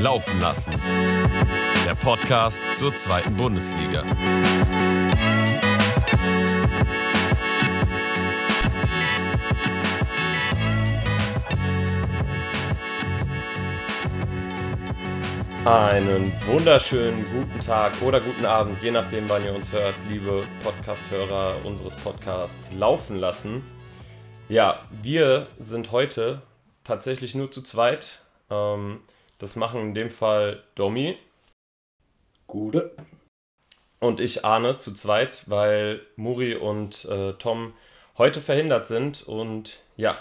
Laufen 0.00 0.40
lassen. 0.40 0.72
Der 1.84 1.94
Podcast 1.96 2.62
zur 2.74 2.92
zweiten 2.92 3.34
Bundesliga. 3.34 4.04
Einen 15.64 16.32
wunderschönen 16.46 17.24
guten 17.24 17.60
Tag 17.60 18.00
oder 18.00 18.20
guten 18.20 18.46
Abend, 18.46 18.80
je 18.80 18.92
nachdem, 18.92 19.28
wann 19.28 19.44
ihr 19.44 19.52
uns 19.52 19.72
hört, 19.72 19.96
liebe 20.08 20.44
Podcast-Hörer 20.62 21.56
unseres 21.64 21.96
Podcasts 21.96 22.70
Laufen 22.72 23.16
lassen. 23.16 23.64
Ja, 24.48 24.78
wir 25.02 25.48
sind 25.58 25.90
heute 25.90 26.42
tatsächlich 26.84 27.34
nur 27.34 27.50
zu 27.50 27.62
zweit. 27.62 28.20
Ähm, 28.48 29.00
das 29.38 29.56
machen 29.56 29.80
in 29.80 29.94
dem 29.94 30.10
Fall 30.10 30.62
Domi. 30.74 31.16
Gute. 32.46 32.94
Und 34.00 34.20
ich 34.20 34.44
Arne 34.44 34.76
zu 34.76 34.92
zweit, 34.94 35.42
weil 35.46 36.00
Muri 36.16 36.54
und 36.54 37.04
äh, 37.06 37.32
Tom 37.34 37.74
heute 38.16 38.40
verhindert 38.40 38.86
sind. 38.86 39.22
Und 39.22 39.78
ja, 39.96 40.16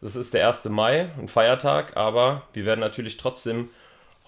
das 0.00 0.16
ist 0.16 0.32
der 0.32 0.46
1. 0.46 0.64
Mai, 0.66 1.10
ein 1.18 1.28
Feiertag, 1.28 1.96
aber 1.96 2.42
wir 2.52 2.64
werden 2.64 2.80
natürlich 2.80 3.18
trotzdem 3.18 3.68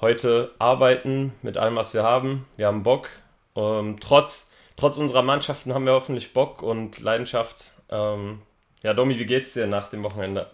heute 0.00 0.52
arbeiten 0.58 1.32
mit 1.42 1.56
allem, 1.56 1.76
was 1.76 1.94
wir 1.94 2.02
haben. 2.02 2.46
Wir 2.56 2.66
haben 2.66 2.82
Bock. 2.82 3.08
Ähm, 3.56 3.98
trotz, 4.00 4.52
trotz 4.76 4.98
unserer 4.98 5.22
Mannschaften 5.22 5.72
haben 5.72 5.86
wir 5.86 5.94
hoffentlich 5.94 6.34
Bock 6.34 6.62
und 6.62 6.98
Leidenschaft. 7.00 7.72
Ähm, 7.90 8.42
ja, 8.82 8.94
Domi, 8.94 9.18
wie 9.18 9.26
geht's 9.26 9.54
dir 9.54 9.66
nach 9.66 9.88
dem 9.88 10.04
Wochenende? 10.04 10.50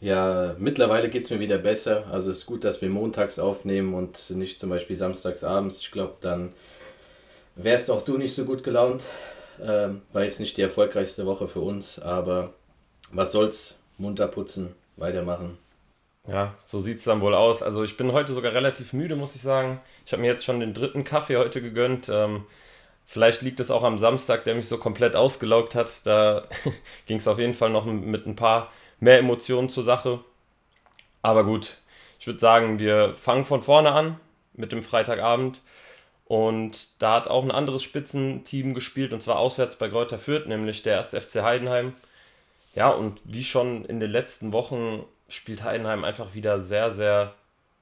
Ja, 0.00 0.54
mittlerweile 0.58 1.08
geht 1.08 1.24
es 1.24 1.30
mir 1.30 1.40
wieder 1.40 1.58
besser. 1.58 2.06
Also 2.12 2.30
es 2.30 2.38
ist 2.38 2.46
gut, 2.46 2.62
dass 2.64 2.80
wir 2.82 2.88
montags 2.88 3.38
aufnehmen 3.38 3.94
und 3.94 4.30
nicht 4.30 4.60
zum 4.60 4.70
Beispiel 4.70 4.94
samstags 4.94 5.42
abends. 5.42 5.78
Ich 5.80 5.90
glaube, 5.90 6.14
dann 6.20 6.52
wärst 7.56 7.90
auch 7.90 8.02
du 8.02 8.16
nicht 8.16 8.34
so 8.34 8.44
gut 8.44 8.62
gelaunt. 8.62 9.02
Ähm, 9.60 10.02
war 10.12 10.22
jetzt 10.22 10.38
nicht 10.38 10.56
die 10.56 10.62
erfolgreichste 10.62 11.26
Woche 11.26 11.48
für 11.48 11.60
uns, 11.60 11.98
aber 11.98 12.52
was 13.10 13.32
soll's? 13.32 13.76
Munter 13.98 14.28
putzen, 14.28 14.76
weitermachen. 14.96 15.58
Ja, 16.28 16.54
so 16.66 16.78
sieht 16.78 16.98
es 16.98 17.04
dann 17.04 17.20
wohl 17.20 17.34
aus. 17.34 17.64
Also 17.64 17.82
ich 17.82 17.96
bin 17.96 18.12
heute 18.12 18.32
sogar 18.34 18.52
relativ 18.52 18.92
müde, 18.92 19.16
muss 19.16 19.34
ich 19.34 19.42
sagen. 19.42 19.80
Ich 20.06 20.12
habe 20.12 20.22
mir 20.22 20.28
jetzt 20.28 20.44
schon 20.44 20.60
den 20.60 20.74
dritten 20.74 21.02
Kaffee 21.02 21.38
heute 21.38 21.60
gegönnt. 21.60 22.08
Ähm, 22.08 22.44
vielleicht 23.06 23.42
liegt 23.42 23.58
es 23.58 23.72
auch 23.72 23.82
am 23.82 23.98
Samstag, 23.98 24.44
der 24.44 24.54
mich 24.54 24.68
so 24.68 24.78
komplett 24.78 25.16
ausgelaugt 25.16 25.74
hat. 25.74 26.06
Da 26.06 26.46
ging 27.06 27.16
es 27.16 27.26
auf 27.26 27.40
jeden 27.40 27.54
Fall 27.54 27.70
noch 27.70 27.86
mit 27.86 28.26
ein 28.26 28.36
paar 28.36 28.70
mehr 29.00 29.18
Emotionen 29.18 29.68
zur 29.68 29.84
Sache. 29.84 30.20
Aber 31.22 31.44
gut, 31.44 31.76
ich 32.18 32.26
würde 32.26 32.38
sagen, 32.38 32.78
wir 32.78 33.14
fangen 33.14 33.44
von 33.44 33.62
vorne 33.62 33.92
an 33.92 34.18
mit 34.54 34.72
dem 34.72 34.82
Freitagabend. 34.82 35.60
Und 36.24 36.88
da 36.98 37.14
hat 37.14 37.28
auch 37.28 37.42
ein 37.42 37.50
anderes 37.50 37.82
Spitzenteam 37.82 38.74
gespielt, 38.74 39.12
und 39.14 39.22
zwar 39.22 39.38
auswärts 39.38 39.76
bei 39.76 39.88
Greuther 39.88 40.18
Fürth, 40.18 40.46
nämlich 40.46 40.82
der 40.82 40.94
erste 40.94 41.20
FC 41.20 41.42
Heidenheim. 41.42 41.94
Ja, 42.74 42.90
und 42.90 43.22
wie 43.24 43.44
schon 43.44 43.84
in 43.86 43.98
den 43.98 44.10
letzten 44.10 44.52
Wochen 44.52 45.04
spielt 45.28 45.62
Heidenheim 45.62 46.04
einfach 46.04 46.34
wieder 46.34 46.60
sehr, 46.60 46.90
sehr 46.90 47.34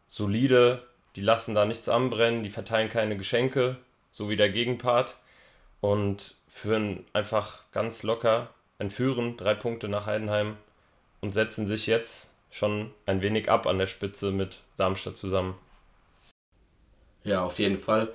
solide. 0.07 0.83
Die 1.17 1.23
lassen 1.23 1.55
da 1.55 1.65
nichts 1.65 1.89
anbrennen, 1.89 2.45
die 2.45 2.51
verteilen 2.51 2.89
keine 2.89 3.17
Geschenke, 3.17 3.79
so 4.13 4.31
wie 4.31 4.37
der 4.37 4.51
Gegenpart. 4.51 5.17
Und 5.81 6.35
führen 6.49 7.05
einfach 7.13 7.65
ganz 7.73 8.03
locker, 8.03 8.49
entführen 8.79 9.37
drei 9.37 9.55
Punkte 9.55 9.89
nach 9.89 10.07
Heidenheim 10.07 10.57
und 11.21 11.33
setzen 11.33 11.67
sich 11.67 11.87
jetzt 11.87 12.33
schon 12.51 12.91
ein 13.05 13.23
wenig 13.23 13.51
ab 13.51 13.67
an 13.67 13.79
der 13.79 13.87
Spitze 13.87 14.31
mit 14.31 14.61
Darmstadt 14.77 15.17
zusammen. 15.17 15.55
Ja, 17.25 17.45
auf 17.45 17.59
jeden 17.59 17.79
Fall. 17.79 18.13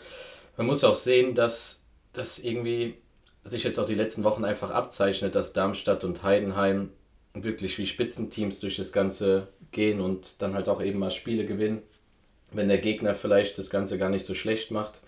Man 0.57 0.67
muss 0.67 0.83
auch 0.83 0.95
sehen, 0.95 1.35
dass 1.35 1.83
das 2.13 2.40
irgendwie 2.40 2.95
sich 3.44 3.63
jetzt 3.63 3.79
auch 3.79 3.85
die 3.85 3.95
letzten 3.95 4.23
Wochen 4.23 4.45
einfach 4.45 4.72
abzeichnet, 4.72 5.35
dass 5.35 5.53
Darmstadt 5.53 6.03
und 6.03 6.23
Heidenheim 6.23 6.91
wirklich 7.34 7.78
wie 7.78 7.88
Spitzenteams 7.88 8.59
durch 8.59 8.78
das 8.78 8.91
Ganze 8.91 9.47
gehen 9.72 10.01
und 10.01 10.41
dann 10.41 10.53
halt 10.53 10.69
auch 10.69 10.81
eben 10.81 11.00
mal 11.00 11.11
Spiele 11.11 11.45
gewinnen, 11.45 11.81
wenn 12.51 12.67
der 12.67 12.78
Gegner 12.78 13.16
vielleicht 13.16 13.57
das 13.57 13.69
Ganze 13.69 13.97
gar 13.97 14.09
nicht 14.09 14.25
so 14.25 14.35
schlecht 14.35 14.72
macht. 14.72 15.01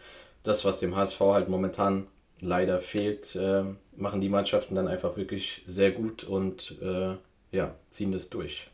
Das, 0.43 0.65
was 0.65 0.79
dem 0.79 0.95
HSV 0.95 1.19
halt 1.19 1.49
momentan 1.49 2.07
leider 2.41 2.79
fehlt, 2.79 3.35
äh, 3.35 3.63
machen 3.95 4.21
die 4.21 4.29
Mannschaften 4.29 4.75
dann 4.75 4.87
einfach 4.87 5.15
wirklich 5.17 5.63
sehr 5.65 5.91
gut 5.91 6.23
und 6.23 6.75
äh, 6.81 7.15
ja, 7.53 7.73
ziehen 7.89 8.11
das 8.11 8.29
durch. 8.29 8.67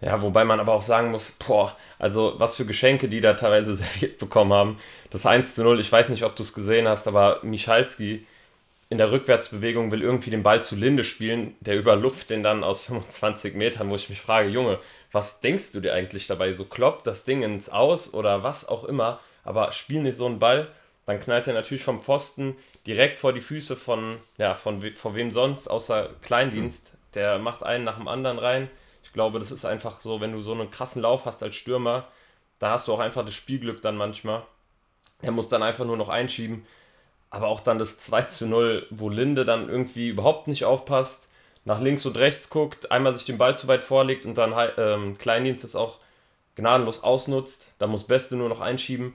Ja, 0.00 0.22
wobei 0.22 0.44
man 0.46 0.60
aber 0.60 0.72
auch 0.72 0.82
sagen 0.82 1.10
muss, 1.10 1.32
boah, 1.32 1.76
also 1.98 2.34
was 2.38 2.56
für 2.56 2.64
Geschenke 2.64 3.08
die 3.08 3.20
da 3.20 3.34
teilweise 3.34 3.74
serviert 3.76 4.18
bekommen 4.18 4.52
haben. 4.52 4.78
Das 5.10 5.26
1 5.26 5.54
zu 5.54 5.62
0, 5.62 5.78
ich 5.78 5.92
weiß 5.92 6.08
nicht, 6.08 6.24
ob 6.24 6.34
du 6.34 6.42
es 6.42 6.54
gesehen 6.54 6.88
hast, 6.88 7.06
aber 7.06 7.40
Michalski 7.42 8.26
in 8.88 8.98
der 8.98 9.12
Rückwärtsbewegung 9.12 9.92
will 9.92 10.02
irgendwie 10.02 10.30
den 10.30 10.42
Ball 10.42 10.62
zu 10.62 10.74
Linde 10.74 11.04
spielen, 11.04 11.54
der 11.60 11.76
überlupft 11.76 12.30
den 12.30 12.42
dann 12.42 12.64
aus 12.64 12.82
25 12.86 13.54
Metern, 13.54 13.90
wo 13.90 13.94
ich 13.94 14.08
mich 14.08 14.20
frage, 14.20 14.48
Junge, 14.48 14.78
was 15.12 15.40
denkst 15.40 15.72
du 15.72 15.80
dir 15.80 15.92
eigentlich 15.92 16.26
dabei? 16.26 16.52
So 16.52 16.64
kloppt 16.64 17.06
das 17.06 17.24
Ding 17.24 17.42
ins 17.42 17.68
Aus 17.68 18.14
oder 18.14 18.42
was 18.42 18.66
auch 18.66 18.84
immer, 18.84 19.20
aber 19.44 19.70
spiel 19.72 20.02
nicht 20.02 20.16
so 20.16 20.26
einen 20.26 20.38
Ball, 20.38 20.68
dann 21.04 21.20
knallt 21.20 21.46
er 21.46 21.54
natürlich 21.54 21.82
vom 21.82 22.02
Pfosten 22.02 22.56
direkt 22.86 23.18
vor 23.18 23.32
die 23.32 23.40
Füße 23.40 23.76
von, 23.76 24.16
ja, 24.38 24.54
von, 24.54 24.80
von 24.82 25.14
wem 25.14 25.32
sonst, 25.32 25.68
außer 25.68 26.10
Kleindienst. 26.22 26.96
Der 27.14 27.38
macht 27.38 27.62
einen 27.62 27.84
nach 27.84 27.96
dem 27.96 28.08
anderen 28.08 28.38
rein. 28.38 28.70
Ich 29.02 29.12
glaube, 29.12 29.38
das 29.38 29.50
ist 29.50 29.64
einfach 29.64 30.00
so, 30.00 30.20
wenn 30.20 30.32
du 30.32 30.40
so 30.42 30.52
einen 30.52 30.70
krassen 30.70 31.02
Lauf 31.02 31.24
hast 31.24 31.42
als 31.42 31.56
Stürmer, 31.56 32.06
da 32.58 32.70
hast 32.70 32.88
du 32.88 32.92
auch 32.92 32.98
einfach 33.00 33.24
das 33.24 33.34
Spielglück 33.34 33.82
dann 33.82 33.96
manchmal. 33.96 34.42
Er 35.22 35.32
muss 35.32 35.48
dann 35.48 35.62
einfach 35.62 35.84
nur 35.84 35.96
noch 35.96 36.08
einschieben 36.08 36.66
aber 37.30 37.46
auch 37.46 37.60
dann 37.60 37.78
das 37.78 37.98
2 38.00 38.22
zu 38.22 38.46
0, 38.46 38.86
wo 38.90 39.08
Linde 39.08 39.44
dann 39.44 39.68
irgendwie 39.68 40.08
überhaupt 40.08 40.48
nicht 40.48 40.64
aufpasst, 40.64 41.28
nach 41.64 41.80
links 41.80 42.04
und 42.04 42.18
rechts 42.18 42.50
guckt, 42.50 42.90
einmal 42.90 43.12
sich 43.12 43.24
den 43.24 43.38
Ball 43.38 43.56
zu 43.56 43.68
weit 43.68 43.84
vorlegt 43.84 44.26
und 44.26 44.36
dann 44.36 44.54
ähm, 44.76 45.16
Kleindienst 45.16 45.64
es 45.64 45.76
auch 45.76 45.98
gnadenlos 46.56 47.04
ausnutzt. 47.04 47.72
Da 47.78 47.86
muss 47.86 48.04
Beste 48.06 48.34
nur 48.36 48.48
noch 48.48 48.60
einschieben. 48.60 49.14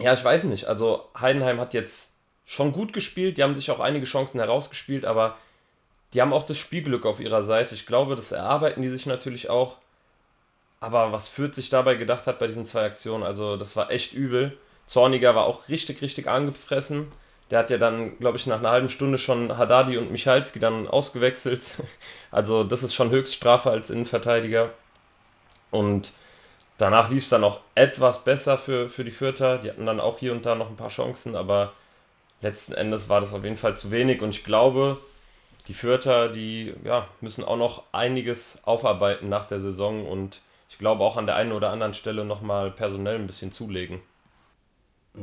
Ja, 0.00 0.14
ich 0.14 0.24
weiß 0.24 0.44
nicht. 0.44 0.66
Also 0.66 1.08
Heidenheim 1.18 1.60
hat 1.60 1.74
jetzt 1.74 2.16
schon 2.46 2.72
gut 2.72 2.92
gespielt. 2.92 3.36
Die 3.36 3.42
haben 3.42 3.54
sich 3.54 3.70
auch 3.70 3.80
einige 3.80 4.06
Chancen 4.06 4.40
herausgespielt, 4.40 5.04
aber 5.04 5.36
die 6.14 6.22
haben 6.22 6.32
auch 6.32 6.44
das 6.44 6.58
Spielglück 6.58 7.04
auf 7.04 7.20
ihrer 7.20 7.42
Seite. 7.42 7.74
Ich 7.74 7.86
glaube, 7.86 8.14
das 8.14 8.32
erarbeiten 8.32 8.82
die 8.82 8.88
sich 8.88 9.04
natürlich 9.06 9.50
auch. 9.50 9.76
Aber 10.80 11.12
was 11.12 11.28
Fürth 11.28 11.54
sich 11.54 11.70
dabei 11.70 11.96
gedacht 11.96 12.26
hat 12.26 12.38
bei 12.38 12.46
diesen 12.46 12.66
zwei 12.66 12.84
Aktionen, 12.84 13.24
also 13.24 13.56
das 13.56 13.74
war 13.74 13.90
echt 13.90 14.12
übel. 14.14 14.56
Zorniger 14.86 15.34
war 15.34 15.46
auch 15.46 15.68
richtig, 15.68 16.02
richtig 16.02 16.28
angefressen. 16.28 17.10
Der 17.50 17.58
hat 17.58 17.70
ja 17.70 17.78
dann, 17.78 18.18
glaube 18.18 18.36
ich, 18.38 18.46
nach 18.46 18.58
einer 18.58 18.70
halben 18.70 18.88
Stunde 18.88 19.18
schon 19.18 19.56
Haddadi 19.56 19.98
und 19.98 20.12
Michalski 20.12 20.60
dann 20.60 20.88
ausgewechselt. 20.88 21.62
Also 22.30 22.64
das 22.64 22.82
ist 22.82 22.94
schon 22.94 23.10
Höchststrafe 23.10 23.70
als 23.70 23.90
Innenverteidiger. 23.90 24.70
Und 25.70 26.12
danach 26.78 27.08
lief 27.08 27.22
es 27.22 27.28
dann 27.28 27.44
auch 27.44 27.60
etwas 27.76 28.24
besser 28.24 28.58
für, 28.58 28.88
für 28.88 29.04
die 29.04 29.12
Fürther. 29.12 29.58
Die 29.58 29.70
hatten 29.70 29.86
dann 29.86 30.00
auch 30.00 30.18
hier 30.18 30.32
und 30.32 30.44
da 30.44 30.56
noch 30.56 30.68
ein 30.68 30.76
paar 30.76 30.88
Chancen, 30.88 31.36
aber 31.36 31.72
letzten 32.40 32.74
Endes 32.74 33.08
war 33.08 33.20
das 33.20 33.32
auf 33.32 33.44
jeden 33.44 33.56
Fall 33.56 33.76
zu 33.76 33.92
wenig. 33.92 34.20
Und 34.20 34.30
ich 34.30 34.42
glaube, 34.42 34.98
die 35.68 35.74
Fürther, 35.74 36.28
die 36.28 36.74
ja, 36.84 37.08
müssen 37.20 37.44
auch 37.44 37.56
noch 37.56 37.84
einiges 37.92 38.62
aufarbeiten 38.64 39.28
nach 39.28 39.46
der 39.46 39.60
Saison 39.60 40.06
und 40.06 40.40
ich 40.68 40.78
glaube 40.78 41.04
auch 41.04 41.16
an 41.16 41.26
der 41.26 41.36
einen 41.36 41.52
oder 41.52 41.70
anderen 41.70 41.94
Stelle 41.94 42.24
nochmal 42.24 42.70
personell 42.70 43.16
ein 43.16 43.26
bisschen 43.26 43.52
zulegen. 43.52 44.00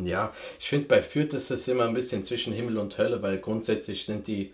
Ja, 0.06 0.34
ich 0.60 0.70
finde, 0.70 0.88
bei 0.88 1.02
Fürth 1.02 1.34
ist 1.34 1.52
es 1.52 1.68
immer 1.68 1.86
ein 1.86 1.94
bisschen 1.94 2.24
zwischen 2.24 2.54
Himmel 2.54 2.78
und 2.78 2.98
Hölle, 2.98 3.22
weil 3.22 3.40
grundsätzlich 3.40 4.06
sind 4.06 4.28
die 4.28 4.54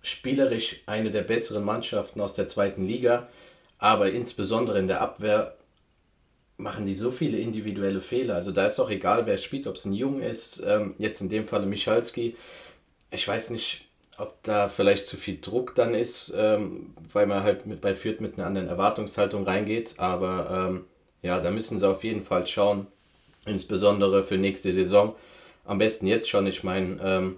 spielerisch 0.00 0.76
eine 0.86 1.10
der 1.10 1.22
besseren 1.22 1.64
Mannschaften 1.64 2.20
aus 2.20 2.34
der 2.34 2.46
zweiten 2.46 2.86
Liga, 2.86 3.28
aber 3.78 4.12
insbesondere 4.12 4.78
in 4.78 4.86
der 4.86 5.00
Abwehr 5.00 5.56
machen 6.56 6.86
die 6.86 6.94
so 6.94 7.10
viele 7.10 7.38
individuelle 7.38 8.00
Fehler. 8.00 8.36
Also 8.36 8.52
da 8.52 8.66
ist 8.66 8.78
auch 8.78 8.90
egal, 8.90 9.26
wer 9.26 9.38
spielt, 9.38 9.66
ob 9.66 9.76
es 9.76 9.84
ein 9.84 9.92
Jung 9.92 10.20
ist, 10.20 10.62
ähm, 10.64 10.94
jetzt 10.98 11.20
in 11.20 11.28
dem 11.28 11.46
Falle 11.46 11.66
Michalski. 11.66 12.36
Ich 13.10 13.26
weiß 13.26 13.50
nicht, 13.50 13.89
ob 14.20 14.42
da 14.42 14.68
vielleicht 14.68 15.06
zu 15.06 15.16
viel 15.16 15.38
Druck 15.40 15.74
dann 15.74 15.94
ist, 15.94 16.32
ähm, 16.36 16.94
weil 17.12 17.26
man 17.26 17.42
halt 17.42 17.66
mit, 17.66 17.80
bei 17.80 17.94
Fürth 17.94 18.20
mit 18.20 18.34
einer 18.38 18.46
anderen 18.46 18.68
Erwartungshaltung 18.68 19.44
reingeht, 19.44 19.94
aber 19.96 20.68
ähm, 20.68 20.84
ja, 21.22 21.40
da 21.40 21.50
müssen 21.50 21.78
sie 21.78 21.88
auf 21.88 22.04
jeden 22.04 22.22
Fall 22.22 22.46
schauen, 22.46 22.86
insbesondere 23.46 24.22
für 24.22 24.36
nächste 24.36 24.72
Saison. 24.72 25.14
Am 25.64 25.78
besten 25.78 26.06
jetzt 26.06 26.28
schon. 26.28 26.46
Ich 26.46 26.62
meine, 26.62 26.98
ähm, 27.02 27.36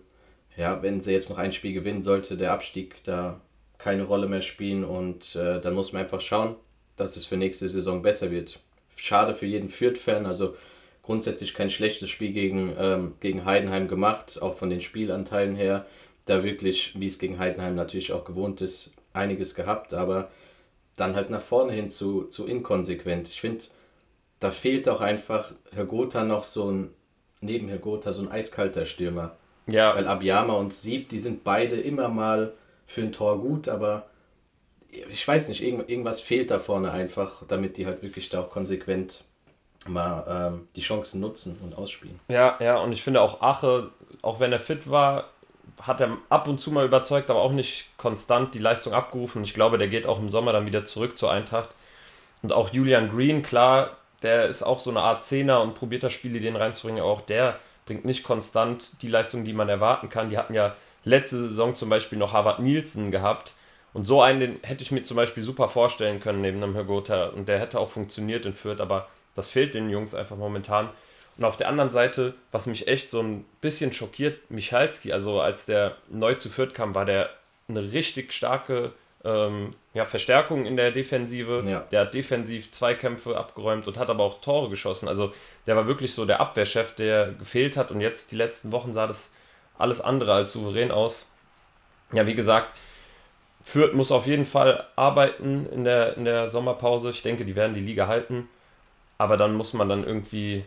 ja, 0.57 0.83
wenn 0.83 1.01
sie 1.01 1.13
jetzt 1.13 1.31
noch 1.31 1.39
ein 1.39 1.53
Spiel 1.53 1.73
gewinnen 1.73 2.03
sollte, 2.03 2.37
der 2.37 2.53
Abstieg 2.53 3.03
da 3.05 3.41
keine 3.79 4.05
Rolle 4.05 4.29
mehr 4.29 4.43
spielen 4.43 4.85
und 4.85 5.35
äh, 5.37 5.61
dann 5.61 5.75
muss 5.75 5.93
man 5.93 6.03
einfach 6.03 6.21
schauen, 6.21 6.55
dass 6.97 7.17
es 7.17 7.27
für 7.27 7.37
nächste 7.37 7.69
Saison 7.69 8.03
besser 8.03 8.31
wird. 8.31 8.61
Schade 8.97 9.35
für 9.35 9.47
jeden 9.47 9.71
Fürth-Fan, 9.71 10.27
also 10.27 10.57
grundsätzlich 11.03 11.55
kein 11.55 11.71
schlechtes 11.71 12.11
Spiel 12.11 12.33
gegen, 12.33 12.75
ähm, 12.79 13.15
gegen 13.21 13.45
Heidenheim 13.45 13.89
gemacht, 13.89 14.41
auch 14.41 14.57
von 14.57 14.71
den 14.71 14.81
Spielanteilen 14.81 15.57
her. 15.57 15.87
Da 16.27 16.45
wirklich, 16.45 16.99
wie 16.99 17.09
es 17.09 17.19
gegen 17.19 17.39
Heidenheim 17.39 17.75
natürlich 17.75 18.13
auch 18.13 18.25
gewohnt 18.25 18.61
ist, 18.61 18.93
einiges 19.13 19.55
gehabt, 19.55 19.93
aber 19.93 20.31
dann 20.97 21.17
halt 21.17 21.31
nach 21.31 21.41
vorne 21.41 21.73
hin 21.73 21.89
zu, 21.89 22.25
zu 22.25 22.47
inkonsequent. 22.47 23.29
Ich 23.29 23.41
finde, 23.41 23.65
da 24.41 24.51
fehlt 24.51 24.89
auch 24.89 25.01
einfach 25.01 25.53
Herr 25.73 25.87
Gotha 25.87 26.25
noch 26.25 26.45
so 26.45 26.71
ein, 26.71 26.91
neben 27.41 27.69
Herr 27.69 27.79
Gotha 27.79 28.13
so 28.13 28.23
ein 28.23 28.31
eiskalter 28.31 28.87
Stürmer. 28.87 29.37
Ja. 29.67 29.95
Weil 29.95 30.07
Abiyama 30.07 30.55
und 30.55 30.73
Sieb, 30.73 31.09
die 31.09 31.19
sind 31.19 31.45
beide 31.45 31.77
immer 31.77 32.09
mal 32.09 32.53
für 32.87 33.03
ein 33.03 33.13
Tor 33.13 33.41
gut, 33.41 33.69
aber 33.69 34.07
ich 34.91 35.27
weiß 35.27 35.49
nicht, 35.49 35.63
irgend, 35.63 35.89
irgendwas 35.89 36.21
fehlt 36.21 36.51
da 36.51 36.59
vorne 36.59 36.91
einfach, 36.91 37.45
damit 37.47 37.77
die 37.77 37.87
halt 37.87 38.03
wirklich 38.03 38.29
da 38.29 38.43
auch 38.43 38.51
konsequent 38.51 39.25
mal 39.87 40.25
ähm, 40.29 40.69
die 40.77 40.83
Chancen 40.83 41.21
nutzen 41.21 41.59
und 41.63 41.77
ausspielen. 41.77 42.21
Ja, 42.29 42.57
ja, 42.61 42.79
und 42.79 42.93
ich 42.93 43.03
finde 43.03 43.21
auch 43.21 43.41
Ache, 43.41 43.91
auch 44.21 44.39
wenn 44.39 44.53
er 44.53 44.61
fit 44.61 44.89
war, 44.91 45.31
hat 45.81 46.01
er 46.01 46.19
ab 46.29 46.49
und 46.49 46.59
zu 46.59 46.71
mal 46.71 46.85
überzeugt, 46.85 47.31
aber 47.31 47.41
auch 47.41 47.53
nicht 47.53 47.97
konstant 47.97 48.55
die 48.55 48.59
Leistung 48.59 48.93
abgerufen. 48.93 49.43
Ich 49.43 49.55
glaube, 49.55 49.79
der 49.79 49.89
geht 49.89 50.07
auch 50.07 50.19
im 50.19 50.31
Sommer 50.31 50.53
dann 50.53 50.67
wieder 50.67 50.85
zurück 50.85 51.17
zur 51.17 51.33
Eintracht. 51.33 51.71
Und 52.43 52.53
auch 52.53 52.71
Julian 52.71 53.11
Green, 53.11 53.43
klar, 53.43 53.97
der 54.23 54.47
ist 54.47 54.63
auch 54.63 54.81
so 54.81 54.91
eine 54.91 55.01
Art 55.01 55.25
Zehner 55.25 55.61
und 55.61 55.75
probiert 55.75 56.03
das 56.03 56.13
Spiel 56.13 56.39
den 56.39 56.57
reinzubringen. 56.57 57.03
Auch 57.03 57.21
der 57.21 57.59
bringt 57.87 58.05
nicht 58.05 58.25
konstant 58.25 59.03
die 59.03 59.09
Leistung, 59.09 59.45
die 59.45 59.53
man 59.53 59.69
erwarten 59.69 60.09
kann. 60.09 60.31
Die 60.31 60.39
hatten 60.39 60.55
ja 60.55 60.75
letzte 61.05 61.39
Saison 61.39 61.75
zum 61.75 61.89
Beispiel 61.89 62.19
noch 62.19 62.33
Harvard 62.33 62.61
Nielsen 62.61 63.11
gehabt. 63.11 63.55
Und 63.93 64.05
so 64.05 64.23
einen 64.23 64.41
den 64.41 64.59
hätte 64.63 64.83
ich 64.83 64.91
mir 64.91 65.03
zum 65.03 65.17
Beispiel 65.17 65.43
super 65.43 65.69
vorstellen 65.69 66.21
können 66.21 66.41
neben 66.41 66.63
einem 66.63 66.75
Hergotha. 66.75 67.27
Und 67.27 67.49
der 67.49 67.59
hätte 67.59 67.79
auch 67.79 67.89
funktioniert 67.89 68.47
in 68.47 68.55
Fürth, 68.55 68.81
aber 68.81 69.09
das 69.35 69.51
fehlt 69.51 69.75
den 69.75 69.91
Jungs 69.91 70.15
einfach 70.15 70.37
momentan. 70.37 70.89
Und 71.39 71.45
auf 71.45 71.57
der 71.57 71.69
anderen 71.69 71.91
Seite, 71.91 72.35
was 72.51 72.67
mich 72.67 72.89
echt 72.89 73.11
so 73.11 73.21
ein 73.21 73.45
bisschen 73.61 73.93
schockiert, 73.93 74.51
Michalski, 74.51 75.13
also 75.13 75.41
als 75.41 75.67
der 75.67 75.97
neu 76.09 76.35
zu 76.35 76.51
Fürth 76.51 76.75
kam, 76.75 76.95
war 76.95 77.05
der 77.05 77.31
eine 77.69 77.93
richtig 77.93 78.33
starke 78.33 78.93
ähm, 79.25 79.71
ja, 79.95 80.05
Verstärkung 80.05 80.67
in 80.67 80.77
der 80.77 80.91
Defensive. 80.91 81.63
Ja. 81.67 81.81
Der 81.91 82.03
hat 82.03 82.15
defensiv 82.15 82.71
Zweikämpfe 82.71 83.37
abgeräumt 83.37 83.87
und 83.87 83.99
hat 83.99 84.11
aber 84.11 84.25
auch 84.25 84.41
Tore 84.41 84.69
geschossen. 84.69 85.09
Also 85.09 85.33
der 85.67 85.77
war 85.77 85.87
wirklich 85.87 86.15
so 86.15 86.25
der 86.25 86.41
Abwehrchef, 86.41 86.95
der 86.95 87.33
gefehlt 87.33 87.77
hat. 87.77 87.93
Und 87.93 88.01
jetzt 88.01 88.33
die 88.33 88.37
letzten 88.37 88.73
Wochen 88.73 88.93
sah 88.93 89.07
das 89.07 89.35
alles 89.79 90.01
andere 90.01 90.35
als 90.35 90.53
souverän 90.53 90.91
aus. 90.91 91.31
Ja, 92.13 92.27
wie 92.27 92.35
gesagt, 92.35 92.75
Fürth 93.65 93.95
muss 93.95 94.13
auf 94.13 94.27
jeden 94.27 94.45
Fall 94.47 94.87
arbeiten 94.97 95.67
in 95.73 95.85
der, 95.85 96.17
in 96.17 96.25
der 96.25 96.51
Sommerpause. 96.51 97.11
Ich 97.11 97.23
denke, 97.23 97.45
die 97.45 97.57
werden 97.57 97.75
die 97.75 97.81
Liga 97.81 98.07
halten. 98.07 98.49
Aber 99.19 99.37
dann 99.37 99.55
muss 99.55 99.73
man 99.73 99.89
dann 99.89 100.05
irgendwie 100.05 100.65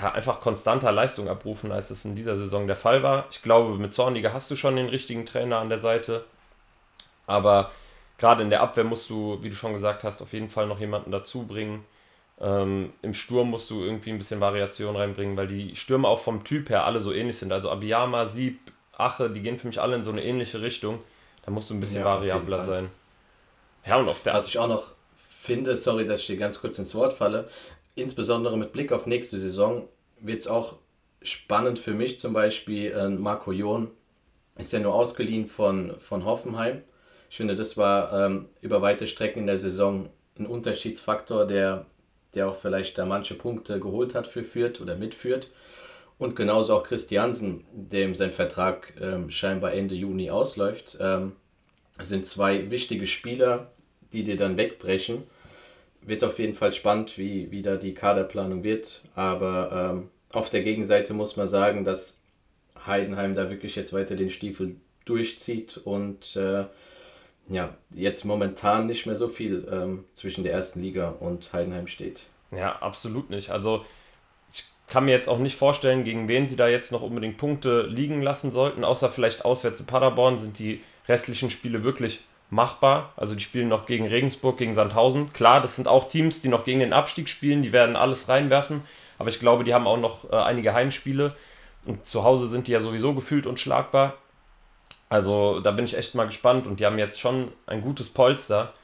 ja, 0.00 0.12
einfach 0.12 0.40
konstanter 0.40 0.90
Leistung 0.90 1.28
abrufen, 1.28 1.70
als 1.70 1.90
es 1.90 2.04
in 2.04 2.14
dieser 2.14 2.36
Saison 2.36 2.66
der 2.66 2.76
Fall 2.76 3.02
war. 3.02 3.26
Ich 3.30 3.42
glaube, 3.42 3.76
mit 3.78 3.92
Zorniger 3.92 4.32
hast 4.32 4.50
du 4.50 4.56
schon 4.56 4.76
den 4.76 4.88
richtigen 4.88 5.26
Trainer 5.26 5.58
an 5.58 5.68
der 5.68 5.78
Seite. 5.78 6.24
Aber 7.26 7.70
gerade 8.18 8.42
in 8.42 8.50
der 8.50 8.62
Abwehr 8.62 8.84
musst 8.84 9.10
du, 9.10 9.38
wie 9.42 9.50
du 9.50 9.56
schon 9.56 9.72
gesagt 9.72 10.02
hast, 10.04 10.22
auf 10.22 10.32
jeden 10.32 10.48
Fall 10.48 10.66
noch 10.66 10.80
jemanden 10.80 11.10
dazu 11.10 11.46
bringen. 11.46 11.84
Ähm, 12.40 12.92
Im 13.02 13.14
Sturm 13.14 13.50
musst 13.50 13.70
du 13.70 13.82
irgendwie 13.84 14.10
ein 14.10 14.18
bisschen 14.18 14.40
Variation 14.40 14.96
reinbringen, 14.96 15.36
weil 15.36 15.46
die 15.46 15.76
Stürme 15.76 16.08
auch 16.08 16.20
vom 16.20 16.42
Typ 16.42 16.70
her 16.70 16.86
alle 16.86 17.00
so 17.00 17.12
ähnlich 17.12 17.38
sind. 17.38 17.52
Also 17.52 17.70
Abiyama, 17.70 18.26
Sieb, 18.26 18.58
Ache, 18.96 19.30
die 19.30 19.40
gehen 19.40 19.58
für 19.58 19.66
mich 19.66 19.80
alle 19.80 19.96
in 19.96 20.02
so 20.02 20.10
eine 20.10 20.24
ähnliche 20.24 20.62
Richtung. 20.62 21.00
Da 21.44 21.50
musst 21.50 21.70
du 21.70 21.74
ein 21.74 21.80
bisschen 21.80 22.00
ja, 22.00 22.06
variabler 22.06 22.64
sein. 22.64 22.88
Ja, 23.84 23.96
und 23.96 24.08
auf 24.08 24.22
der 24.22 24.34
Was 24.34 24.46
ich 24.48 24.58
auch 24.58 24.68
noch 24.68 24.88
finde, 25.28 25.76
sorry, 25.76 26.06
dass 26.06 26.20
ich 26.20 26.26
dir 26.28 26.36
ganz 26.36 26.60
kurz 26.60 26.78
ins 26.78 26.94
Wort 26.94 27.12
falle, 27.12 27.48
insbesondere 27.94 28.56
mit 28.56 28.72
Blick 28.72 28.92
auf 28.92 29.06
nächste 29.06 29.38
Saison 29.38 29.88
wird 30.20 30.40
es 30.40 30.48
auch 30.48 30.78
spannend 31.22 31.78
für 31.78 31.94
mich 31.94 32.18
zum 32.18 32.32
Beispiel. 32.32 32.92
Äh, 32.92 33.08
Marco 33.08 33.52
Jon 33.52 33.90
ist 34.56 34.72
ja 34.72 34.80
nur 34.80 34.94
ausgeliehen 34.94 35.46
von, 35.46 35.94
von 35.98 36.24
Hoffenheim. 36.24 36.82
Ich 37.30 37.36
finde, 37.36 37.54
das 37.54 37.76
war 37.76 38.26
ähm, 38.26 38.48
über 38.60 38.82
weite 38.82 39.06
Strecken 39.06 39.40
in 39.40 39.46
der 39.46 39.56
Saison 39.56 40.10
ein 40.38 40.46
Unterschiedsfaktor, 40.46 41.46
der, 41.46 41.86
der 42.34 42.48
auch 42.48 42.56
vielleicht 42.56 42.98
da 42.98 43.06
manche 43.06 43.34
Punkte 43.34 43.80
geholt 43.80 44.14
hat 44.14 44.26
für 44.26 44.44
Fürth 44.44 44.80
oder 44.80 44.96
mitführt. 44.96 45.48
Und 46.18 46.36
genauso 46.36 46.76
auch 46.76 46.84
Christiansen, 46.84 47.64
dem 47.72 48.14
sein 48.14 48.30
Vertrag 48.30 48.92
ähm, 49.00 49.30
scheinbar 49.30 49.72
Ende 49.72 49.94
Juni 49.94 50.30
ausläuft, 50.30 50.98
ähm, 51.00 51.32
sind 52.00 52.26
zwei 52.26 52.70
wichtige 52.70 53.06
Spieler, 53.06 53.72
die 54.12 54.24
dir 54.24 54.36
dann 54.36 54.56
wegbrechen 54.56 55.24
wird 56.02 56.24
auf 56.24 56.38
jeden 56.38 56.54
Fall 56.54 56.72
spannend, 56.72 57.16
wie, 57.18 57.50
wie 57.50 57.62
da 57.62 57.76
die 57.76 57.94
Kaderplanung 57.94 58.64
wird. 58.64 59.02
Aber 59.14 59.92
ähm, 59.92 60.08
auf 60.32 60.50
der 60.50 60.62
Gegenseite 60.62 61.14
muss 61.14 61.36
man 61.36 61.46
sagen, 61.46 61.84
dass 61.84 62.22
Heidenheim 62.86 63.34
da 63.34 63.50
wirklich 63.50 63.76
jetzt 63.76 63.92
weiter 63.92 64.16
den 64.16 64.30
Stiefel 64.30 64.76
durchzieht 65.04 65.78
und 65.78 66.36
äh, 66.36 66.64
ja, 67.48 67.74
jetzt 67.90 68.24
momentan 68.24 68.86
nicht 68.86 69.06
mehr 69.06 69.16
so 69.16 69.28
viel 69.28 69.66
ähm, 69.70 70.04
zwischen 70.12 70.44
der 70.44 70.52
ersten 70.52 70.80
Liga 70.80 71.10
und 71.10 71.52
Heidenheim 71.52 71.86
steht. 71.86 72.22
Ja, 72.50 72.76
absolut 72.76 73.30
nicht. 73.30 73.50
Also 73.50 73.84
ich 74.52 74.64
kann 74.86 75.04
mir 75.04 75.12
jetzt 75.12 75.28
auch 75.28 75.38
nicht 75.38 75.56
vorstellen, 75.56 76.04
gegen 76.04 76.28
wen 76.28 76.46
sie 76.46 76.56
da 76.56 76.68
jetzt 76.68 76.92
noch 76.92 77.02
unbedingt 77.02 77.38
Punkte 77.38 77.82
liegen 77.82 78.22
lassen 78.22 78.52
sollten, 78.52 78.84
außer 78.84 79.10
vielleicht 79.10 79.44
auswärts 79.44 79.80
in 79.80 79.86
Paderborn 79.86 80.38
sind 80.38 80.58
die 80.58 80.82
restlichen 81.08 81.50
Spiele 81.50 81.82
wirklich 81.82 82.22
machbar. 82.52 83.12
Also 83.16 83.34
die 83.34 83.42
spielen 83.42 83.68
noch 83.68 83.86
gegen 83.86 84.06
Regensburg, 84.06 84.58
gegen 84.58 84.74
Sandhausen. 84.74 85.32
Klar, 85.32 85.60
das 85.62 85.76
sind 85.76 85.88
auch 85.88 86.08
Teams, 86.08 86.42
die 86.42 86.48
noch 86.48 86.64
gegen 86.64 86.80
den 86.80 86.92
Abstieg 86.92 87.28
spielen, 87.28 87.62
die 87.62 87.72
werden 87.72 87.96
alles 87.96 88.28
reinwerfen. 88.28 88.82
Aber 89.18 89.30
ich 89.30 89.40
glaube, 89.40 89.64
die 89.64 89.72
haben 89.72 89.86
auch 89.86 89.96
noch 89.96 90.30
äh, 90.30 90.36
einige 90.36 90.74
Heimspiele. 90.74 91.34
Und 91.86 92.06
zu 92.06 92.24
Hause 92.24 92.48
sind 92.48 92.68
die 92.68 92.72
ja 92.72 92.80
sowieso 92.80 93.14
gefühlt 93.14 93.46
unschlagbar. 93.46 94.14
Also 95.08 95.60
da 95.60 95.70
bin 95.70 95.84
ich 95.86 95.96
echt 95.96 96.14
mal 96.14 96.26
gespannt. 96.26 96.66
Und 96.66 96.78
die 96.78 96.86
haben 96.86 96.98
jetzt 96.98 97.20
schon 97.20 97.52
ein 97.66 97.80
gutes 97.80 98.10
Polster. 98.10 98.74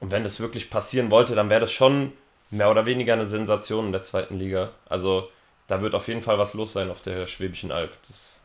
Und 0.00 0.10
wenn 0.10 0.24
das 0.24 0.40
wirklich 0.40 0.70
passieren 0.70 1.10
wollte, 1.10 1.34
dann 1.34 1.50
wäre 1.50 1.60
das 1.60 1.72
schon 1.72 2.12
mehr 2.50 2.70
oder 2.70 2.86
weniger 2.86 3.12
eine 3.12 3.26
Sensation 3.26 3.86
in 3.86 3.92
der 3.92 4.02
zweiten 4.02 4.38
Liga. 4.38 4.70
Also 4.88 5.28
da 5.66 5.82
wird 5.82 5.94
auf 5.94 6.08
jeden 6.08 6.22
Fall 6.22 6.38
was 6.38 6.54
los 6.54 6.72
sein 6.72 6.90
auf 6.90 7.02
der 7.02 7.26
Schwäbischen 7.26 7.72
Alb. 7.72 7.92
Das, 8.06 8.42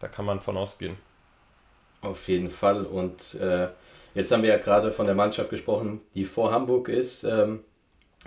da 0.00 0.08
kann 0.08 0.24
man 0.24 0.40
von 0.40 0.56
ausgehen. 0.56 0.96
Auf 2.00 2.28
jeden 2.28 2.50
Fall. 2.50 2.86
Und 2.86 3.34
äh, 3.34 3.68
Jetzt 4.16 4.32
haben 4.32 4.42
wir 4.42 4.48
ja 4.48 4.56
gerade 4.56 4.92
von 4.92 5.04
der 5.04 5.14
Mannschaft 5.14 5.50
gesprochen, 5.50 6.00
die 6.14 6.24
vor 6.24 6.50
Hamburg 6.50 6.88
ist. 6.88 7.22
Ähm, 7.24 7.60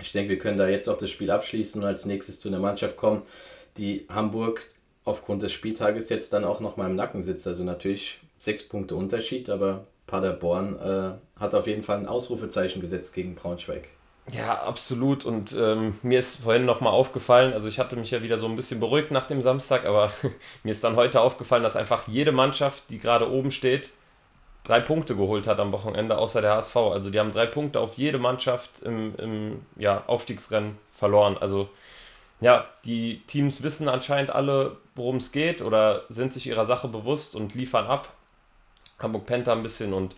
ich 0.00 0.12
denke, 0.12 0.30
wir 0.30 0.38
können 0.38 0.56
da 0.56 0.68
jetzt 0.68 0.86
auch 0.86 0.96
das 0.96 1.10
Spiel 1.10 1.32
abschließen 1.32 1.82
und 1.82 1.86
als 1.86 2.06
nächstes 2.06 2.38
zu 2.38 2.48
einer 2.48 2.60
Mannschaft 2.60 2.96
kommen, 2.96 3.22
die 3.76 4.06
Hamburg 4.08 4.64
aufgrund 5.04 5.42
des 5.42 5.50
Spieltages 5.50 6.08
jetzt 6.08 6.32
dann 6.32 6.44
auch 6.44 6.60
noch 6.60 6.76
mal 6.76 6.88
im 6.88 6.94
Nacken 6.94 7.22
sitzt. 7.22 7.44
Also 7.48 7.64
natürlich 7.64 8.20
sechs 8.38 8.68
Punkte 8.68 8.94
Unterschied, 8.94 9.50
aber 9.50 9.84
Paderborn 10.06 10.78
äh, 10.78 11.40
hat 11.40 11.56
auf 11.56 11.66
jeden 11.66 11.82
Fall 11.82 11.98
ein 11.98 12.06
Ausrufezeichen 12.06 12.80
gesetzt 12.80 13.12
gegen 13.12 13.34
Braunschweig. 13.34 13.88
Ja, 14.30 14.62
absolut. 14.62 15.24
Und 15.24 15.56
ähm, 15.58 15.94
mir 16.04 16.20
ist 16.20 16.36
vorhin 16.36 16.66
nochmal 16.66 16.92
aufgefallen, 16.92 17.52
also 17.52 17.66
ich 17.66 17.80
hatte 17.80 17.96
mich 17.96 18.12
ja 18.12 18.22
wieder 18.22 18.38
so 18.38 18.46
ein 18.46 18.54
bisschen 18.54 18.78
beruhigt 18.78 19.10
nach 19.10 19.26
dem 19.26 19.42
Samstag, 19.42 19.86
aber 19.86 20.12
mir 20.62 20.70
ist 20.70 20.84
dann 20.84 20.94
heute 20.94 21.20
aufgefallen, 21.20 21.64
dass 21.64 21.74
einfach 21.74 22.06
jede 22.06 22.30
Mannschaft, 22.30 22.90
die 22.90 23.00
gerade 23.00 23.28
oben 23.28 23.50
steht, 23.50 23.90
drei 24.70 24.80
Punkte 24.80 25.16
geholt 25.16 25.48
hat 25.48 25.58
am 25.58 25.72
Wochenende, 25.72 26.16
außer 26.16 26.40
der 26.40 26.52
HSV. 26.52 26.76
Also 26.76 27.10
die 27.10 27.18
haben 27.18 27.32
drei 27.32 27.46
Punkte 27.46 27.80
auf 27.80 27.94
jede 27.94 28.18
Mannschaft 28.18 28.82
im, 28.82 29.16
im 29.16 29.66
ja, 29.76 30.04
Aufstiegsrennen 30.06 30.78
verloren. 30.96 31.36
Also 31.38 31.68
ja, 32.40 32.66
die 32.84 33.20
Teams 33.26 33.64
wissen 33.64 33.88
anscheinend 33.88 34.30
alle, 34.30 34.76
worum 34.94 35.16
es 35.16 35.32
geht 35.32 35.60
oder 35.60 36.04
sind 36.08 36.32
sich 36.32 36.46
ihrer 36.46 36.66
Sache 36.66 36.86
bewusst 36.86 37.34
und 37.34 37.54
liefern 37.54 37.86
ab. 37.86 38.08
Hamburg 39.00 39.26
Penta 39.26 39.52
ein 39.52 39.64
bisschen 39.64 39.92
und 39.92 40.14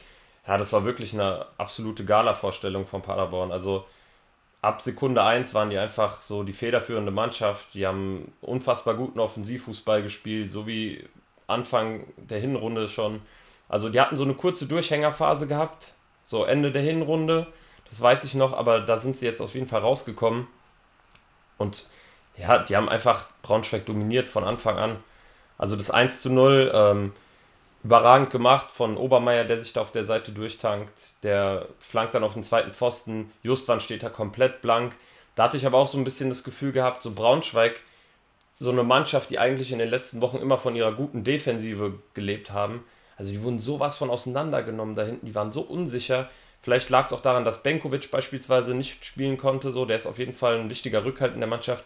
ja, 0.47 0.59
das 0.59 0.73
war 0.75 0.85
wirklich 0.85 1.15
eine 1.15 1.47
absolute 1.57 2.05
Gala-Vorstellung 2.05 2.87
von 2.87 3.01
Paderborn. 3.01 3.53
Also 3.53 3.87
ab 4.61 4.83
Sekunde 4.83 5.23
1 5.23 5.55
waren 5.55 5.71
die 5.71 5.79
einfach 5.79 6.21
so 6.21 6.43
die 6.43 6.53
federführende 6.53 7.11
Mannschaft. 7.11 7.73
Die 7.73 7.87
haben 7.87 8.33
unfassbar 8.43 8.95
guten 8.95 9.19
Offensivfußball 9.19 10.03
gespielt, 10.03 10.51
so 10.51 10.67
wie 10.67 11.09
Anfang 11.47 12.05
der 12.19 12.41
Hinrunde 12.41 12.89
schon. 12.89 13.23
Also 13.73 13.88
die 13.88 13.99
hatten 13.99 14.17
so 14.17 14.25
eine 14.25 14.35
kurze 14.35 14.67
Durchhängerphase 14.67 15.47
gehabt, 15.47 15.95
so 16.25 16.45
Ende 16.45 16.73
der 16.73 16.83
Hinrunde, 16.83 17.47
das 17.88 18.02
weiß 18.02 18.25
ich 18.25 18.35
noch, 18.35 18.52
aber 18.52 18.81
da 18.81 18.99
sind 18.99 19.17
sie 19.17 19.25
jetzt 19.25 19.41
auf 19.41 19.55
jeden 19.55 19.67
Fall 19.67 19.81
rausgekommen. 19.81 20.47
Und 21.57 21.87
ja, 22.37 22.59
die 22.59 22.76
haben 22.76 22.91
einfach 22.91 23.29
Braunschweig 23.41 23.87
dominiert 23.87 24.29
von 24.29 24.45
Anfang 24.45 24.76
an. 24.76 24.97
Also 25.57 25.75
das 25.76 25.91
1 25.91 26.21
zu 26.21 26.29
0, 26.29 26.71
ähm, 26.75 27.12
überragend 27.83 28.29
gemacht 28.29 28.71
von 28.71 28.99
Obermeier, 28.99 29.45
der 29.45 29.57
sich 29.57 29.73
da 29.73 29.81
auf 29.81 29.91
der 29.91 30.05
Seite 30.05 30.33
durchtankt. 30.33 31.23
Der 31.23 31.67
flankt 31.79 32.14
dann 32.14 32.25
auf 32.25 32.35
den 32.35 32.45
zweiten 32.45 32.75
Pfosten. 32.75 33.33
Justwan 33.43 33.81
steht 33.81 34.02
da 34.02 34.11
komplett 34.11 34.61
blank. 34.61 34.95
Da 35.35 35.45
hatte 35.45 35.57
ich 35.57 35.64
aber 35.64 35.79
auch 35.79 35.87
so 35.87 35.97
ein 35.97 36.05
bisschen 36.05 36.29
das 36.29 36.45
Gefühl 36.45 36.73
gehabt, 36.73 37.00
so 37.00 37.12
Braunschweig, 37.12 37.81
so 38.61 38.71
eine 38.71 38.83
Mannschaft, 38.83 39.31
die 39.31 39.38
eigentlich 39.38 39.73
in 39.73 39.79
den 39.79 39.88
letzten 39.88 40.21
Wochen 40.21 40.37
immer 40.37 40.59
von 40.59 40.76
ihrer 40.76 40.93
guten 40.93 41.25
Defensive 41.25 41.95
gelebt 42.12 42.50
haben, 42.50 42.85
also 43.23 43.31
die 43.31 43.43
wurden 43.45 43.61
sowas 43.61 43.97
von 43.97 44.11
auseinandergenommen 44.11 44.97
da 44.97 45.05
hinten, 45.05 45.26
die 45.26 45.35
waren 45.37 45.52
so 45.52 45.61
unsicher. 45.61 46.29
Vielleicht 46.61 46.91
lag 46.91 47.07
es 47.07 47.12
auch 47.12 47.21
daran, 47.21 47.45
dass 47.45 47.62
Benkovic 47.62 48.11
beispielsweise 48.11 48.75
nicht 48.75 49.05
spielen 49.05 49.38
konnte, 49.38 49.71
so, 49.71 49.85
der 49.85 49.97
ist 49.97 50.09
auf 50.09 50.19
jeden 50.19 50.33
Fall 50.33 50.59
ein 50.59 50.71
wichtiger 50.71 51.05
Rückhalt 51.05 51.33
in 51.33 51.38
der 51.38 51.49
Mannschaft. 51.49 51.85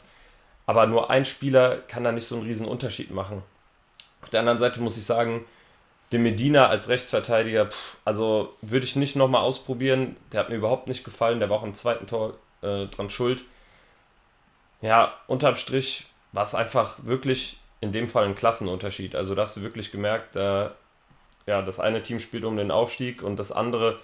Aber 0.64 0.86
nur 0.86 1.10
ein 1.10 1.26
Spieler 1.26 1.76
kann 1.88 2.04
da 2.04 2.10
nicht 2.10 2.26
so 2.26 2.36
einen 2.36 2.46
riesen 2.46 2.66
Unterschied 2.66 3.10
machen. 3.10 3.42
Auf 4.22 4.30
der 4.30 4.40
anderen 4.40 4.58
Seite 4.58 4.80
muss 4.80 4.96
ich 4.96 5.04
sagen, 5.04 5.44
den 6.10 6.22
Medina 6.22 6.68
als 6.68 6.88
Rechtsverteidiger, 6.88 7.66
pff, 7.66 7.98
also 8.06 8.54
würde 8.62 8.86
ich 8.86 8.96
nicht 8.96 9.14
nochmal 9.14 9.42
ausprobieren. 9.42 10.16
Der 10.32 10.40
hat 10.40 10.48
mir 10.48 10.56
überhaupt 10.56 10.88
nicht 10.88 11.04
gefallen. 11.04 11.38
Der 11.38 11.50
war 11.50 11.58
auch 11.58 11.64
im 11.64 11.74
zweiten 11.74 12.06
Tor 12.06 12.38
äh, 12.62 12.86
dran 12.86 13.10
schuld. 13.10 13.44
ja, 14.80 15.12
unterm 15.26 15.56
Strich 15.56 16.06
war 16.32 16.44
es 16.44 16.54
einfach 16.54 16.96
wirklich 17.02 17.58
in 17.82 17.92
dem 17.92 18.08
Fall 18.08 18.24
ein 18.24 18.34
Klassenunterschied. 18.34 19.14
Also 19.14 19.34
da 19.34 19.42
hast 19.42 19.58
du 19.58 19.60
wirklich 19.60 19.92
gemerkt, 19.92 20.34
äh, 20.36 20.70
ja, 21.46 21.62
das 21.62 21.80
eine 21.80 22.02
Team 22.02 22.18
spielt 22.18 22.44
um 22.44 22.56
den 22.56 22.70
Aufstieg 22.70 23.22
und 23.22 23.38
das 23.38 23.52
andere 23.52 24.00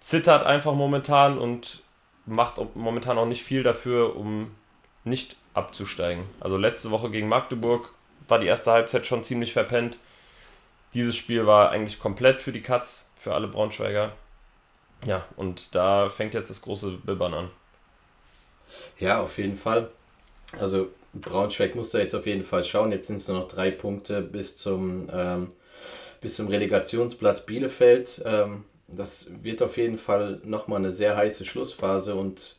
zittert 0.00 0.44
einfach 0.44 0.74
momentan 0.74 1.38
und 1.38 1.82
macht 2.26 2.60
momentan 2.74 3.18
auch 3.18 3.26
nicht 3.26 3.42
viel 3.42 3.62
dafür, 3.62 4.16
um 4.16 4.54
nicht 5.04 5.36
abzusteigen. 5.52 6.24
Also 6.40 6.56
letzte 6.56 6.90
Woche 6.90 7.10
gegen 7.10 7.28
Magdeburg 7.28 7.90
war 8.28 8.38
die 8.38 8.46
erste 8.46 8.72
Halbzeit 8.72 9.06
schon 9.06 9.22
ziemlich 9.22 9.52
verpennt. 9.52 9.98
Dieses 10.94 11.16
Spiel 11.16 11.46
war 11.46 11.70
eigentlich 11.70 11.98
komplett 11.98 12.40
für 12.40 12.52
die 12.52 12.62
Katz, 12.62 13.10
für 13.18 13.34
alle 13.34 13.48
Braunschweiger. 13.48 14.12
Ja, 15.06 15.24
und 15.36 15.74
da 15.74 16.08
fängt 16.08 16.34
jetzt 16.34 16.50
das 16.50 16.62
große 16.62 16.92
Bibbern 17.04 17.34
an. 17.34 17.50
Ja, 18.98 19.20
auf 19.20 19.38
jeden 19.38 19.58
Fall. 19.58 19.90
Also 20.58 20.88
Braunschweig 21.12 21.74
muss 21.74 21.90
da 21.90 21.98
jetzt 21.98 22.14
auf 22.14 22.26
jeden 22.26 22.44
Fall 22.44 22.64
schauen. 22.64 22.92
Jetzt 22.92 23.08
sind 23.08 23.16
es 23.16 23.28
nur 23.28 23.40
noch 23.40 23.48
drei 23.48 23.70
Punkte 23.70 24.22
bis 24.22 24.56
zum, 24.56 25.10
ähm, 25.12 25.48
bis 26.24 26.36
zum 26.36 26.48
Relegationsplatz 26.48 27.44
Bielefeld. 27.44 28.22
Ähm, 28.24 28.64
das 28.88 29.30
wird 29.42 29.60
auf 29.60 29.76
jeden 29.76 29.98
Fall 29.98 30.40
nochmal 30.42 30.78
eine 30.78 30.90
sehr 30.90 31.18
heiße 31.18 31.44
Schlussphase 31.44 32.14
und 32.14 32.56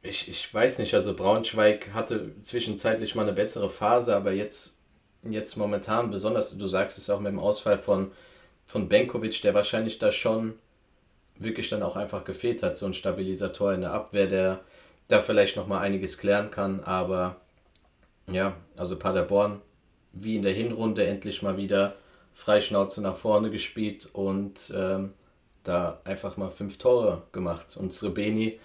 ich, 0.00 0.28
ich 0.28 0.54
weiß 0.54 0.78
nicht, 0.78 0.94
also 0.94 1.12
Braunschweig 1.14 1.92
hatte 1.92 2.40
zwischenzeitlich 2.40 3.16
mal 3.16 3.22
eine 3.22 3.32
bessere 3.32 3.68
Phase, 3.68 4.14
aber 4.14 4.30
jetzt, 4.30 4.78
jetzt 5.24 5.56
momentan, 5.56 6.12
besonders, 6.12 6.56
du 6.56 6.68
sagst 6.68 6.98
es 6.98 7.10
auch 7.10 7.18
mit 7.18 7.32
dem 7.32 7.40
Ausfall 7.40 7.78
von, 7.78 8.12
von 8.64 8.88
Benkovic, 8.88 9.42
der 9.42 9.54
wahrscheinlich 9.54 9.98
da 9.98 10.12
schon 10.12 10.54
wirklich 11.36 11.70
dann 11.70 11.82
auch 11.82 11.96
einfach 11.96 12.24
gefehlt 12.24 12.62
hat, 12.62 12.76
so 12.76 12.86
ein 12.86 12.94
Stabilisator 12.94 13.72
in 13.72 13.80
der 13.80 13.92
Abwehr, 13.92 14.28
der 14.28 14.60
da 15.08 15.20
vielleicht 15.20 15.56
nochmal 15.56 15.84
einiges 15.84 16.16
klären 16.16 16.52
kann, 16.52 16.78
aber 16.84 17.40
ja, 18.30 18.54
also 18.76 18.96
Paderborn 18.96 19.62
wie 20.12 20.36
in 20.36 20.42
der 20.42 20.54
Hinrunde 20.54 21.04
endlich 21.04 21.42
mal 21.42 21.56
wieder 21.56 21.96
Freischnauze 22.38 23.02
nach 23.02 23.16
vorne 23.16 23.50
gespielt 23.50 24.08
und 24.12 24.72
ähm, 24.72 25.12
da 25.64 26.00
einfach 26.04 26.36
mal 26.36 26.50
fünf 26.50 26.78
Tore 26.78 27.24
gemacht. 27.32 27.76
Und 27.76 27.92
Srebeni 27.92 28.60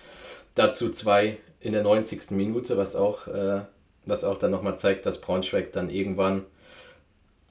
dazu 0.54 0.92
zwei 0.92 1.40
in 1.60 1.74
der 1.74 1.82
90. 1.82 2.30
Minute, 2.32 2.78
was 2.78 2.96
auch, 2.96 3.26
äh, 3.28 3.62
was 4.06 4.24
auch 4.24 4.38
dann 4.38 4.52
nochmal 4.52 4.78
zeigt, 4.78 5.08
dass 5.08 5.20
Braunschweig 5.20 5.74
dann 5.74 5.90
irgendwann 5.90 6.46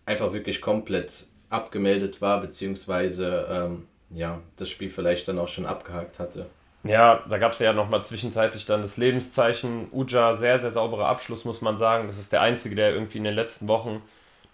einfach 0.07 0.33
wirklich 0.33 0.61
komplett 0.61 1.27
abgemeldet 1.51 2.21
war, 2.21 2.41
beziehungsweise 2.41 3.49
ähm, 3.51 3.89
ja, 4.11 4.41
das 4.57 4.71
Spiel 4.71 4.91
vielleicht 4.91 5.27
dann 5.27 5.41
auch 5.41 5.49
schon 5.49 5.67
abgehakt 5.67 6.21
hatte. 6.21 6.47
Ja, 6.85 7.25
da 7.29 7.39
gab 7.39 7.53
es 7.53 7.59
ja 7.59 7.73
nochmal 7.73 8.05
zwischenzeitlich 8.05 8.65
dann 8.65 8.83
das 8.83 8.97
Lebenszeichen. 8.97 9.89
Uja, 9.91 10.37
sehr, 10.37 10.57
sehr 10.61 10.71
sauberer 10.71 11.07
Abschluss, 11.07 11.45
muss 11.45 11.63
man 11.63 11.77
sagen. 11.77 12.07
Das 12.07 12.19
ist 12.19 12.31
der 12.31 12.43
einzige, 12.43 12.77
der 12.77 12.93
irgendwie 12.93 13.19
in 13.19 13.25
den 13.25 13.35
letzten 13.35 13.67
Wochen 13.67 14.03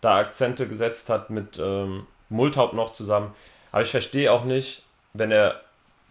da 0.00 0.18
Akzente 0.18 0.68
gesetzt 0.68 1.10
hat 1.10 1.30
mit 1.30 1.58
ähm, 1.58 2.06
Multhaupt 2.28 2.74
noch 2.74 2.92
zusammen. 2.92 3.34
Aber 3.72 3.82
ich 3.82 3.90
verstehe 3.90 4.32
auch 4.32 4.44
nicht, 4.44 4.82
wenn 5.12 5.30
er 5.30 5.60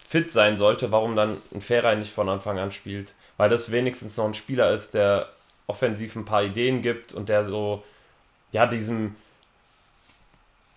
fit 0.05 0.31
sein 0.31 0.57
sollte, 0.57 0.91
warum 0.91 1.15
dann 1.15 1.37
ein 1.53 1.61
Ferein 1.61 1.99
nicht 1.99 2.13
von 2.13 2.29
Anfang 2.29 2.59
an 2.59 2.71
spielt. 2.71 3.13
Weil 3.37 3.49
das 3.49 3.71
wenigstens 3.71 4.17
noch 4.17 4.25
ein 4.25 4.33
Spieler 4.33 4.71
ist, 4.71 4.93
der 4.93 5.29
offensiv 5.67 6.15
ein 6.15 6.25
paar 6.25 6.43
Ideen 6.43 6.81
gibt 6.81 7.13
und 7.13 7.29
der 7.29 7.43
so, 7.43 7.83
ja, 8.51 8.65
diesem 8.65 9.15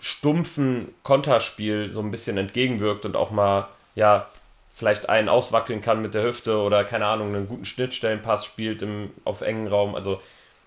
stumpfen 0.01 0.95
Konterspiel 1.03 1.91
so 1.91 2.01
ein 2.01 2.11
bisschen 2.11 2.39
entgegenwirkt 2.39 3.05
und 3.05 3.17
auch 3.17 3.31
mal, 3.31 3.69
ja, 3.95 4.29
vielleicht 4.75 5.09
einen 5.09 5.29
auswackeln 5.29 5.83
kann 5.83 6.01
mit 6.01 6.15
der 6.15 6.25
Hüfte 6.25 6.59
oder 6.59 6.85
keine 6.85 7.07
Ahnung, 7.07 7.35
einen 7.35 7.49
guten 7.49 7.67
Schnittstellenpass 7.67 8.47
spielt 8.47 8.83
im, 8.83 9.11
auf 9.25 9.43
engen 9.43 9.69
Raum. 9.69 9.95
Also 9.95 10.21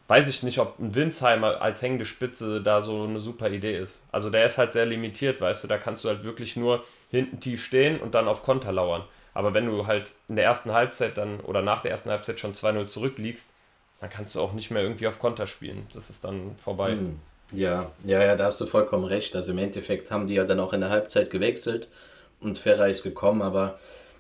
weiß 0.08 0.28
ich 0.28 0.44
nicht, 0.44 0.60
ob 0.60 0.80
ein 0.80 0.96
Winsheimer 0.96 1.62
als 1.62 1.82
hängende 1.82 2.06
Spitze 2.06 2.62
da 2.62 2.82
so 2.82 3.04
eine 3.04 3.20
super 3.20 3.50
Idee 3.50 3.78
ist. 3.78 4.04
Also 4.12 4.30
der 4.30 4.46
ist 4.46 4.58
halt 4.58 4.74
sehr 4.74 4.86
limitiert, 4.86 5.42
weißt 5.42 5.64
du, 5.64 5.68
da 5.68 5.78
kannst 5.78 6.04
du 6.04 6.10
halt 6.10 6.24
wirklich 6.24 6.56
nur 6.56 6.84
hinten 7.10 7.40
tief 7.40 7.64
stehen 7.64 8.00
und 8.00 8.16
dann 8.16 8.28
auf 8.28 8.44
Konter 8.44 8.72
lauern. 8.72 9.04
Aber 9.34 9.54
wenn 9.54 9.66
du 9.66 9.88
halt 9.88 10.12
in 10.28 10.36
der 10.36 10.46
ersten 10.46 10.72
Halbzeit 10.72 11.18
dann 11.18 11.40
oder 11.40 11.62
nach 11.62 11.82
der 11.82 11.92
ersten 11.92 12.10
Halbzeit 12.10 12.40
schon 12.40 12.54
2-0 12.54 12.88
zurückliegst, 12.88 13.48
dann 14.00 14.10
kannst 14.10 14.36
du 14.36 14.42
auch 14.42 14.54
nicht 14.54 14.70
mehr 14.70 14.84
irgendwie 14.84 15.08
auf 15.08 15.20
Konter 15.20 15.48
spielen. 15.48 15.88
Das 15.94 16.10
ist 16.10 16.24
dann 16.24 16.56
vorbei. 16.58 16.92
Hm. 16.92 17.20
Ja, 17.52 17.92
ja, 18.04 18.24
ja, 18.24 18.36
da 18.36 18.46
hast 18.46 18.60
du 18.60 18.66
vollkommen 18.66 19.06
recht. 19.06 19.36
Also 19.36 19.52
im 19.52 19.58
Endeffekt 19.60 20.12
haben 20.12 20.28
die 20.28 20.34
ja 20.34 20.44
dann 20.44 20.60
auch 20.60 20.74
in 20.74 20.82
der 20.82 20.90
Halbzeit 20.90 21.30
gewechselt 21.30 21.88
und 22.40 22.58
Ferrer 22.58 22.88
ist 22.88 23.04
gekommen, 23.04 23.42
aber 23.42 23.80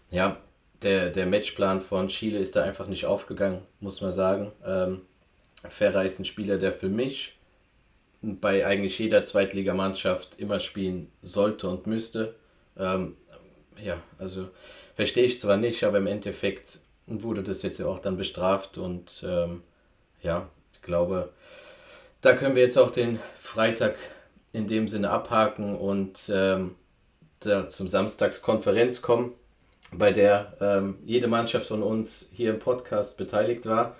ja, 0.10 0.38
der, 0.84 1.10
der 1.10 1.26
Matchplan 1.26 1.82
von 1.82 2.08
Chile 2.10 2.40
ist 2.40 2.56
da 2.56 2.64
einfach 2.64 2.88
nicht 2.88 3.06
aufgegangen, 3.06 3.62
muss 3.80 4.02
man 4.02 4.12
sagen. 4.12 4.52
Ähm, 4.66 5.02
Ferrer 5.70 6.04
ist 6.04 6.20
ein 6.20 6.26
Spieler, 6.26 6.58
der 6.58 6.74
für 6.74 6.90
mich 6.90 7.38
bei 8.22 8.66
eigentlich 8.66 8.98
jeder 9.00 9.24
Zweitligamannschaft 9.24 10.40
immer 10.40 10.60
spielen 10.60 11.12
sollte 11.22 11.68
und 11.68 11.88
müsste. 11.88 12.36
Ähm, 12.78 13.18
ja, 13.82 14.02
also 14.18 14.50
verstehe 14.96 15.26
ich 15.26 15.40
zwar 15.40 15.58
nicht, 15.58 15.84
aber 15.84 15.98
im 15.98 16.08
Endeffekt 16.08 16.80
wurde 17.06 17.44
das 17.44 17.64
jetzt 17.64 17.80
ja 17.80 17.88
auch 17.88 18.00
dann 18.00 18.18
bestraft 18.18 18.78
und 18.78 19.24
ähm, 19.28 19.62
ja, 20.22 20.50
ich 20.74 20.82
glaube, 20.82 21.34
da 22.22 22.34
können 22.34 22.56
wir 22.56 22.64
jetzt 22.64 22.78
auch 22.78 22.92
den 22.92 23.20
Freitag 23.40 23.96
in 24.54 24.68
dem 24.68 24.88
Sinne 24.88 25.10
abhaken 25.10 25.76
und 25.76 26.30
ähm, 26.30 26.76
da 27.42 27.68
zum 27.68 27.90
Samstagskonferenz 27.90 29.02
kommen, 29.02 29.34
bei 29.92 30.14
der 30.14 30.56
ähm, 30.62 30.98
jede 31.04 31.28
Mannschaft 31.28 31.68
von 31.68 31.84
uns 31.84 32.30
hier 32.34 32.52
im 32.52 32.60
Podcast 32.60 33.18
beteiligt 33.18 33.66
war. 33.66 33.98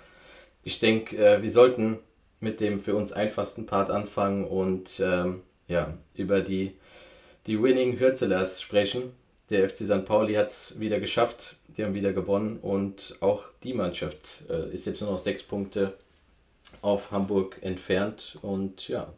Ich 0.64 0.80
denke, 0.80 1.16
äh, 1.16 1.42
wir 1.42 1.50
sollten 1.50 1.98
mit 2.40 2.60
dem 2.60 2.80
für 2.80 2.94
uns 2.94 3.12
einfachsten 3.12 3.66
Part 3.66 3.90
anfangen 3.90 4.44
und 4.44 5.00
ähm, 5.00 5.42
ja, 5.68 5.96
über 6.14 6.40
die, 6.40 6.74
die 7.46 7.62
Winning 7.62 7.98
Hürzelers 7.98 8.60
sprechen. 8.60 9.12
Der 9.50 9.68
FC 9.68 9.78
St. 9.84 10.06
Pauli 10.06 10.34
hat 10.34 10.46
es 10.46 10.80
wieder 10.80 11.00
geschafft, 11.00 11.56
die 11.68 11.84
haben 11.84 11.94
wieder 11.94 12.12
gewonnen 12.12 12.58
und 12.60 13.16
auch 13.20 13.44
die 13.62 13.74
Mannschaft 13.74 14.44
äh, 14.48 14.72
ist 14.72 14.86
jetzt 14.86 15.00
nur 15.00 15.10
noch 15.10 15.18
sechs 15.18 15.42
Punkte 15.42 15.94
auf 16.80 17.10
Hamburg 17.10 17.58
entfernt 17.60 18.38
und 18.40 18.88
ja, 18.88 19.12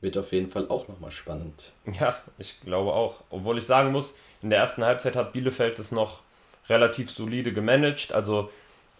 wird 0.00 0.16
auf 0.16 0.32
jeden 0.32 0.50
Fall 0.50 0.68
auch 0.68 0.86
nochmal 0.88 1.10
spannend. 1.10 1.72
Ja, 1.98 2.16
ich 2.38 2.60
glaube 2.60 2.92
auch. 2.92 3.22
Obwohl 3.30 3.58
ich 3.58 3.64
sagen 3.64 3.90
muss, 3.90 4.16
in 4.42 4.50
der 4.50 4.60
ersten 4.60 4.84
Halbzeit 4.84 5.16
hat 5.16 5.32
Bielefeld 5.32 5.78
es 5.78 5.90
noch 5.90 6.22
relativ 6.68 7.10
solide 7.10 7.52
gemanagt. 7.52 8.12
Also 8.12 8.50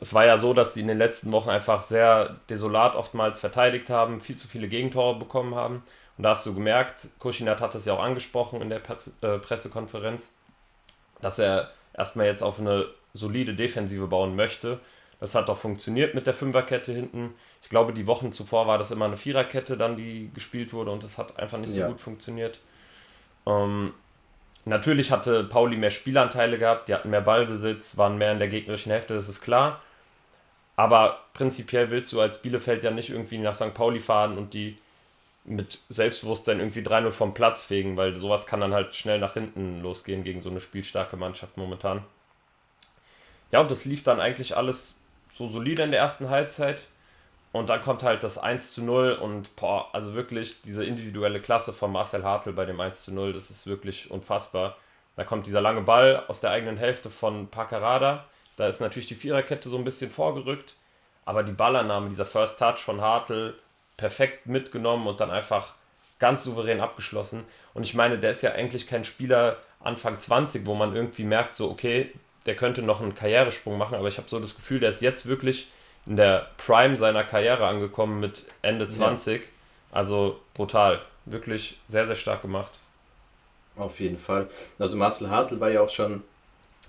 es 0.00 0.12
war 0.12 0.26
ja 0.26 0.38
so, 0.38 0.53
dass 0.53 0.75
die 0.75 0.81
in 0.81 0.88
den 0.88 0.99
letzten 0.99 1.33
Wochen 1.33 1.49
einfach 1.49 1.83
sehr 1.83 2.37
desolat 2.50 2.97
oftmals 2.97 3.41
verteidigt 3.41 3.88
haben, 3.88 4.21
viel 4.21 4.37
zu 4.37 4.47
viele 4.47 4.69
Gegentore 4.69 5.19
bekommen 5.19 5.55
haben. 5.55 5.83
Und 6.17 6.25
da 6.25 6.31
hast 6.31 6.45
du 6.47 6.55
gemerkt, 6.55 7.09
Kuschinat 7.19 7.61
hat 7.61 7.75
es 7.75 7.85
ja 7.85 7.95
auch 7.95 8.03
angesprochen 8.03 8.61
in 8.62 8.69
der 8.69 8.81
äh, 9.23 9.38
Pressekonferenz, 9.38 10.33
dass 11.21 11.38
er 11.38 11.71
erstmal 11.95 12.26
jetzt 12.26 12.43
auf 12.43 12.61
eine 12.61 12.87
solide 13.15 13.55
Defensive 13.55 14.07
bauen 14.07 14.37
möchte. 14.37 14.81
Das 15.19 15.35
hat 15.35 15.49
doch 15.49 15.57
funktioniert 15.57 16.15
mit 16.15 16.26
der 16.26 16.35
Fünferkette 16.35 16.93
hinten. 16.93 17.35
Ich 17.62 17.71
glaube, 17.71 17.95
die 17.95 18.07
Wochen 18.07 18.33
zuvor 18.33 18.67
war 18.67 18.76
das 18.76 18.91
immer 18.91 19.07
eine 19.07 19.17
Viererkette 19.17 19.79
dann, 19.79 19.97
die 19.97 20.31
gespielt 20.35 20.75
wurde 20.75 20.91
und 20.91 21.03
das 21.03 21.17
hat 21.17 21.38
einfach 21.38 21.59
nicht 21.59 21.73
so 21.73 21.81
ja. 21.81 21.88
gut 21.88 22.00
funktioniert. 22.00 22.61
Ähm, 23.47 23.95
natürlich 24.67 25.11
hatte 25.11 25.45
Pauli 25.45 25.77
mehr 25.77 25.91
Spielanteile 25.91 26.59
gehabt, 26.59 26.89
die 26.89 26.95
hatten 26.95 27.11
mehr 27.11 27.23
Ballbesitz, 27.23 27.97
waren 27.97 28.19
mehr 28.19 28.33
in 28.33 28.39
der 28.39 28.49
gegnerischen 28.49 28.93
Hälfte, 28.93 29.15
das 29.15 29.29
ist 29.29 29.41
klar. 29.41 29.81
Aber 30.77 31.21
prinzipiell 31.33 31.91
willst 31.91 32.13
du 32.13 32.21
als 32.21 32.43
Bielefeld 32.43 32.85
ja 32.85 32.91
nicht 32.91 33.09
irgendwie 33.09 33.39
nach 33.39 33.55
St. 33.55 33.73
Pauli 33.73 34.01
fahren 34.01 34.37
und 34.37 34.53
die 34.53 34.77
mit 35.45 35.79
Selbstbewusstsein 35.89 36.59
irgendwie 36.59 36.81
3-0 36.81 37.11
vom 37.11 37.33
Platz 37.33 37.63
fegen, 37.63 37.97
weil 37.97 38.17
sowas 38.17 38.47
kann 38.47 38.61
dann 38.61 38.75
halt 38.75 38.95
schnell 38.95 39.19
nach 39.19 39.35
hinten 39.35 39.81
losgehen 39.81 40.25
gegen 40.25 40.43
so 40.43 40.51
eine 40.51 40.61
spielstarke 40.61 41.17
Mannschaft 41.17 41.57
momentan. 41.57 42.05
Ja, 43.53 43.61
und 43.61 43.71
das 43.71 43.85
lief 43.85 44.03
dann 44.03 44.21
eigentlich 44.21 44.57
alles 44.57 44.97
so 45.33 45.47
solide 45.47 45.85
in 45.85 45.93
der 45.93 46.01
ersten 46.01 46.29
Halbzeit. 46.29 46.89
Und 47.57 47.69
dann 47.69 47.81
kommt 47.81 48.03
halt 48.03 48.23
das 48.23 48.39
1 48.39 48.73
zu 48.73 48.85
0 48.85 49.13
und 49.13 49.57
boah, 49.57 49.89
also 49.93 50.15
wirklich 50.15 50.63
diese 50.63 50.85
individuelle 50.85 51.41
Klasse 51.41 51.73
von 51.73 51.93
Marcel 51.93 52.25
Hartl 52.25 52.53
bei 52.53 52.67
dem 52.67 52.81
1 52.81 53.05
zu 53.05 53.15
0, 53.15 53.33
das 53.33 53.51
ist 53.51 53.67
wirklich 53.67 54.11
unfassbar. 54.11 54.77
Da 55.17 55.25
kommt 55.25 55.47
dieser 55.47 55.61
lange 55.61 55.81
Ball 55.81 56.25
aus 56.29 56.41
der 56.41 56.51
eigenen 56.51 56.77
Hälfte 56.77 57.09
von 57.09 57.49
Pacarada. 57.49 58.27
Da 58.57 58.69
ist 58.69 58.81
natürlich 58.81 59.09
die 59.09 59.15
Viererkette 59.15 59.69
so 59.69 59.79
ein 59.79 59.85
bisschen 59.85 60.11
vorgerückt, 60.11 60.75
aber 61.25 61.43
die 61.43 61.53
Ballannahme, 61.53 62.11
dieser 62.11 62.27
First 62.27 62.59
Touch 62.59 62.79
von 62.79 63.01
Hartl, 63.01 63.55
perfekt 63.97 64.47
mitgenommen 64.47 65.07
und 65.07 65.21
dann 65.21 65.31
einfach 65.31 65.75
ganz 66.19 66.45
souverän 66.45 66.81
abgeschlossen. 66.81 67.45
Und 67.73 67.85
ich 67.85 67.95
meine, 67.95 68.19
der 68.19 68.31
ist 68.31 68.43
ja 68.43 68.53
eigentlich 68.53 68.87
kein 68.87 69.05
Spieler 69.05 69.57
Anfang 69.81 70.19
20, 70.19 70.67
wo 70.67 70.75
man 70.75 70.95
irgendwie 70.95 71.25
merkt, 71.25 71.55
so, 71.55 71.71
okay, 71.71 72.13
der 72.45 72.57
könnte 72.57 72.83
noch 72.83 73.01
einen 73.01 73.15
Karrieresprung 73.15 73.79
machen, 73.79 73.95
aber 73.95 74.09
ich 74.09 74.19
habe 74.19 74.29
so 74.29 74.39
das 74.41 74.57
Gefühl, 74.57 74.81
der 74.81 74.91
ist 74.91 75.01
jetzt 75.01 75.27
wirklich 75.27 75.69
in 76.07 76.17
der 76.17 76.49
Prime 76.57 76.97
seiner 76.97 77.25
Karriere 77.25 77.67
angekommen 77.67 78.21
mit 78.21 78.45
Ende 78.63 78.89
20. 78.89 79.43
Ja. 79.43 79.49
Also 79.93 80.41
brutal. 80.55 81.01
Wirklich 81.25 81.79
sehr, 81.89 82.07
sehr 82.07 82.17
stark 82.17 82.43
gemacht. 82.43 82.73
Auf 83.77 84.01
jeden 84.01 84.19
Fall. 84.19 84.49
Also 84.79 84.97
Marcel 84.97 85.29
Hartl 85.29 85.61
war 85.61 85.71
ja 85.71 85.81
auch 85.81 85.91
schon, 85.91 86.23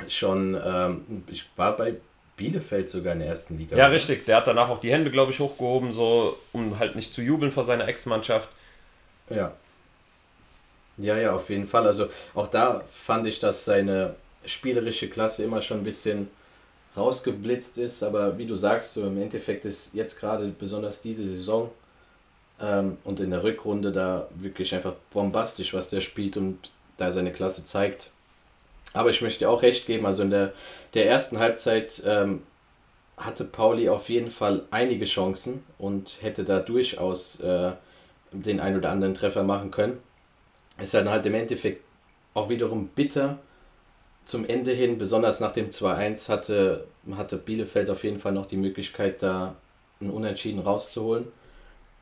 schon 0.08 0.60
ähm, 0.64 1.24
ich 1.28 1.46
war 1.56 1.76
bei 1.76 1.96
Bielefeld 2.38 2.90
sogar 2.90 3.14
in 3.14 3.20
der 3.20 3.30
ersten 3.30 3.58
Liga. 3.58 3.76
Ja, 3.76 3.88
richtig. 3.88 4.26
Der 4.26 4.38
hat 4.38 4.48
danach 4.48 4.70
auch 4.70 4.80
die 4.80 4.92
Hände, 4.92 5.10
glaube 5.10 5.32
ich, 5.32 5.40
hochgehoben, 5.40 5.92
so 5.92 6.38
um 6.54 6.78
halt 6.80 6.96
nicht 6.96 7.14
zu 7.14 7.22
jubeln 7.22 7.52
vor 7.52 7.66
seiner 7.66 7.88
Ex-Mannschaft. 7.88 8.50
Ja. 9.30 9.52
Ja, 10.98 11.18
ja, 11.18 11.34
auf 11.34 11.50
jeden 11.50 11.68
Fall. 11.68 11.86
Also 11.86 12.08
auch 12.36 12.48
da 12.48 12.84
fand 12.92 13.28
ich, 13.28 13.40
dass 13.40 13.66
seine 13.66 14.16
spielerische 14.46 15.10
Klasse 15.10 15.44
immer 15.44 15.62
schon 15.62 15.80
ein 15.80 15.84
bisschen 15.84 16.30
rausgeblitzt 16.98 17.78
ist. 17.78 18.04
Aber 18.04 18.38
wie 18.38 18.46
du 18.46 18.56
sagst, 18.56 18.94
so 18.94 19.06
im 19.06 19.22
Endeffekt 19.22 19.66
ist 19.66 19.94
jetzt 19.94 20.20
gerade 20.20 20.48
besonders 20.48 21.02
diese 21.02 21.26
Saison 21.26 21.70
ähm, 22.60 22.98
und 23.04 23.20
in 23.20 23.32
der 23.32 23.44
Rückrunde 23.44 23.92
da 23.92 24.28
wirklich 24.36 24.74
einfach 24.74 24.94
bombastisch, 25.12 25.74
was 25.74 25.90
der 25.90 26.02
spielt 26.02 26.38
und 26.38 26.72
da 26.98 27.12
seine 27.12 27.32
Klasse 27.32 27.64
zeigt. 27.64 28.10
Aber 28.94 29.10
ich 29.10 29.22
möchte 29.22 29.50
auch 29.50 29.62
recht 29.62 29.86
geben, 29.86 30.06
also 30.06 30.24
in 30.24 30.32
der, 30.32 30.54
der 30.94 31.08
ersten 31.08 31.40
Halbzeit 31.40 32.02
ähm, 32.06 32.42
hatte 33.18 33.44
Pauli 33.46 33.90
auf 33.90 34.10
jeden 34.10 34.32
Fall 34.32 34.64
einige 34.72 35.06
Chancen 35.06 35.64
und 35.78 36.20
hätte 36.22 36.44
da 36.44 36.60
durchaus 36.60 37.40
äh, 37.42 37.72
den 38.32 38.60
ein 38.60 38.78
oder 38.78 38.90
anderen 38.90 39.14
Treffer 39.14 39.44
machen 39.44 39.72
können. 39.72 40.00
Ist 40.80 40.94
dann 40.94 41.10
halt 41.10 41.26
im 41.26 41.34
Endeffekt 41.34 41.84
auch 42.34 42.50
wiederum 42.50 42.88
bitter 42.90 43.40
zum 44.28 44.46
Ende 44.46 44.74
hin, 44.74 44.98
besonders 44.98 45.40
nach 45.40 45.54
dem 45.54 45.70
2-1, 45.70 46.28
hatte, 46.28 46.86
hatte 47.16 47.38
Bielefeld 47.38 47.90
auf 47.90 48.04
jeden 48.04 48.20
Fall 48.20 48.34
noch 48.34 48.46
die 48.46 48.58
Möglichkeit, 48.58 49.24
da 49.24 49.56
einen 50.02 50.12
Unentschieden 50.12 50.60
rauszuholen. 50.60 51.30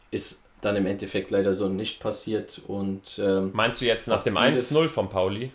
Ist 0.10 0.42
dann 0.62 0.76
im 0.76 0.88
Endeffekt 0.88 1.30
leider 1.30 1.54
so 1.54 1.70
nicht 1.70 2.00
passiert. 2.00 2.62
Und, 2.68 3.20
ähm, 3.20 3.52
Meinst 3.54 3.80
du 3.80 3.86
jetzt 3.86 4.08
nach 4.08 4.24
dem 4.24 4.38
1-0 4.38 4.88
von 4.88 5.08
Pauli? 5.08 5.52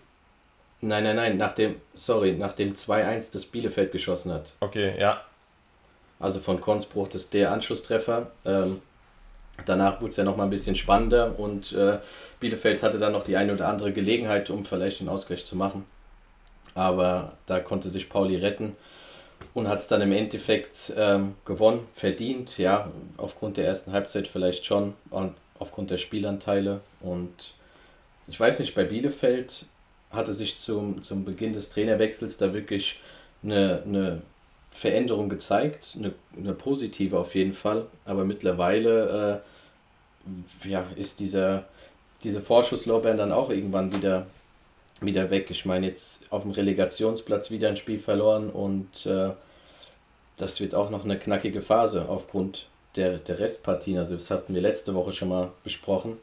Nein, 0.81 1.03
nein, 1.03 1.17
nein, 1.17 1.37
nach 1.37 1.53
dem, 1.53 1.75
sorry, 1.95 2.35
nach 2.35 2.53
dem 2.53 2.75
2-1, 2.75 3.33
das 3.33 3.47
Bielefeld 3.47 3.91
geschossen 3.91 4.33
hat. 4.33 4.53
Okay, 4.61 4.95
ja. 4.97 5.25
Also 6.21 6.39
von 6.39 6.61
Konsbruch 6.61 7.09
das 7.09 7.31
der 7.31 7.51
Anschlusstreffer. 7.51 8.31
Ähm, 8.45 8.81
danach 9.67 10.01
wurde 10.01 10.11
es 10.11 10.17
ja 10.17 10.23
nochmal 10.23 10.47
ein 10.47 10.51
bisschen 10.51 10.77
spannender 10.77 11.37
und 11.37 11.73
äh, 11.73 11.99
Bielefeld 12.39 12.85
hatte 12.85 13.01
dann 13.01 13.13
noch 13.13 13.25
die 13.25 13.37
eine 13.37 13.55
oder 13.55 13.67
andere 13.67 13.93
Gelegenheit, 13.93 14.51
um 14.51 14.65
vielleicht 14.65 15.01
den 15.01 15.09
Ausgleich 15.09 15.45
zu 15.45 15.57
machen. 15.57 15.85
Aber 16.75 17.37
da 17.47 17.61
konnte 17.61 17.89
sich 17.89 18.09
Pauli 18.09 18.37
retten 18.37 18.77
und 19.55 19.69
hat 19.69 19.79
es 19.79 19.89
dann 19.89 20.03
im 20.03 20.13
Endeffekt 20.13 20.93
ähm, 20.97 21.35
gewonnen, 21.45 21.87
verdient, 21.95 22.59
ja, 22.59 22.93
aufgrund 23.17 23.57
der 23.57 23.67
ersten 23.67 23.93
Halbzeit 23.93 24.29
vielleicht 24.29 24.67
schon, 24.67 24.95
und 25.11 25.35
aufgrund 25.59 25.91
der 25.91 25.99
Spielanteile. 25.99 26.81
Und 27.01 27.55
ich 28.29 28.39
weiß 28.39 28.61
nicht, 28.61 28.75
bei 28.75 28.85
Bielefeld 28.85 29.67
hatte 30.11 30.35
sich 30.35 30.59
zum, 30.59 31.03
zum 31.03 31.25
Beginn 31.25 31.53
des 31.53 31.71
Trainerwechsels 31.71 32.39
da 32.39 32.53
wirklich 32.53 33.01
eine, 33.43 33.83
eine 33.85 34.23
Veränderung 34.71 35.29
gezeigt, 35.29 35.97
eine, 35.99 36.13
eine 36.37 36.55
positive 36.55 37.19
auf 37.19 37.35
jeden 37.35 37.53
Fall, 37.53 37.87
aber 38.05 38.25
mittlerweile 38.25 39.43
äh, 40.65 40.69
ja, 40.69 40.87
ist 40.97 41.21
dieser, 41.21 41.65
diese 42.23 42.41
Vorschusslorbeeren 42.41 43.19
dann 43.19 43.33
auch 43.33 43.51
irgendwann 43.51 43.95
wieder, 43.95 44.27
wieder 45.01 45.31
weg. 45.31 45.51
Ich 45.51 45.65
meine, 45.65 45.87
jetzt 45.87 46.31
auf 46.31 46.43
dem 46.43 46.51
Relegationsplatz 46.53 47.51
wieder 47.51 47.69
ein 47.69 47.77
Spiel 47.77 47.99
verloren 47.99 48.51
und 48.51 49.07
äh, 49.07 49.31
das 50.37 50.61
wird 50.61 50.75
auch 50.75 50.91
noch 50.91 51.05
eine 51.05 51.19
knackige 51.19 51.63
Phase 51.63 52.09
aufgrund 52.09 52.67
der, 52.97 53.19
der 53.19 53.39
Restpartien. 53.39 53.99
Also 53.99 54.15
das 54.15 54.31
hatten 54.31 54.55
wir 54.55 54.63
letzte 54.63 54.95
Woche 54.95 55.13
schon 55.13 55.29
mal 55.29 55.51
besprochen 55.65 56.19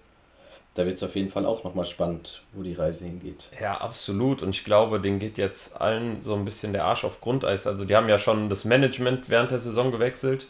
da 0.77 0.85
wird 0.85 0.97
es 0.97 1.03
auf 1.03 1.15
jeden 1.15 1.31
Fall 1.31 1.47
auch 1.47 1.63
nochmal 1.63 1.85
spannend, 1.85 2.43
wo 2.53 2.61
die 2.61 2.73
Reise 2.73 3.05
hingeht. 3.05 3.47
Ja, 3.59 3.81
absolut. 3.81 4.43
Und 4.43 4.49
ich 4.49 4.63
glaube, 4.63 4.99
denen 4.99 5.17
geht 5.17 5.39
jetzt 5.39 5.81
allen 5.81 6.21
so 6.21 6.35
ein 6.35 6.45
bisschen 6.45 6.71
der 6.71 6.85
Arsch 6.85 7.03
auf 7.03 7.19
Grundeis. 7.19 7.65
Also 7.65 7.83
die 7.83 7.95
haben 7.95 8.07
ja 8.07 8.19
schon 8.19 8.47
das 8.47 8.63
Management 8.63 9.27
während 9.27 9.49
der 9.49 9.57
Saison 9.57 9.91
gewechselt, 9.91 10.45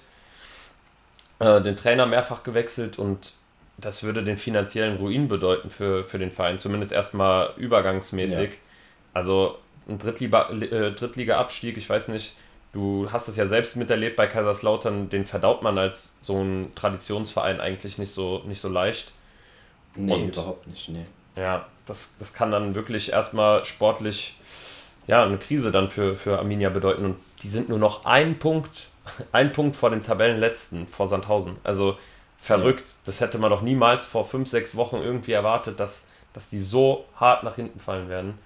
äh, 1.39 1.61
den 1.61 1.77
Trainer 1.77 2.05
mehrfach 2.05 2.43
gewechselt 2.43 2.99
und 2.99 3.35
das 3.77 4.03
würde 4.03 4.23
den 4.23 4.37
finanziellen 4.37 4.97
Ruin 4.97 5.27
bedeuten 5.27 5.69
für, 5.69 6.03
für 6.03 6.19
den 6.19 6.31
Verein, 6.31 6.57
zumindest 6.57 6.91
erstmal 6.91 7.53
übergangsmäßig. 7.57 8.49
Ja. 8.49 8.57
Also 9.13 9.57
ein 9.87 9.95
äh, 9.95 10.91
Drittliga-Abstieg, 10.91 11.77
ich 11.77 11.89
weiß 11.89 12.09
nicht, 12.09 12.35
du 12.73 13.07
hast 13.11 13.27
es 13.27 13.37
ja 13.37 13.45
selbst 13.45 13.75
miterlebt 13.75 14.15
bei 14.15 14.27
Kaiserslautern, 14.27 15.09
den 15.09 15.25
verdaut 15.25 15.61
man 15.61 15.77
als 15.77 16.17
so 16.21 16.41
ein 16.41 16.71
Traditionsverein 16.75 17.61
eigentlich 17.61 17.97
nicht 17.97 18.11
so, 18.11 18.43
nicht 18.45 18.61
so 18.61 18.69
leicht. 18.69 19.11
Nee, 19.95 20.13
und, 20.13 20.35
überhaupt 20.35 20.67
nicht, 20.67 20.89
nee. 20.89 21.05
Ja, 21.35 21.67
das, 21.85 22.17
das 22.17 22.33
kann 22.33 22.51
dann 22.51 22.75
wirklich 22.75 23.11
erstmal 23.11 23.63
sportlich 23.65 24.35
ja, 25.07 25.23
eine 25.23 25.37
Krise 25.37 25.71
dann 25.71 25.89
für, 25.89 26.15
für 26.15 26.37
Arminia 26.37 26.69
bedeuten. 26.69 27.05
Und 27.05 27.17
die 27.41 27.47
sind 27.47 27.69
nur 27.69 27.79
noch 27.79 28.05
ein 28.05 28.39
Punkt, 28.39 28.89
ein 29.31 29.51
Punkt 29.51 29.75
vor 29.75 29.89
dem 29.89 30.03
Tabellenletzten, 30.03 30.87
vor 30.87 31.07
Sandhausen. 31.07 31.57
Also 31.63 31.97
verrückt. 32.47 32.95
Das 33.05 33.21
hätte 33.21 33.37
man 33.37 33.49
doch 33.49 33.61
niemals 33.61 34.05
vor 34.05 34.25
fünf, 34.25 34.49
sechs 34.49 34.75
Wochen 34.75 34.97
irgendwie 34.97 35.33
erwartet, 35.33 35.79
dass, 35.79 36.07
dass 36.33 36.49
die 36.49 36.59
so 36.59 37.05
hart 37.15 37.43
nach 37.43 37.55
hinten 37.55 37.79
fallen 37.79 38.09
werden. 38.09 38.39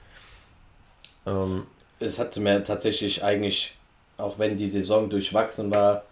Ähm, 1.26 1.66
es 2.00 2.20
hatte 2.20 2.40
mir 2.40 2.64
tatsächlich 2.64 3.24
eigentlich, 3.24 3.78
auch 4.18 4.40
wenn 4.40 4.58
die 4.58 4.68
Saison 4.68 5.10
durchwachsen 5.10 5.72
war, 5.72 6.04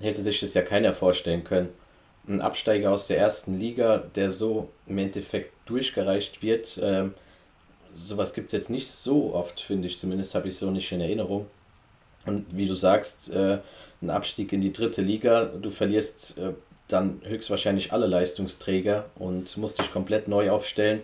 hätte 0.00 0.22
sich 0.22 0.40
das 0.40 0.54
ja 0.54 0.62
keiner 0.62 0.92
vorstellen 0.92 1.44
können 1.44 1.68
ein 2.28 2.40
Absteiger 2.40 2.92
aus 2.92 3.06
der 3.06 3.18
ersten 3.18 3.58
Liga, 3.58 3.98
der 4.14 4.30
so 4.30 4.68
im 4.86 4.98
Endeffekt 4.98 5.52
durchgereicht 5.66 6.42
wird. 6.42 6.78
Ähm, 6.82 7.14
sowas 7.94 8.34
gibt 8.34 8.46
es 8.46 8.52
jetzt 8.52 8.70
nicht 8.70 8.88
so 8.88 9.34
oft, 9.34 9.60
finde 9.60 9.88
ich. 9.88 9.98
Zumindest 9.98 10.34
habe 10.34 10.48
ich 10.48 10.56
so 10.56 10.70
nicht 10.70 10.90
in 10.92 11.00
Erinnerung. 11.00 11.46
Und 12.24 12.44
wie 12.56 12.66
du 12.66 12.74
sagst, 12.74 13.30
äh, 13.30 13.58
ein 14.02 14.10
Abstieg 14.10 14.52
in 14.52 14.60
die 14.60 14.72
dritte 14.72 15.02
Liga, 15.02 15.44
du 15.44 15.70
verlierst 15.70 16.38
äh, 16.38 16.52
dann 16.88 17.20
höchstwahrscheinlich 17.24 17.92
alle 17.92 18.06
Leistungsträger 18.06 19.06
und 19.16 19.56
musst 19.56 19.80
dich 19.80 19.92
komplett 19.92 20.28
neu 20.28 20.50
aufstellen. 20.50 21.02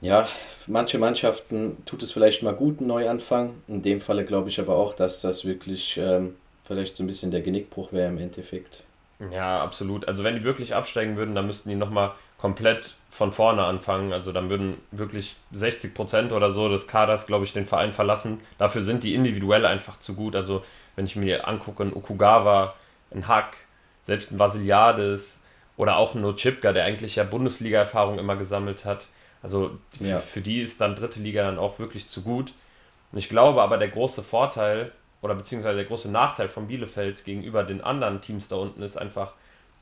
Ja, 0.00 0.28
manche 0.66 0.98
Mannschaften 0.98 1.76
tut 1.86 2.02
es 2.02 2.12
vielleicht 2.12 2.42
mal 2.42 2.54
gut, 2.54 2.80
einen 2.80 2.88
Neuanfang. 2.88 3.54
In 3.68 3.82
dem 3.82 4.00
Falle 4.00 4.24
glaube 4.24 4.48
ich 4.48 4.58
aber 4.58 4.76
auch, 4.76 4.94
dass 4.94 5.20
das 5.20 5.44
wirklich 5.44 5.96
ähm, 5.96 6.34
vielleicht 6.64 6.96
so 6.96 7.04
ein 7.04 7.06
bisschen 7.06 7.30
der 7.30 7.40
Genickbruch 7.40 7.92
wäre 7.92 8.08
im 8.08 8.18
Endeffekt. 8.18 8.82
Ja, 9.30 9.62
absolut. 9.62 10.08
Also 10.08 10.24
wenn 10.24 10.34
die 10.34 10.44
wirklich 10.44 10.74
absteigen 10.74 11.16
würden, 11.16 11.34
dann 11.34 11.46
müssten 11.46 11.68
die 11.68 11.76
nochmal 11.76 12.12
komplett 12.38 12.94
von 13.10 13.30
vorne 13.30 13.62
anfangen. 13.62 14.12
Also 14.12 14.32
dann 14.32 14.50
würden 14.50 14.78
wirklich 14.90 15.36
60 15.52 15.94
Prozent 15.94 16.32
oder 16.32 16.50
so 16.50 16.68
des 16.68 16.88
Kaders, 16.88 17.28
glaube 17.28 17.44
ich, 17.44 17.52
den 17.52 17.66
Verein 17.66 17.92
verlassen. 17.92 18.40
Dafür 18.58 18.82
sind 18.82 19.04
die 19.04 19.14
individuell 19.14 19.64
einfach 19.64 19.98
zu 20.00 20.16
gut. 20.16 20.34
Also 20.34 20.64
wenn 20.96 21.04
ich 21.04 21.14
mir 21.14 21.46
angucke, 21.46 21.84
ein 21.84 21.94
Okugawa, 21.94 22.74
ein 23.12 23.28
Hack, 23.28 23.56
selbst 24.02 24.30
ein 24.32 24.38
Vasiliades 24.38 25.42
oder 25.76 25.96
auch 25.96 26.14
ein 26.14 26.20
Nochipka, 26.20 26.72
der 26.72 26.84
eigentlich 26.84 27.16
ja 27.16 27.24
Bundesliga-Erfahrung 27.24 28.18
immer 28.18 28.36
gesammelt 28.36 28.84
hat. 28.84 29.08
Also 29.42 29.78
ja. 30.00 30.18
für 30.18 30.40
die 30.40 30.60
ist 30.60 30.80
dann 30.80 30.94
dritte 30.94 31.20
Liga 31.20 31.42
dann 31.42 31.58
auch 31.58 31.78
wirklich 31.78 32.08
zu 32.08 32.22
gut. 32.22 32.52
Und 33.10 33.18
ich 33.18 33.28
glaube 33.28 33.62
aber, 33.62 33.78
der 33.78 33.88
große 33.88 34.22
Vorteil 34.22 34.92
oder 35.20 35.34
beziehungsweise 35.34 35.76
der 35.76 35.86
große 35.86 36.10
Nachteil 36.10 36.48
von 36.48 36.66
Bielefeld 36.66 37.24
gegenüber 37.24 37.62
den 37.62 37.80
anderen 37.80 38.20
Teams 38.20 38.48
da 38.48 38.56
unten 38.56 38.82
ist 38.82 38.96
einfach, 38.96 39.32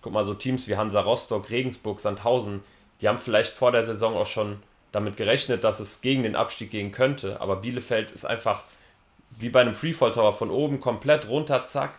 guck 0.02 0.12
mal, 0.12 0.24
so 0.24 0.35
Teams 0.35 0.68
wie 0.68 0.76
Hansa 0.76 1.00
Rostock, 1.00 1.50
Regensburg, 1.50 2.00
Sandhausen, 2.00 2.62
die 3.00 3.09
haben 3.09 3.18
vielleicht 3.18 3.54
vor 3.54 3.72
der 3.72 3.85
Saison 3.85 4.16
auch 4.16 4.26
schon 4.26 4.62
damit 4.92 5.16
gerechnet, 5.16 5.64
dass 5.64 5.80
es 5.80 6.00
gegen 6.02 6.22
den 6.24 6.37
Abstieg 6.37 6.70
gehen 6.70 6.92
könnte, 6.92 7.40
aber 7.40 7.56
Bielefeld 7.56 8.11
ist 8.11 8.24
einfach 8.24 8.64
wie 9.30 9.48
bei 9.48 9.61
einem 9.61 9.74
Freefall 9.74 10.12
Tower 10.12 10.33
von 10.33 10.50
oben 10.50 10.80
komplett 10.80 11.28
runter, 11.28 11.64
zack, 11.64 11.94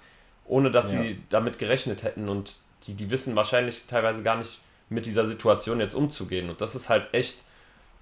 ohne 0.52 0.70
dass 0.70 0.92
ja. 0.92 1.02
sie 1.02 1.22
damit 1.30 1.60
gerechnet 1.60 2.04
hätten 2.04 2.28
und 2.28 2.58
die, 2.86 2.94
die 2.94 3.10
wissen 3.10 3.36
wahrscheinlich 3.36 3.86
teilweise 3.88 4.22
gar 4.22 4.36
nicht 4.36 4.60
mit 4.90 5.06
dieser 5.06 5.26
Situation 5.26 5.80
jetzt 5.80 5.96
umzugehen 5.96 6.50
und 6.50 6.60
das 6.60 6.76
ist 6.76 6.90
halt 6.90 7.14
echt 7.14 7.38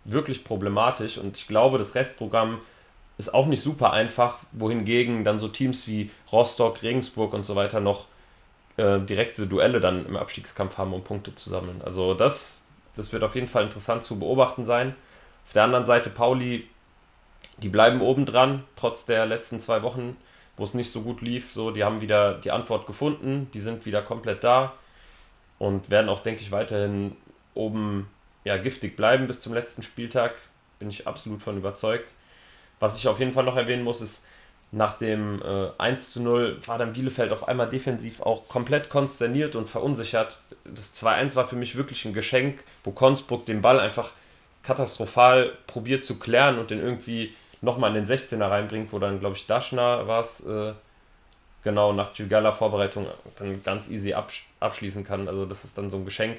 wirklich 0.03 0.43
problematisch 0.43 1.19
und 1.19 1.37
ich 1.37 1.47
glaube, 1.47 1.77
das 1.77 1.93
Restprogramm 1.93 2.59
ist 3.19 3.33
auch 3.35 3.45
nicht 3.45 3.61
super 3.61 3.93
einfach, 3.93 4.39
wohingegen 4.51 5.23
dann 5.23 5.37
so 5.37 5.47
Teams 5.47 5.87
wie 5.87 6.09
Rostock, 6.31 6.81
Regensburg 6.81 7.33
und 7.33 7.45
so 7.45 7.55
weiter 7.55 7.81
noch 7.81 8.07
äh, 8.77 8.99
direkte 8.99 9.45
Duelle 9.45 9.79
dann 9.79 10.07
im 10.07 10.17
Abstiegskampf 10.17 10.77
haben, 10.77 10.93
um 10.93 11.03
Punkte 11.03 11.35
zu 11.35 11.49
sammeln. 11.49 11.81
Also 11.85 12.15
das, 12.15 12.63
das 12.95 13.13
wird 13.13 13.23
auf 13.23 13.35
jeden 13.35 13.47
Fall 13.47 13.65
interessant 13.65 14.03
zu 14.03 14.17
beobachten 14.17 14.65
sein. 14.65 14.95
Auf 15.45 15.53
der 15.53 15.65
anderen 15.65 15.85
Seite 15.85 16.09
Pauli, 16.09 16.67
die 17.57 17.69
bleiben 17.69 18.01
oben 18.01 18.25
dran, 18.25 18.63
trotz 18.75 19.05
der 19.05 19.25
letzten 19.25 19.59
zwei 19.59 19.83
Wochen, 19.83 20.15
wo 20.59 20.63
es 20.63 20.73
nicht 20.73 20.91
so 20.91 21.01
gut 21.01 21.21
lief. 21.21 21.53
So, 21.53 21.71
die 21.71 21.83
haben 21.83 22.01
wieder 22.01 22.35
die 22.35 22.51
Antwort 22.51 22.85
gefunden, 22.85 23.49
die 23.53 23.61
sind 23.61 23.85
wieder 23.85 24.01
komplett 24.01 24.43
da 24.43 24.73
und 25.57 25.89
werden 25.89 26.09
auch, 26.09 26.19
denke 26.19 26.41
ich, 26.41 26.51
weiterhin 26.51 27.15
oben 27.55 28.07
ja, 28.43 28.57
giftig 28.57 28.95
bleiben 28.95 29.25
bis 29.25 29.39
zum 29.39 29.53
letzten 29.53 29.81
Spieltag. 29.81 30.35
Bin 30.77 30.89
ich 30.89 31.07
absolut 31.07 31.41
von 31.41 31.57
überzeugt. 31.57 32.13
Was 32.79 32.97
ich 32.97 33.07
auf 33.07 33.19
jeden 33.19 33.33
Fall 33.33 33.43
noch 33.43 33.55
erwähnen 33.55 33.83
muss, 33.83 34.01
ist, 34.01 34.25
nach 34.71 34.97
dem 34.97 35.41
äh, 35.41 35.69
1 35.79 36.11
zu 36.11 36.21
0 36.21 36.59
war 36.67 36.77
dann 36.77 36.93
Bielefeld 36.93 37.31
auf 37.31 37.47
einmal 37.47 37.69
defensiv 37.69 38.21
auch 38.21 38.47
komplett 38.47 38.89
konsterniert 38.89 39.55
und 39.55 39.67
verunsichert. 39.67 40.37
Das 40.63 40.93
2-1 40.93 41.35
war 41.35 41.47
für 41.47 41.55
mich 41.55 41.75
wirklich 41.75 42.05
ein 42.05 42.13
Geschenk, 42.13 42.63
wo 42.83 42.91
Konsbruck 42.91 43.47
den 43.47 43.61
Ball 43.61 43.79
einfach 43.79 44.11
katastrophal 44.61 45.53
probiert 45.65 46.03
zu 46.03 46.19
klären 46.19 46.59
und 46.59 46.69
den 46.69 46.79
irgendwie 46.79 47.33
nochmal 47.61 47.95
in 47.95 48.05
den 48.05 48.17
16er 48.17 48.49
reinbringt, 48.49 48.93
wo 48.93 48.99
dann, 48.99 49.19
glaube 49.19 49.35
ich, 49.35 49.47
Daschner 49.47 50.07
war 50.07 50.21
es, 50.21 50.45
äh, 50.45 50.73
genau 51.63 51.93
nach 51.93 52.13
Gigala 52.13 52.51
Vorbereitung 52.51 53.05
dann 53.37 53.63
ganz 53.63 53.89
easy 53.89 54.13
absch 54.13 54.47
abschließen 54.59 55.03
kann. 55.03 55.27
Also 55.27 55.45
das 55.45 55.63
ist 55.65 55.77
dann 55.77 55.89
so 55.89 55.97
ein 55.97 56.05
Geschenk, 56.05 56.37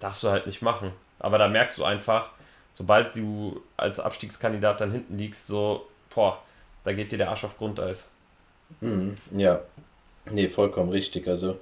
darfst 0.00 0.22
du 0.22 0.28
halt 0.28 0.46
nicht 0.46 0.62
machen. 0.62 0.92
Aber 1.18 1.38
da 1.38 1.48
merkst 1.48 1.78
du 1.78 1.84
einfach, 1.84 2.30
sobald 2.72 3.16
du 3.16 3.62
als 3.76 4.00
Abstiegskandidat 4.00 4.80
dann 4.80 4.92
hinten 4.92 5.18
liegst, 5.18 5.46
so, 5.46 5.86
boah, 6.14 6.38
da 6.84 6.92
geht 6.92 7.12
dir 7.12 7.18
der 7.18 7.30
Arsch 7.30 7.44
auf 7.44 7.58
Grundeis. 7.58 8.10
Mhm, 8.80 9.16
ja, 9.32 9.60
nee, 10.30 10.48
vollkommen 10.48 10.90
richtig. 10.90 11.28
Also 11.28 11.58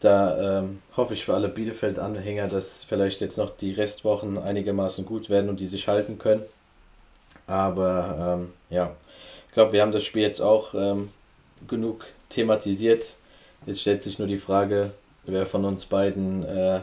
da 0.00 0.60
ähm, 0.60 0.82
hoffe 0.96 1.14
ich 1.14 1.24
für 1.24 1.34
alle 1.34 1.48
Bielefeld-Anhänger, 1.48 2.48
dass 2.48 2.84
vielleicht 2.84 3.20
jetzt 3.20 3.38
noch 3.38 3.50
die 3.50 3.72
Restwochen 3.72 4.38
einigermaßen 4.38 5.06
gut 5.06 5.30
werden 5.30 5.48
und 5.48 5.60
die 5.60 5.66
sich 5.66 5.88
halten 5.88 6.18
können. 6.18 6.42
Aber 7.46 8.38
ähm, 8.38 8.52
ja, 8.70 8.94
ich 9.48 9.54
glaube, 9.54 9.72
wir 9.72 9.82
haben 9.82 9.92
das 9.92 10.04
Spiel 10.04 10.22
jetzt 10.22 10.40
auch 10.40 10.74
ähm, 10.74 11.10
genug 11.68 12.04
thematisiert. 12.28 13.14
Jetzt 13.66 13.80
stellt 13.80 14.02
sich 14.02 14.18
nur 14.18 14.28
die 14.28 14.38
Frage, 14.38 14.90
wer 15.24 15.46
von 15.46 15.64
uns 15.64 15.86
beiden 15.86 16.44
äh, 16.44 16.80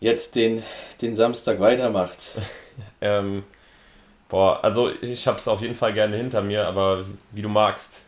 jetzt 0.00 0.36
den, 0.36 0.62
den 1.00 1.14
Samstag 1.14 1.60
weitermacht. 1.60 2.18
ähm, 3.00 3.44
boah, 4.28 4.62
also 4.62 4.90
ich 5.00 5.26
habe 5.26 5.38
es 5.38 5.48
auf 5.48 5.62
jeden 5.62 5.74
Fall 5.74 5.92
gerne 5.92 6.16
hinter 6.16 6.42
mir, 6.42 6.66
aber 6.66 7.04
wie 7.32 7.42
du 7.42 7.48
magst. 7.48 8.04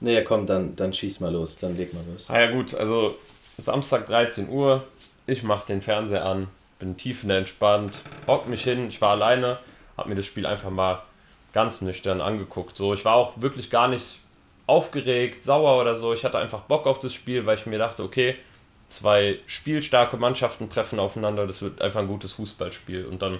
Naja, 0.00 0.22
komm, 0.22 0.46
dann, 0.46 0.76
dann 0.76 0.92
schieß 0.92 1.20
mal 1.20 1.32
los, 1.32 1.56
dann 1.56 1.76
leg 1.76 1.94
mal 1.94 2.04
los. 2.12 2.28
Ah 2.28 2.40
ja 2.40 2.50
gut, 2.50 2.74
also 2.74 3.16
Samstag 3.56 4.06
13 4.06 4.48
Uhr, 4.48 4.84
ich 5.26 5.42
mache 5.42 5.66
den 5.66 5.80
Fernseher 5.80 6.26
an, 6.26 6.48
bin 6.78 6.96
tiefenentspannt, 6.96 8.02
hock 8.26 8.46
mich 8.48 8.64
hin, 8.64 8.88
ich 8.88 9.00
war 9.00 9.12
alleine, 9.12 9.58
habe 9.96 10.08
mir 10.08 10.14
das 10.14 10.26
Spiel 10.26 10.46
einfach 10.46 10.70
mal 10.70 11.02
ganz 11.52 11.80
nüchtern 11.80 12.20
angeguckt. 12.20 12.76
So, 12.76 12.94
ich 12.94 13.04
war 13.04 13.14
auch 13.14 13.40
wirklich 13.40 13.70
gar 13.70 13.88
nicht 13.88 14.20
aufgeregt, 14.66 15.42
sauer 15.42 15.80
oder 15.80 15.94
so. 15.96 16.12
Ich 16.12 16.24
hatte 16.24 16.38
einfach 16.38 16.60
Bock 16.62 16.86
auf 16.86 16.98
das 16.98 17.14
Spiel, 17.14 17.46
weil 17.46 17.56
ich 17.56 17.66
mir 17.66 17.78
dachte, 17.78 18.02
okay, 18.02 18.36
zwei 18.88 19.38
spielstarke 19.46 20.16
Mannschaften 20.16 20.68
treffen 20.68 20.98
aufeinander, 20.98 21.46
das 21.46 21.62
wird 21.62 21.80
einfach 21.80 22.00
ein 22.00 22.08
gutes 22.08 22.32
Fußballspiel. 22.32 23.06
Und 23.06 23.22
dann 23.22 23.38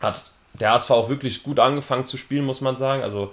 hat 0.00 0.30
der 0.54 0.72
HSV 0.72 0.90
auch 0.90 1.08
wirklich 1.08 1.42
gut 1.42 1.60
angefangen 1.60 2.06
zu 2.06 2.16
spielen, 2.16 2.44
muss 2.44 2.60
man 2.60 2.76
sagen. 2.76 3.02
Also 3.02 3.32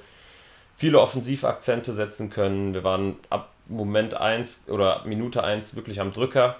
viele 0.76 1.00
Offensivakzente 1.00 1.93
setzen 1.93 2.30
können. 2.30 2.74
Wir 2.74 2.84
waren 2.84 3.17
ab 3.30 3.54
Moment 3.67 4.13
1 4.13 4.70
oder 4.70 5.04
Minute 5.06 5.43
1 5.43 5.76
wirklich 5.76 6.00
am 6.00 6.13
Drücker. 6.13 6.58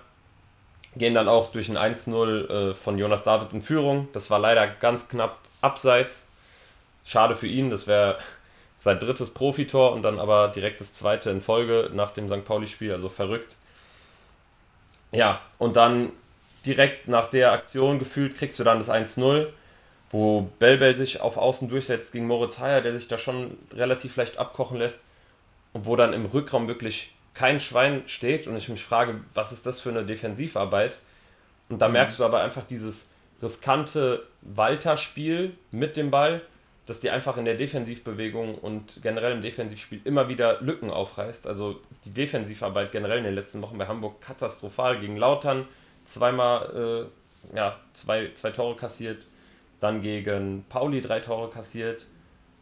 Gehen 0.98 1.14
dann 1.14 1.28
auch 1.28 1.52
durch 1.52 1.70
ein 1.70 1.78
1-0 1.78 2.50
äh, 2.50 2.74
von 2.74 2.98
Jonas 2.98 3.24
David 3.24 3.54
in 3.54 3.62
Führung. 3.62 4.08
Das 4.14 4.30
war 4.30 4.40
leider 4.40 4.68
ganz 4.68 5.10
knapp 5.10 5.40
abseits. 5.62 6.28
Schade 7.06 7.36
für 7.36 7.48
ihn, 7.48 7.70
das 7.70 7.88
wäre 7.88 8.18
sein 8.80 9.00
drittes 9.00 9.32
Profitor 9.32 9.94
und 9.94 10.04
dann 10.04 10.20
aber 10.20 10.50
direkt 10.50 10.82
das 10.82 10.94
zweite 10.94 11.30
in 11.30 11.42
Folge 11.42 11.90
nach 11.94 12.12
dem 12.12 12.30
St. 12.30 12.46
Pauli-Spiel, 12.46 12.92
also 12.92 13.10
verrückt. 13.10 13.56
Ja, 15.12 15.42
und 15.58 15.76
dann 15.76 16.12
direkt 16.66 17.08
nach 17.08 17.30
der 17.30 17.54
Aktion 17.54 17.98
gefühlt 17.98 18.38
kriegst 18.38 18.60
du 18.60 18.64
dann 18.64 18.80
das 18.80 18.90
1-0 18.90 19.48
wo 20.10 20.50
Belbel 20.60 20.96
sich 20.96 21.22
auf 21.22 21.38
Außen 21.38 21.70
durchsetzt 21.70 22.14
gegen 22.14 22.28
Moritz 22.28 22.60
Heyer, 22.60 22.82
der 22.82 22.94
sich 22.94 23.08
da 23.08 23.18
schon 23.18 23.58
relativ 23.74 24.16
leicht 24.16 24.38
abkochen 24.38 24.78
lässt 24.78 25.02
und 25.74 25.86
wo 25.86 25.96
dann 25.96 26.14
im 26.14 26.26
Rückraum 26.26 26.68
wirklich 26.68 27.14
kein 27.38 27.60
Schwein 27.60 28.02
steht 28.08 28.48
und 28.48 28.58
ich 28.58 28.68
mich 28.68 28.84
frage, 28.84 29.22
was 29.36 29.52
ist 29.52 29.68
das 29.68 29.80
für 29.80 29.90
eine 29.90 30.04
Defensivarbeit? 30.04 30.98
Und 31.70 31.80
da 31.80 31.88
mhm. 31.88 31.94
merkst 31.94 32.18
du 32.18 32.26
aber 32.26 32.42
einfach 32.42 32.64
dieses 32.64 33.12
riskante 33.44 34.26
Walter-Spiel 34.42 35.56
mit 35.70 35.98
dem 35.98 36.10
Ball, 36.10 36.42
dass 36.88 37.00
die 37.00 37.12
einfach 37.12 37.38
in 37.38 37.46
der 37.46 37.54
Defensivbewegung 37.54 38.56
und 38.56 39.04
generell 39.04 39.34
im 39.34 39.44
Defensivspiel 39.44 40.02
immer 40.04 40.30
wieder 40.30 40.62
Lücken 40.62 40.90
aufreißt. 40.90 41.46
Also 41.46 41.80
die 42.06 42.12
Defensivarbeit 42.12 42.92
generell 42.92 43.20
in 43.20 43.26
den 43.26 43.36
letzten 43.36 43.62
Wochen 43.62 43.78
bei 43.78 43.86
Hamburg 43.86 44.20
katastrophal 44.20 45.00
gegen 45.00 45.18
Lautern, 45.18 45.68
zweimal 46.06 47.10
äh, 47.54 47.56
ja, 47.56 47.80
zwei, 47.94 48.32
zwei 48.34 48.50
Tore 48.50 48.76
kassiert, 48.76 49.28
dann 49.80 50.02
gegen 50.02 50.66
Pauli 50.70 51.02
drei 51.02 51.20
Tore 51.20 51.52
kassiert, 51.52 52.08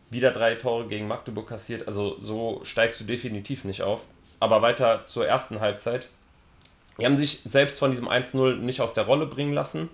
wieder 0.09 0.31
drei 0.31 0.55
Tore 0.55 0.87
gegen 0.87 1.07
Magdeburg 1.07 1.47
kassiert. 1.47 1.87
Also 1.87 2.17
so 2.19 2.59
steigst 2.65 2.99
du 2.99 3.05
definitiv 3.05 3.63
nicht 3.63 3.81
auf. 3.81 4.01
Aber 4.39 4.61
weiter 4.61 5.05
zur 5.05 5.27
ersten 5.27 5.59
Halbzeit. 5.59 6.07
Die 6.99 7.05
haben 7.05 7.17
sich 7.17 7.41
selbst 7.45 7.79
von 7.79 7.91
diesem 7.91 8.07
1-0 8.07 8.55
nicht 8.57 8.81
aus 8.81 8.93
der 8.93 9.05
Rolle 9.05 9.25
bringen 9.25 9.53
lassen. 9.53 9.89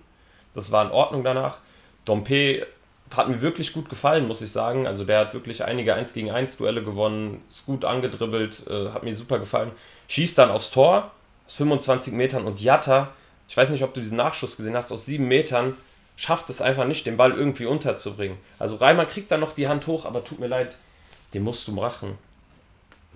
Das 0.54 0.70
war 0.70 0.84
in 0.84 0.90
Ordnung 0.90 1.24
danach. 1.24 1.58
Dompe 2.04 2.66
hat 3.16 3.28
mir 3.28 3.42
wirklich 3.42 3.72
gut 3.72 3.88
gefallen, 3.88 4.26
muss 4.26 4.42
ich 4.42 4.50
sagen. 4.50 4.86
Also 4.86 5.04
der 5.04 5.20
hat 5.20 5.34
wirklich 5.34 5.64
einige 5.64 5.94
1 5.94 6.12
gegen 6.12 6.30
1 6.30 6.56
Duelle 6.56 6.82
gewonnen, 6.82 7.42
ist 7.50 7.66
gut 7.66 7.84
angedribbelt, 7.84 8.66
äh, 8.68 8.90
hat 8.90 9.02
mir 9.02 9.14
super 9.14 9.38
gefallen. 9.38 9.72
Schießt 10.08 10.38
dann 10.38 10.50
aufs 10.50 10.70
Tor 10.70 11.10
aus 11.46 11.56
25 11.56 12.12
Metern 12.12 12.44
und 12.44 12.60
Jatta, 12.60 13.10
ich 13.48 13.56
weiß 13.56 13.68
nicht, 13.68 13.82
ob 13.82 13.92
du 13.92 14.00
diesen 14.00 14.16
Nachschuss 14.16 14.56
gesehen 14.56 14.76
hast, 14.76 14.92
aus 14.92 15.04
7 15.06 15.26
Metern 15.26 15.76
schafft 16.16 16.48
es 16.50 16.62
einfach 16.62 16.86
nicht, 16.86 17.06
den 17.06 17.16
Ball 17.16 17.32
irgendwie 17.32 17.66
unterzubringen. 17.66 18.38
Also 18.58 18.76
Reimann 18.76 19.08
kriegt 19.08 19.30
dann 19.30 19.40
noch 19.40 19.52
die 19.52 19.68
Hand 19.68 19.86
hoch, 19.86 20.06
aber 20.06 20.24
tut 20.24 20.38
mir 20.38 20.46
leid, 20.46 20.76
den 21.34 21.42
musst 21.42 21.66
du 21.66 21.72
machen. 21.72 22.16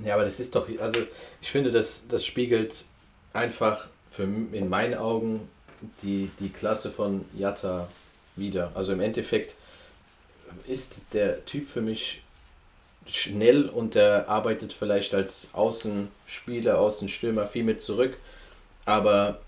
Ja, 0.04 0.14
aber 0.14 0.24
das 0.24 0.40
ist 0.40 0.54
doch, 0.54 0.68
also 0.78 1.00
ich 1.40 1.50
finde, 1.50 1.70
das, 1.70 2.06
das 2.08 2.24
spiegelt 2.24 2.84
einfach 3.32 3.88
für, 4.10 4.24
in 4.24 4.68
meinen 4.68 4.94
Augen 4.94 5.48
die, 6.02 6.30
die 6.38 6.50
Klasse 6.50 6.90
von 6.90 7.24
Jatta 7.36 7.88
wieder. 8.34 8.72
Also 8.74 8.92
im 8.92 9.00
Endeffekt 9.00 9.56
ist 10.66 11.00
der 11.12 11.44
Typ 11.44 11.68
für 11.68 11.80
mich 11.80 12.22
schnell 13.06 13.68
und 13.68 13.96
er 13.96 14.28
arbeitet 14.28 14.72
vielleicht 14.72 15.14
als 15.14 15.50
Außenspieler, 15.52 16.78
Außenstürmer 16.78 17.46
viel 17.46 17.62
mit 17.64 17.80
zurück, 17.80 18.16
aber 18.84 19.40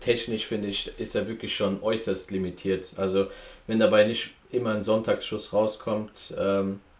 technisch 0.00 0.46
finde 0.46 0.68
ich, 0.68 0.92
ist 0.98 1.14
er 1.14 1.28
wirklich 1.28 1.54
schon 1.54 1.82
äußerst 1.82 2.30
limitiert. 2.30 2.92
Also 2.96 3.26
wenn 3.66 3.80
dabei 3.80 4.06
nicht 4.06 4.30
immer 4.50 4.74
ein 4.74 4.82
Sonntagsschuss 4.82 5.52
rauskommt, 5.52 6.34
ähm, 6.38 6.74
äh, 6.74 6.93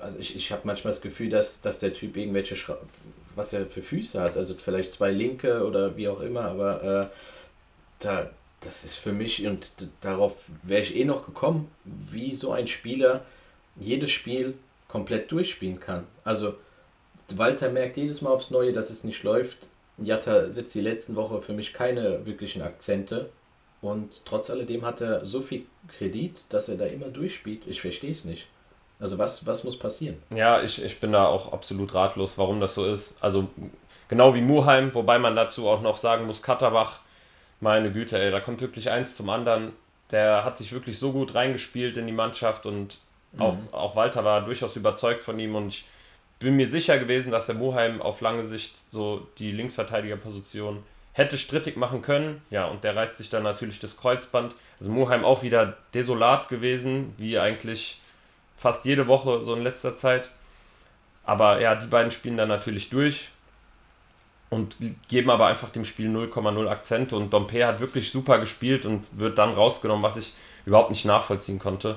also 0.00 0.18
ich, 0.18 0.34
ich 0.36 0.52
habe 0.52 0.62
manchmal 0.64 0.92
das 0.92 1.00
Gefühl, 1.00 1.30
dass, 1.30 1.60
dass 1.60 1.80
der 1.80 1.94
Typ 1.94 2.16
irgendwelche, 2.16 2.56
Schra 2.56 2.78
was 3.34 3.52
er 3.52 3.66
für 3.66 3.82
Füße 3.82 4.20
hat, 4.20 4.36
also 4.36 4.54
vielleicht 4.54 4.92
zwei 4.92 5.12
linke 5.12 5.64
oder 5.64 5.96
wie 5.96 6.08
auch 6.08 6.20
immer, 6.20 6.42
aber 6.42 6.82
äh, 6.82 7.16
da, 8.00 8.30
das 8.60 8.84
ist 8.84 8.96
für 8.96 9.12
mich, 9.12 9.46
und 9.46 9.72
darauf 10.00 10.46
wäre 10.64 10.82
ich 10.82 10.96
eh 10.96 11.04
noch 11.04 11.24
gekommen, 11.24 11.70
wie 11.84 12.32
so 12.32 12.50
ein 12.50 12.66
Spieler 12.66 13.24
jedes 13.76 14.10
Spiel 14.10 14.54
komplett 14.88 15.30
durchspielen 15.30 15.78
kann. 15.78 16.04
Also 16.24 16.56
Walter 17.36 17.70
merkt 17.70 17.96
jedes 17.96 18.22
Mal 18.22 18.30
aufs 18.30 18.50
Neue, 18.50 18.72
dass 18.72 18.90
es 18.90 19.04
nicht 19.04 19.22
läuft 19.22 19.68
Jatta 19.98 20.50
setzt 20.50 20.74
die 20.74 20.80
letzten 20.80 21.16
Woche 21.16 21.42
für 21.42 21.52
mich 21.52 21.72
keine 21.72 22.24
wirklichen 22.24 22.62
Akzente. 22.62 23.30
Und 23.80 24.24
trotz 24.24 24.50
alledem 24.50 24.84
hat 24.84 25.00
er 25.00 25.24
so 25.24 25.40
viel 25.40 25.66
Kredit, 25.88 26.44
dass 26.48 26.68
er 26.68 26.76
da 26.76 26.86
immer 26.86 27.08
durchspielt. 27.08 27.66
Ich 27.66 27.80
verstehe 27.80 28.10
es 28.10 28.24
nicht. 28.24 28.46
Also 29.00 29.18
was, 29.18 29.46
was 29.46 29.64
muss 29.64 29.78
passieren? 29.78 30.20
Ja, 30.30 30.60
ich, 30.60 30.82
ich 30.82 30.98
bin 30.98 31.12
da 31.12 31.26
auch 31.26 31.52
absolut 31.52 31.94
ratlos, 31.94 32.36
warum 32.36 32.60
das 32.60 32.74
so 32.74 32.84
ist. 32.84 33.22
Also 33.22 33.48
genau 34.08 34.34
wie 34.34 34.40
Muheim, 34.40 34.94
wobei 34.94 35.18
man 35.18 35.36
dazu 35.36 35.68
auch 35.68 35.82
noch 35.82 35.98
sagen 35.98 36.26
muss, 36.26 36.42
Katterbach, 36.42 37.00
meine 37.60 37.92
Güte, 37.92 38.18
ey, 38.18 38.30
da 38.30 38.40
kommt 38.40 38.60
wirklich 38.60 38.90
eins 38.90 39.16
zum 39.16 39.30
anderen. 39.30 39.72
Der 40.10 40.44
hat 40.44 40.58
sich 40.58 40.72
wirklich 40.72 40.98
so 40.98 41.12
gut 41.12 41.34
reingespielt 41.34 41.96
in 41.96 42.06
die 42.06 42.12
Mannschaft 42.12 42.66
und 42.66 42.98
auch, 43.38 43.54
mhm. 43.54 43.68
auch 43.72 43.94
Walter 43.94 44.24
war 44.24 44.44
durchaus 44.44 44.74
überzeugt 44.74 45.20
von 45.20 45.38
ihm 45.38 45.54
und 45.54 45.68
ich 45.68 45.84
bin 46.38 46.56
mir 46.56 46.66
sicher 46.66 46.98
gewesen, 46.98 47.30
dass 47.30 47.46
der 47.46 47.56
Moheim 47.56 48.00
auf 48.00 48.20
lange 48.20 48.44
Sicht 48.44 48.90
so 48.90 49.26
die 49.38 49.52
Linksverteidigerposition 49.52 50.82
hätte 51.12 51.36
strittig 51.36 51.76
machen 51.76 52.00
können. 52.00 52.42
Ja, 52.48 52.66
und 52.66 52.84
der 52.84 52.94
reißt 52.94 53.16
sich 53.18 53.28
dann 53.28 53.42
natürlich 53.42 53.80
das 53.80 53.96
Kreuzband. 53.96 54.54
Also 54.78 54.90
Moheim 54.90 55.24
auch 55.24 55.42
wieder 55.42 55.76
desolat 55.92 56.48
gewesen, 56.48 57.12
wie 57.18 57.38
eigentlich 57.38 58.00
fast 58.58 58.84
jede 58.84 59.06
Woche 59.06 59.40
so 59.40 59.54
in 59.54 59.62
letzter 59.62 59.96
Zeit. 59.96 60.30
Aber 61.24 61.60
ja, 61.60 61.74
die 61.74 61.86
beiden 61.86 62.10
spielen 62.10 62.36
dann 62.36 62.48
natürlich 62.48 62.90
durch 62.90 63.30
und 64.50 64.76
geben 65.08 65.30
aber 65.30 65.46
einfach 65.46 65.70
dem 65.70 65.84
Spiel 65.84 66.08
0,0 66.08 66.68
Akzente. 66.68 67.16
Und 67.16 67.32
Dompe 67.32 67.66
hat 67.66 67.80
wirklich 67.80 68.10
super 68.10 68.38
gespielt 68.38 68.84
und 68.84 69.06
wird 69.18 69.38
dann 69.38 69.54
rausgenommen, 69.54 70.02
was 70.02 70.16
ich 70.16 70.34
überhaupt 70.66 70.90
nicht 70.90 71.04
nachvollziehen 71.04 71.58
konnte. 71.58 71.96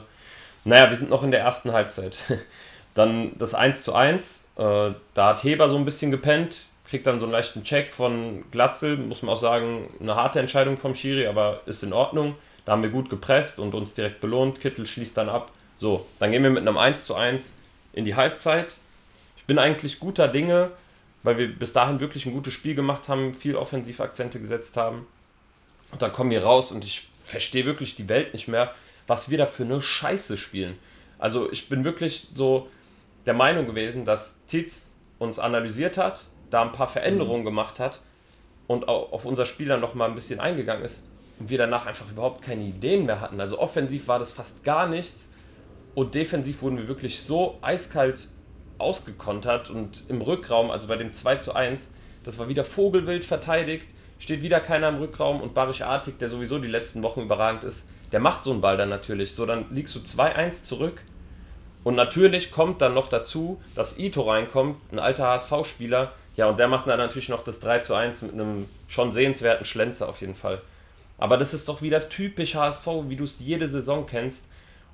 Naja, 0.63 0.89
wir 0.89 0.97
sind 0.97 1.09
noch 1.09 1.23
in 1.23 1.31
der 1.31 1.41
ersten 1.41 1.71
Halbzeit. 1.71 2.17
Dann 2.93 3.31
das 3.39 3.53
1 3.53 3.83
zu 3.83 3.95
1, 3.95 4.49
äh, 4.57 4.91
da 5.13 5.27
hat 5.27 5.43
Heber 5.43 5.69
so 5.69 5.77
ein 5.77 5.85
bisschen 5.85 6.11
gepennt, 6.11 6.65
kriegt 6.89 7.07
dann 7.07 7.21
so 7.21 7.25
einen 7.25 7.31
leichten 7.31 7.63
Check 7.63 7.93
von 7.93 8.43
Glatzel, 8.51 8.97
muss 8.97 9.21
man 9.21 9.33
auch 9.33 9.39
sagen, 9.39 9.89
eine 10.01 10.15
harte 10.15 10.41
Entscheidung 10.41 10.75
vom 10.75 10.93
Schiri, 10.93 11.25
aber 11.25 11.61
ist 11.65 11.83
in 11.83 11.93
Ordnung. 11.93 12.35
Da 12.65 12.73
haben 12.73 12.83
wir 12.83 12.89
gut 12.89 13.09
gepresst 13.09 13.59
und 13.59 13.73
uns 13.73 13.93
direkt 13.93 14.19
belohnt. 14.19 14.59
Kittel 14.59 14.85
schließt 14.85 15.15
dann 15.15 15.29
ab. 15.29 15.51
So, 15.81 16.05
dann 16.19 16.29
gehen 16.29 16.43
wir 16.43 16.51
mit 16.51 16.61
einem 16.61 16.77
1 16.77 17.05
zu 17.05 17.15
1 17.15 17.55
in 17.93 18.05
die 18.05 18.13
Halbzeit. 18.13 18.67
Ich 19.35 19.45
bin 19.45 19.57
eigentlich 19.57 19.99
guter 19.99 20.27
Dinge, 20.27 20.69
weil 21.23 21.39
wir 21.39 21.47
bis 21.47 21.73
dahin 21.73 21.99
wirklich 21.99 22.27
ein 22.27 22.33
gutes 22.33 22.53
Spiel 22.53 22.75
gemacht 22.75 23.09
haben, 23.09 23.33
viel 23.33 23.55
Offensivakzente 23.55 24.39
gesetzt 24.39 24.77
haben. 24.77 25.07
Und 25.91 26.03
dann 26.03 26.13
kommen 26.13 26.29
wir 26.29 26.43
raus 26.43 26.71
und 26.71 26.85
ich 26.85 27.07
verstehe 27.25 27.65
wirklich 27.65 27.95
die 27.95 28.07
Welt 28.09 28.31
nicht 28.33 28.47
mehr, 28.47 28.75
was 29.07 29.31
wir 29.31 29.39
da 29.39 29.47
für 29.47 29.63
eine 29.63 29.81
Scheiße 29.81 30.37
spielen. 30.37 30.77
Also 31.17 31.51
ich 31.51 31.67
bin 31.67 31.83
wirklich 31.83 32.27
so 32.35 32.69
der 33.25 33.33
Meinung 33.33 33.65
gewesen, 33.65 34.05
dass 34.05 34.45
Tietz 34.45 34.91
uns 35.17 35.39
analysiert 35.39 35.97
hat, 35.97 36.27
da 36.51 36.61
ein 36.61 36.73
paar 36.73 36.89
Veränderungen 36.89 37.41
mhm. 37.41 37.45
gemacht 37.45 37.79
hat 37.79 38.01
und 38.67 38.87
auf 38.87 39.25
unser 39.25 39.47
Spiel 39.47 39.69
dann 39.69 39.81
nochmal 39.81 40.09
ein 40.09 40.15
bisschen 40.15 40.39
eingegangen 40.39 40.85
ist 40.85 41.07
und 41.39 41.49
wir 41.49 41.57
danach 41.57 41.87
einfach 41.87 42.11
überhaupt 42.11 42.43
keine 42.43 42.65
Ideen 42.65 43.07
mehr 43.07 43.19
hatten. 43.19 43.41
Also 43.41 43.57
offensiv 43.57 44.07
war 44.07 44.19
das 44.19 44.31
fast 44.31 44.63
gar 44.63 44.87
nichts 44.87 45.29
und 45.95 46.15
defensiv 46.15 46.61
wurden 46.61 46.77
wir 46.77 46.87
wirklich 46.87 47.21
so 47.21 47.57
eiskalt 47.61 48.27
ausgekontert 48.77 49.69
und 49.69 50.03
im 50.09 50.21
Rückraum, 50.21 50.71
also 50.71 50.87
bei 50.87 50.97
dem 50.97 51.13
2 51.13 51.35
zu 51.37 51.53
1, 51.53 51.93
das 52.23 52.39
war 52.39 52.49
wieder 52.49 52.65
Vogelwild 52.65 53.25
verteidigt, 53.25 53.87
steht 54.19 54.41
wieder 54.41 54.59
keiner 54.59 54.89
im 54.89 54.97
Rückraum 54.97 55.41
und 55.41 55.53
Barisch 55.53 55.81
Artig, 55.81 56.19
der 56.19 56.29
sowieso 56.29 56.59
die 56.59 56.67
letzten 56.67 57.03
Wochen 57.03 57.21
überragend 57.21 57.63
ist, 57.63 57.89
der 58.11 58.19
macht 58.19 58.43
so 58.43 58.51
einen 58.51 58.61
Ball 58.61 58.77
dann 58.77 58.89
natürlich. 58.89 59.33
So, 59.33 59.45
dann 59.45 59.65
liegst 59.71 59.95
du 59.95 59.99
2-1 59.99 60.63
zurück 60.63 61.03
und 61.83 61.95
natürlich 61.95 62.51
kommt 62.51 62.81
dann 62.81 62.93
noch 62.93 63.07
dazu, 63.07 63.61
dass 63.75 63.97
Ito 63.97 64.21
reinkommt, 64.21 64.77
ein 64.91 64.99
alter 64.99 65.27
HSV-Spieler, 65.27 66.13
ja, 66.37 66.47
und 66.47 66.59
der 66.59 66.67
macht 66.67 66.87
dann 66.87 66.97
natürlich 66.97 67.29
noch 67.29 67.43
das 67.43 67.59
3 67.59 67.79
zu 67.79 67.93
1 67.93 68.21
mit 68.21 68.33
einem 68.33 68.67
schon 68.87 69.11
sehenswerten 69.11 69.65
Schlenzer 69.65 70.07
auf 70.07 70.21
jeden 70.21 70.35
Fall. 70.35 70.61
Aber 71.17 71.37
das 71.37 71.53
ist 71.53 71.67
doch 71.67 71.81
wieder 71.81 72.07
typisch 72.09 72.55
HSV, 72.55 72.87
wie 73.07 73.15
du 73.15 73.25
es 73.25 73.39
jede 73.39 73.67
Saison 73.67 74.05
kennst. 74.07 74.45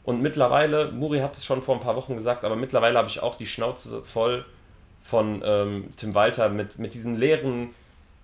Und 0.07 0.21
mittlerweile, 0.21 0.89
Muri 0.93 1.19
hat 1.19 1.35
es 1.35 1.43
schon 1.43 1.61
vor 1.61 1.75
ein 1.75 1.81
paar 1.81 1.97
Wochen 1.97 2.15
gesagt, 2.15 2.45
aber 2.45 2.55
mittlerweile 2.55 2.97
habe 2.97 3.09
ich 3.09 3.21
auch 3.21 3.35
die 3.35 3.45
Schnauze 3.45 4.01
voll 4.03 4.45
von 5.03 5.41
ähm, 5.43 5.89
Tim 5.97 6.15
Walter 6.15 6.47
mit, 6.47 6.79
mit 6.79 6.93
diesen 6.93 7.17
leeren, 7.17 7.75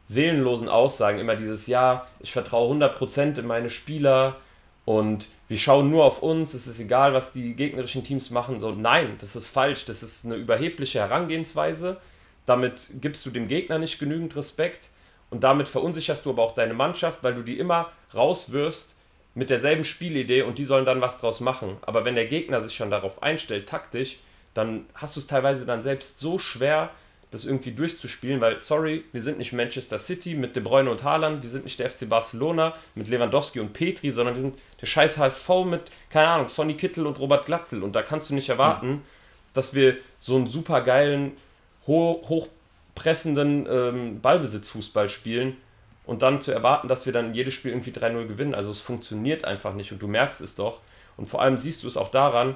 seelenlosen 0.05 0.69
Aussagen. 0.69 1.19
Immer 1.19 1.35
dieses, 1.35 1.67
ja, 1.67 2.07
ich 2.21 2.31
vertraue 2.31 2.73
100% 2.73 3.37
in 3.37 3.45
meine 3.45 3.69
Spieler 3.69 4.37
und 4.85 5.27
wir 5.49 5.57
schauen 5.57 5.89
nur 5.89 6.05
auf 6.05 6.23
uns, 6.23 6.53
es 6.53 6.67
ist 6.67 6.79
egal, 6.79 7.13
was 7.13 7.33
die 7.33 7.53
gegnerischen 7.53 8.05
Teams 8.05 8.29
machen. 8.29 8.61
So, 8.61 8.71
nein, 8.71 9.17
das 9.19 9.35
ist 9.35 9.49
falsch, 9.49 9.83
das 9.83 10.03
ist 10.03 10.23
eine 10.25 10.35
überhebliche 10.35 10.99
Herangehensweise. 10.99 11.97
Damit 12.45 12.91
gibst 13.01 13.25
du 13.25 13.29
dem 13.29 13.49
Gegner 13.49 13.77
nicht 13.77 13.99
genügend 13.99 14.37
Respekt 14.37 14.87
und 15.29 15.43
damit 15.43 15.67
verunsicherst 15.67 16.25
du 16.25 16.29
aber 16.29 16.43
auch 16.43 16.53
deine 16.53 16.75
Mannschaft, 16.75 17.23
weil 17.23 17.35
du 17.35 17.41
die 17.41 17.59
immer 17.59 17.89
rauswirfst 18.15 18.95
mit 19.35 19.49
derselben 19.49 19.83
Spielidee 19.83 20.43
und 20.43 20.57
die 20.57 20.65
sollen 20.65 20.85
dann 20.85 21.01
was 21.01 21.17
draus 21.17 21.39
machen. 21.39 21.77
Aber 21.81 22.05
wenn 22.05 22.15
der 22.15 22.25
Gegner 22.25 22.61
sich 22.61 22.75
schon 22.75 22.91
darauf 22.91 23.23
einstellt, 23.23 23.67
taktisch, 23.67 24.17
dann 24.53 24.85
hast 24.93 25.15
du 25.15 25.19
es 25.19 25.27
teilweise 25.27 25.65
dann 25.65 25.81
selbst 25.81 26.19
so 26.19 26.37
schwer, 26.37 26.91
das 27.31 27.45
irgendwie 27.45 27.71
durchzuspielen, 27.71 28.41
weil, 28.41 28.59
sorry, 28.59 29.03
wir 29.11 29.21
sind 29.21 29.39
nicht 29.39 29.53
Manchester 29.53 29.97
City 29.97 30.35
mit 30.35 30.55
De 30.55 30.61
Bruyne 30.61 30.91
und 30.91 31.03
Haaland, 31.03 31.41
wir 31.41 31.49
sind 31.49 31.63
nicht 31.63 31.79
der 31.79 31.89
FC 31.89 32.07
Barcelona 32.07 32.75
mit 32.93 33.07
Lewandowski 33.09 33.59
und 33.59 33.73
Petri, 33.73 34.11
sondern 34.11 34.35
wir 34.35 34.41
sind 34.41 34.59
der 34.79 34.85
scheiß 34.85 35.17
HSV 35.17 35.49
mit, 35.65 35.81
keine 36.11 36.27
Ahnung, 36.27 36.49
Sonny 36.49 36.75
Kittel 36.75 37.07
und 37.07 37.19
Robert 37.19 37.47
Glatzel. 37.47 37.81
Und 37.81 37.95
da 37.95 38.03
kannst 38.03 38.29
du 38.29 38.35
nicht 38.35 38.49
erwarten, 38.49 38.87
mhm. 38.87 39.01
dass 39.53 39.73
wir 39.73 39.97
so 40.19 40.35
einen 40.35 40.45
super 40.45 40.81
geilen, 40.81 41.31
ho 41.87 42.23
hochpressenden 42.29 43.65
ähm, 43.67 44.21
Ballbesitzfußball 44.21 45.09
spielen 45.09 45.57
und 46.05 46.21
dann 46.21 46.41
zu 46.41 46.51
erwarten, 46.51 46.87
dass 46.87 47.05
wir 47.05 47.13
dann 47.13 47.33
jedes 47.33 47.53
Spiel 47.53 47.71
irgendwie 47.71 47.91
3-0 47.91 48.27
gewinnen. 48.27 48.55
Also 48.55 48.71
es 48.71 48.79
funktioniert 48.79 49.45
einfach 49.45 49.73
nicht 49.73 49.91
und 49.91 50.01
du 50.01 50.07
merkst 50.07 50.41
es 50.41 50.55
doch. 50.55 50.79
Und 51.17 51.27
vor 51.27 51.41
allem 51.41 51.57
siehst 51.57 51.83
du 51.83 51.87
es 51.87 51.97
auch 51.97 52.09
daran, 52.09 52.55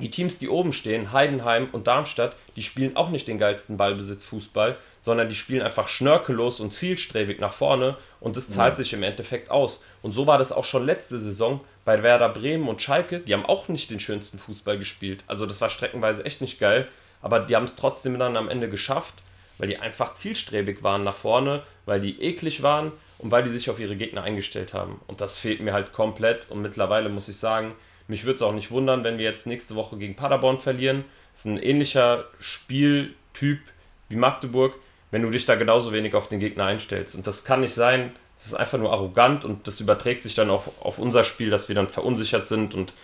die 0.00 0.10
Teams, 0.10 0.38
die 0.38 0.48
oben 0.48 0.72
stehen, 0.72 1.12
Heidenheim 1.12 1.68
und 1.72 1.86
Darmstadt, 1.86 2.34
die 2.56 2.62
spielen 2.62 2.96
auch 2.96 3.10
nicht 3.10 3.28
den 3.28 3.38
geilsten 3.38 3.76
Ballbesitzfußball, 3.76 4.76
sondern 5.02 5.28
die 5.28 5.34
spielen 5.34 5.62
einfach 5.62 5.88
schnörkellos 5.88 6.60
und 6.60 6.72
zielstrebig 6.72 7.38
nach 7.38 7.52
vorne 7.52 7.96
und 8.18 8.36
das 8.36 8.50
zahlt 8.50 8.72
ja. 8.72 8.76
sich 8.76 8.92
im 8.92 9.02
Endeffekt 9.02 9.50
aus. 9.50 9.84
Und 10.02 10.12
so 10.12 10.26
war 10.26 10.38
das 10.38 10.52
auch 10.52 10.64
schon 10.64 10.86
letzte 10.86 11.18
Saison 11.18 11.60
bei 11.84 12.02
Werder 12.02 12.30
Bremen 12.30 12.68
und 12.68 12.80
Schalke. 12.80 13.20
Die 13.20 13.34
haben 13.34 13.46
auch 13.46 13.68
nicht 13.68 13.90
den 13.90 14.00
schönsten 14.00 14.38
Fußball 14.38 14.78
gespielt. 14.78 15.22
Also 15.26 15.46
das 15.46 15.60
war 15.60 15.70
streckenweise 15.70 16.24
echt 16.24 16.40
nicht 16.40 16.58
geil, 16.58 16.88
aber 17.22 17.40
die 17.40 17.56
haben 17.56 17.64
es 17.64 17.76
trotzdem 17.76 18.18
dann 18.18 18.36
am 18.36 18.48
Ende 18.48 18.68
geschafft, 18.70 19.14
weil 19.60 19.68
die 19.68 19.78
einfach 19.78 20.14
zielstrebig 20.14 20.82
waren 20.82 21.04
nach 21.04 21.14
vorne, 21.14 21.62
weil 21.84 22.00
die 22.00 22.22
eklig 22.22 22.62
waren 22.62 22.92
und 23.18 23.30
weil 23.30 23.42
die 23.42 23.50
sich 23.50 23.68
auf 23.68 23.78
ihre 23.78 23.94
Gegner 23.94 24.22
eingestellt 24.22 24.72
haben. 24.72 25.00
Und 25.06 25.20
das 25.20 25.36
fehlt 25.36 25.60
mir 25.60 25.74
halt 25.74 25.92
komplett 25.92 26.50
und 26.50 26.62
mittlerweile 26.62 27.10
muss 27.10 27.28
ich 27.28 27.36
sagen, 27.36 27.74
mich 28.08 28.24
würde 28.24 28.36
es 28.36 28.42
auch 28.42 28.54
nicht 28.54 28.70
wundern, 28.70 29.04
wenn 29.04 29.18
wir 29.18 29.26
jetzt 29.26 29.46
nächste 29.46 29.74
Woche 29.74 29.98
gegen 29.98 30.16
Paderborn 30.16 30.58
verlieren. 30.58 31.04
Das 31.32 31.40
ist 31.40 31.44
ein 31.44 31.62
ähnlicher 31.62 32.24
Spieltyp 32.38 33.60
wie 34.08 34.16
Magdeburg, 34.16 34.74
wenn 35.10 35.20
du 35.20 35.28
dich 35.28 35.44
da 35.44 35.56
genauso 35.56 35.92
wenig 35.92 36.14
auf 36.14 36.28
den 36.28 36.40
Gegner 36.40 36.64
einstellst. 36.64 37.14
Und 37.14 37.26
das 37.26 37.44
kann 37.44 37.60
nicht 37.60 37.74
sein. 37.74 38.12
Das 38.38 38.46
ist 38.46 38.54
einfach 38.54 38.78
nur 38.78 38.90
arrogant 38.90 39.44
und 39.44 39.68
das 39.68 39.78
überträgt 39.80 40.22
sich 40.22 40.34
dann 40.34 40.48
auch 40.48 40.64
auf 40.80 40.98
unser 40.98 41.22
Spiel, 41.22 41.50
dass 41.50 41.68
wir 41.68 41.74
dann 41.74 41.90
verunsichert 41.90 42.46
sind 42.46 42.74
und 42.74 42.94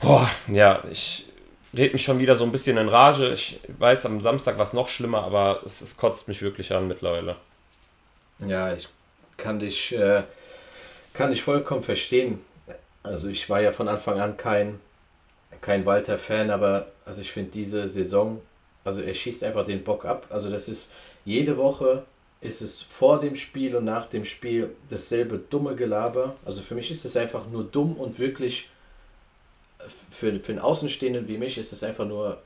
boah, 0.00 0.28
ja, 0.48 0.82
ich 0.90 1.26
rede 1.74 1.92
mich 1.92 2.02
schon 2.02 2.18
wieder 2.18 2.36
so 2.36 2.44
ein 2.44 2.52
bisschen 2.52 2.76
in 2.76 2.88
Rage. 2.88 3.32
Ich 3.32 3.60
weiß, 3.78 4.06
am 4.06 4.20
Samstag 4.20 4.58
war 4.58 4.64
es 4.64 4.72
noch 4.72 4.88
schlimmer, 4.88 5.22
aber 5.22 5.60
es, 5.64 5.80
es, 5.80 5.96
kotzt 5.96 6.28
mich 6.28 6.42
wirklich 6.42 6.72
an 6.72 6.88
mittlerweile. 6.88 7.36
Ja, 8.40 8.74
ich 8.74 8.88
kann 9.36 9.58
dich, 9.58 9.92
äh, 9.92 10.22
kann 11.14 11.30
dich 11.30 11.42
vollkommen 11.42 11.82
verstehen. 11.82 12.40
Also 13.02 13.28
ich 13.28 13.48
war 13.48 13.60
ja 13.60 13.72
von 13.72 13.88
Anfang 13.88 14.20
an 14.20 14.36
kein, 14.36 14.80
kein 15.60 15.84
Walter-Fan, 15.86 16.50
aber 16.50 16.86
also 17.04 17.20
ich 17.20 17.32
finde 17.32 17.50
diese 17.50 17.86
Saison, 17.86 18.40
also 18.84 19.00
er 19.02 19.14
schießt 19.14 19.44
einfach 19.44 19.64
den 19.64 19.82
Bock 19.82 20.04
ab. 20.04 20.26
Also 20.30 20.50
das 20.50 20.68
ist 20.68 20.92
jede 21.24 21.56
Woche 21.56 22.04
ist 22.42 22.60
es 22.60 22.82
vor 22.82 23.20
dem 23.20 23.36
Spiel 23.36 23.76
und 23.76 23.84
nach 23.84 24.06
dem 24.06 24.24
Spiel 24.24 24.74
dasselbe 24.90 25.38
dumme 25.38 25.76
Gelaber. 25.76 26.34
Also 26.44 26.60
für 26.60 26.74
mich 26.74 26.90
ist 26.90 27.04
es 27.04 27.16
einfach 27.16 27.46
nur 27.46 27.62
dumm 27.62 27.96
und 27.96 28.18
wirklich 28.18 28.68
für, 30.10 30.38
für 30.40 30.52
einen 30.52 30.60
Außenstehenden 30.60 31.28
wie 31.28 31.38
mich 31.38 31.58
ist 31.58 31.72
es 31.72 31.82
einfach 31.82 32.06
nur 32.06 32.42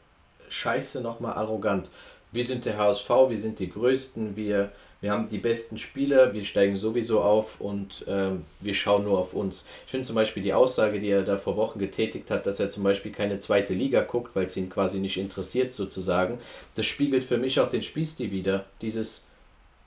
scheiße 0.49 1.01
nochmal 1.01 1.35
arrogant. 1.35 1.90
Wir 2.33 2.44
sind 2.44 2.64
der 2.64 2.79
HSV, 2.79 3.09
wir 3.29 3.38
sind 3.38 3.59
die 3.59 3.70
Größten, 3.70 4.37
wir 4.37 4.70
wir 5.01 5.12
haben 5.12 5.29
die 5.29 5.38
besten 5.38 5.77
Spieler, 5.77 6.33
wir 6.33 6.44
steigen 6.44 6.77
sowieso 6.77 7.20
auf 7.20 7.61
und 7.61 8.05
ähm, 8.09 8.44
wir 8.61 8.75
schauen 8.75 9.05
nur 9.05 9.18
auf 9.18 9.35
uns. 9.35 9.66
Ich 9.85 9.90
finde 9.90 10.07
zum 10.07 10.14
Beispiel 10.14 10.42
die 10.42 10.55
Aussage, 10.55 10.99
die 10.99 11.11
er 11.11 11.22
da 11.22 11.37
vor 11.37 11.57
Wochen 11.57 11.79
getätigt 11.79 12.31
hat, 12.31 12.46
dass 12.46 12.61
er 12.61 12.70
zum 12.70 12.83
Beispiel 12.83 13.12
keine 13.12 13.38
zweite 13.38 13.75
Liga 13.75 14.01
guckt, 14.01 14.35
weil 14.35 14.46
es 14.46 14.57
ihn 14.57 14.70
quasi 14.70 14.99
nicht 14.99 15.18
interessiert 15.18 15.75
sozusagen, 15.75 16.38
das 16.77 16.87
spiegelt 16.87 17.25
für 17.25 17.37
mich 17.37 17.61
auch 17.61 17.68
den 17.68 17.83
Spielstil 17.83 18.31
wieder. 18.31 18.64
Dieses, 18.81 19.27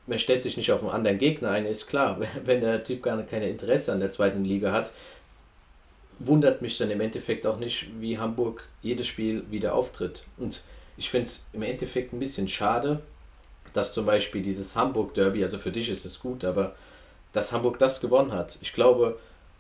man 0.06 0.20
stellt 0.20 0.44
sich 0.44 0.58
nicht 0.58 0.72
auf 0.72 0.82
einen 0.82 0.92
anderen 0.92 1.18
Gegner 1.18 1.50
ein, 1.50 1.66
ist 1.66 1.88
klar. 1.88 2.22
Wenn 2.46 2.62
der 2.62 2.84
Typ 2.84 3.02
gar 3.02 3.22
kein 3.24 3.42
Interesse 3.42 3.92
an 3.92 4.02
der 4.02 4.12
zweiten 4.12 4.46
Liga 4.46 4.72
hat, 4.72 4.92
wundert 6.20 6.62
mich 6.62 6.78
dann 6.78 6.92
im 6.92 7.02
Endeffekt 7.02 7.46
auch 7.46 7.58
nicht, 7.58 7.88
wie 8.00 8.20
Hamburg 8.20 8.64
jedes 8.82 9.08
Spiel 9.08 9.44
wieder 9.50 9.74
auftritt. 9.74 10.26
Und 10.38 10.62
ich 10.98 11.10
finde 11.10 11.24
es 11.24 11.46
im 11.54 11.64
Endeffekt 11.64 12.14
ein 12.14 12.20
bisschen 12.20 12.48
schade, 12.48 13.02
dass 13.74 13.94
zum 13.94 14.06
Beispiel 14.06 14.42
dieses 14.42 14.76
Hamburg-Derby, 14.76 15.44
also 15.44 15.58
für 15.58 15.72
dich 15.72 15.90
ist 15.90 16.06
es 16.06 16.20
gut, 16.20 16.44
aber 16.44 16.76
dass 17.32 17.52
Hamburg 17.52 17.80
das 17.80 18.02
gewonnen 18.02 18.34
hat. 18.34 18.58
Ich 18.62 18.74
glaube, 18.74 19.20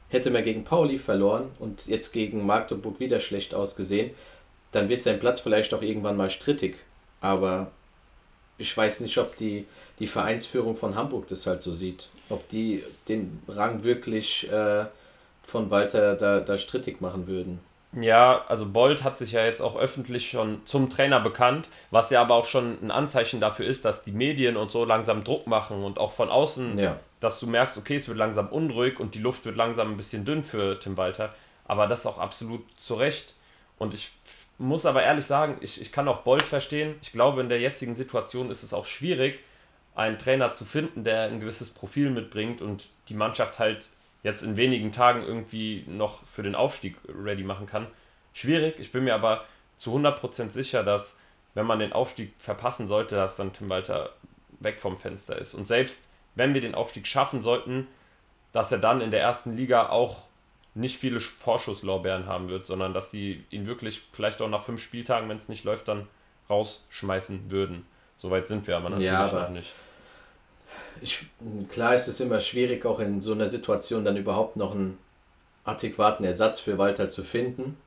hätte 0.09 0.31
man 0.31 0.43
gegen 0.43 0.63
Pauli 0.63 0.97
verloren 0.97 1.51
und 1.59 1.87
jetzt 1.87 2.11
gegen 2.11 2.45
Magdeburg 2.45 2.99
wieder 2.99 3.19
schlecht 3.19 3.53
ausgesehen, 3.53 4.11
dann 4.71 4.89
wird 4.89 5.01
sein 5.01 5.19
Platz 5.19 5.39
vielleicht 5.39 5.73
auch 5.73 5.81
irgendwann 5.81 6.17
mal 6.17 6.29
strittig. 6.29 6.75
Aber 7.21 7.71
ich 8.57 8.75
weiß 8.75 8.99
nicht, 9.01 9.17
ob 9.17 9.35
die, 9.37 9.65
die 9.99 10.07
Vereinsführung 10.07 10.75
von 10.75 10.95
Hamburg 10.95 11.27
das 11.27 11.45
halt 11.45 11.61
so 11.61 11.73
sieht. 11.73 12.09
Ob 12.29 12.47
die 12.49 12.83
den 13.07 13.41
Rang 13.47 13.83
wirklich 13.83 14.49
äh, 14.51 14.85
von 15.49 15.69
Walter 15.69 16.15
da, 16.15 16.39
da 16.39 16.57
strittig 16.57 17.01
machen 17.01 17.27
würden. 17.27 17.59
Ja, 17.93 18.45
also 18.47 18.67
Bolt 18.67 19.03
hat 19.03 19.17
sich 19.17 19.31
ja 19.31 19.43
jetzt 19.43 19.61
auch 19.61 19.75
öffentlich 19.75 20.29
schon 20.29 20.63
zum 20.65 20.89
Trainer 20.89 21.19
bekannt, 21.19 21.69
was 21.89 22.11
ja 22.11 22.21
aber 22.21 22.35
auch 22.35 22.45
schon 22.45 22.77
ein 22.83 22.91
Anzeichen 22.91 23.39
dafür 23.39 23.65
ist, 23.65 23.83
dass 23.83 24.03
die 24.03 24.11
Medien 24.11 24.57
und 24.57 24.69
so 24.69 24.85
langsam 24.85 25.23
Druck 25.23 25.47
machen 25.47 25.83
und 25.83 25.99
auch 25.99 26.11
von 26.11 26.29
außen, 26.29 26.77
ja. 26.77 26.99
dass 27.19 27.39
du 27.39 27.47
merkst, 27.47 27.77
okay, 27.79 27.95
es 27.95 28.07
wird 28.07 28.17
langsam 28.17 28.49
unruhig 28.49 28.99
und 28.99 29.15
die 29.15 29.19
Luft 29.19 29.45
wird 29.45 29.55
langsam 29.55 29.91
ein 29.91 29.97
bisschen 29.97 30.23
dünn 30.23 30.43
für 30.43 30.79
Tim 30.79 30.97
Walter. 30.97 31.33
Aber 31.65 31.87
das 31.87 32.05
auch 32.05 32.19
absolut 32.19 32.63
zu 32.77 32.93
Recht. 32.93 33.33
Und 33.79 33.95
ich 33.95 34.11
muss 34.59 34.85
aber 34.85 35.01
ehrlich 35.01 35.25
sagen, 35.25 35.57
ich, 35.61 35.81
ich 35.81 35.91
kann 35.91 36.07
auch 36.07 36.19
Bolt 36.21 36.43
verstehen. 36.43 36.95
Ich 37.01 37.11
glaube, 37.11 37.41
in 37.41 37.49
der 37.49 37.59
jetzigen 37.59 37.95
Situation 37.95 38.51
ist 38.51 38.61
es 38.61 38.73
auch 38.73 38.85
schwierig, 38.85 39.39
einen 39.95 40.19
Trainer 40.19 40.51
zu 40.51 40.63
finden, 40.63 41.03
der 41.03 41.23
ein 41.23 41.39
gewisses 41.39 41.71
Profil 41.71 42.11
mitbringt 42.11 42.61
und 42.61 42.89
die 43.07 43.15
Mannschaft 43.15 43.57
halt 43.57 43.89
jetzt 44.23 44.43
in 44.43 44.57
wenigen 44.57 44.91
Tagen 44.91 45.23
irgendwie 45.23 45.85
noch 45.87 46.23
für 46.25 46.43
den 46.43 46.55
Aufstieg 46.55 46.95
ready 47.07 47.43
machen 47.43 47.67
kann. 47.67 47.87
Schwierig, 48.33 48.79
ich 48.79 48.91
bin 48.91 49.03
mir 49.03 49.15
aber 49.15 49.45
zu 49.77 49.95
100% 49.95 50.51
sicher, 50.51 50.83
dass 50.83 51.17
wenn 51.53 51.65
man 51.65 51.79
den 51.79 51.93
Aufstieg 51.93 52.33
verpassen 52.37 52.87
sollte, 52.87 53.15
dass 53.15 53.37
dann 53.37 53.53
Tim 53.53 53.69
Walter 53.69 54.11
weg 54.59 54.79
vom 54.79 54.97
Fenster 54.97 55.37
ist. 55.37 55.53
Und 55.53 55.65
selbst 55.65 56.09
wenn 56.35 56.53
wir 56.53 56.61
den 56.61 56.75
Aufstieg 56.75 57.07
schaffen 57.07 57.41
sollten, 57.41 57.87
dass 58.51 58.71
er 58.71 58.79
dann 58.79 59.01
in 59.01 59.11
der 59.11 59.21
ersten 59.21 59.55
Liga 59.55 59.89
auch 59.89 60.27
nicht 60.75 60.97
viele 60.97 61.19
Vorschusslorbeeren 61.19 62.27
haben 62.27 62.49
wird, 62.49 62.65
sondern 62.65 62.93
dass 62.93 63.09
die 63.09 63.43
ihn 63.49 63.65
wirklich 63.65 64.01
vielleicht 64.11 64.41
auch 64.41 64.49
nach 64.49 64.63
fünf 64.63 64.81
Spieltagen, 64.81 65.27
wenn 65.29 65.37
es 65.37 65.49
nicht 65.49 65.63
läuft, 65.63 65.87
dann 65.87 66.07
rausschmeißen 66.49 67.49
würden. 67.51 67.85
Soweit 68.17 68.47
sind 68.47 68.67
wir 68.67 68.77
aber 68.77 68.89
natürlich 68.89 69.11
ja, 69.11 69.25
aber 69.25 69.43
noch 69.43 69.49
nicht 69.49 69.73
ich, 71.01 71.27
klar 71.69 71.95
ist 71.95 72.07
es 72.07 72.19
immer 72.19 72.41
schwierig, 72.41 72.85
auch 72.85 72.99
in 72.99 73.21
so 73.21 73.33
einer 73.33 73.47
Situation 73.47 74.05
dann 74.05 74.17
überhaupt 74.17 74.55
noch 74.55 74.73
einen 74.73 74.97
adäquaten 75.63 76.25
Ersatz 76.25 76.59
für 76.59 76.77
Walter 76.77 77.09
zu 77.09 77.23
finden. 77.23 77.77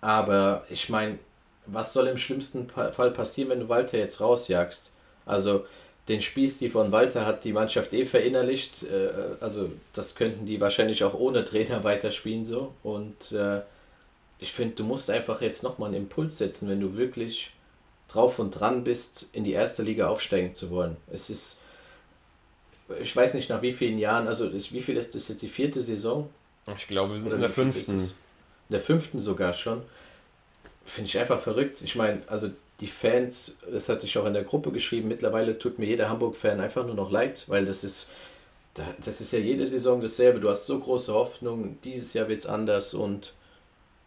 Aber 0.00 0.64
ich 0.70 0.88
meine, 0.88 1.18
was 1.66 1.92
soll 1.92 2.06
im 2.08 2.16
schlimmsten 2.16 2.68
Fall 2.68 3.10
passieren, 3.10 3.50
wenn 3.50 3.60
du 3.60 3.68
Walter 3.68 3.98
jetzt 3.98 4.20
rausjagst? 4.20 4.92
Also 5.26 5.64
den 6.08 6.20
Spielstil 6.20 6.70
von 6.70 6.90
Walter 6.90 7.26
hat 7.26 7.44
die 7.44 7.52
Mannschaft 7.52 7.92
eh 7.94 8.06
verinnerlicht. 8.06 8.82
Äh, 8.84 9.10
also 9.40 9.70
das 9.92 10.14
könnten 10.14 10.46
die 10.46 10.60
wahrscheinlich 10.60 11.04
auch 11.04 11.14
ohne 11.14 11.44
Trainer 11.44 11.84
weiterspielen 11.84 12.44
so. 12.44 12.74
Und 12.82 13.32
äh, 13.32 13.62
ich 14.38 14.52
finde, 14.52 14.76
du 14.76 14.84
musst 14.84 15.10
einfach 15.10 15.40
jetzt 15.40 15.62
nochmal 15.62 15.88
einen 15.88 16.04
Impuls 16.04 16.38
setzen, 16.38 16.68
wenn 16.68 16.80
du 16.80 16.96
wirklich 16.96 17.52
drauf 18.08 18.38
und 18.38 18.50
dran 18.52 18.82
bist, 18.82 19.28
in 19.32 19.44
die 19.44 19.52
erste 19.52 19.82
Liga 19.82 20.08
aufsteigen 20.08 20.54
zu 20.54 20.70
wollen. 20.70 20.96
Es 21.12 21.30
ist, 21.30 21.60
ich 23.00 23.14
weiß 23.14 23.34
nicht 23.34 23.48
nach 23.48 23.62
wie 23.62 23.72
vielen 23.72 23.98
Jahren, 23.98 24.26
also 24.26 24.48
ist, 24.48 24.72
wie 24.72 24.80
viel 24.80 24.96
ist 24.96 25.14
das 25.14 25.28
jetzt 25.28 25.42
die 25.42 25.48
vierte 25.48 25.80
Saison? 25.80 26.28
Ich 26.76 26.88
glaube, 26.88 27.12
wir 27.12 27.18
sind 27.18 27.28
Oder 27.28 27.36
in 27.36 27.42
der 27.42 27.50
fünften. 27.50 28.00
In 28.00 28.10
der 28.70 28.80
fünften 28.80 29.18
sogar 29.18 29.52
schon. 29.54 29.82
Finde 30.84 31.08
ich 31.08 31.18
einfach 31.18 31.40
verrückt. 31.40 31.82
Ich 31.82 31.96
meine, 31.96 32.22
also 32.26 32.50
die 32.80 32.86
Fans, 32.86 33.58
das 33.70 33.88
hatte 33.88 34.06
ich 34.06 34.16
auch 34.16 34.26
in 34.26 34.32
der 34.32 34.44
Gruppe 34.44 34.72
geschrieben, 34.72 35.08
mittlerweile 35.08 35.58
tut 35.58 35.78
mir 35.78 35.86
jeder 35.86 36.08
Hamburg-Fan 36.08 36.60
einfach 36.60 36.86
nur 36.86 36.94
noch 36.94 37.10
leid, 37.10 37.44
weil 37.48 37.66
das 37.66 37.84
ist, 37.84 38.10
das 38.74 39.20
ist 39.20 39.32
ja 39.32 39.38
jede 39.38 39.66
Saison 39.66 40.00
dasselbe. 40.00 40.40
Du 40.40 40.48
hast 40.48 40.66
so 40.66 40.78
große 40.80 41.12
Hoffnung, 41.12 41.78
dieses 41.84 42.14
Jahr 42.14 42.28
wird 42.28 42.38
es 42.38 42.46
anders 42.46 42.94
und 42.94 43.34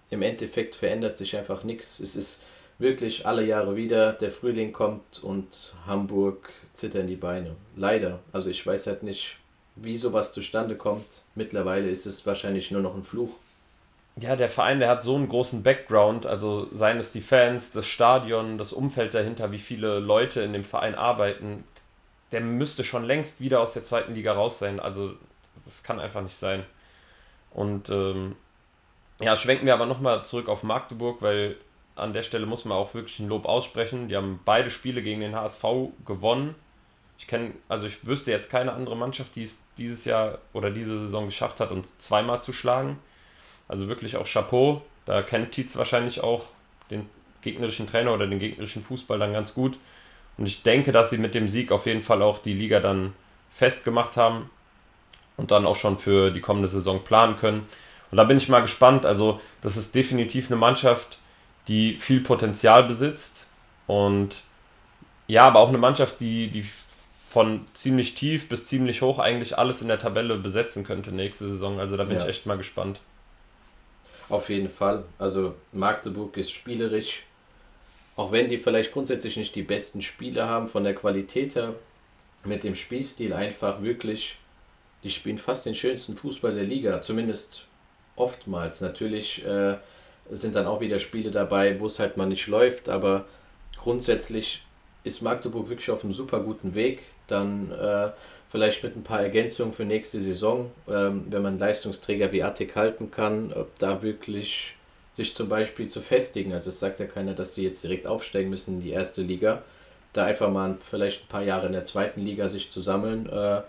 im 0.10 0.22
Endeffekt 0.22 0.76
verändert 0.76 1.18
sich 1.18 1.38
einfach 1.38 1.64
nichts. 1.64 2.00
Es 2.00 2.16
ist 2.16 2.44
wirklich 2.80 3.26
alle 3.26 3.46
Jahre 3.46 3.76
wieder, 3.76 4.14
der 4.14 4.32
Frühling 4.32 4.74
kommt 4.74 5.24
und 5.24 5.76
Hamburg 5.86 6.50
zittern 6.74 7.08
die 7.08 7.16
Beine. 7.16 7.56
Leider. 7.76 8.20
Also 8.32 8.50
ich 8.50 8.66
weiß 8.66 8.88
halt 8.88 9.04
nicht, 9.04 9.38
wie 9.76 9.96
sowas 9.96 10.34
zustande 10.34 10.76
kommt. 10.76 11.22
Mittlerweile 11.36 11.90
ist 11.90 12.06
es 12.06 12.26
wahrscheinlich 12.26 12.72
nur 12.72 12.82
noch 12.82 12.96
ein 12.96 13.04
Fluch 13.04 13.32
ja, 14.16 14.36
der 14.36 14.50
Verein, 14.50 14.80
der 14.80 14.90
hat 14.90 15.04
so 15.04 15.16
einen 15.16 15.28
großen 15.28 15.64
Background, 15.64 16.26
also 16.26 16.68
seien 16.72 17.00
es 17.00 17.12
die 17.12 17.22
Fans, 17.22 17.72
das 17.72 17.88
Stadion, 17.88 18.58
das 18.58 18.72
Umfeld 18.72 19.14
dahinter, 19.14 19.52
wie 19.52 19.58
viele 19.58 20.00
Leute 20.00 20.42
in 20.42 20.54
dem 20.54 20.64
Verein 20.64 20.94
arbeiten, 20.94 21.64
der 22.32 22.42
müsste 22.42 22.84
schon 22.84 23.04
längst 23.04 23.42
wieder 23.42 23.60
aus 23.60 23.74
der 23.74 23.84
zweiten 23.84 24.14
Liga 24.14 24.34
raus 24.34 24.60
sein. 24.60 24.80
Also 24.80 25.14
das 25.66 25.84
kann 25.84 26.00
einfach 26.00 26.22
nicht 26.22 26.36
sein. 26.36 26.64
Und 27.52 27.90
ähm, 27.90 28.36
ja, 29.20 29.36
schwenken 29.36 29.66
wir 29.66 29.74
aber 29.74 29.86
nochmal 29.86 30.24
zurück 30.26 30.48
auf 30.48 30.64
Magdeburg, 30.64 31.22
weil 31.22 31.58
an 31.96 32.14
der 32.14 32.24
Stelle 32.24 32.46
muss 32.46 32.66
man 32.66 32.78
auch 32.78 32.94
wirklich 32.94 33.20
ein 33.20 33.30
Lob 33.30 33.46
aussprechen. 33.46 34.08
Die 34.10 34.16
haben 34.16 34.40
beide 34.46 34.72
Spiele 34.72 35.02
gegen 35.02 35.22
den 35.22 35.36
HSV 35.36 35.64
gewonnen. 36.06 36.56
Ich 37.18 37.28
kenne, 37.28 37.52
also 37.70 37.86
ich 37.86 38.06
wüsste 38.06 38.32
jetzt 38.32 38.50
keine 38.50 38.74
andere 38.74 38.98
Mannschaft, 38.98 39.36
die 39.36 39.44
es 39.44 39.62
dieses 39.78 40.06
Jahr 40.06 40.40
oder 40.52 40.72
diese 40.72 40.98
Saison 41.00 41.26
geschafft 41.26 41.60
hat, 41.60 41.72
uns 41.72 41.98
zweimal 41.98 42.42
zu 42.42 42.54
schlagen. 42.54 43.00
Also 43.68 43.88
wirklich 43.88 44.18
auch 44.18 44.28
Chapeau. 44.28 44.82
Da 45.06 45.22
kennt 45.22 45.52
Tietz 45.52 45.78
wahrscheinlich 45.78 46.22
auch 46.22 46.46
den 46.92 47.10
gegnerischen 47.42 47.88
Trainer 47.88 48.14
oder 48.14 48.28
den 48.28 48.40
gegnerischen 48.40 48.84
Fußball 48.84 49.20
dann 49.20 49.34
ganz 49.34 49.54
gut. 49.54 49.78
Und 50.38 50.48
ich 50.48 50.64
denke, 50.64 50.92
dass 50.92 51.10
sie 51.10 51.18
mit 51.18 51.36
dem 51.36 51.48
Sieg 51.48 51.72
auf 51.72 51.86
jeden 51.86 52.02
Fall 52.02 52.22
auch 52.22 52.40
die 52.40 52.54
Liga 52.54 52.80
dann 52.80 53.14
festgemacht 53.52 54.18
haben 54.18 54.50
und 55.38 55.52
dann 55.52 55.66
auch 55.66 55.76
schon 55.76 55.98
für 55.98 56.32
die 56.32 56.42
kommende 56.42 56.68
Saison 56.68 57.04
planen 57.04 57.36
können. 57.36 57.68
Und 58.12 58.18
da 58.18 58.24
bin 58.24 58.38
ich 58.38 58.50
mal 58.50 58.62
gespannt. 58.62 59.06
Also, 59.06 59.40
das 59.62 59.78
ist 59.78 59.96
definitiv 59.96 60.48
eine 60.48 60.56
Mannschaft, 60.56 61.20
die 61.68 61.96
viel 61.96 62.22
Potenzial 62.22 62.84
besitzt. 62.84 63.48
Und 63.88 64.42
ja, 65.28 65.46
aber 65.46 65.60
auch 65.60 65.70
eine 65.70 65.78
Mannschaft, 65.78 66.20
die, 66.20 66.50
die 66.50 66.66
von 67.34 67.66
ziemlich 67.74 68.14
tief 68.14 68.48
bis 68.48 68.68
ziemlich 68.68 69.02
hoch 69.02 69.18
eigentlich 69.18 69.58
alles 69.58 69.82
in 69.82 69.88
der 69.88 69.98
Tabelle 69.98 70.38
besetzen 70.38 70.84
könnte 70.84 71.12
nächste 71.12 71.50
Saison. 71.50 71.80
Also 71.80 71.98
da 71.98 72.04
bin 72.04 72.16
ja. 72.16 72.22
ich 72.22 72.30
echt 72.30 72.46
mal 72.46 72.58
gespannt. 72.58 73.00
Auf 74.30 74.50
jeden 74.50 74.70
Fall. 74.70 75.04
Also 75.18 75.56
Magdeburg 75.72 76.38
ist 76.38 76.52
spielerisch, 76.52 77.24
auch 78.16 78.32
wenn 78.32 78.50
die 78.50 78.60
vielleicht 78.60 78.92
grundsätzlich 78.92 79.36
nicht 79.36 79.56
die 79.56 79.64
besten 79.64 80.04
Spieler 80.04 80.48
haben, 80.48 80.68
von 80.68 80.84
der 80.84 80.94
Qualität 80.94 81.56
her, 81.56 81.74
mit 82.44 82.64
dem 82.64 82.76
Spielstil 82.76 83.34
einfach 83.34 83.82
wirklich, 83.82 84.38
die 85.04 85.10
spielen 85.10 85.40
fast 85.40 85.66
den 85.66 85.74
schönsten 85.74 86.16
Fußball 86.16 86.54
der 86.54 86.66
Liga, 86.66 87.02
zumindest 87.02 87.66
oftmals. 88.16 88.80
Natürlich 88.82 89.44
äh, 89.44 89.78
sind 90.30 90.56
dann 90.56 90.68
auch 90.68 90.82
wieder 90.82 91.00
Spiele 91.00 91.32
dabei, 91.32 91.80
wo 91.80 91.88
es 91.88 91.98
halt 91.98 92.16
mal 92.16 92.28
nicht 92.28 92.46
läuft, 92.46 92.90
aber 92.90 93.26
grundsätzlich 93.76 94.62
ist 95.04 95.22
Magdeburg 95.22 95.70
wirklich 95.70 95.92
auf 95.92 96.04
einem 96.04 96.14
super 96.14 96.40
guten 96.40 96.76
Weg. 96.76 97.00
Dann 97.28 97.72
äh, 97.72 98.10
vielleicht 98.50 98.84
mit 98.84 98.96
ein 98.96 99.04
paar 99.04 99.22
Ergänzungen 99.22 99.74
für 99.74 99.86
nächste 99.86 100.22
Saison, 100.22 100.72
ähm, 100.88 101.26
wenn 101.30 101.42
man 101.42 101.60
Leistungsträger 101.60 102.32
wie 102.32 102.44
Attic 102.44 102.76
halten 102.76 103.12
kann, 103.12 103.52
ob 103.54 103.78
da 103.80 104.02
wirklich 104.02 104.76
sich 105.16 105.36
zum 105.36 105.50
Beispiel 105.50 105.88
zu 105.88 106.02
festigen. 106.02 106.54
Also 106.54 106.70
es 106.70 106.80
sagt 106.80 107.00
ja 107.00 107.06
keiner, 107.06 107.34
dass 107.34 107.56
sie 107.56 107.64
jetzt 107.64 107.84
direkt 107.84 108.08
aufsteigen 108.08 108.50
müssen 108.50 108.76
in 108.76 108.82
die 108.82 108.92
erste 108.92 109.22
Liga. 109.22 109.62
Da 110.14 110.26
einfach 110.26 110.52
mal 110.52 110.78
vielleicht 110.80 111.24
ein 111.24 111.28
paar 111.28 111.44
Jahre 111.44 111.68
in 111.68 111.74
der 111.74 111.84
zweiten 111.84 112.22
Liga 112.22 112.48
sich 112.48 112.72
zu 112.72 112.82
sammeln. 112.82 113.28
Äh, 113.28 113.62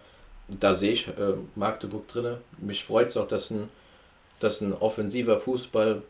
da 0.48 0.74
sehe 0.74 0.92
ich 0.92 1.08
äh, 1.08 1.34
Magdeburg 1.54 2.06
drin. 2.08 2.36
Mich 2.58 2.84
freut 2.84 3.08
es 3.08 3.16
auch, 3.16 3.28
dass 3.28 3.50
ein, 3.50 3.68
dass 4.40 4.60
ein 4.60 4.74
offensiver 4.74 5.40
Fußball 5.40 6.02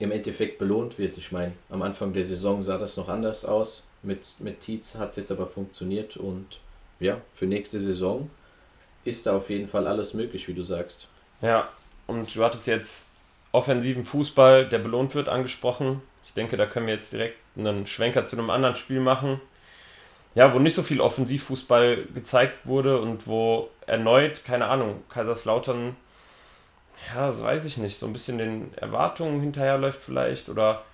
im 0.00 0.12
Endeffekt 0.12 0.58
belohnt 0.58 0.98
wird. 0.98 1.18
Ich 1.18 1.30
meine, 1.30 1.52
am 1.68 1.82
Anfang 1.82 2.12
der 2.12 2.24
Saison 2.24 2.62
sah 2.62 2.78
das 2.78 2.96
noch 2.96 3.08
anders 3.08 3.44
aus. 3.44 3.86
Mit, 4.02 4.36
mit 4.38 4.60
Tietz 4.60 4.94
hat 4.96 5.10
es 5.10 5.16
jetzt 5.16 5.30
aber 5.30 5.46
funktioniert 5.46 6.16
und 6.16 6.60
ja, 7.00 7.20
für 7.32 7.46
nächste 7.46 7.80
Saison 7.80 8.30
ist 9.04 9.26
da 9.26 9.36
auf 9.36 9.50
jeden 9.50 9.68
Fall 9.68 9.86
alles 9.86 10.14
möglich, 10.14 10.48
wie 10.48 10.54
du 10.54 10.62
sagst. 10.62 11.08
Ja, 11.42 11.68
und 12.06 12.34
du 12.34 12.44
hattest 12.44 12.66
jetzt 12.66 13.08
offensiven 13.52 14.04
Fußball, 14.04 14.68
der 14.68 14.78
belohnt 14.78 15.14
wird, 15.14 15.28
angesprochen. 15.28 16.02
Ich 16.24 16.34
denke, 16.34 16.56
da 16.56 16.66
können 16.66 16.86
wir 16.86 16.94
jetzt 16.94 17.12
direkt 17.12 17.38
einen 17.56 17.86
Schwenker 17.86 18.26
zu 18.26 18.36
einem 18.36 18.50
anderen 18.50 18.76
Spiel 18.76 19.00
machen. 19.00 19.40
Ja, 20.34 20.54
wo 20.54 20.58
nicht 20.58 20.74
so 20.74 20.82
viel 20.82 21.00
Offensivfußball 21.00 22.06
gezeigt 22.14 22.66
wurde 22.66 23.00
und 23.00 23.26
wo 23.26 23.68
erneut, 23.86 24.44
keine 24.44 24.66
Ahnung, 24.66 25.02
Kaiserslautern, 25.08 25.96
ja, 27.08 27.26
das 27.26 27.42
weiß 27.42 27.64
ich 27.64 27.78
nicht, 27.78 27.98
so 27.98 28.06
ein 28.06 28.12
bisschen 28.12 28.38
den 28.38 28.74
Erwartungen 28.76 29.40
hinterherläuft 29.40 30.00
vielleicht 30.00 30.48
oder 30.48 30.84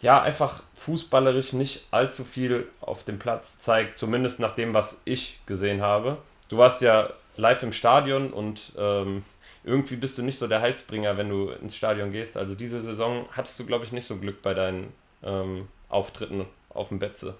ja, 0.00 0.20
einfach 0.20 0.62
fußballerisch 0.74 1.52
nicht 1.52 1.86
allzu 1.90 2.24
viel 2.24 2.68
auf 2.80 3.04
dem 3.04 3.18
Platz 3.18 3.60
zeigt, 3.60 3.96
zumindest 3.98 4.40
nach 4.40 4.54
dem, 4.54 4.74
was 4.74 5.00
ich 5.04 5.40
gesehen 5.46 5.80
habe. 5.80 6.18
Du 6.48 6.58
warst 6.58 6.82
ja 6.82 7.10
live 7.36 7.62
im 7.62 7.72
Stadion 7.72 8.32
und 8.32 8.72
ähm, 8.76 9.24
irgendwie 9.64 9.96
bist 9.96 10.18
du 10.18 10.22
nicht 10.22 10.38
so 10.38 10.46
der 10.46 10.60
Heilsbringer, 10.60 11.16
wenn 11.16 11.30
du 11.30 11.50
ins 11.50 11.76
Stadion 11.76 12.12
gehst. 12.12 12.36
Also 12.36 12.54
diese 12.54 12.80
Saison 12.80 13.26
hattest 13.32 13.58
du, 13.58 13.66
glaube 13.66 13.84
ich, 13.84 13.92
nicht 13.92 14.06
so 14.06 14.16
Glück 14.16 14.42
bei 14.42 14.52
deinen 14.52 14.92
ähm, 15.22 15.68
Auftritten 15.88 16.44
auf 16.70 16.88
dem 16.88 16.98
Betze. 16.98 17.34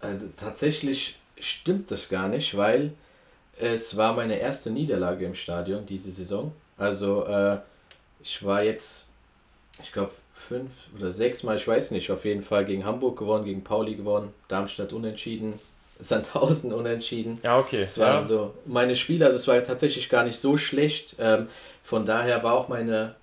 Also, 0.00 0.26
tatsächlich 0.36 1.18
stimmt 1.38 1.90
das 1.90 2.08
gar 2.08 2.28
nicht, 2.28 2.56
weil 2.56 2.92
es 3.58 3.96
war 3.96 4.14
meine 4.14 4.38
erste 4.38 4.70
Niederlage 4.70 5.24
im 5.26 5.34
Stadion 5.34 5.86
diese 5.86 6.10
Saison. 6.10 6.52
Also 6.76 7.26
äh, 7.26 7.58
ich 8.22 8.44
war 8.44 8.62
jetzt, 8.62 9.08
ich 9.82 9.92
glaube, 9.92 10.12
fünf 10.46 10.70
oder 10.96 11.12
sechs 11.12 11.42
Mal, 11.42 11.56
ich 11.56 11.66
weiß 11.66 11.90
nicht, 11.90 12.10
auf 12.10 12.24
jeden 12.24 12.42
Fall 12.42 12.64
gegen 12.64 12.84
Hamburg 12.84 13.18
gewonnen, 13.18 13.44
gegen 13.44 13.64
Pauli 13.64 13.94
gewonnen, 13.94 14.32
Darmstadt 14.48 14.92
unentschieden, 14.92 15.54
Sandhausen 15.98 16.72
unentschieden. 16.72 17.38
Ja, 17.42 17.58
okay. 17.58 17.82
Es 17.82 17.98
waren 17.98 18.20
ja. 18.20 18.26
so 18.26 18.54
meine 18.66 18.94
Spiele, 18.94 19.24
also 19.24 19.36
es 19.36 19.48
war 19.48 19.62
tatsächlich 19.62 20.08
gar 20.08 20.24
nicht 20.24 20.36
so 20.36 20.56
schlecht. 20.56 21.16
Ähm, 21.18 21.48
von 21.82 22.04
daher 22.04 22.42
war 22.42 22.52
auch 22.52 22.68
meine, 22.68 23.14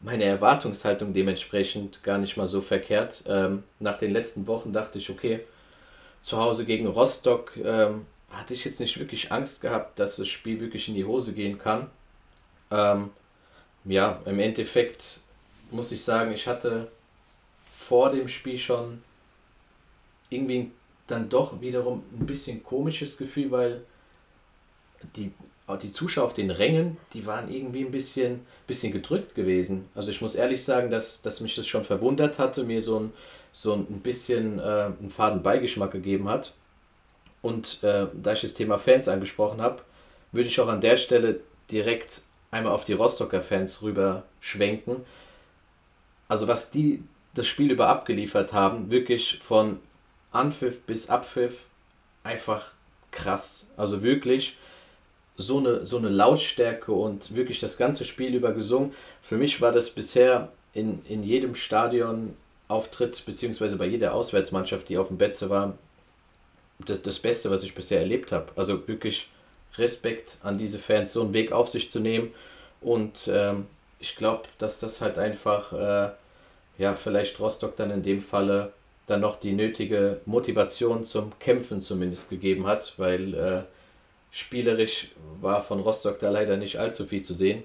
meine 0.00 0.24
Erwartungshaltung 0.24 1.12
dementsprechend 1.12 2.02
gar 2.02 2.18
nicht 2.18 2.36
mal 2.36 2.46
so 2.46 2.60
verkehrt. 2.60 3.24
Ähm, 3.26 3.64
nach 3.78 3.98
den 3.98 4.12
letzten 4.12 4.46
Wochen 4.46 4.72
dachte 4.72 4.98
ich, 4.98 5.10
okay, 5.10 5.40
zu 6.20 6.36
Hause 6.36 6.64
gegen 6.64 6.86
Rostock 6.86 7.56
ähm, 7.56 8.06
hatte 8.30 8.54
ich 8.54 8.64
jetzt 8.64 8.80
nicht 8.80 8.98
wirklich 8.98 9.32
Angst 9.32 9.60
gehabt, 9.60 9.98
dass 9.98 10.16
das 10.16 10.28
Spiel 10.28 10.60
wirklich 10.60 10.88
in 10.88 10.94
die 10.94 11.04
Hose 11.04 11.32
gehen 11.32 11.58
kann. 11.58 11.90
Ähm, 12.70 13.10
ja, 13.84 14.20
im 14.26 14.38
Endeffekt 14.38 15.20
muss 15.72 15.92
ich 15.92 16.02
sagen, 16.02 16.32
ich 16.32 16.46
hatte 16.46 16.88
vor 17.76 18.10
dem 18.10 18.28
Spiel 18.28 18.58
schon 18.58 19.02
irgendwie 20.28 20.70
dann 21.06 21.28
doch 21.28 21.60
wiederum 21.60 22.02
ein 22.18 22.26
bisschen 22.26 22.62
komisches 22.62 23.16
Gefühl, 23.16 23.50
weil 23.50 23.80
die, 25.16 25.32
die 25.82 25.90
Zuschauer 25.90 26.26
auf 26.26 26.34
den 26.34 26.50
Rängen, 26.50 26.96
die 27.12 27.26
waren 27.26 27.52
irgendwie 27.52 27.84
ein 27.84 27.90
bisschen, 27.90 28.46
bisschen 28.66 28.92
gedrückt 28.92 29.34
gewesen. 29.34 29.88
Also 29.94 30.10
ich 30.10 30.20
muss 30.20 30.34
ehrlich 30.34 30.64
sagen, 30.64 30.90
dass, 30.90 31.22
dass 31.22 31.40
mich 31.40 31.56
das 31.56 31.66
schon 31.66 31.84
verwundert 31.84 32.38
hatte, 32.38 32.64
mir 32.64 32.80
so 32.80 33.00
ein, 33.00 33.12
so 33.52 33.74
ein 33.74 34.00
bisschen 34.00 34.58
äh, 34.58 34.62
einen 34.62 35.10
faden 35.10 35.42
Beigeschmack 35.42 35.90
gegeben 35.90 36.28
hat. 36.28 36.54
Und 37.42 37.82
äh, 37.82 38.06
da 38.12 38.32
ich 38.32 38.42
das 38.42 38.54
Thema 38.54 38.78
Fans 38.78 39.08
angesprochen 39.08 39.60
habe, 39.60 39.82
würde 40.32 40.48
ich 40.48 40.60
auch 40.60 40.68
an 40.68 40.80
der 40.80 40.96
Stelle 40.96 41.40
direkt 41.70 42.22
einmal 42.50 42.72
auf 42.72 42.84
die 42.84 42.92
Rostocker 42.92 43.40
Fans 43.40 43.82
rüber 43.82 44.24
schwenken, 44.40 45.04
also 46.30 46.46
was 46.46 46.70
die 46.70 47.02
das 47.34 47.48
Spiel 47.48 47.72
über 47.72 47.88
abgeliefert 47.88 48.52
haben, 48.52 48.90
wirklich 48.90 49.40
von 49.40 49.80
Anpfiff 50.30 50.80
bis 50.82 51.10
Abpfiff 51.10 51.64
einfach 52.22 52.70
krass. 53.10 53.68
Also 53.76 54.04
wirklich 54.04 54.56
so 55.36 55.58
eine, 55.58 55.84
so 55.84 55.98
eine 55.98 56.08
Lautstärke 56.08 56.92
und 56.92 57.34
wirklich 57.34 57.58
das 57.58 57.76
ganze 57.76 58.04
Spiel 58.04 58.32
über 58.34 58.52
gesungen. 58.52 58.92
Für 59.20 59.36
mich 59.36 59.60
war 59.60 59.72
das 59.72 59.90
bisher 59.90 60.52
in, 60.72 61.04
in 61.06 61.24
jedem 61.24 61.56
Stadion 61.56 62.36
auftritt, 62.68 63.24
beziehungsweise 63.26 63.76
bei 63.76 63.86
jeder 63.86 64.14
Auswärtsmannschaft, 64.14 64.88
die 64.88 64.98
auf 64.98 65.08
dem 65.08 65.18
Betze 65.18 65.50
war, 65.50 65.76
das, 66.78 67.02
das 67.02 67.18
Beste, 67.18 67.50
was 67.50 67.64
ich 67.64 67.74
bisher 67.74 67.98
erlebt 67.98 68.30
habe. 68.30 68.52
Also 68.54 68.86
wirklich 68.86 69.28
Respekt 69.76 70.38
an 70.44 70.58
diese 70.58 70.78
Fans, 70.78 71.12
so 71.12 71.22
einen 71.22 71.34
Weg 71.34 71.50
auf 71.50 71.68
sich 71.68 71.90
zu 71.90 71.98
nehmen. 71.98 72.32
Und 72.80 73.28
ähm, 73.32 73.66
ich 74.00 74.16
glaube, 74.16 74.44
dass 74.58 74.80
das 74.80 75.00
halt 75.00 75.18
einfach, 75.18 75.72
äh, 75.72 76.10
ja, 76.78 76.94
vielleicht 76.94 77.38
Rostock 77.38 77.76
dann 77.76 77.90
in 77.90 78.02
dem 78.02 78.22
Falle 78.22 78.72
dann 79.06 79.20
noch 79.20 79.36
die 79.36 79.52
nötige 79.52 80.20
Motivation 80.24 81.04
zum 81.04 81.38
Kämpfen 81.38 81.80
zumindest 81.80 82.30
gegeben 82.30 82.66
hat, 82.66 82.94
weil 82.96 83.34
äh, 83.34 83.62
spielerisch 84.30 85.08
war 85.40 85.60
von 85.60 85.80
Rostock 85.80 86.18
da 86.18 86.30
leider 86.30 86.56
nicht 86.56 86.78
allzu 86.78 87.04
viel 87.04 87.22
zu 87.22 87.34
sehen. 87.34 87.62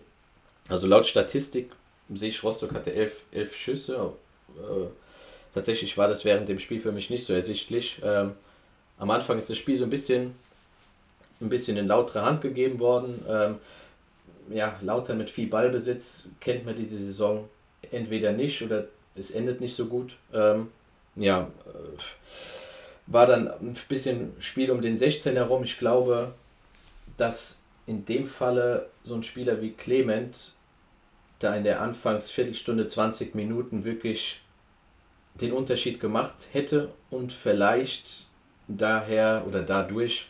Also 0.67 0.87
laut 0.87 1.05
Statistik 1.05 1.71
sehe 2.13 2.29
ich, 2.29 2.43
Rostock 2.43 2.73
hatte 2.73 2.93
elf, 2.93 3.21
elf 3.31 3.55
Schüsse. 3.55 4.13
Äh, 4.57 4.87
tatsächlich 5.53 5.97
war 5.97 6.07
das 6.07 6.25
während 6.25 6.49
dem 6.49 6.59
Spiel 6.59 6.81
für 6.81 6.91
mich 6.91 7.09
nicht 7.09 7.25
so 7.25 7.33
ersichtlich. 7.33 8.01
Ähm, 8.03 8.33
am 8.97 9.11
Anfang 9.11 9.37
ist 9.37 9.49
das 9.49 9.57
Spiel 9.57 9.75
so 9.75 9.83
ein 9.83 9.89
bisschen, 9.89 10.35
ein 11.39 11.49
bisschen 11.49 11.77
in 11.77 11.87
lautere 11.87 12.23
Hand 12.23 12.41
gegeben 12.41 12.79
worden. 12.79 13.23
Ähm, 13.29 13.59
ja, 14.49 14.77
Lautern 14.81 15.17
mit 15.17 15.29
viel 15.29 15.47
Ballbesitz 15.47 16.29
kennt 16.39 16.65
man 16.65 16.75
diese 16.75 16.97
Saison 16.97 17.47
entweder 17.91 18.31
nicht 18.31 18.61
oder 18.61 18.87
es 19.15 19.31
endet 19.31 19.61
nicht 19.61 19.75
so 19.75 19.85
gut. 19.85 20.17
Ähm, 20.33 20.69
ja, 21.15 21.49
äh, 21.65 21.97
war 23.07 23.27
dann 23.27 23.47
ein 23.47 23.77
bisschen 23.87 24.33
Spiel 24.39 24.71
um 24.71 24.81
den 24.81 24.97
16 24.97 25.35
herum. 25.35 25.63
Ich 25.63 25.77
glaube, 25.77 26.33
dass 27.17 27.63
in 27.87 28.05
dem 28.05 28.27
Falle 28.27 28.89
so 29.03 29.15
ein 29.15 29.23
Spieler 29.23 29.61
wie 29.61 29.71
Clement 29.71 30.53
da 31.39 31.55
in 31.55 31.63
der 31.63 31.81
Anfangsviertelstunde 31.81 32.85
20 32.85 33.35
Minuten 33.35 33.83
wirklich 33.83 34.41
den 35.35 35.51
Unterschied 35.51 35.99
gemacht 35.99 36.49
hätte 36.53 36.93
und 37.09 37.33
vielleicht 37.33 38.25
daher 38.67 39.43
oder 39.47 39.61
dadurch 39.61 40.29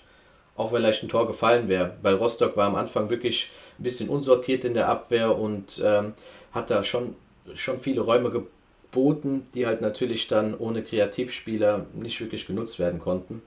auch 0.55 0.71
vielleicht 0.71 1.03
ein 1.03 1.09
Tor 1.09 1.27
gefallen 1.27 1.67
wäre, 1.67 1.95
weil 2.01 2.15
Rostock 2.15 2.55
war 2.55 2.67
am 2.67 2.75
Anfang 2.75 3.09
wirklich 3.09 3.51
ein 3.77 3.83
bisschen 3.83 4.09
unsortiert 4.09 4.63
in 4.65 4.73
der 4.73 4.87
Abwehr 4.87 5.37
und 5.37 5.81
ähm, 5.83 6.13
hat 6.51 6.69
da 6.69 6.83
schon, 6.83 7.15
schon 7.53 7.79
viele 7.79 8.01
Räume 8.01 8.31
geboten, 8.31 9.47
die 9.53 9.65
halt 9.65 9.81
natürlich 9.81 10.27
dann 10.27 10.55
ohne 10.55 10.81
Kreativspieler 10.81 11.85
nicht 11.93 12.19
wirklich 12.21 12.47
genutzt 12.47 12.79
werden 12.79 12.99
konnten. 12.99 13.41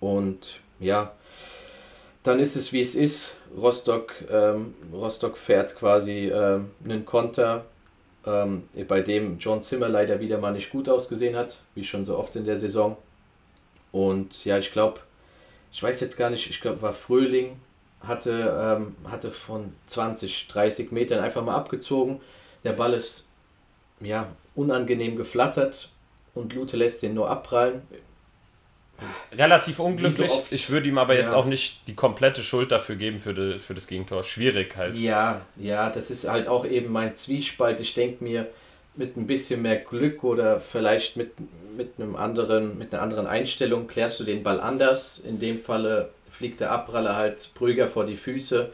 Und 0.00 0.60
ja, 0.80 1.12
dann 2.22 2.40
ist 2.40 2.56
es 2.56 2.72
wie 2.72 2.80
es 2.80 2.94
ist. 2.94 3.36
Rostock, 3.56 4.12
ähm, 4.30 4.74
Rostock 4.92 5.38
fährt 5.38 5.76
quasi 5.76 6.26
äh, 6.26 6.60
einen 6.84 7.06
Konter, 7.06 7.64
ähm, 8.26 8.64
bei 8.86 9.00
dem 9.00 9.38
John 9.38 9.62
Zimmer 9.62 9.88
leider 9.88 10.20
wieder 10.20 10.38
mal 10.38 10.52
nicht 10.52 10.70
gut 10.70 10.88
ausgesehen 10.90 11.36
hat, 11.36 11.62
wie 11.74 11.84
schon 11.84 12.04
so 12.04 12.18
oft 12.18 12.36
in 12.36 12.44
der 12.44 12.58
Saison. 12.58 12.98
Und 13.92 14.44
ja, 14.44 14.58
ich 14.58 14.72
glaube, 14.72 15.00
ich 15.72 15.82
weiß 15.82 16.00
jetzt 16.00 16.16
gar 16.16 16.30
nicht, 16.30 16.48
ich 16.50 16.60
glaube, 16.60 16.82
war 16.82 16.92
Fröhling, 16.92 17.60
hatte, 18.00 18.76
ähm, 18.78 18.96
hatte 19.10 19.30
von 19.30 19.72
20, 19.86 20.48
30 20.48 20.92
Metern 20.92 21.20
einfach 21.20 21.44
mal 21.44 21.54
abgezogen. 21.54 22.20
Der 22.64 22.72
Ball 22.72 22.94
ist 22.94 23.28
ja 24.00 24.28
unangenehm 24.54 25.16
geflattert 25.16 25.90
und 26.34 26.54
Lute 26.54 26.76
lässt 26.76 27.02
den 27.02 27.14
nur 27.14 27.28
abprallen. 27.28 27.82
Relativ 29.32 29.78
unglücklich. 29.78 30.30
So 30.30 30.42
ich 30.50 30.70
würde 30.70 30.88
ihm 30.88 30.98
aber 30.98 31.14
ja. 31.14 31.22
jetzt 31.22 31.32
auch 31.32 31.44
nicht 31.44 31.86
die 31.86 31.94
komplette 31.94 32.42
Schuld 32.42 32.72
dafür 32.72 32.96
geben 32.96 33.20
für, 33.20 33.32
die, 33.32 33.58
für 33.60 33.74
das 33.74 33.86
Gegentor. 33.86 34.24
Schwierig 34.24 34.76
halt. 34.76 34.96
Ja, 34.96 35.42
ja, 35.56 35.90
das 35.90 36.10
ist 36.10 36.28
halt 36.28 36.48
auch 36.48 36.64
eben 36.64 36.90
mein 36.90 37.14
Zwiespalt. 37.14 37.80
Ich 37.80 37.94
denke 37.94 38.24
mir, 38.24 38.48
mit 38.98 39.16
ein 39.16 39.26
bisschen 39.26 39.62
mehr 39.62 39.76
Glück 39.76 40.24
oder 40.24 40.60
vielleicht 40.60 41.16
mit, 41.16 41.32
mit, 41.76 41.92
einem 41.98 42.16
anderen, 42.16 42.76
mit 42.76 42.92
einer 42.92 43.02
anderen 43.02 43.26
Einstellung 43.26 43.86
klärst 43.86 44.18
du 44.20 44.24
den 44.24 44.42
Ball 44.42 44.60
anders. 44.60 45.18
In 45.20 45.38
dem 45.38 45.58
Falle 45.58 46.10
fliegt 46.28 46.60
der 46.60 46.72
Abpraller 46.72 47.16
halt 47.16 47.50
Brüger 47.54 47.88
vor 47.88 48.04
die 48.04 48.16
Füße 48.16 48.70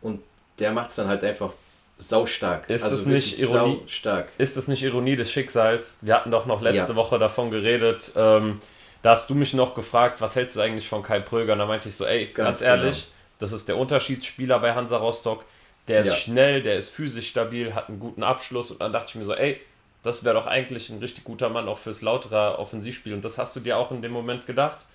und 0.00 0.20
der 0.58 0.72
macht 0.72 0.90
es 0.90 0.96
dann 0.96 1.06
halt 1.06 1.22
einfach 1.22 1.52
saustark. 1.98 2.68
Ist 2.70 2.82
also 2.82 2.96
das 2.96 3.06
nicht 3.06 3.38
Ironie? 3.38 3.82
Stark. 3.86 4.28
Ist 4.38 4.56
das 4.56 4.68
nicht 4.68 4.82
Ironie 4.82 5.16
des 5.16 5.30
Schicksals? 5.30 5.98
Wir 6.00 6.14
hatten 6.14 6.30
doch 6.30 6.46
noch 6.46 6.62
letzte 6.62 6.92
ja. 6.92 6.96
Woche 6.96 7.18
davon 7.18 7.50
geredet. 7.50 8.12
Ähm, 8.16 8.60
da 9.02 9.10
hast 9.10 9.28
du 9.28 9.34
mich 9.34 9.52
noch 9.52 9.74
gefragt, 9.74 10.20
was 10.20 10.34
hältst 10.34 10.56
du 10.56 10.60
eigentlich 10.60 10.88
von 10.88 11.02
Kai 11.02 11.20
Pröger? 11.20 11.52
Und 11.52 11.58
da 11.58 11.66
meinte 11.66 11.88
ich 11.88 11.94
so, 11.94 12.06
ey, 12.06 12.24
ganz, 12.26 12.36
ganz 12.36 12.62
ehrlich, 12.62 12.96
genau. 12.96 13.12
das 13.40 13.52
ist 13.52 13.68
der 13.68 13.76
Unterschiedsspieler 13.76 14.58
bei 14.60 14.74
Hansa 14.74 14.96
Rostock. 14.96 15.44
Der 15.88 16.02
ist 16.02 16.08
ja. 16.08 16.14
schnell, 16.14 16.62
der 16.62 16.78
ist 16.78 16.90
physisch 16.90 17.28
stabil, 17.28 17.74
hat 17.74 17.88
einen 17.88 17.98
guten 17.98 18.22
Abschluss. 18.22 18.70
Und 18.70 18.80
dann 18.80 18.92
dachte 18.92 19.08
ich 19.08 19.14
mir 19.16 19.24
so, 19.24 19.34
ey, 19.34 19.60
das 20.02 20.24
wäre 20.24 20.34
doch 20.34 20.46
eigentlich 20.46 20.90
ein 20.90 20.98
richtig 20.98 21.24
guter 21.24 21.48
Mann 21.48 21.68
auch 21.68 21.78
fürs 21.78 22.02
lautere 22.02 22.58
Offensivspiel. 22.58 23.14
Und 23.14 23.24
das 23.24 23.38
hast 23.38 23.56
du 23.56 23.60
dir 23.60 23.78
auch 23.78 23.90
in 23.90 24.02
dem 24.02 24.12
Moment 24.12 24.46
gedacht. 24.46 24.86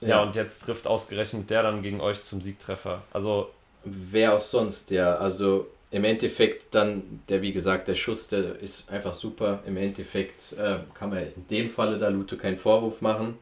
Ja, 0.00 0.08
ja 0.08 0.22
und 0.22 0.34
jetzt 0.34 0.62
trifft 0.62 0.86
ausgerechnet 0.86 1.50
der 1.50 1.62
dann 1.62 1.82
gegen 1.82 2.00
euch 2.00 2.22
zum 2.24 2.40
Siegtreffer. 2.40 3.02
Also. 3.12 3.50
Wer 3.84 4.34
auch 4.34 4.40
sonst, 4.40 4.90
ja. 4.90 5.16
Also 5.16 5.68
im 5.90 6.04
Endeffekt 6.04 6.74
dann, 6.74 7.20
der 7.28 7.42
wie 7.42 7.52
gesagt, 7.52 7.86
der 7.86 7.94
Schuss, 7.94 8.28
der 8.28 8.58
ist 8.58 8.90
einfach 8.90 9.12
super. 9.14 9.60
Im 9.66 9.76
Endeffekt 9.76 10.54
äh, 10.54 10.78
kann 10.94 11.10
man 11.10 11.18
in 11.18 11.46
dem 11.48 11.68
Falle 11.68 11.98
da 11.98 12.08
Lute 12.08 12.38
keinen 12.38 12.56
Vorwurf 12.56 13.02
machen. 13.02 13.38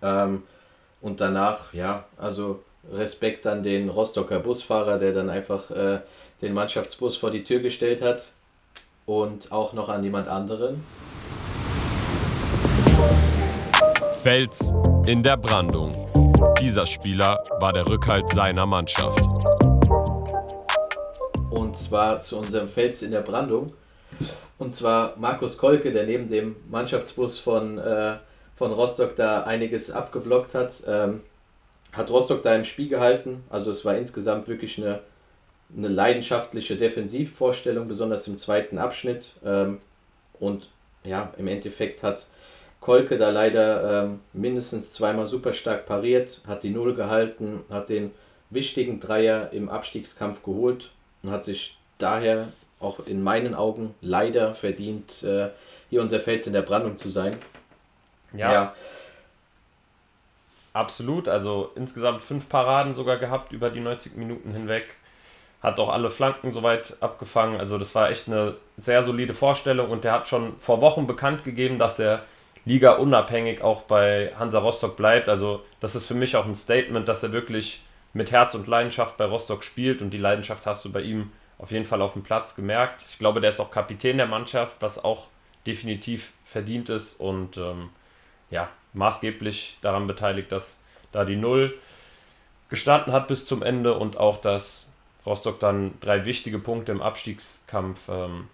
Ähm, 0.00 0.44
und 1.00 1.20
danach, 1.20 1.74
ja, 1.74 2.06
also 2.16 2.62
Respekt 2.92 3.46
an 3.46 3.62
den 3.62 3.88
Rostocker 3.88 4.40
Busfahrer, 4.40 4.98
der 4.98 5.12
dann 5.12 5.30
einfach 5.30 5.70
äh, 5.70 6.00
den 6.42 6.54
Mannschaftsbus 6.54 7.16
vor 7.16 7.30
die 7.30 7.44
Tür 7.44 7.60
gestellt 7.60 8.02
hat. 8.02 8.32
Und 9.06 9.52
auch 9.52 9.72
noch 9.72 9.88
an 9.88 10.04
jemand 10.04 10.28
anderen. 10.28 10.84
Fels 14.22 14.72
in 15.06 15.22
der 15.22 15.36
Brandung. 15.36 16.08
Dieser 16.60 16.84
Spieler 16.84 17.42
war 17.60 17.72
der 17.72 17.86
Rückhalt 17.86 18.28
seiner 18.30 18.66
Mannschaft 18.66 19.24
und 21.68 21.76
zwar 21.76 22.20
zu 22.22 22.38
unserem 22.38 22.66
Fels 22.66 23.02
in 23.02 23.10
der 23.10 23.20
Brandung. 23.20 23.74
Und 24.58 24.72
zwar 24.72 25.14
Markus 25.18 25.58
Kolke, 25.58 25.92
der 25.92 26.06
neben 26.06 26.28
dem 26.28 26.56
Mannschaftsbus 26.70 27.38
von, 27.38 27.78
äh, 27.78 28.14
von 28.56 28.72
Rostock 28.72 29.16
da 29.16 29.42
einiges 29.42 29.90
abgeblockt 29.90 30.54
hat, 30.54 30.82
ähm, 30.86 31.20
hat 31.92 32.10
Rostock 32.10 32.42
da 32.42 32.54
im 32.54 32.64
Spiel 32.64 32.88
gehalten. 32.88 33.44
Also 33.50 33.70
es 33.70 33.84
war 33.84 33.96
insgesamt 33.96 34.48
wirklich 34.48 34.78
eine, 34.78 35.00
eine 35.76 35.88
leidenschaftliche 35.88 36.76
Defensivvorstellung, 36.76 37.88
besonders 37.88 38.26
im 38.28 38.38
zweiten 38.38 38.78
Abschnitt. 38.78 39.32
Ähm, 39.44 39.80
und 40.38 40.68
ja, 41.04 41.32
im 41.38 41.48
Endeffekt 41.48 42.02
hat 42.02 42.26
Kolke 42.80 43.18
da 43.18 43.30
leider 43.30 44.04
ähm, 44.04 44.20
mindestens 44.32 44.92
zweimal 44.92 45.26
super 45.26 45.52
stark 45.52 45.86
pariert, 45.86 46.42
hat 46.46 46.62
die 46.62 46.70
Null 46.70 46.94
gehalten, 46.94 47.64
hat 47.70 47.88
den 47.88 48.12
wichtigen 48.50 49.00
Dreier 49.00 49.52
im 49.52 49.68
Abstiegskampf 49.68 50.42
geholt 50.42 50.90
und 51.22 51.30
hat 51.30 51.44
sich 51.44 51.76
daher 51.98 52.48
auch 52.80 53.00
in 53.06 53.22
meinen 53.22 53.54
Augen 53.54 53.94
leider 54.00 54.54
verdient, 54.54 55.22
äh, 55.24 55.48
hier 55.90 56.00
unser 56.00 56.20
Fels 56.20 56.46
in 56.46 56.52
der 56.52 56.62
Brandung 56.62 56.98
zu 56.98 57.08
sein. 57.08 57.36
Ja. 58.32 58.52
ja. 58.52 58.74
Absolut, 60.78 61.26
also 61.26 61.72
insgesamt 61.74 62.22
fünf 62.22 62.48
Paraden 62.48 62.94
sogar 62.94 63.16
gehabt 63.16 63.52
über 63.52 63.68
die 63.68 63.80
90 63.80 64.16
Minuten 64.16 64.52
hinweg. 64.52 64.94
Hat 65.60 65.80
auch 65.80 65.88
alle 65.88 66.08
Flanken 66.08 66.52
soweit 66.52 66.96
abgefangen. 67.00 67.58
Also 67.58 67.78
das 67.78 67.96
war 67.96 68.10
echt 68.10 68.28
eine 68.28 68.54
sehr 68.76 69.02
solide 69.02 69.34
Vorstellung 69.34 69.90
und 69.90 70.04
der 70.04 70.12
hat 70.12 70.28
schon 70.28 70.56
vor 70.60 70.80
Wochen 70.80 71.08
bekannt 71.08 71.42
gegeben, 71.42 71.78
dass 71.78 71.98
er 71.98 72.22
Liga 72.64 72.92
unabhängig 72.92 73.60
auch 73.60 73.82
bei 73.82 74.32
Hansa 74.38 74.60
Rostock 74.60 74.96
bleibt. 74.96 75.28
Also 75.28 75.64
das 75.80 75.96
ist 75.96 76.06
für 76.06 76.14
mich 76.14 76.36
auch 76.36 76.46
ein 76.46 76.54
Statement, 76.54 77.08
dass 77.08 77.24
er 77.24 77.32
wirklich 77.32 77.82
mit 78.12 78.30
Herz 78.30 78.54
und 78.54 78.68
Leidenschaft 78.68 79.16
bei 79.16 79.24
Rostock 79.24 79.64
spielt 79.64 80.00
und 80.00 80.10
die 80.10 80.18
Leidenschaft 80.18 80.64
hast 80.64 80.84
du 80.84 80.92
bei 80.92 81.00
ihm 81.00 81.32
auf 81.58 81.72
jeden 81.72 81.86
Fall 81.86 82.02
auf 82.02 82.12
dem 82.12 82.22
Platz 82.22 82.54
gemerkt. 82.54 83.04
Ich 83.10 83.18
glaube, 83.18 83.40
der 83.40 83.50
ist 83.50 83.58
auch 83.58 83.72
Kapitän 83.72 84.18
der 84.18 84.28
Mannschaft, 84.28 84.76
was 84.78 85.02
auch 85.04 85.26
definitiv 85.66 86.34
verdient 86.44 86.88
ist 86.88 87.18
und 87.18 87.56
ähm, 87.56 87.90
ja, 88.48 88.70
maßgeblich 88.92 89.78
daran 89.82 90.06
beteiligt, 90.06 90.52
dass 90.52 90.82
da 91.12 91.24
die 91.24 91.36
Null 91.36 91.76
gestanden 92.68 93.12
hat 93.12 93.28
bis 93.28 93.46
zum 93.46 93.62
Ende 93.62 93.94
und 93.94 94.18
auch, 94.18 94.38
dass 94.38 94.86
Rostock 95.24 95.60
dann 95.60 95.94
drei 96.00 96.24
wichtige 96.24 96.58
Punkte 96.58 96.92
im 96.92 97.02
Abstiegskampf 97.02 98.08
ähm, 98.08 98.48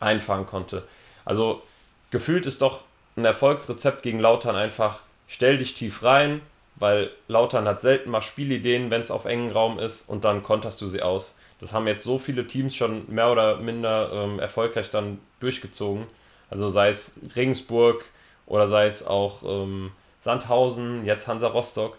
einfangen 0.00 0.46
konnte. 0.46 0.86
Also 1.24 1.62
gefühlt 2.10 2.46
ist 2.46 2.62
doch 2.62 2.84
ein 3.16 3.24
Erfolgsrezept 3.24 4.02
gegen 4.02 4.20
Lautern 4.20 4.56
einfach, 4.56 5.00
stell 5.26 5.58
dich 5.58 5.74
tief 5.74 6.02
rein, 6.02 6.40
weil 6.76 7.10
Lautern 7.26 7.66
hat 7.66 7.82
selten 7.82 8.10
mal 8.10 8.22
Spielideen, 8.22 8.90
wenn 8.90 9.02
es 9.02 9.10
auf 9.10 9.24
engen 9.24 9.50
Raum 9.50 9.78
ist 9.78 10.08
und 10.08 10.24
dann 10.24 10.42
konterst 10.42 10.80
du 10.80 10.86
sie 10.86 11.02
aus. 11.02 11.36
Das 11.60 11.72
haben 11.72 11.88
jetzt 11.88 12.04
so 12.04 12.18
viele 12.18 12.46
Teams 12.46 12.76
schon 12.76 13.12
mehr 13.12 13.32
oder 13.32 13.56
minder 13.56 14.12
ähm, 14.12 14.38
erfolgreich 14.38 14.90
dann 14.90 15.18
durchgezogen. 15.40 16.06
Also 16.50 16.68
sei 16.68 16.88
es 16.88 17.20
Regensburg 17.34 18.04
oder 18.48 18.66
sei 18.66 18.86
es 18.86 19.06
auch 19.06 19.42
ähm, 19.44 19.92
Sandhausen, 20.20 21.04
jetzt 21.04 21.28
Hansa 21.28 21.48
Rostock. 21.48 21.96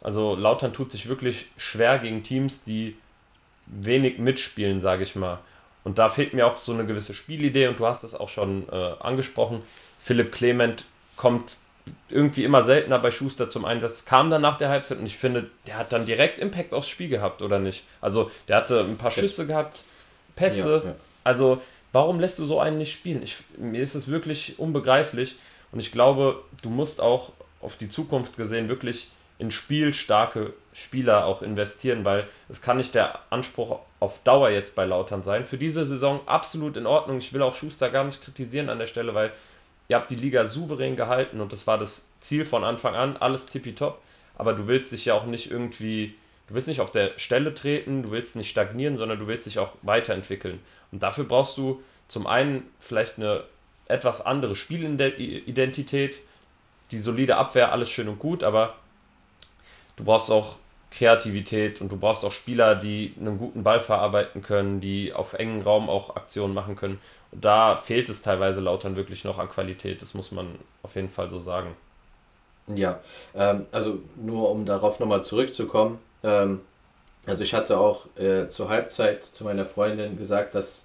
Also 0.00 0.34
Lautern 0.34 0.72
tut 0.72 0.90
sich 0.90 1.08
wirklich 1.08 1.46
schwer 1.56 1.98
gegen 1.98 2.24
Teams, 2.24 2.64
die 2.64 2.96
wenig 3.66 4.18
mitspielen, 4.18 4.80
sage 4.80 5.04
ich 5.04 5.14
mal. 5.14 5.38
Und 5.84 5.98
da 5.98 6.08
fehlt 6.08 6.34
mir 6.34 6.46
auch 6.46 6.56
so 6.56 6.72
eine 6.72 6.86
gewisse 6.86 7.14
Spielidee 7.14 7.68
und 7.68 7.78
du 7.78 7.86
hast 7.86 8.04
es 8.04 8.14
auch 8.14 8.28
schon 8.28 8.68
äh, 8.70 8.92
angesprochen. 9.00 9.62
Philipp 10.00 10.32
Clement 10.32 10.84
kommt 11.16 11.56
irgendwie 12.08 12.44
immer 12.44 12.62
seltener 12.62 12.98
bei 12.98 13.10
Schuster 13.10 13.50
zum 13.50 13.64
Einsatz. 13.64 14.04
Kam 14.04 14.30
dann 14.30 14.42
nach 14.42 14.56
der 14.56 14.68
Halbzeit 14.68 14.98
und 14.98 15.06
ich 15.06 15.16
finde, 15.16 15.50
der 15.66 15.78
hat 15.78 15.92
dann 15.92 16.06
direkt 16.06 16.38
Impact 16.38 16.72
aufs 16.72 16.88
Spiel 16.88 17.08
gehabt, 17.08 17.42
oder 17.42 17.58
nicht? 17.58 17.84
Also, 18.00 18.30
der 18.48 18.56
hatte 18.56 18.80
ein 18.80 18.96
paar 18.96 19.10
Schüsse 19.10 19.46
gehabt, 19.46 19.82
Pässe. 20.36 20.82
Ja, 20.84 20.90
ja. 20.90 20.96
Also, 21.24 21.60
warum 21.92 22.20
lässt 22.20 22.38
du 22.38 22.46
so 22.46 22.60
einen 22.60 22.78
nicht 22.78 22.92
spielen? 22.92 23.22
Ich, 23.22 23.38
mir 23.56 23.82
ist 23.82 23.94
es 23.94 24.08
wirklich 24.08 24.58
unbegreiflich 24.58 25.36
und 25.72 25.80
ich 25.80 25.90
glaube, 25.90 26.42
du 26.62 26.70
musst 26.70 27.00
auch 27.00 27.32
auf 27.60 27.76
die 27.76 27.88
Zukunft 27.88 28.36
gesehen 28.36 28.68
wirklich 28.68 29.10
in 29.38 29.50
spielstarke 29.50 30.52
Spieler 30.72 31.26
auch 31.26 31.42
investieren, 31.42 32.04
weil 32.04 32.28
es 32.48 32.62
kann 32.62 32.76
nicht 32.76 32.94
der 32.94 33.18
Anspruch 33.30 33.80
auf 33.98 34.22
Dauer 34.22 34.50
jetzt 34.50 34.74
bei 34.76 34.84
Lautern 34.84 35.22
sein. 35.22 35.46
Für 35.46 35.58
diese 35.58 35.84
Saison 35.84 36.20
absolut 36.26 36.76
in 36.76 36.86
Ordnung. 36.86 37.18
Ich 37.18 37.32
will 37.32 37.42
auch 37.42 37.54
Schuster 37.54 37.90
gar 37.90 38.04
nicht 38.04 38.22
kritisieren 38.22 38.68
an 38.68 38.78
der 38.78 38.86
Stelle, 38.86 39.14
weil 39.14 39.32
ihr 39.88 39.96
habt 39.96 40.10
die 40.10 40.16
Liga 40.16 40.46
souverän 40.46 40.96
gehalten 40.96 41.40
und 41.40 41.52
das 41.52 41.66
war 41.66 41.78
das 41.78 42.10
Ziel 42.20 42.44
von 42.44 42.62
Anfang 42.62 42.94
an, 42.94 43.16
alles 43.16 43.46
tippitopp. 43.46 44.00
Aber 44.36 44.54
du 44.54 44.66
willst 44.66 44.92
dich 44.92 45.06
ja 45.06 45.14
auch 45.14 45.26
nicht 45.26 45.50
irgendwie, 45.50 46.14
du 46.48 46.54
willst 46.54 46.68
nicht 46.68 46.80
auf 46.80 46.90
der 46.90 47.18
Stelle 47.18 47.54
treten, 47.54 48.02
du 48.02 48.10
willst 48.10 48.36
nicht 48.36 48.50
stagnieren, 48.50 48.96
sondern 48.96 49.18
du 49.18 49.26
willst 49.26 49.46
dich 49.46 49.58
auch 49.58 49.72
weiterentwickeln. 49.82 50.60
Und 50.90 51.02
dafür 51.02 51.24
brauchst 51.24 51.58
du 51.58 51.82
zum 52.08 52.26
einen 52.26 52.64
vielleicht 52.78 53.18
eine 53.18 53.44
etwas 53.88 54.24
andere 54.24 54.56
Spielidentität, 54.56 56.20
die 56.90 56.98
solide 56.98 57.36
Abwehr, 57.36 57.72
alles 57.72 57.90
schön 57.90 58.08
und 58.08 58.18
gut, 58.18 58.44
aber 58.44 58.74
du 59.96 60.04
brauchst 60.04 60.30
auch 60.30 60.56
Kreativität 60.90 61.80
und 61.80 61.90
du 61.90 61.96
brauchst 61.96 62.24
auch 62.24 62.32
Spieler, 62.32 62.74
die 62.74 63.14
einen 63.18 63.38
guten 63.38 63.62
Ball 63.62 63.80
verarbeiten 63.80 64.42
können, 64.42 64.80
die 64.80 65.12
auf 65.12 65.32
engen 65.32 65.62
Raum 65.62 65.88
auch 65.88 66.16
Aktionen 66.16 66.52
machen 66.52 66.76
können. 66.76 67.00
Und 67.30 67.44
da 67.44 67.76
fehlt 67.76 68.10
es 68.10 68.20
teilweise 68.20 68.60
Lautern 68.60 68.94
wirklich 68.94 69.24
noch 69.24 69.38
an 69.38 69.48
Qualität, 69.48 70.02
das 70.02 70.12
muss 70.12 70.32
man 70.32 70.58
auf 70.82 70.94
jeden 70.94 71.08
Fall 71.08 71.30
so 71.30 71.38
sagen. 71.38 71.74
Ja, 72.68 73.00
ähm, 73.34 73.66
also 73.72 74.00
nur 74.16 74.50
um 74.50 74.66
darauf 74.66 75.00
nochmal 75.00 75.24
zurückzukommen. 75.24 75.98
Ähm, 76.22 76.60
also 77.26 77.42
ich 77.42 77.54
hatte 77.54 77.78
auch 77.78 78.06
äh, 78.16 78.48
zur 78.48 78.68
Halbzeit 78.68 79.24
zu 79.24 79.44
meiner 79.44 79.64
Freundin 79.66 80.18
gesagt, 80.18 80.54
dass, 80.54 80.84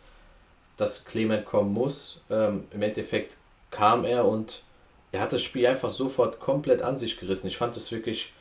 dass 0.77 1.05
Clement 1.05 1.45
kommen 1.45 1.73
muss. 1.73 2.21
Ähm, 2.29 2.65
Im 2.71 2.81
Endeffekt 2.81 3.37
kam 3.71 4.05
er 4.05 4.25
und 4.25 4.61
er 5.11 5.21
hat 5.21 5.33
das 5.33 5.41
Spiel 5.41 5.65
einfach 5.65 5.89
sofort 5.89 6.39
komplett 6.39 6.81
an 6.81 6.97
sich 6.97 7.19
gerissen. 7.19 7.47
Ich 7.47 7.57
fand 7.57 7.75
es 7.75 7.91
wirklich 7.91 8.33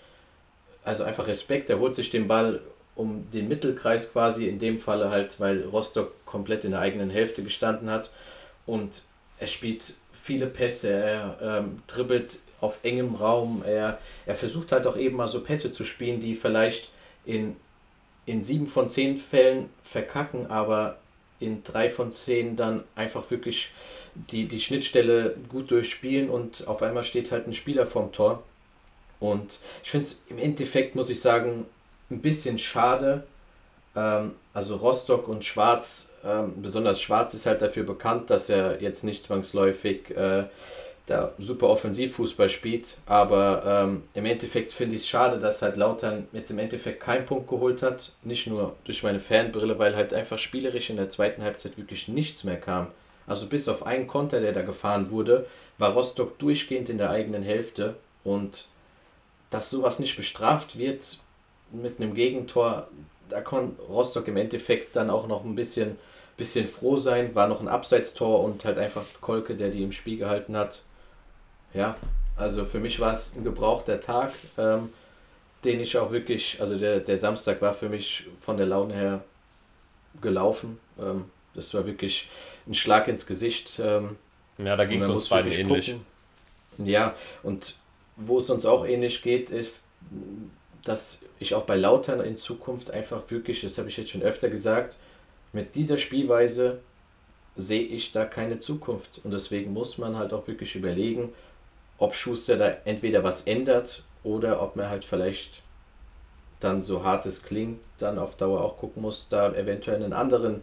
also 0.87 1.03
einfach 1.03 1.27
Respekt, 1.27 1.69
er 1.69 1.81
holt 1.81 1.95
sich 1.95 2.11
den 2.11 2.29
Ball 2.29 2.61
um 2.95 3.29
den 3.33 3.49
Mittelkreis 3.49 4.13
quasi, 4.13 4.47
in 4.47 4.59
dem 4.59 4.79
Falle 4.79 5.11
halt, 5.11 5.39
weil 5.41 5.65
Rostock 5.65 6.25
komplett 6.25 6.65
in 6.65 6.71
der 6.71 6.81
eigenen 6.81 7.11
Hälfte 7.11 7.43
gestanden 7.43 7.91
hat. 7.91 8.11
Und 8.65 9.03
er 9.39 9.49
spielt 9.49 9.95
viele 10.13 10.47
Pässe, 10.47 10.93
er 10.93 11.39
ähm, 11.43 11.83
dribbelt 11.89 12.39
auf 12.61 12.79
engem 12.85 13.17
Raum, 13.17 13.63
er, 13.67 13.99
er 14.25 14.35
versucht 14.35 14.73
halt 14.73 14.87
auch 14.87 14.97
eben 14.97 15.17
mal 15.17 15.29
so 15.29 15.43
Pässe 15.43 15.73
zu 15.73 15.85
spielen, 15.85 16.21
die 16.21 16.37
vielleicht 16.37 16.91
in, 17.25 17.57
in 18.25 18.41
sieben 18.41 18.67
von 18.67 18.89
zehn 18.89 19.17
Fällen 19.17 19.69
verkacken, 19.83 20.47
aber 20.47 20.99
in 21.41 21.63
drei 21.65 21.89
von 21.89 22.11
zehn 22.11 22.57
dann 22.57 22.85
einfach 22.95 23.31
wirklich 23.31 23.71
die, 24.15 24.47
die 24.47 24.61
Schnittstelle 24.61 25.37
gut 25.49 25.71
durchspielen 25.71 26.31
und 26.31 26.67
auf 26.67 26.83
einmal 26.83 27.05
steht 27.05 27.31
halt 27.31 27.47
ein 27.47 27.55
Spieler 27.55 27.87
vorm 27.87 28.13
Tor 28.13 28.43
und 29.21 29.59
ich 29.83 29.91
finde 29.91 30.07
es 30.07 30.23
im 30.29 30.39
Endeffekt, 30.39 30.95
muss 30.95 31.11
ich 31.11 31.21
sagen, 31.21 31.67
ein 32.11 32.21
bisschen 32.21 32.59
schade. 32.59 33.27
Ähm, 33.95 34.33
also 34.53 34.77
Rostock 34.77 35.29
und 35.29 35.45
Schwarz, 35.45 36.11
ähm, 36.25 36.55
besonders 36.63 37.01
Schwarz 37.01 37.35
ist 37.35 37.47
halt 37.47 37.63
dafür 37.63 37.85
bekannt, 37.85 38.31
dass 38.31 38.49
er 38.49 38.83
jetzt 38.83 39.05
nicht 39.05 39.25
zwangsläufig 39.25 40.11
äh, 40.11 40.45
da 41.07 41.33
super 41.39 41.69
Offensivfußball 41.69 42.51
spielt. 42.51 42.99
Aber 43.07 43.63
ähm, 43.65 44.03
im 44.15 44.27
Endeffekt 44.27 44.73
finde 44.73 44.97
ich 44.97 45.03
es 45.03 45.09
schade, 45.09 45.39
dass 45.39 45.63
halt 45.63 45.77
Lautern 45.77 46.27
jetzt 46.33 46.51
im 46.51 46.59
Endeffekt 46.59 47.01
keinen 47.01 47.27
Punkt 47.27 47.49
geholt 47.49 47.83
hat. 47.83 48.13
Nicht 48.23 48.49
nur 48.49 48.75
durch 48.85 49.03
meine 49.03 49.21
Fanbrille, 49.21 49.79
weil 49.79 49.95
halt 49.95 50.13
einfach 50.13 50.39
spielerisch 50.39 50.91
in 50.91 50.97
der 50.97 51.09
zweiten 51.09 51.43
Halbzeit 51.43 51.79
wirklich 51.79 52.09
nichts 52.09 52.45
mehr 52.45 52.57
kam. 52.57 52.89
Also 53.27 53.47
bis 53.47 53.69
auf 53.69 53.87
einen 53.87 54.07
Konter, 54.07 54.41
der 54.41 54.53
da 54.53 54.63
gefahren 54.63 55.11
wurde, 55.11 55.47
war 55.79 55.93
Rostock 55.93 56.39
durchgehend 56.39 56.89
in 56.89 56.99
der 56.99 57.11
eigenen 57.11 57.43
Hälfte. 57.43 57.97
Und 58.25 58.67
dass 59.51 59.71
sowas 59.71 60.01
nicht 60.01 60.17
bestraft 60.17 60.77
wird 60.77 61.21
mit 61.73 62.01
einem 62.01 62.15
Gegentor, 62.15 62.89
da 63.29 63.41
kann 63.41 63.77
Rostock 63.89 64.27
im 64.29 64.37
Endeffekt 64.37 64.97
dann 64.97 65.11
auch 65.11 65.29
noch 65.29 65.45
ein 65.45 65.55
bisschen, 65.55 65.99
bisschen 66.37 66.67
froh 66.67 66.97
sein. 66.97 67.35
War 67.35 67.47
noch 67.47 67.61
ein 67.61 67.69
Abseitstor 67.69 68.43
und 68.43 68.65
halt 68.65 68.79
einfach 68.79 69.05
Kolke, 69.21 69.55
der 69.55 69.71
die 69.71 69.85
im 69.85 69.93
Spiel 69.93 70.17
gehalten 70.19 70.57
hat. 70.57 70.83
Ja, 71.77 71.97
also 72.37 72.65
für 72.65 72.81
mich 72.81 72.99
war 73.01 73.13
es 73.13 73.37
ein 73.37 73.45
gebrauchter 73.45 74.01
Tag, 74.01 74.33
ähm, 74.57 74.91
den 75.65 75.81
ich 75.81 75.97
auch 75.99 76.11
wirklich, 76.11 76.61
also 76.61 76.79
der, 76.79 77.01
der 77.01 77.17
Samstag 77.17 77.61
war 77.61 77.75
für 77.75 77.89
mich 77.89 78.25
von 78.41 78.57
der 78.57 78.67
Laune 78.67 78.95
her 78.95 79.25
gelaufen. 80.21 80.79
Ähm, 80.99 81.27
das 81.55 81.73
war 81.75 81.87
wirklich 81.87 82.29
ein 82.67 82.75
Schlag 82.75 83.09
ins 83.09 83.27
Gesicht. 83.27 83.79
Ähm, 83.83 84.17
ja, 84.59 84.77
da 84.77 84.85
ging 84.85 85.03
es 85.03 85.09
uns 85.09 85.29
beiden 85.29 85.53
ähnlich. 85.53 85.93
Gucken. 85.93 86.87
Ja, 86.87 87.15
und 87.43 87.77
wo 88.17 88.39
es 88.39 88.49
uns 88.49 88.65
auch 88.65 88.87
ähnlich 88.87 89.23
geht, 89.23 89.51
ist, 89.51 89.89
dass 90.85 91.25
ich 91.39 91.55
auch 91.55 91.65
bei 91.65 91.77
Lautern 91.77 92.21
in 92.21 92.37
Zukunft 92.37 92.91
einfach 92.91 93.31
wirklich, 93.31 93.61
das 93.63 93.77
habe 93.77 93.89
ich 93.89 93.97
jetzt 93.97 94.11
schon 94.11 94.23
öfter 94.23 94.49
gesagt, 94.49 94.97
mit 95.53 95.75
dieser 95.75 95.99
Spielweise 95.99 96.81
sehe 97.57 97.83
ich 97.83 98.13
da 98.13 98.25
keine 98.25 98.59
Zukunft. 98.59 99.21
Und 99.25 99.33
deswegen 99.33 99.73
muss 99.73 99.99
man 99.99 100.17
halt 100.17 100.33
auch 100.33 100.47
wirklich 100.47 100.75
überlegen, 100.77 101.33
ob 101.99 102.15
Schuster 102.15 102.57
da 102.57 102.69
entweder 102.85 103.25
was 103.25 103.47
ändert 103.47 104.03
oder 104.23 104.63
ob 104.63 104.77
man 104.77 104.89
halt 104.89 105.05
vielleicht 105.05 105.63
dann 106.61 106.83
so 106.83 107.05
hart 107.05 107.27
es 107.27 107.43
klingt, 107.43 107.81
dann 107.99 108.19
auf 108.19 108.37
Dauer 108.37 108.63
auch 108.63 108.79
gucken 108.79 109.03
muss, 109.03 109.29
da 109.29 109.53
eventuell 109.53 110.03
einen 110.03 110.13
anderen 110.13 110.63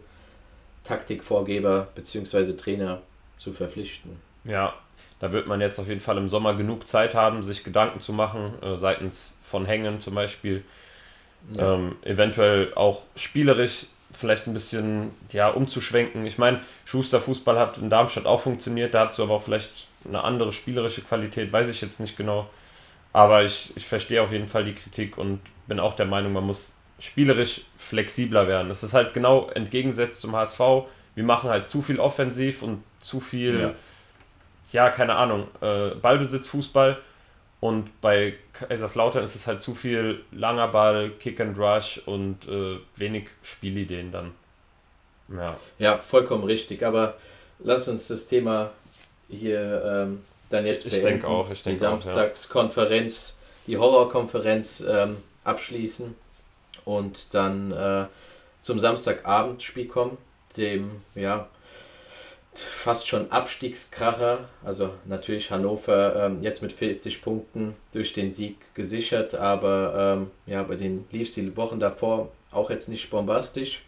Taktikvorgeber 0.82 1.88
bzw. 1.94 2.52
Trainer 2.54 3.00
zu 3.38 3.52
verpflichten. 3.52 4.16
Ja, 4.44 4.74
da 5.20 5.32
wird 5.32 5.46
man 5.46 5.60
jetzt 5.60 5.78
auf 5.78 5.88
jeden 5.88 6.00
Fall 6.00 6.18
im 6.18 6.28
Sommer 6.28 6.54
genug 6.54 6.86
Zeit 6.86 7.14
haben, 7.14 7.42
sich 7.42 7.64
Gedanken 7.64 8.00
zu 8.00 8.12
machen, 8.12 8.54
äh, 8.62 8.76
seitens 8.76 9.38
von 9.42 9.64
Hängen 9.64 10.00
zum 10.00 10.14
Beispiel. 10.14 10.64
Ja. 11.56 11.74
Ähm, 11.74 11.96
eventuell 12.02 12.72
auch 12.74 13.02
spielerisch 13.16 13.86
vielleicht 14.12 14.46
ein 14.46 14.54
bisschen 14.54 15.10
ja, 15.32 15.48
umzuschwenken. 15.48 16.26
Ich 16.26 16.38
meine, 16.38 16.60
Schuster 16.84 17.20
Fußball 17.20 17.58
hat 17.58 17.78
in 17.78 17.90
Darmstadt 17.90 18.26
auch 18.26 18.40
funktioniert, 18.40 18.94
da 18.94 19.06
hast 19.06 19.18
du 19.18 19.24
aber 19.24 19.34
auch 19.34 19.42
vielleicht 19.42 19.88
eine 20.06 20.22
andere 20.22 20.52
spielerische 20.52 21.02
Qualität, 21.02 21.52
weiß 21.52 21.68
ich 21.68 21.80
jetzt 21.80 22.00
nicht 22.00 22.16
genau. 22.16 22.48
Aber 23.12 23.44
ich, 23.44 23.72
ich 23.76 23.86
verstehe 23.86 24.22
auf 24.22 24.32
jeden 24.32 24.48
Fall 24.48 24.64
die 24.64 24.74
Kritik 24.74 25.18
und 25.18 25.40
bin 25.66 25.78
auch 25.78 25.94
der 25.94 26.06
Meinung, 26.06 26.32
man 26.32 26.44
muss 26.44 26.76
spielerisch 26.98 27.62
flexibler 27.76 28.48
werden. 28.48 28.68
Das 28.68 28.82
ist 28.82 28.94
halt 28.94 29.14
genau 29.14 29.48
entgegengesetzt 29.50 30.20
zum 30.20 30.34
HSV. 30.34 30.60
Wir 31.14 31.24
machen 31.24 31.50
halt 31.50 31.68
zu 31.68 31.82
viel 31.82 32.00
offensiv 32.00 32.62
und 32.62 32.82
zu 32.98 33.20
viel 33.20 33.60
ja 33.60 33.74
ja, 34.74 34.90
keine 34.90 35.14
Ahnung, 35.14 35.46
äh, 35.60 35.90
Ballbesitz, 35.90 36.48
Fußball. 36.48 36.98
Und 37.60 38.00
bei 38.02 38.34
Kaiserslautern 38.52 39.24
ist 39.24 39.36
es 39.36 39.46
halt 39.46 39.60
zu 39.60 39.74
viel 39.74 40.22
langer 40.32 40.68
Ball, 40.68 41.10
Kick 41.18 41.40
and 41.40 41.56
Rush 41.58 41.98
und 42.04 42.46
äh, 42.46 42.78
wenig 42.96 43.28
Spielideen 43.42 44.12
dann. 44.12 44.32
Ja. 45.34 45.56
ja, 45.78 45.96
vollkommen 45.96 46.44
richtig. 46.44 46.84
Aber 46.84 47.14
lass 47.60 47.88
uns 47.88 48.08
das 48.08 48.26
Thema 48.26 48.72
hier 49.28 49.82
ähm, 49.84 50.24
dann 50.50 50.66
jetzt. 50.66 50.86
Ich 50.86 51.02
denke 51.02 51.26
auch. 51.26 51.50
Ich 51.50 51.62
denke 51.62 51.76
die 51.76 51.80
Samstagskonferenz, 51.80 53.38
ja. 53.38 53.72
die 53.72 53.78
Horrorkonferenz 53.78 54.84
ähm, 54.88 55.16
abschließen 55.44 56.14
und 56.84 57.34
dann 57.34 57.72
äh, 57.72 58.06
zum 58.62 58.78
Samstagabendspiel 58.78 59.88
kommen, 59.88 60.16
dem 60.56 61.02
ja 61.14 61.48
fast 62.54 63.08
schon 63.08 63.30
Abstiegskracher. 63.30 64.48
Also 64.64 64.90
natürlich 65.06 65.50
Hannover 65.50 66.26
ähm, 66.26 66.42
jetzt 66.42 66.62
mit 66.62 66.72
40 66.72 67.22
Punkten 67.22 67.74
durch 67.92 68.12
den 68.12 68.30
Sieg 68.30 68.56
gesichert, 68.74 69.34
aber 69.34 70.16
ähm, 70.16 70.30
ja, 70.46 70.62
bei 70.62 70.76
den 70.76 71.06
lief 71.10 71.28
es 71.28 71.34
die 71.34 71.56
Wochen 71.56 71.80
davor 71.80 72.30
auch 72.50 72.70
jetzt 72.70 72.88
nicht 72.88 73.10
bombastisch. 73.10 73.82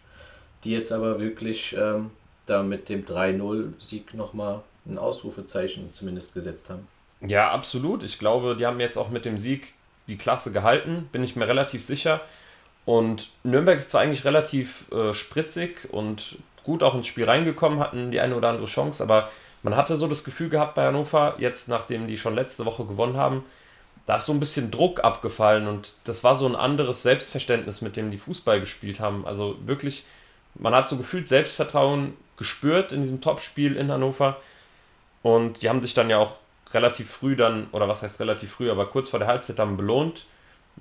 Die 0.63 0.71
jetzt 0.71 0.91
aber 0.91 1.19
wirklich 1.19 1.75
ähm, 1.79 2.11
da 2.45 2.63
mit 2.63 2.89
dem 2.89 3.05
3-0-Sieg 3.05 4.13
nochmal 4.15 4.61
ein 4.87 4.97
Ausrufezeichen 4.97 5.93
zumindest 5.93 6.33
gesetzt 6.33 6.69
haben. 6.69 6.87
Ja, 7.21 7.51
absolut. 7.51 8.03
Ich 8.03 8.19
glaube, 8.19 8.55
die 8.55 8.65
haben 8.65 8.79
jetzt 8.79 8.97
auch 8.97 9.09
mit 9.09 9.25
dem 9.25 9.37
Sieg 9.37 9.73
die 10.07 10.17
Klasse 10.17 10.51
gehalten, 10.51 11.09
bin 11.11 11.23
ich 11.23 11.35
mir 11.35 11.47
relativ 11.47 11.83
sicher. 11.83 12.21
Und 12.85 13.29
Nürnberg 13.43 13.77
ist 13.77 13.91
zwar 13.91 14.01
eigentlich 14.01 14.23
relativ 14.23 14.89
äh, 14.91 15.13
spritzig 15.13 15.91
und 15.91 16.37
gut 16.63 16.83
auch 16.83 16.95
ins 16.95 17.07
Spiel 17.07 17.25
reingekommen, 17.25 17.79
hatten 17.79 18.11
die 18.11 18.19
eine 18.19 18.35
oder 18.35 18.49
andere 18.49 18.67
Chance, 18.67 19.03
aber 19.03 19.29
man 19.63 19.75
hatte 19.75 19.95
so 19.95 20.07
das 20.07 20.23
Gefühl 20.23 20.49
gehabt 20.49 20.75
bei 20.75 20.85
Hannover, 20.85 21.35
jetzt 21.39 21.67
nachdem 21.67 22.07
die 22.07 22.17
schon 22.17 22.35
letzte 22.35 22.65
Woche 22.65 22.85
gewonnen 22.85 23.17
haben, 23.17 23.43
da 24.05 24.17
ist 24.17 24.25
so 24.25 24.31
ein 24.31 24.39
bisschen 24.39 24.71
Druck 24.71 25.03
abgefallen 25.03 25.67
und 25.67 25.95
das 26.05 26.23
war 26.23 26.35
so 26.35 26.45
ein 26.45 26.55
anderes 26.55 27.03
Selbstverständnis, 27.03 27.81
mit 27.81 27.97
dem 27.97 28.11
die 28.11 28.17
Fußball 28.17 28.61
gespielt 28.61 29.01
haben. 29.01 29.25
Also 29.25 29.57
wirklich 29.65 30.05
man 30.59 30.73
hat 30.73 30.89
so 30.89 30.97
gefühlt 30.97 31.27
Selbstvertrauen 31.27 32.13
gespürt 32.37 32.91
in 32.91 33.01
diesem 33.01 33.21
Topspiel 33.21 33.75
in 33.75 33.91
Hannover. 33.91 34.37
Und 35.23 35.61
die 35.61 35.69
haben 35.69 35.81
sich 35.81 35.93
dann 35.93 36.09
ja 36.09 36.17
auch 36.17 36.35
relativ 36.73 37.09
früh 37.09 37.35
dann, 37.35 37.67
oder 37.71 37.87
was 37.87 38.01
heißt 38.01 38.19
relativ 38.19 38.51
früh, 38.51 38.69
aber 38.69 38.87
kurz 38.87 39.09
vor 39.09 39.19
der 39.19 39.27
Halbzeit 39.27 39.59
dann 39.59 39.77
belohnt. 39.77 40.25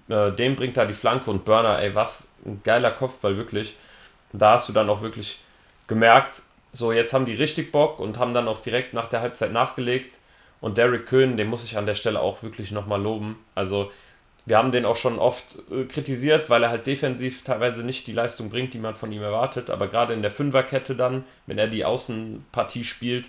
Äh, 0.08 0.32
dem 0.32 0.56
bringt 0.56 0.76
da 0.76 0.84
die 0.84 0.94
Flanke 0.94 1.30
und 1.30 1.44
Burner, 1.44 1.80
ey, 1.80 1.94
was 1.94 2.32
ein 2.44 2.60
geiler 2.64 2.90
Kopfball, 2.90 3.36
wirklich. 3.36 3.76
Da 4.32 4.52
hast 4.54 4.68
du 4.68 4.72
dann 4.72 4.90
auch 4.90 5.02
wirklich 5.02 5.40
gemerkt, 5.86 6.42
so 6.72 6.92
jetzt 6.92 7.12
haben 7.12 7.24
die 7.24 7.34
richtig 7.34 7.72
Bock 7.72 7.98
und 8.00 8.18
haben 8.18 8.34
dann 8.34 8.48
auch 8.48 8.60
direkt 8.60 8.92
nach 8.92 9.08
der 9.08 9.20
Halbzeit 9.20 9.52
nachgelegt. 9.52 10.18
Und 10.60 10.78
Derek 10.78 11.06
Köhn, 11.06 11.36
den 11.36 11.48
muss 11.48 11.64
ich 11.64 11.76
an 11.76 11.86
der 11.86 11.94
Stelle 11.94 12.20
auch 12.20 12.42
wirklich 12.42 12.72
nochmal 12.72 13.00
loben. 13.00 13.38
Also 13.54 13.90
wir 14.46 14.58
haben 14.58 14.72
den 14.72 14.84
auch 14.84 14.96
schon 14.96 15.18
oft 15.18 15.58
äh, 15.70 15.84
kritisiert, 15.84 16.50
weil 16.50 16.62
er 16.62 16.70
halt 16.70 16.86
defensiv 16.86 17.44
teilweise 17.44 17.82
nicht 17.82 18.06
die 18.06 18.12
Leistung 18.12 18.48
bringt, 18.48 18.74
die 18.74 18.78
man 18.78 18.94
von 18.94 19.12
ihm 19.12 19.22
erwartet. 19.22 19.70
Aber 19.70 19.88
gerade 19.88 20.14
in 20.14 20.22
der 20.22 20.30
Fünferkette 20.30 20.94
dann, 20.94 21.24
wenn 21.46 21.58
er 21.58 21.68
die 21.68 21.84
Außenpartie 21.84 22.84
spielt, 22.84 23.28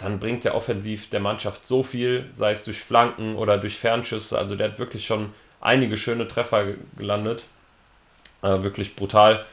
dann 0.00 0.18
bringt 0.18 0.44
er 0.44 0.54
offensiv 0.54 1.10
der 1.10 1.20
Mannschaft 1.20 1.66
so 1.66 1.82
viel, 1.82 2.28
sei 2.32 2.52
es 2.52 2.64
durch 2.64 2.78
Flanken 2.80 3.36
oder 3.36 3.58
durch 3.58 3.78
Fernschüsse. 3.78 4.38
Also 4.38 4.56
der 4.56 4.70
hat 4.70 4.78
wirklich 4.78 5.04
schon 5.04 5.32
einige 5.60 5.96
schöne 5.96 6.26
Treffer 6.26 6.64
gelandet. 6.96 7.44
Äh, 8.42 8.62
wirklich 8.62 8.96
brutal. 8.96 9.44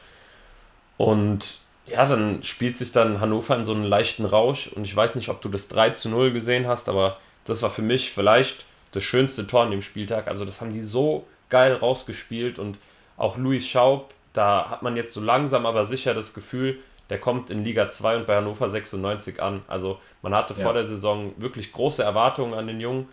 Und 0.96 1.58
ja, 1.86 2.06
dann 2.06 2.42
spielt 2.42 2.76
sich 2.78 2.92
dann 2.92 3.20
Hannover 3.20 3.56
in 3.56 3.64
so 3.64 3.72
einen 3.72 3.84
leichten 3.84 4.24
Rausch. 4.24 4.68
Und 4.68 4.86
ich 4.86 4.96
weiß 4.96 5.14
nicht, 5.14 5.28
ob 5.28 5.42
du 5.42 5.48
das 5.48 5.68
3 5.68 5.90
zu 5.90 6.08
0 6.08 6.32
gesehen 6.32 6.66
hast, 6.66 6.88
aber 6.88 7.18
das 7.44 7.62
war 7.62 7.70
für 7.70 7.82
mich 7.82 8.10
vielleicht 8.10 8.64
das 8.92 9.02
schönste 9.02 9.46
Tor 9.46 9.62
an 9.62 9.70
dem 9.70 9.82
Spieltag. 9.82 10.28
Also 10.28 10.44
das 10.44 10.60
haben 10.60 10.72
die 10.72 10.82
so 10.82 11.26
geil 11.50 11.74
rausgespielt. 11.74 12.58
Und 12.58 12.78
auch 13.16 13.36
Luis 13.36 13.66
Schaub, 13.66 14.14
da 14.32 14.70
hat 14.70 14.82
man 14.82 14.96
jetzt 14.96 15.12
so 15.12 15.20
langsam 15.20 15.66
aber 15.66 15.84
sicher 15.84 16.14
das 16.14 16.32
Gefühl, 16.32 16.78
der 17.10 17.18
kommt 17.18 17.50
in 17.50 17.64
Liga 17.64 17.88
2 17.88 18.16
und 18.16 18.26
bei 18.26 18.36
Hannover 18.36 18.68
96 18.68 19.42
an. 19.42 19.62
Also 19.66 20.00
man 20.22 20.34
hatte 20.34 20.54
ja. 20.54 20.62
vor 20.62 20.74
der 20.74 20.84
Saison 20.84 21.32
wirklich 21.36 21.72
große 21.72 22.02
Erwartungen 22.02 22.54
an 22.54 22.66
den 22.66 22.80
Jungen. 22.80 23.08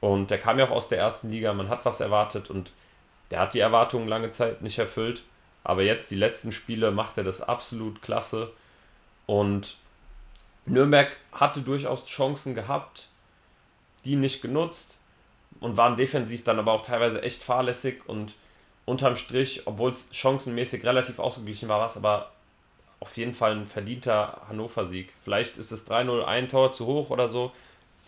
Und 0.00 0.30
der 0.30 0.38
kam 0.38 0.58
ja 0.58 0.66
auch 0.66 0.70
aus 0.70 0.88
der 0.88 0.98
ersten 0.98 1.30
Liga, 1.30 1.52
man 1.52 1.68
hat 1.68 1.84
was 1.84 2.00
erwartet 2.00 2.50
und 2.50 2.72
der 3.30 3.40
hat 3.40 3.54
die 3.54 3.60
Erwartungen 3.60 4.08
lange 4.08 4.30
Zeit 4.30 4.62
nicht 4.62 4.78
erfüllt. 4.78 5.22
Aber 5.62 5.82
jetzt, 5.82 6.10
die 6.10 6.16
letzten 6.16 6.52
Spiele, 6.52 6.90
macht 6.90 7.18
er 7.18 7.24
das 7.24 7.42
absolut 7.42 8.02
klasse. 8.02 8.50
Und 9.26 9.76
Nürnberg 10.64 11.16
hatte 11.32 11.60
durchaus 11.60 12.06
Chancen 12.06 12.54
gehabt, 12.54 13.08
die 14.04 14.16
nicht 14.16 14.40
genutzt 14.40 14.98
und 15.60 15.76
waren 15.76 15.96
defensiv 15.96 16.44
dann 16.44 16.58
aber 16.58 16.72
auch 16.72 16.80
teilweise 16.80 17.22
echt 17.22 17.42
fahrlässig 17.42 18.02
und 18.06 18.34
unterm 18.86 19.16
Strich, 19.16 19.66
obwohl 19.66 19.90
es 19.90 20.08
chancenmäßig 20.12 20.84
relativ 20.84 21.18
ausgeglichen 21.18 21.68
war, 21.68 21.80
war 21.80 21.86
es 21.86 21.96
aber 21.96 22.32
auf 23.00 23.16
jeden 23.16 23.34
Fall 23.34 23.52
ein 23.52 23.66
verdienter 23.66 24.42
Hannover-Sieg. 24.48 25.14
Vielleicht 25.24 25.58
ist 25.58 25.72
es 25.72 25.88
3-0 25.88 26.22
ein 26.22 26.48
Tor 26.48 26.72
zu 26.72 26.86
hoch 26.86 27.10
oder 27.10 27.28
so, 27.28 27.52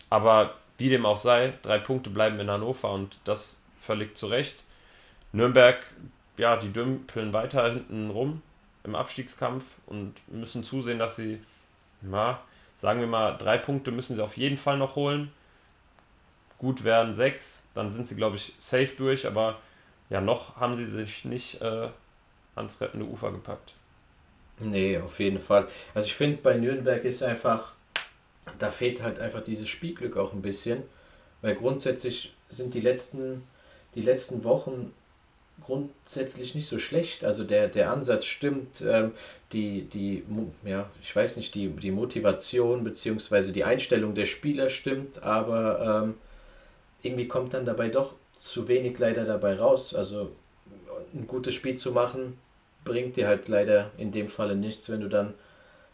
aber 0.09 0.53
wie 0.77 0.89
dem 0.89 1.05
auch 1.05 1.17
sei, 1.17 1.53
drei 1.63 1.79
Punkte 1.79 2.09
bleiben 2.09 2.39
in 2.39 2.49
Hannover 2.49 2.91
und 2.91 3.19
das 3.23 3.61
völlig 3.79 4.15
zu 4.15 4.27
Recht. 4.27 4.63
Nürnberg, 5.31 5.83
ja, 6.37 6.57
die 6.57 6.71
dümpeln 6.71 7.33
weiter 7.33 7.71
hinten 7.71 8.11
rum 8.11 8.41
im 8.83 8.95
Abstiegskampf 8.95 9.77
und 9.87 10.13
müssen 10.27 10.63
zusehen, 10.63 10.99
dass 10.99 11.15
sie, 11.15 11.41
na, 12.01 12.39
sagen 12.75 12.99
wir 12.99 13.07
mal, 13.07 13.37
drei 13.37 13.57
Punkte 13.57 13.91
müssen 13.91 14.15
sie 14.15 14.23
auf 14.23 14.37
jeden 14.37 14.57
Fall 14.57 14.77
noch 14.77 14.95
holen. 14.95 15.31
Gut 16.57 16.83
werden 16.83 17.13
sechs, 17.13 17.63
dann 17.73 17.91
sind 17.91 18.07
sie, 18.07 18.15
glaube 18.15 18.35
ich, 18.35 18.53
safe 18.59 18.93
durch, 18.97 19.25
aber 19.25 19.59
ja, 20.09 20.21
noch 20.21 20.57
haben 20.57 20.75
sie 20.75 20.85
sich 20.85 21.25
nicht 21.25 21.61
äh, 21.61 21.89
ans 22.55 22.79
rettende 22.79 23.05
Ufer 23.05 23.31
gepackt. 23.31 23.73
Nee, 24.59 24.97
auf 24.97 25.19
jeden 25.19 25.39
Fall. 25.39 25.67
Also 25.93 26.07
ich 26.07 26.15
finde, 26.15 26.37
bei 26.41 26.55
Nürnberg 26.57 27.03
ist 27.03 27.23
einfach, 27.23 27.73
da 28.59 28.69
fehlt 28.69 29.01
halt 29.01 29.19
einfach 29.19 29.43
dieses 29.43 29.67
Spielglück 29.69 30.17
auch 30.17 30.33
ein 30.33 30.41
bisschen, 30.41 30.83
weil 31.41 31.55
grundsätzlich 31.55 32.33
sind 32.49 32.73
die 32.73 32.81
letzten, 32.81 33.43
die 33.95 34.01
letzten 34.01 34.43
Wochen 34.43 34.93
grundsätzlich 35.65 36.55
nicht 36.55 36.67
so 36.67 36.79
schlecht. 36.79 37.23
Also 37.23 37.43
der, 37.43 37.67
der 37.67 37.91
Ansatz 37.91 38.25
stimmt, 38.25 38.81
ähm, 38.81 39.11
die, 39.51 39.83
die, 39.83 40.23
ja, 40.65 40.89
ich 41.01 41.15
weiß 41.15 41.37
nicht, 41.37 41.53
die, 41.55 41.69
die 41.69 41.91
Motivation 41.91 42.83
bzw. 42.83 43.51
die 43.51 43.63
Einstellung 43.63 44.15
der 44.15 44.25
Spieler 44.25 44.69
stimmt, 44.69 45.23
aber 45.23 46.03
ähm, 46.03 46.15
irgendwie 47.01 47.27
kommt 47.27 47.53
dann 47.53 47.65
dabei 47.65 47.89
doch 47.89 48.13
zu 48.39 48.67
wenig 48.67 48.97
leider 48.99 49.25
dabei 49.25 49.55
raus. 49.55 49.93
Also 49.93 50.31
ein 51.13 51.27
gutes 51.27 51.53
Spiel 51.53 51.75
zu 51.75 51.91
machen, 51.91 52.37
bringt 52.83 53.15
dir 53.15 53.27
halt 53.27 53.47
leider 53.47 53.91
in 53.97 54.11
dem 54.11 54.27
Falle 54.27 54.55
nichts, 54.55 54.89
wenn 54.89 55.01
du 55.01 55.09
dann 55.09 55.33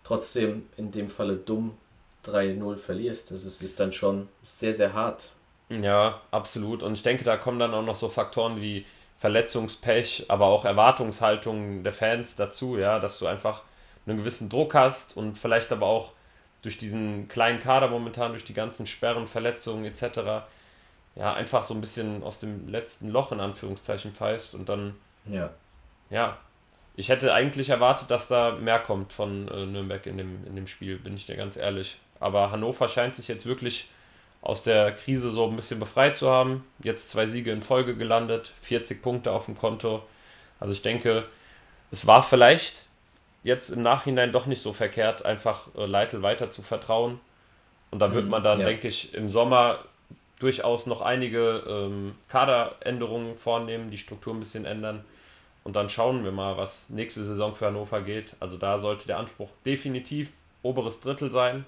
trotzdem 0.04 0.68
in 0.78 0.92
dem 0.92 1.10
Falle 1.10 1.36
dumm 1.36 1.78
3-0 2.26 2.78
verlierst. 2.78 3.32
Das 3.32 3.46
ist, 3.46 3.62
ist 3.62 3.80
dann 3.80 3.94
schon 3.94 4.28
sehr, 4.42 4.74
sehr 4.74 4.94
hart. 4.94 5.32
Ja, 5.70 6.22
absolut. 6.32 6.84
Und 6.84 6.94
ich 6.94 7.04
denke, 7.04 7.24
da 7.24 7.38
kommen 7.38 7.60
dann 7.60 7.74
auch 7.74 7.84
noch 7.84 7.96
so 7.96 8.10
Faktoren 8.10 8.60
wie 8.62 8.86
Verletzungspech, 9.20 10.26
aber 10.28 10.46
auch 10.46 10.66
Erwartungshaltung 10.66 11.84
der 11.84 11.94
Fans 11.94 12.36
dazu, 12.36 12.78
ja, 12.78 13.00
dass 13.00 13.20
du 13.20 13.28
einfach 13.28 13.64
einen 14.08 14.18
gewissen 14.18 14.50
Druck 14.50 14.74
hast 14.74 15.16
und 15.16 15.38
vielleicht 15.38 15.72
aber 15.72 15.86
auch 15.86 16.14
durch 16.62 16.78
diesen 16.78 17.28
kleinen 17.28 17.60
Kader 17.60 17.90
momentan, 17.90 18.32
durch 18.32 18.46
die 18.46 18.54
ganzen 18.54 18.88
Sperren, 18.88 19.28
Verletzungen 19.28 19.86
etc., 19.86 20.46
ja, 21.16 21.34
einfach 21.34 21.66
so 21.66 21.74
ein 21.74 21.82
bisschen 21.82 22.24
aus 22.24 22.40
dem 22.40 22.70
letzten 22.70 23.10
Loch 23.10 23.32
in 23.32 23.40
Anführungszeichen 23.40 24.14
pfeifst 24.14 24.56
und 24.56 24.70
dann, 24.70 24.96
ja, 25.26 25.50
ja 26.10 26.38
ich 26.96 27.10
hätte 27.10 27.34
eigentlich 27.34 27.70
erwartet, 27.70 28.12
dass 28.12 28.28
da 28.28 28.52
mehr 28.52 28.80
kommt 28.80 29.14
von 29.14 29.48
äh, 29.48 29.66
Nürnberg 29.66 30.06
in 30.06 30.18
dem, 30.18 30.46
in 30.46 30.56
dem 30.56 30.68
Spiel, 30.68 30.98
bin 30.98 31.16
ich 31.16 31.26
dir 31.26 31.36
ganz 31.36 31.56
ehrlich. 31.58 31.98
Aber 32.20 32.52
Hannover 32.52 32.88
scheint 32.88 33.16
sich 33.16 33.28
jetzt 33.28 33.46
wirklich 33.46 33.88
aus 34.42 34.64
der 34.64 34.94
Krise 34.94 35.32
so 35.32 35.48
ein 35.48 35.56
bisschen 35.56 35.80
befreit 35.80 36.16
zu 36.16 36.30
haben. 36.30 36.66
Jetzt 36.84 37.10
zwei 37.10 37.26
Siege 37.26 37.52
in 37.52 37.62
Folge 37.62 37.96
gelandet, 37.96 38.54
40 38.62 39.02
Punkte 39.02 39.32
auf 39.32 39.46
dem 39.46 39.58
Konto. 39.58 40.04
Also 40.60 40.74
ich 40.74 40.82
denke, 40.82 41.26
es 41.92 42.08
war 42.08 42.24
vielleicht 42.24 42.86
jetzt 43.44 43.70
im 43.70 43.82
Nachhinein 43.82 44.32
doch 44.32 44.46
nicht 44.46 44.62
so 44.62 44.74
verkehrt, 44.74 45.26
einfach 45.26 45.68
äh, 45.78 45.86
Leitl 45.86 46.22
weiter 46.22 46.50
zu 46.50 46.62
vertrauen. 46.62 47.20
Und 47.92 48.00
da 48.00 48.14
wird 48.14 48.26
mhm, 48.26 48.32
man 48.32 48.44
dann, 48.44 48.60
ja. 48.60 48.68
denke 48.68 48.88
ich, 48.88 49.14
im 49.14 49.30
Sommer 49.30 49.80
durchaus 50.40 50.86
noch 50.86 51.02
einige 51.02 51.64
ähm, 51.68 52.16
Kaderänderungen 52.30 53.38
vornehmen, 53.38 53.92
die 53.92 53.98
Struktur 53.98 54.34
ein 54.34 54.40
bisschen 54.40 54.66
ändern. 54.66 55.04
Und 55.70 55.76
dann 55.76 55.88
schauen 55.88 56.24
wir 56.24 56.32
mal, 56.32 56.58
was 56.58 56.90
nächste 56.90 57.24
Saison 57.24 57.54
für 57.54 57.68
Hannover 57.68 58.02
geht. 58.02 58.36
Also 58.40 58.58
da 58.58 58.80
sollte 58.80 59.06
der 59.06 59.20
Anspruch 59.20 59.50
definitiv 59.68 60.32
oberes 60.64 61.00
Drittel 61.00 61.30
sein. 61.30 61.64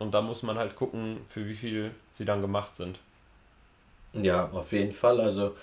Und 0.00 0.14
da 0.14 0.20
muss 0.20 0.42
man 0.42 0.58
halt 0.58 0.74
gucken, 0.74 1.18
für 1.28 1.46
wie 1.46 1.54
viel 1.54 1.92
sie 2.12 2.24
dann 2.24 2.40
gemacht 2.40 2.74
sind. 2.74 2.98
Ja, 4.14 4.50
auf 4.52 4.72
jeden 4.72 4.92
Fall. 4.92 5.20
Also 5.20 5.54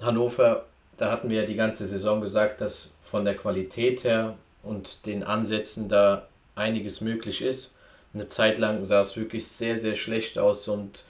Hannover, 0.00 0.64
da 0.96 1.12
hatten 1.12 1.30
wir 1.30 1.42
ja 1.42 1.46
die 1.46 1.54
ganze 1.54 1.86
Saison 1.86 2.20
gesagt, 2.20 2.60
dass 2.60 2.96
von 3.04 3.24
der 3.24 3.36
Qualität 3.36 4.02
her 4.02 4.34
und 4.64 5.06
den 5.06 5.22
Ansätzen 5.22 5.88
da 5.88 6.26
einiges 6.56 7.00
möglich 7.00 7.40
ist. 7.40 7.76
Eine 8.14 8.26
Zeit 8.26 8.58
lang 8.58 8.84
sah 8.84 9.02
es 9.02 9.16
wirklich 9.16 9.46
sehr, 9.46 9.76
sehr 9.76 9.94
schlecht 9.94 10.40
aus 10.40 10.66
und 10.66 11.04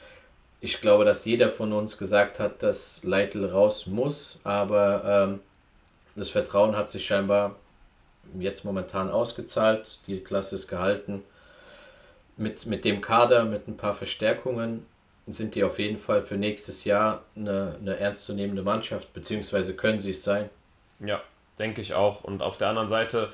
ich 0.61 0.83
glaube, 0.83 1.07
dass 1.07 1.25
jeder 1.25 1.49
von 1.49 1.73
uns 1.73 1.97
gesagt 1.97 2.39
hat, 2.39 2.63
dass 2.63 3.03
Leitl 3.03 3.47
raus 3.47 3.87
muss, 3.87 4.41
aber 4.45 5.31
ähm, 5.31 5.41
das 6.17 6.31
Vertrauen 6.31 6.77
hat 6.77 6.91
sich 6.91 7.07
scheinbar 7.07 7.57
jetzt 8.39 8.65
momentan 8.65 9.11
ausgezahlt. 9.11 10.01
Die 10.07 10.21
Klasse 10.21 10.57
ist 10.57 10.69
gehalten. 10.69 11.23
Mit, 12.37 12.67
mit 12.67 12.85
dem 12.85 13.01
Kader, 13.01 13.45
mit 13.45 13.69
ein 13.69 13.77
paar 13.77 13.95
Verstärkungen 13.95 14.85
sind 15.27 15.55
die 15.55 15.65
auf 15.65 15.79
jeden 15.79 15.99
Fall 15.99 16.23
für 16.23 16.37
nächstes 16.37 16.85
Jahr 16.85 17.23
eine, 17.35 17.77
eine 17.81 17.99
ernstzunehmende 17.99 18.63
Mannschaft, 18.63 19.13
beziehungsweise 19.13 19.75
können 19.75 20.01
sie 20.01 20.11
es 20.11 20.23
sein. 20.23 20.49
Ja, 21.01 21.21
denke 21.59 21.81
ich 21.81 21.95
auch. 21.95 22.23
Und 22.25 22.43
auf 22.43 22.59
der 22.59 22.69
anderen 22.69 22.89
Seite, 22.89 23.33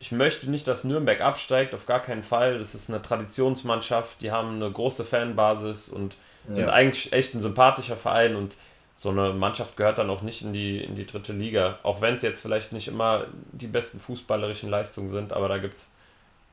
ich 0.00 0.10
möchte 0.10 0.50
nicht, 0.50 0.66
dass 0.66 0.84
Nürnberg 0.84 1.20
absteigt, 1.20 1.74
auf 1.74 1.86
gar 1.86 2.00
keinen 2.00 2.22
Fall. 2.22 2.58
Das 2.58 2.74
ist 2.74 2.90
eine 2.90 3.00
Traditionsmannschaft, 3.00 4.20
die 4.22 4.32
haben 4.32 4.56
eine 4.56 4.70
große 4.70 5.04
Fanbasis 5.04 5.88
und 5.88 6.16
sind 6.48 6.66
ja. 6.66 6.72
eigentlich 6.72 7.12
echt 7.12 7.34
ein 7.34 7.40
sympathischer 7.40 7.96
Verein 7.96 8.34
und 8.34 8.56
so 9.00 9.08
eine 9.08 9.32
Mannschaft 9.32 9.78
gehört 9.78 9.96
dann 9.96 10.10
auch 10.10 10.20
nicht 10.20 10.42
in 10.42 10.52
die, 10.52 10.84
in 10.84 10.94
die 10.94 11.06
dritte 11.06 11.32
Liga. 11.32 11.78
Auch 11.84 12.02
wenn 12.02 12.16
es 12.16 12.22
jetzt 12.22 12.42
vielleicht 12.42 12.72
nicht 12.72 12.86
immer 12.86 13.24
die 13.50 13.66
besten 13.66 13.98
fußballerischen 13.98 14.68
Leistungen 14.68 15.08
sind, 15.08 15.32
aber 15.32 15.48
da 15.48 15.56
gibt 15.56 15.72
es 15.72 15.96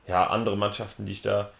ja 0.06 0.28
andere 0.28 0.56
Mannschaften, 0.56 1.04
die 1.04 1.12
ich 1.12 1.20
da 1.20 1.50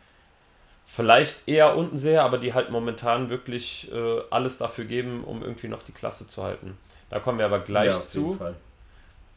vielleicht 0.87 1.47
eher 1.47 1.77
unten 1.77 1.99
sehe, 1.99 2.23
aber 2.23 2.39
die 2.39 2.55
halt 2.55 2.71
momentan 2.71 3.29
wirklich 3.29 3.93
äh, 3.93 4.21
alles 4.31 4.57
dafür 4.57 4.87
geben, 4.87 5.25
um 5.25 5.43
irgendwie 5.43 5.69
noch 5.69 5.83
die 5.83 5.93
Klasse 5.93 6.27
zu 6.27 6.43
halten. 6.43 6.79
Da 7.11 7.21
kommen 7.21 7.39
wir 7.39 7.45
aber 7.45 7.59
gleich 7.59 7.93
ja, 7.93 8.07
zu. 8.07 8.39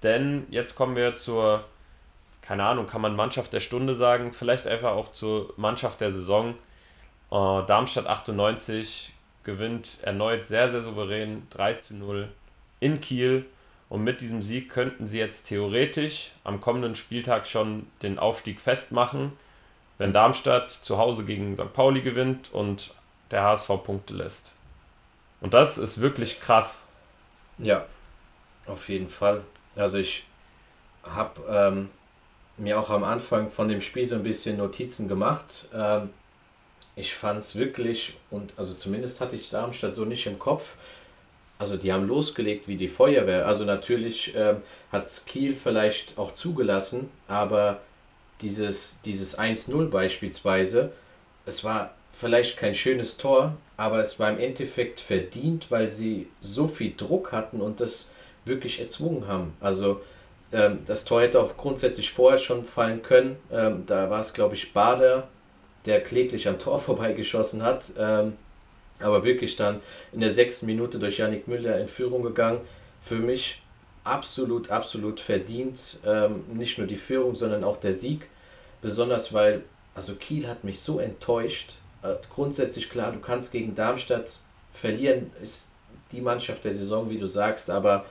Denn 0.03 0.47
jetzt 0.51 0.75
kommen 0.75 0.95
wir 0.95 1.17
zur, 1.17 1.65
keine 2.41 2.63
Ahnung, 2.63 2.87
kann 2.87 3.01
man 3.01 3.13
Mannschaft 3.17 3.51
der 3.51 3.59
Stunde 3.59 3.93
sagen, 3.93 4.31
vielleicht 4.31 4.67
einfach 4.67 4.91
auch 4.93 5.11
zur 5.11 5.53
Mannschaft 5.57 5.99
der 5.99 6.13
Saison. 6.13 6.51
Äh, 7.29 7.65
Darmstadt 7.65 8.07
98 8.07 9.11
gewinnt 9.43 9.99
erneut 10.01 10.47
sehr, 10.47 10.69
sehr 10.69 10.81
souverän 10.81 11.47
3 11.49 11.73
zu 11.75 11.95
0 11.95 12.29
in 12.79 12.99
Kiel 13.01 13.45
Und 13.89 14.03
mit 14.05 14.21
diesem 14.21 14.41
Sieg 14.41 14.69
könnten 14.69 15.05
sie 15.05 15.19
jetzt 15.19 15.47
theoretisch 15.47 16.31
am 16.45 16.61
kommenden 16.61 16.95
Spieltag 16.95 17.45
schon 17.45 17.87
den 18.01 18.19
Aufstieg 18.19 18.61
festmachen, 18.61 19.33
wenn 19.97 20.13
Darmstadt 20.13 20.71
zu 20.71 20.97
Hause 20.97 21.25
gegen 21.25 21.57
St. 21.57 21.73
Pauli 21.73 22.01
gewinnt 22.01 22.53
und 22.53 22.93
der 23.31 23.43
HSV 23.43 23.67
Punkte 23.83 24.13
lässt. 24.13 24.53
Und 25.41 25.53
das 25.53 25.77
ist 25.77 25.99
wirklich 25.99 26.39
krass. 26.39 26.87
Ja, 27.57 27.85
auf 28.65 28.87
jeden 28.87 29.09
Fall. 29.09 29.43
Also 29.75 29.97
ich 29.97 30.25
habe 31.03 31.41
ähm, 31.49 31.89
mir 32.55 32.79
auch 32.79 32.89
am 32.89 33.03
Anfang 33.03 33.51
von 33.51 33.67
dem 33.67 33.81
Spiel 33.81 34.05
so 34.05 34.15
ein 34.15 34.23
bisschen 34.23 34.57
Notizen 34.57 35.07
gemacht. 35.07 35.67
Ähm, 35.73 36.11
ich 36.95 37.13
fand 37.15 37.39
es 37.39 37.55
wirklich, 37.55 38.17
und 38.29 38.53
also 38.57 38.73
zumindest 38.73 39.21
hatte 39.21 39.35
ich 39.35 39.49
Darmstadt 39.49 39.95
so 39.95 40.05
nicht 40.05 40.27
im 40.27 40.39
Kopf, 40.39 40.75
also 41.57 41.77
die 41.77 41.93
haben 41.93 42.07
losgelegt 42.07 42.67
wie 42.67 42.75
die 42.75 42.87
Feuerwehr. 42.87 43.45
Also 43.45 43.65
natürlich 43.65 44.33
ähm, 44.35 44.63
hat 44.91 45.05
es 45.05 45.25
Kiel 45.25 45.53
vielleicht 45.53 46.17
auch 46.17 46.31
zugelassen, 46.33 47.11
aber 47.27 47.81
dieses, 48.41 48.99
dieses 49.01 49.37
1-0 49.37 49.89
beispielsweise, 49.89 50.91
es 51.45 51.63
war 51.63 51.93
vielleicht 52.11 52.57
kein 52.57 52.73
schönes 52.73 53.17
Tor, 53.17 53.55
aber 53.77 53.99
es 53.99 54.19
war 54.19 54.31
im 54.31 54.39
Endeffekt 54.39 54.99
verdient, 54.99 55.69
weil 55.69 55.91
sie 55.91 56.27
so 56.39 56.67
viel 56.67 56.93
Druck 56.97 57.31
hatten 57.31 57.61
und 57.61 57.79
das 57.79 58.11
wirklich 58.43 58.81
erzwungen 58.81 59.27
haben. 59.27 59.53
Also 59.59 60.01
ähm, 60.51 60.79
das 60.85 61.05
Tor 61.05 61.21
hätte 61.21 61.39
auch 61.39 61.57
grundsätzlich 61.57 62.11
vorher 62.11 62.39
schon 62.39 62.65
fallen 62.65 63.03
können. 63.03 63.37
Ähm, 63.51 63.83
da 63.85 64.09
war 64.09 64.19
es, 64.19 64.33
glaube 64.33 64.55
ich, 64.55 64.73
Bader, 64.73 65.27
der 65.85 66.01
kläglich 66.01 66.47
am 66.47 66.59
Tor 66.59 66.79
vorbeigeschossen 66.79 67.63
hat. 67.63 67.93
Ähm, 67.97 68.33
aber 68.99 69.23
wirklich 69.23 69.55
dann 69.55 69.81
in 70.11 70.19
der 70.19 70.31
sechsten 70.31 70.67
Minute 70.67 70.99
durch 70.99 71.17
Yannick 71.17 71.47
Müller 71.47 71.79
in 71.79 71.87
Führung 71.87 72.21
gegangen. 72.21 72.61
Für 72.99 73.15
mich 73.15 73.61
absolut, 74.03 74.69
absolut 74.69 75.19
verdient. 75.19 75.99
Ähm, 76.05 76.43
nicht 76.53 76.77
nur 76.77 76.87
die 76.87 76.97
Führung, 76.97 77.35
sondern 77.35 77.63
auch 77.63 77.77
der 77.77 77.93
Sieg. 77.93 78.27
Besonders 78.81 79.33
weil, 79.33 79.63
also 79.95 80.15
Kiel 80.15 80.47
hat 80.47 80.63
mich 80.63 80.79
so 80.79 80.99
enttäuscht. 80.99 81.73
Äh, 82.03 82.15
grundsätzlich 82.33 82.89
klar, 82.89 83.11
du 83.11 83.19
kannst 83.19 83.51
gegen 83.51 83.75
Darmstadt 83.75 84.39
verlieren, 84.73 85.31
ist 85.41 85.71
die 86.11 86.21
Mannschaft 86.21 86.65
der 86.65 86.73
Saison, 86.73 87.09
wie 87.09 87.17
du 87.17 87.27
sagst, 87.27 87.69
aber 87.69 88.05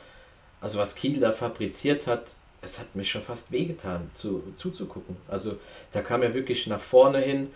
also 0.60 0.78
was 0.78 0.94
Kiel 0.94 1.20
da 1.20 1.32
fabriziert 1.32 2.06
hat, 2.06 2.34
es 2.62 2.78
hat 2.78 2.94
mir 2.94 3.04
schon 3.04 3.22
fast 3.22 3.52
wehgetan 3.52 4.10
zu, 4.14 4.42
zuzugucken. 4.54 5.16
Also 5.28 5.58
da 5.92 6.02
kam 6.02 6.22
er 6.22 6.34
wirklich 6.34 6.66
nach 6.66 6.80
vorne 6.80 7.18
hin 7.18 7.50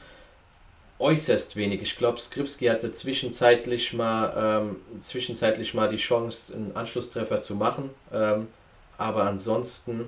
äußerst 0.99 1.57
wenig. 1.57 1.83
Ich 1.83 1.97
glaube, 1.97 2.21
Skripski 2.21 2.67
hatte 2.67 2.93
zwischenzeitlich 2.93 3.93
mal, 3.93 4.33
ähm, 4.37 5.01
zwischenzeitlich 5.01 5.75
mal 5.75 5.89
die 5.89 5.97
Chance, 5.97 6.55
einen 6.55 6.77
Anschlusstreffer 6.77 7.41
zu 7.41 7.57
machen. 7.57 7.91
Ähm, 8.13 8.49
aber 8.97 9.25
ansonsten, 9.25 10.07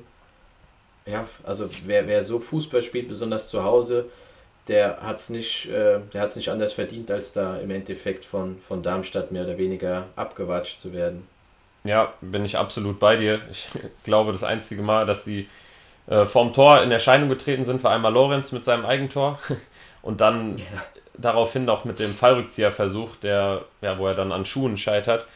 ja, 1.07 1.29
also 1.43 1.69
wer, 1.85 2.07
wer 2.07 2.23
so 2.23 2.39
Fußball 2.39 2.83
spielt, 2.83 3.09
besonders 3.09 3.49
zu 3.49 3.65
Hause, 3.65 4.07
der 4.69 5.01
hat 5.03 5.17
es 5.17 5.29
nicht, 5.29 5.69
äh, 5.69 6.01
nicht 6.13 6.51
anders 6.51 6.73
verdient, 6.73 7.11
als 7.11 7.33
da 7.33 7.59
im 7.59 7.71
Endeffekt 7.71 8.25
von, 8.25 8.59
von 8.61 8.83
Darmstadt 8.83 9.33
mehr 9.33 9.45
oder 9.45 9.59
weniger 9.59 10.07
abgewatscht 10.17 10.81
zu 10.81 10.93
werden. 10.93 11.27
Ja, 11.87 12.13
bin 12.21 12.45
ich 12.45 12.59
absolut 12.59 12.99
bei 12.99 13.17
dir. 13.17 13.41
Ich 13.51 13.69
glaube, 14.05 14.33
das 14.33 14.45
einzige 14.45 14.83
Mal, 14.83 15.07
dass 15.07 15.25
die 15.25 15.49
äh, 16.07 16.27
vorm 16.27 16.53
Tor 16.53 16.83
in 16.83 16.91
Erscheinung 16.91 17.29
getreten 17.29 17.65
sind, 17.65 17.83
war 17.85 17.93
einmal 17.93 18.13
Lorenz 18.13 18.53
mit 18.53 18.65
seinem 18.65 18.85
Eigentor. 18.85 19.39
Und 20.03 20.21
dann 20.21 20.59
ja. 20.59 20.65
daraufhin 21.19 21.65
noch 21.65 21.85
mit 21.85 21.99
dem 21.99 22.15
Fallrückzieherversuch, 22.15 23.17
der, 23.17 23.65
ja, 23.81 23.99
wo 23.99 24.07
er 24.07 24.15
dann 24.15 24.31
an 24.31 24.47
Schuhen 24.47 24.77
scheitert. 24.77 25.27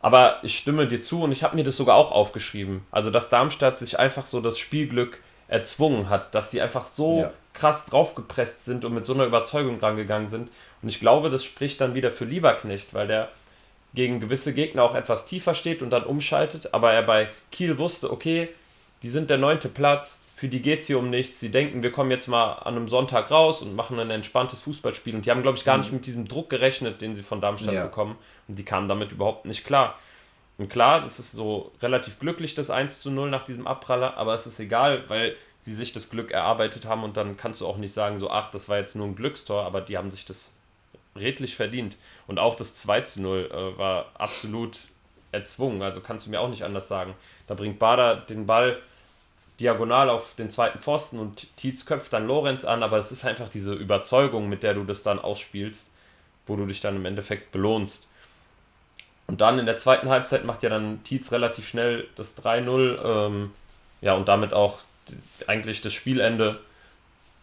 Aber 0.00 0.38
ich 0.42 0.56
stimme 0.56 0.86
dir 0.86 1.00
zu 1.00 1.22
und 1.22 1.32
ich 1.32 1.42
habe 1.42 1.56
mir 1.56 1.64
das 1.64 1.78
sogar 1.78 1.96
auch 1.96 2.12
aufgeschrieben. 2.12 2.86
Also, 2.90 3.10
dass 3.10 3.30
Darmstadt 3.30 3.78
sich 3.78 3.98
einfach 3.98 4.26
so 4.26 4.42
das 4.42 4.58
Spielglück 4.58 5.20
erzwungen 5.48 6.10
hat, 6.10 6.34
dass 6.34 6.50
sie 6.50 6.60
einfach 6.60 6.84
so 6.84 7.20
ja. 7.20 7.32
krass 7.54 7.86
draufgepresst 7.86 8.66
sind 8.66 8.84
und 8.84 8.92
mit 8.92 9.06
so 9.06 9.14
einer 9.14 9.24
Überzeugung 9.24 9.80
rangegangen 9.80 10.28
sind. 10.28 10.50
Und 10.82 10.88
ich 10.88 11.00
glaube, 11.00 11.30
das 11.30 11.44
spricht 11.44 11.80
dann 11.80 11.94
wieder 11.94 12.10
für 12.10 12.26
Lieberknecht, 12.26 12.92
weil 12.92 13.06
der 13.06 13.28
gegen 13.94 14.20
gewisse 14.20 14.54
Gegner 14.54 14.82
auch 14.82 14.94
etwas 14.94 15.26
tiefer 15.26 15.54
steht 15.54 15.82
und 15.82 15.90
dann 15.90 16.04
umschaltet. 16.04 16.74
Aber 16.74 16.92
er 16.92 17.02
bei 17.02 17.28
Kiel 17.50 17.78
wusste, 17.78 18.10
okay, 18.10 18.48
die 19.02 19.08
sind 19.08 19.30
der 19.30 19.38
neunte 19.38 19.68
Platz, 19.68 20.24
für 20.34 20.48
die 20.48 20.60
geht 20.60 20.80
es 20.80 20.88
hier 20.88 20.98
um 20.98 21.10
nichts. 21.10 21.38
Sie 21.38 21.50
denken, 21.50 21.82
wir 21.82 21.92
kommen 21.92 22.10
jetzt 22.10 22.26
mal 22.26 22.54
an 22.54 22.74
einem 22.74 22.88
Sonntag 22.88 23.30
raus 23.30 23.62
und 23.62 23.76
machen 23.76 23.98
ein 24.00 24.10
entspanntes 24.10 24.62
Fußballspiel. 24.62 25.14
Und 25.14 25.26
die 25.26 25.30
haben, 25.30 25.42
glaube 25.42 25.56
ich, 25.56 25.64
gar 25.64 25.78
nicht 25.78 25.90
mhm. 25.90 25.98
mit 25.98 26.06
diesem 26.06 26.26
Druck 26.26 26.50
gerechnet, 26.50 27.00
den 27.00 27.14
sie 27.14 27.22
von 27.22 27.40
Darmstadt 27.40 27.74
ja. 27.74 27.84
bekommen. 27.84 28.16
Und 28.48 28.58
die 28.58 28.64
kamen 28.64 28.88
damit 28.88 29.12
überhaupt 29.12 29.46
nicht 29.46 29.64
klar. 29.64 29.96
Und 30.58 30.68
klar, 30.68 31.00
das 31.00 31.18
ist 31.18 31.32
so 31.32 31.72
relativ 31.82 32.18
glücklich, 32.18 32.54
das 32.54 32.70
1 32.70 33.00
zu 33.00 33.10
0 33.10 33.30
nach 33.30 33.42
diesem 33.42 33.66
Abpraller, 33.66 34.16
aber 34.16 34.34
es 34.34 34.46
ist 34.46 34.60
egal, 34.60 35.04
weil 35.08 35.34
sie 35.60 35.74
sich 35.74 35.92
das 35.92 36.10
Glück 36.10 36.30
erarbeitet 36.30 36.86
haben 36.86 37.02
und 37.02 37.16
dann 37.16 37.36
kannst 37.36 37.60
du 37.60 37.66
auch 37.66 37.76
nicht 37.76 37.92
sagen, 37.92 38.18
so, 38.18 38.30
ach, 38.30 38.50
das 38.50 38.68
war 38.68 38.78
jetzt 38.78 38.94
nur 38.94 39.06
ein 39.06 39.16
Glückstor, 39.16 39.64
aber 39.64 39.80
die 39.80 39.96
haben 39.96 40.10
sich 40.10 40.24
das 40.24 40.56
redlich 41.16 41.56
verdient. 41.56 41.96
Und 42.26 42.38
auch 42.38 42.56
das 42.56 42.74
2 42.74 43.00
zu 43.02 43.22
0 43.22 43.50
äh, 43.50 43.78
war 43.78 44.06
absolut 44.14 44.78
erzwungen, 45.32 45.82
also 45.82 46.00
kannst 46.00 46.26
du 46.26 46.30
mir 46.30 46.40
auch 46.40 46.48
nicht 46.48 46.62
anders 46.62 46.88
sagen. 46.88 47.14
Da 47.46 47.54
bringt 47.54 47.78
Bader 47.78 48.16
den 48.16 48.46
Ball 48.46 48.80
diagonal 49.60 50.08
auf 50.08 50.34
den 50.34 50.50
zweiten 50.50 50.78
Pfosten 50.78 51.18
und 51.18 51.56
Tietz 51.56 51.86
köpft 51.86 52.12
dann 52.12 52.26
Lorenz 52.26 52.64
an, 52.64 52.82
aber 52.82 52.98
es 52.98 53.12
ist 53.12 53.24
einfach 53.24 53.48
diese 53.48 53.74
Überzeugung, 53.74 54.48
mit 54.48 54.62
der 54.62 54.74
du 54.74 54.84
das 54.84 55.02
dann 55.02 55.20
ausspielst, 55.20 55.90
wo 56.46 56.56
du 56.56 56.66
dich 56.66 56.80
dann 56.80 56.96
im 56.96 57.06
Endeffekt 57.06 57.52
belohnst. 57.52 58.08
Und 59.26 59.40
dann 59.40 59.58
in 59.58 59.66
der 59.66 59.76
zweiten 59.76 60.08
Halbzeit 60.08 60.44
macht 60.44 60.62
ja 60.62 60.70
dann 60.70 61.02
Tietz 61.04 61.32
relativ 61.32 61.68
schnell 61.68 62.06
das 62.16 62.36
3-0, 62.42 63.02
ähm, 63.04 63.52
ja, 64.00 64.14
und 64.14 64.28
damit 64.28 64.52
auch 64.52 64.80
eigentlich 65.46 65.80
das 65.80 65.92
Spielende 65.92 66.60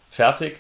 fertig. 0.10 0.60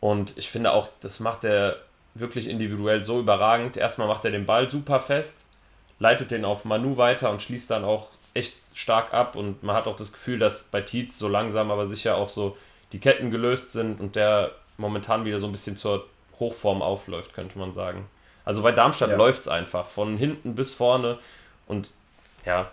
Und 0.00 0.38
ich 0.38 0.48
finde 0.48 0.72
auch, 0.72 0.88
das 1.00 1.20
macht 1.20 1.44
er 1.44 1.76
wirklich 2.20 2.48
individuell 2.48 3.04
so 3.04 3.20
überragend. 3.20 3.76
Erstmal 3.76 4.08
macht 4.08 4.24
er 4.24 4.30
den 4.30 4.46
Ball 4.46 4.68
super 4.68 5.00
fest, 5.00 5.44
leitet 5.98 6.30
den 6.30 6.44
auf 6.44 6.64
Manu 6.64 6.96
weiter 6.96 7.30
und 7.30 7.42
schließt 7.42 7.70
dann 7.70 7.84
auch 7.84 8.10
echt 8.34 8.56
stark 8.74 9.12
ab 9.12 9.36
und 9.36 9.62
man 9.62 9.74
hat 9.74 9.86
auch 9.86 9.96
das 9.96 10.12
Gefühl, 10.12 10.38
dass 10.38 10.62
bei 10.62 10.80
Tietz 10.80 11.18
so 11.18 11.28
langsam 11.28 11.70
aber 11.70 11.86
sicher 11.86 12.16
auch 12.16 12.28
so 12.28 12.56
die 12.92 13.00
Ketten 13.00 13.30
gelöst 13.30 13.72
sind 13.72 14.00
und 14.00 14.16
der 14.16 14.52
momentan 14.76 15.24
wieder 15.24 15.38
so 15.38 15.46
ein 15.46 15.52
bisschen 15.52 15.76
zur 15.76 16.06
Hochform 16.38 16.82
aufläuft, 16.82 17.34
könnte 17.34 17.58
man 17.58 17.72
sagen. 17.72 18.08
Also 18.44 18.62
bei 18.62 18.72
Darmstadt 18.72 19.10
ja. 19.10 19.16
läuft 19.16 19.42
es 19.42 19.48
einfach 19.48 19.86
von 19.86 20.16
hinten 20.16 20.54
bis 20.54 20.72
vorne 20.72 21.18
und 21.66 21.90
ja, 22.46 22.70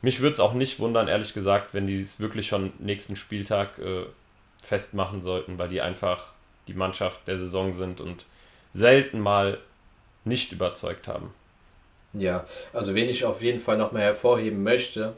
mich 0.00 0.20
würde 0.20 0.34
es 0.34 0.40
auch 0.40 0.52
nicht 0.52 0.78
wundern, 0.80 1.08
ehrlich 1.08 1.34
gesagt, 1.34 1.74
wenn 1.74 1.86
die 1.86 2.00
es 2.00 2.20
wirklich 2.20 2.46
schon 2.46 2.72
nächsten 2.78 3.16
Spieltag 3.16 3.78
äh, 3.78 4.04
festmachen 4.62 5.22
sollten, 5.22 5.58
weil 5.58 5.68
die 5.68 5.80
einfach 5.80 6.32
die 6.68 6.74
Mannschaft 6.74 7.26
der 7.28 7.38
Saison 7.38 7.74
sind 7.74 8.00
und 8.00 8.24
selten 8.74 9.20
mal 9.20 9.58
nicht 10.24 10.52
überzeugt 10.52 11.08
haben. 11.08 11.34
Ja, 12.12 12.46
also 12.72 12.94
wen 12.94 13.08
ich 13.08 13.24
auf 13.24 13.42
jeden 13.42 13.60
Fall 13.60 13.78
nochmal 13.78 14.02
hervorheben 14.02 14.62
möchte, 14.62 15.14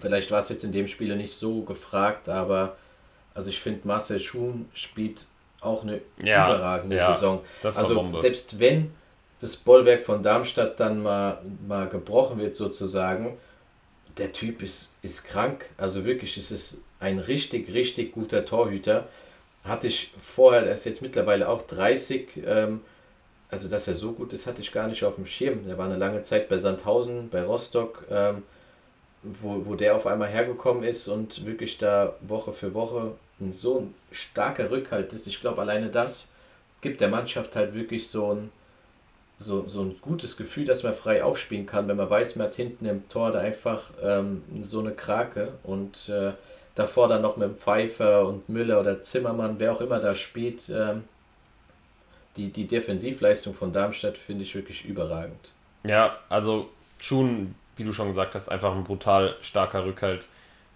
vielleicht 0.00 0.30
war 0.30 0.38
es 0.38 0.48
jetzt 0.48 0.64
in 0.64 0.72
dem 0.72 0.86
Spiel 0.86 1.14
nicht 1.16 1.32
so 1.32 1.62
gefragt, 1.62 2.28
aber 2.28 2.76
also 3.34 3.50
ich 3.50 3.60
finde 3.60 3.86
Marcel 3.86 4.20
Schuhn 4.20 4.68
spielt 4.72 5.26
auch 5.60 5.82
eine 5.82 6.00
ja, 6.22 6.48
überragende 6.48 6.96
ja, 6.96 7.12
Saison. 7.12 7.40
also 7.62 8.18
selbst 8.20 8.58
wenn 8.58 8.92
das 9.40 9.56
Bollwerk 9.56 10.02
von 10.02 10.22
Darmstadt 10.22 10.78
dann 10.80 11.02
mal, 11.02 11.42
mal 11.66 11.88
gebrochen 11.88 12.38
wird 12.38 12.54
sozusagen, 12.54 13.36
der 14.16 14.32
Typ 14.32 14.62
ist, 14.62 14.94
ist 15.02 15.24
krank. 15.24 15.68
Also 15.76 16.04
wirklich, 16.04 16.36
es 16.36 16.50
ist 16.50 16.78
ein 17.00 17.18
richtig, 17.18 17.72
richtig 17.72 18.12
guter 18.12 18.44
Torhüter. 18.44 19.08
Hatte 19.64 19.86
ich 19.88 20.12
vorher, 20.20 20.66
er 20.66 20.74
ist 20.74 20.84
jetzt 20.84 21.02
mittlerweile 21.02 21.48
auch 21.48 21.62
30, 21.62 22.28
ähm, 22.44 22.80
also 23.50 23.68
dass 23.68 23.88
er 23.88 23.94
so 23.94 24.12
gut 24.12 24.32
ist, 24.32 24.46
hatte 24.46 24.60
ich 24.60 24.72
gar 24.72 24.88
nicht 24.88 25.04
auf 25.04 25.16
dem 25.16 25.26
Schirm. 25.26 25.68
Er 25.68 25.78
war 25.78 25.86
eine 25.86 25.96
lange 25.96 26.20
Zeit 26.22 26.48
bei 26.48 26.58
Sandhausen, 26.58 27.30
bei 27.30 27.42
Rostock, 27.42 28.04
ähm, 28.10 28.42
wo, 29.22 29.64
wo 29.64 29.74
der 29.74 29.96
auf 29.96 30.06
einmal 30.06 30.28
hergekommen 30.28 30.84
ist 30.84 31.08
und 31.08 31.46
wirklich 31.46 31.78
da 31.78 32.14
Woche 32.20 32.52
für 32.52 32.74
Woche 32.74 33.12
so 33.52 33.80
ein 33.80 33.94
starker 34.10 34.70
Rückhalt 34.70 35.12
ist. 35.12 35.26
Ich 35.26 35.40
glaube, 35.40 35.60
alleine 35.60 35.88
das 35.88 36.30
gibt 36.80 37.00
der 37.00 37.08
Mannschaft 37.08 37.56
halt 37.56 37.74
wirklich 37.74 38.08
so 38.08 38.32
ein, 38.34 38.50
so, 39.38 39.66
so 39.68 39.82
ein 39.82 39.96
gutes 40.00 40.36
Gefühl, 40.36 40.64
dass 40.64 40.82
man 40.82 40.94
frei 40.94 41.24
aufspielen 41.24 41.66
kann, 41.66 41.88
wenn 41.88 41.96
man 41.96 42.10
weiß, 42.10 42.36
man 42.36 42.48
hat 42.48 42.54
hinten 42.54 42.86
im 42.86 43.08
Tor 43.08 43.32
da 43.32 43.40
einfach 43.40 43.90
ähm, 44.02 44.42
so 44.60 44.80
eine 44.80 44.92
Krake 44.92 45.54
und 45.62 46.08
äh, 46.08 46.32
davor 46.74 47.08
dann 47.08 47.22
noch 47.22 47.36
mit 47.36 47.58
Pfeiffer 47.58 48.26
und 48.26 48.48
Müller 48.48 48.80
oder 48.80 49.00
Zimmermann, 49.00 49.58
wer 49.58 49.72
auch 49.72 49.80
immer 49.80 50.00
da 50.00 50.14
spielt, 50.14 50.68
ähm, 50.68 51.04
die, 52.36 52.50
die 52.50 52.66
Defensivleistung 52.66 53.54
von 53.54 53.72
Darmstadt 53.72 54.18
finde 54.18 54.42
ich 54.42 54.54
wirklich 54.54 54.84
überragend. 54.84 55.52
Ja, 55.86 56.18
also 56.28 56.68
schon, 56.98 57.54
wie 57.76 57.84
du 57.84 57.92
schon 57.92 58.08
gesagt 58.08 58.34
hast, 58.34 58.48
einfach 58.48 58.74
ein 58.74 58.84
brutal 58.84 59.36
starker 59.40 59.84
Rückhalt. 59.84 60.26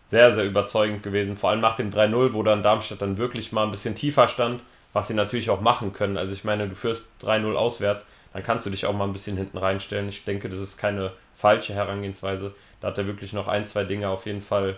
Sehr, 0.07 0.31
sehr 0.31 0.45
überzeugend 0.45 1.03
gewesen. 1.03 1.37
Vor 1.37 1.51
allem 1.51 1.61
nach 1.61 1.75
dem 1.75 1.91
3-0, 1.91 2.33
wo 2.33 2.43
dann 2.43 2.63
Darmstadt 2.63 3.03
dann 3.03 3.19
wirklich 3.19 3.53
mal 3.53 3.65
ein 3.65 3.71
bisschen 3.71 3.95
tiefer 3.95 4.29
stand, 4.29 4.63
was 4.93 5.09
sie 5.09 5.15
natürlich 5.15 5.51
auch 5.51 5.61
machen 5.61 5.93
können. 5.93 6.17
Also 6.17 6.33
ich 6.33 6.45
meine, 6.45 6.69
du 6.69 6.75
führst 6.75 7.11
3-0 7.23 7.55
auswärts, 7.55 8.07
dann 8.33 8.43
kannst 8.43 8.65
du 8.65 8.71
dich 8.71 8.87
auch 8.87 8.93
mal 8.93 9.05
ein 9.05 9.13
bisschen 9.13 9.37
hinten 9.37 9.59
reinstellen. 9.59 10.09
Ich 10.09 10.25
denke, 10.25 10.49
das 10.49 10.61
ist 10.61 10.79
keine 10.79 11.13
falsche 11.35 11.75
Herangehensweise. 11.75 12.55
Da 12.81 12.89
hat 12.89 12.99
er 12.99 13.07
wirklich 13.07 13.33
noch 13.33 13.49
ein, 13.49 13.65
zwei 13.65 13.85
Dinge 13.85 14.09
auf 14.09 14.27
jeden 14.27 14.41
Fall 14.41 14.77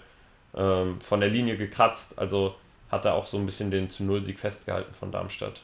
ähm, 0.56 1.00
von 1.00 1.20
der 1.20 1.28
Linie 1.28 1.56
gekratzt. 1.56 2.18
Also 2.18 2.54
hat 2.90 3.04
er 3.04 3.14
auch 3.14 3.26
so 3.26 3.36
ein 3.36 3.46
bisschen 3.46 3.70
den 3.70 3.88
zu 3.88 4.04
Null-Sieg 4.04 4.38
festgehalten 4.38 4.94
von 4.94 5.12
Darmstadt. 5.12 5.62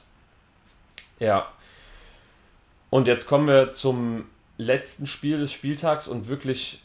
Ja. 1.18 1.51
Und 2.91 3.09
jetzt 3.09 3.26
kommen 3.26 3.49
wir 3.49 3.72
zum 3.72 4.26
letzten 4.59 5.07
Spiel 5.07 5.39
des 5.39 5.53
Spieltags 5.53 6.09
und 6.09 6.28
wirklich 6.28 6.82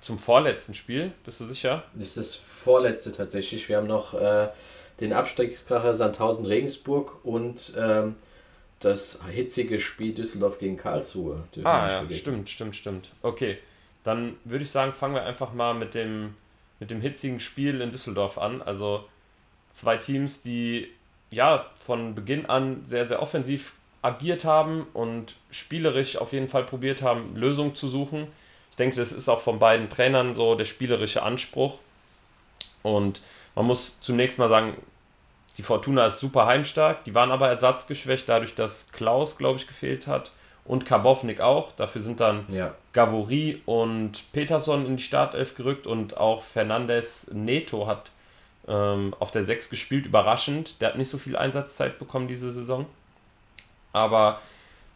zum 0.00 0.18
vorletzten 0.18 0.74
Spiel. 0.74 1.12
Bist 1.24 1.40
du 1.40 1.44
sicher? 1.44 1.82
Das 1.94 2.08
ist 2.08 2.16
das 2.16 2.34
vorletzte 2.34 3.12
tatsächlich. 3.12 3.68
Wir 3.68 3.78
haben 3.78 3.88
noch 3.88 4.14
äh, 4.14 4.48
den 5.00 5.12
Abstiegskracher 5.12 5.94
Sandhausen-Regensburg 5.94 7.24
und 7.24 7.74
ähm, 7.76 8.16
das 8.80 9.20
hitzige 9.30 9.80
Spiel 9.80 10.14
Düsseldorf 10.14 10.58
gegen 10.58 10.76
Karlsruhe. 10.76 11.44
Ah 11.64 12.02
ja, 12.02 12.10
stimmt, 12.10 12.48
stimmt, 12.48 12.76
stimmt. 12.76 13.10
Okay, 13.22 13.58
dann 14.04 14.36
würde 14.44 14.64
ich 14.64 14.70
sagen, 14.70 14.92
fangen 14.92 15.14
wir 15.14 15.24
einfach 15.24 15.52
mal 15.52 15.74
mit 15.74 15.94
dem, 15.94 16.34
mit 16.80 16.90
dem 16.90 17.00
hitzigen 17.00 17.40
Spiel 17.40 17.80
in 17.80 17.90
Düsseldorf 17.90 18.38
an. 18.38 18.62
Also 18.62 19.04
zwei 19.70 19.96
Teams, 19.96 20.42
die 20.42 20.88
ja 21.30 21.66
von 21.78 22.14
Beginn 22.14 22.46
an 22.46 22.84
sehr, 22.84 23.06
sehr 23.06 23.22
offensiv 23.22 23.74
agiert 24.02 24.44
haben 24.44 24.86
und 24.94 25.36
spielerisch 25.50 26.16
auf 26.16 26.32
jeden 26.32 26.48
Fall 26.48 26.64
probiert 26.64 27.02
haben, 27.02 27.34
Lösungen 27.36 27.74
zu 27.74 27.88
suchen. 27.88 28.28
Ich 28.70 28.76
denke, 28.76 28.96
das 28.96 29.12
ist 29.12 29.28
auch 29.28 29.40
von 29.40 29.58
beiden 29.58 29.88
Trainern 29.88 30.34
so 30.34 30.54
der 30.54 30.64
spielerische 30.64 31.22
Anspruch. 31.22 31.78
Und 32.82 33.22
man 33.54 33.66
muss 33.66 34.00
zunächst 34.00 34.38
mal 34.38 34.48
sagen, 34.48 34.76
die 35.56 35.62
Fortuna 35.64 36.06
ist 36.06 36.18
super 36.18 36.46
heimstark, 36.46 37.02
die 37.04 37.14
waren 37.16 37.32
aber 37.32 37.48
ersatzgeschwächt, 37.48 38.28
dadurch, 38.28 38.54
dass 38.54 38.92
Klaus, 38.92 39.36
glaube 39.36 39.58
ich, 39.58 39.66
gefehlt 39.66 40.06
hat 40.06 40.30
und 40.68 40.86
Karbovnik 40.86 41.40
auch. 41.40 41.72
Dafür 41.72 42.00
sind 42.00 42.20
dann 42.20 42.44
ja. 42.48 42.74
Gavori 42.92 43.62
und 43.66 44.30
Peterson 44.32 44.86
in 44.86 44.98
die 44.98 45.02
Startelf 45.02 45.56
gerückt 45.56 45.86
und 45.86 46.16
auch 46.16 46.42
Fernandes 46.42 47.30
Neto 47.32 47.86
hat 47.88 48.12
ähm, 48.68 49.14
auf 49.18 49.30
der 49.30 49.42
6 49.42 49.70
gespielt, 49.70 50.06
überraschend. 50.06 50.80
Der 50.80 50.90
hat 50.90 50.98
nicht 50.98 51.08
so 51.08 51.18
viel 51.18 51.36
Einsatzzeit 51.36 51.98
bekommen 51.98 52.28
diese 52.28 52.52
Saison. 52.52 52.86
Aber 53.94 54.40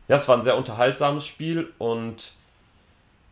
ja, 0.08 0.16
es 0.16 0.28
war 0.28 0.36
ein 0.36 0.44
sehr 0.44 0.58
unterhaltsames 0.58 1.26
Spiel 1.26 1.72
und 1.78 2.34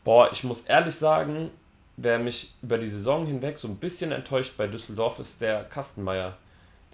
boah, 0.03 0.30
ich 0.32 0.43
muss 0.43 0.62
ehrlich 0.62 0.95
sagen, 0.95 1.51
wer 1.99 2.18
mich 2.18 2.55
über 2.62 2.78
die 2.78 2.88
Saison 2.88 3.26
hinweg 3.26 3.59
so 3.59 3.68
ein 3.68 3.76
bisschen 3.76 4.12
enttäuscht 4.12 4.55
bei 4.57 4.66
Düsseldorf 4.66 5.18
ist 5.18 5.43
der 5.43 5.64
Kastenmeier. 5.64 6.38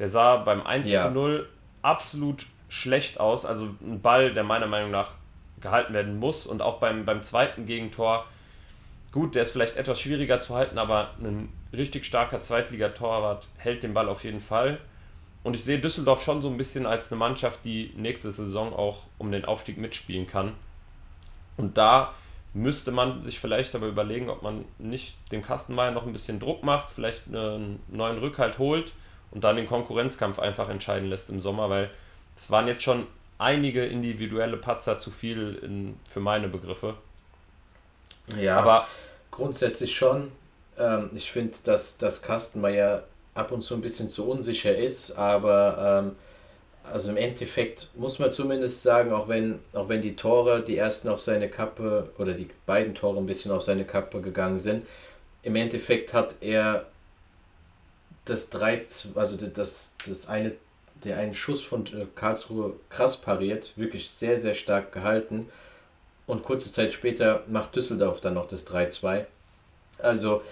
Der 0.01 0.09
sah 0.09 0.39
beim 0.39 0.67
1 0.67 0.91
ja. 0.91 1.07
zu 1.07 1.13
0 1.13 1.49
absolut 1.83 2.47
schlecht 2.69 3.21
aus. 3.21 3.47
Also 3.47 3.69
ein 3.81 4.01
Ball, 4.01 4.35
der 4.35 4.43
meiner 4.43 4.67
Meinung 4.67 4.91
nach 4.91 5.13
gehalten 5.61 5.95
werden 5.95 6.19
muss. 6.19 6.47
Und 6.47 6.63
auch 6.63 6.79
beim, 6.79 7.05
beim 7.05 7.23
zweiten 7.23 7.67
Gegentor, 7.67 8.27
gut, 9.13 9.35
der 9.35 9.43
ist 9.43 9.53
vielleicht 9.53 9.77
etwas 9.77 10.01
schwieriger 10.01 10.41
zu 10.41 10.55
halten, 10.55 10.79
aber 10.79 11.11
ein 11.21 11.49
richtig 11.73 12.05
starker 12.05 12.41
Zweitligatorwart 12.41 13.49
hält 13.57 13.83
den 13.83 13.95
Ball 13.95 14.09
auf 14.09 14.25
jeden 14.25 14.41
Fall. 14.41 14.79
Und 15.43 15.55
ich 15.55 15.63
sehe 15.63 15.79
Düsseldorf 15.79 16.23
schon 16.23 16.43
so 16.43 16.49
ein 16.49 16.57
bisschen 16.57 16.87
als 16.87 17.13
eine 17.13 17.19
Mannschaft, 17.19 17.65
die 17.65 17.93
nächste 17.97 18.33
Saison 18.33 18.75
auch 18.75 19.05
um 19.19 19.31
den 19.31 19.45
Aufstieg 19.45 19.79
mitspielen 19.79 20.27
kann. 20.27 20.53
Und 21.57 21.79
da 21.79 22.13
müsste 22.53 22.91
man 22.91 23.23
sich 23.23 23.39
vielleicht 23.39 23.75
aber 23.75 23.87
überlegen, 23.87 24.31
ob 24.31 24.43
man 24.43 24.65
nicht 24.79 25.17
dem 25.31 25.43
Kastenmeier 25.43 25.91
noch 25.91 26.07
ein 26.07 26.13
bisschen 26.13 26.41
Druck 26.41 26.65
macht, 26.65 26.91
vielleicht 26.91 27.29
einen 27.29 27.81
neuen 27.89 28.19
Rückhalt 28.19 28.59
holt 28.59 28.93
und 29.31 29.45
dann 29.45 29.57
den 29.57 29.67
Konkurrenzkampf 29.67 30.39
einfach 30.39 30.69
entscheiden 30.69 31.11
lässt 31.11 31.31
im 31.31 31.41
Sommer, 31.41 31.69
weil 31.71 31.91
das 32.35 32.51
waren 32.51 32.67
jetzt 32.67 32.83
schon 32.83 33.07
einige 33.39 33.85
individuelle 33.85 34.57
Patzer 34.57 34.99
zu 34.99 35.11
viel 35.11 35.59
in, 35.63 35.99
für 36.09 36.21
meine 36.21 36.49
Begriffe. 36.49 36.95
Ja, 38.41 38.59
aber 38.59 38.87
grundsätzlich 39.31 39.95
schon. 39.95 40.33
Ähm, 40.79 41.11
ich 41.15 41.31
finde, 41.31 41.57
dass 41.65 41.99
das 41.99 42.23
Kastenmeier 42.23 43.05
ab 43.35 43.53
und 43.53 43.63
zu 43.63 43.75
ein 43.75 43.83
bisschen 43.83 44.09
zu 44.09 44.29
unsicher 44.29 44.77
ist, 44.77 45.13
aber 45.13 46.03
ähm, 46.05 46.17
also 46.91 47.11
im 47.11 47.17
Endeffekt 47.17 47.89
muss 47.95 48.19
man 48.19 48.31
zumindest 48.31 48.83
sagen, 48.83 49.13
auch 49.13 49.29
wenn, 49.29 49.61
auch 49.73 49.89
wenn 49.89 50.03
die 50.03 50.17
Tore, 50.17 50.63
die 50.63 50.77
ersten 50.77 51.09
auf 51.09 51.21
seine 51.21 51.49
Kappe 51.49 52.11
oder 52.19 52.33
die 52.33 52.49
beiden 52.65 52.95
Tore 52.95 53.19
ein 53.19 53.27
bisschen 53.27 53.53
auf 53.53 53.63
seine 53.63 53.85
Kappe 53.85 54.21
gegangen 54.21 54.59
sind, 54.59 54.87
im 55.43 55.57
Endeffekt 55.57 56.13
hat 56.13 56.35
er 56.41 56.87
das 58.25 58.51
3, 58.51 58.83
also 59.15 59.37
das, 59.37 59.95
das 60.07 60.29
eine, 60.29 60.53
der 61.07 61.19
einen 61.19 61.35
Schuss 61.35 61.63
von 61.63 61.87
äh, 61.87 62.07
Karlsruhe 62.15 62.75
krass 62.91 63.21
pariert, 63.21 63.73
wirklich 63.77 64.11
sehr, 64.11 64.37
sehr 64.37 64.55
stark 64.55 64.93
gehalten. 64.93 65.49
Und 66.27 66.43
kurze 66.45 66.71
Zeit 66.73 66.93
später 66.93 67.45
macht 67.47 67.77
Düsseldorf 67.77 68.21
dann 68.21 68.35
noch 68.35 68.49
das 68.49 68.67
3-2. 68.67 69.27
Also, 69.99 70.43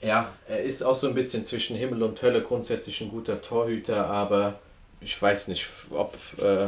ja, 0.00 0.32
er 0.48 0.62
ist 0.62 0.82
auch 0.82 0.94
so 0.94 1.06
ein 1.06 1.14
bisschen 1.14 1.44
zwischen 1.44 1.76
Himmel 1.76 2.02
und 2.02 2.20
Hölle 2.20 2.42
grundsätzlich 2.42 3.00
ein 3.00 3.10
guter 3.10 3.40
Torhüter, 3.40 4.06
aber 4.06 4.58
ich 5.00 5.20
weiß 5.20 5.48
nicht, 5.48 5.68
ob, 5.90 6.16
äh, 6.38 6.66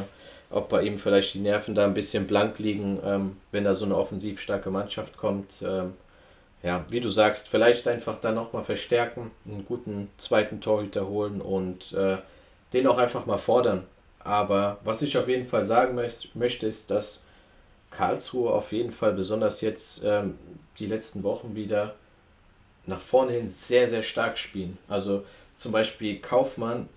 ob 0.51 0.69
bei 0.69 0.83
ihm 0.83 0.99
vielleicht 0.99 1.35
die 1.35 1.41
Nerven 1.41 1.75
da 1.75 1.85
ein 1.85 1.95
bisschen 1.95 2.27
blank 2.27 2.59
liegen, 2.61 3.01
ähm, 3.05 3.37
wenn 3.51 3.65
da 3.65 3.75
so 3.75 3.85
eine 3.85 3.97
offensiv 3.97 4.41
starke 4.41 4.71
Mannschaft 4.71 5.17
kommt. 5.17 5.63
Ähm, 5.63 5.95
ja, 6.63 6.85
wie 6.89 7.01
du 7.01 7.11
sagst, 7.11 7.49
vielleicht 7.49 7.87
einfach 7.89 8.19
da 8.19 8.33
nochmal 8.33 8.65
verstärken, 8.65 9.31
einen 9.47 9.67
guten 9.67 10.09
zweiten 10.17 10.61
Torhüter 10.61 11.07
holen 11.09 11.41
und 11.43 11.93
äh, 11.93 12.17
den 12.75 12.87
auch 12.87 12.99
einfach 12.99 13.27
mal 13.27 13.39
fordern. 13.39 13.85
Aber 14.21 14.79
was 14.85 15.03
ich 15.03 15.17
auf 15.19 15.29
jeden 15.29 15.47
Fall 15.47 15.65
sagen 15.65 15.99
möchte, 16.35 16.67
ist, 16.67 16.91
dass 16.91 17.25
Karlsruhe 17.91 18.51
auf 18.51 18.73
jeden 18.73 18.91
Fall 18.91 19.13
besonders 19.13 19.61
jetzt 19.61 20.03
ähm, 20.05 20.39
die 20.79 20.87
letzten 20.87 21.23
Wochen 21.23 21.55
wieder 21.55 21.95
nach 22.87 23.01
vorne 23.01 23.33
hin 23.33 23.49
sehr, 23.49 23.89
sehr 23.89 24.03
stark 24.03 24.39
spielen. 24.39 24.79
Also 24.89 25.25
zum 25.57 25.73
Beispiel 25.73 26.21
Kaufmann, 26.21 26.89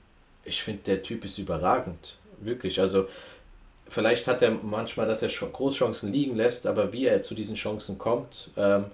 ich 0.43 0.63
finde, 0.63 0.83
der 0.83 1.03
Typ 1.03 1.23
ist 1.25 1.37
überragend. 1.37 2.17
Wirklich. 2.39 2.79
Also 2.79 3.07
vielleicht 3.87 4.27
hat 4.27 4.41
er 4.41 4.51
manchmal, 4.51 5.07
dass 5.07 5.21
er 5.21 5.29
Großchancen 5.29 6.11
liegen 6.11 6.35
lässt, 6.35 6.67
aber 6.67 6.93
wie 6.93 7.05
er 7.05 7.21
zu 7.21 7.35
diesen 7.35 7.55
Chancen 7.55 7.97
kommt, 7.97 8.51
ähm, 8.57 8.85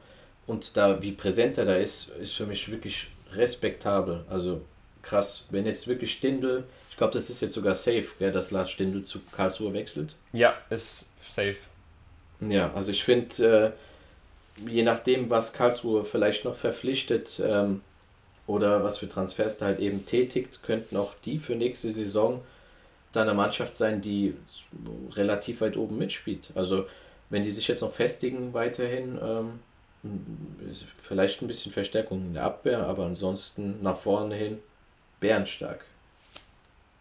und 0.45 0.75
da, 0.75 1.01
wie 1.01 1.13
präsent 1.13 1.57
er 1.57 1.65
da 1.65 1.75
ist, 1.75 2.09
ist 2.19 2.34
für 2.34 2.45
mich 2.45 2.69
wirklich 2.69 3.07
respektabel. 3.31 4.25
Also 4.29 4.61
krass. 5.04 5.45
Wenn 5.51 5.66
jetzt 5.66 5.88
wirklich 5.88 6.14
Stindl, 6.14 6.64
ich 6.89 6.97
glaube, 6.97 7.14
das 7.14 7.30
ist 7.30 7.41
jetzt 7.41 7.54
sogar 7.54 7.76
safe, 7.76 8.08
gell, 8.20 8.32
dass 8.32 8.51
Lars 8.51 8.72
Stindl 8.72 9.04
zu 9.04 9.20
Karlsruhe 9.32 9.74
wechselt. 9.74 10.16
Ja, 10.32 10.56
ist 10.70 11.08
safe. 11.28 11.58
Ja, 12.39 12.74
also 12.74 12.91
ich 12.91 13.04
finde, 13.04 13.76
äh, 14.58 14.70
je 14.70 14.84
nachdem, 14.84 15.30
was 15.30 15.54
Karlsruhe 15.54 16.04
vielleicht 16.04 16.45
noch 16.45 16.56
verpflichtet 16.56 17.39
ähm, 17.43 17.82
oder 18.47 18.84
was 18.84 18.97
für 18.97 19.08
Transfers 19.08 19.58
da 19.58 19.68
halt 19.68 19.80
eben 19.80 20.06
tätigt, 20.06 20.64
könnten 20.64 20.97
auch 20.97 21.14
die 21.26 21.39
für 21.39 21.56
nächste 21.56 21.91
Saison 21.91 22.41
da 23.12 23.22
eine 23.22 23.34
Mannschaft 23.34 23.76
sein, 23.76 24.01
die 24.01 24.36
relativ 25.12 25.62
weit 25.62 25.78
oben 25.78 25.97
mitspielt. 25.97 26.49
Also 26.56 26.88
wenn 27.30 27.43
die 27.43 27.51
sich 27.51 27.68
jetzt 27.68 27.82
noch 27.82 27.93
festigen 27.93 28.54
weiterhin, 28.54 29.20
ähm, 29.24 29.60
Vielleicht 30.97 31.41
ein 31.41 31.47
bisschen 31.47 31.72
Verstärkung 31.72 32.22
in 32.22 32.34
der 32.34 32.43
Abwehr, 32.43 32.86
aber 32.86 33.06
ansonsten 33.06 33.82
nach 33.82 33.97
vorne 33.97 34.36
hin 34.36 34.60
bärenstark. 35.24 35.84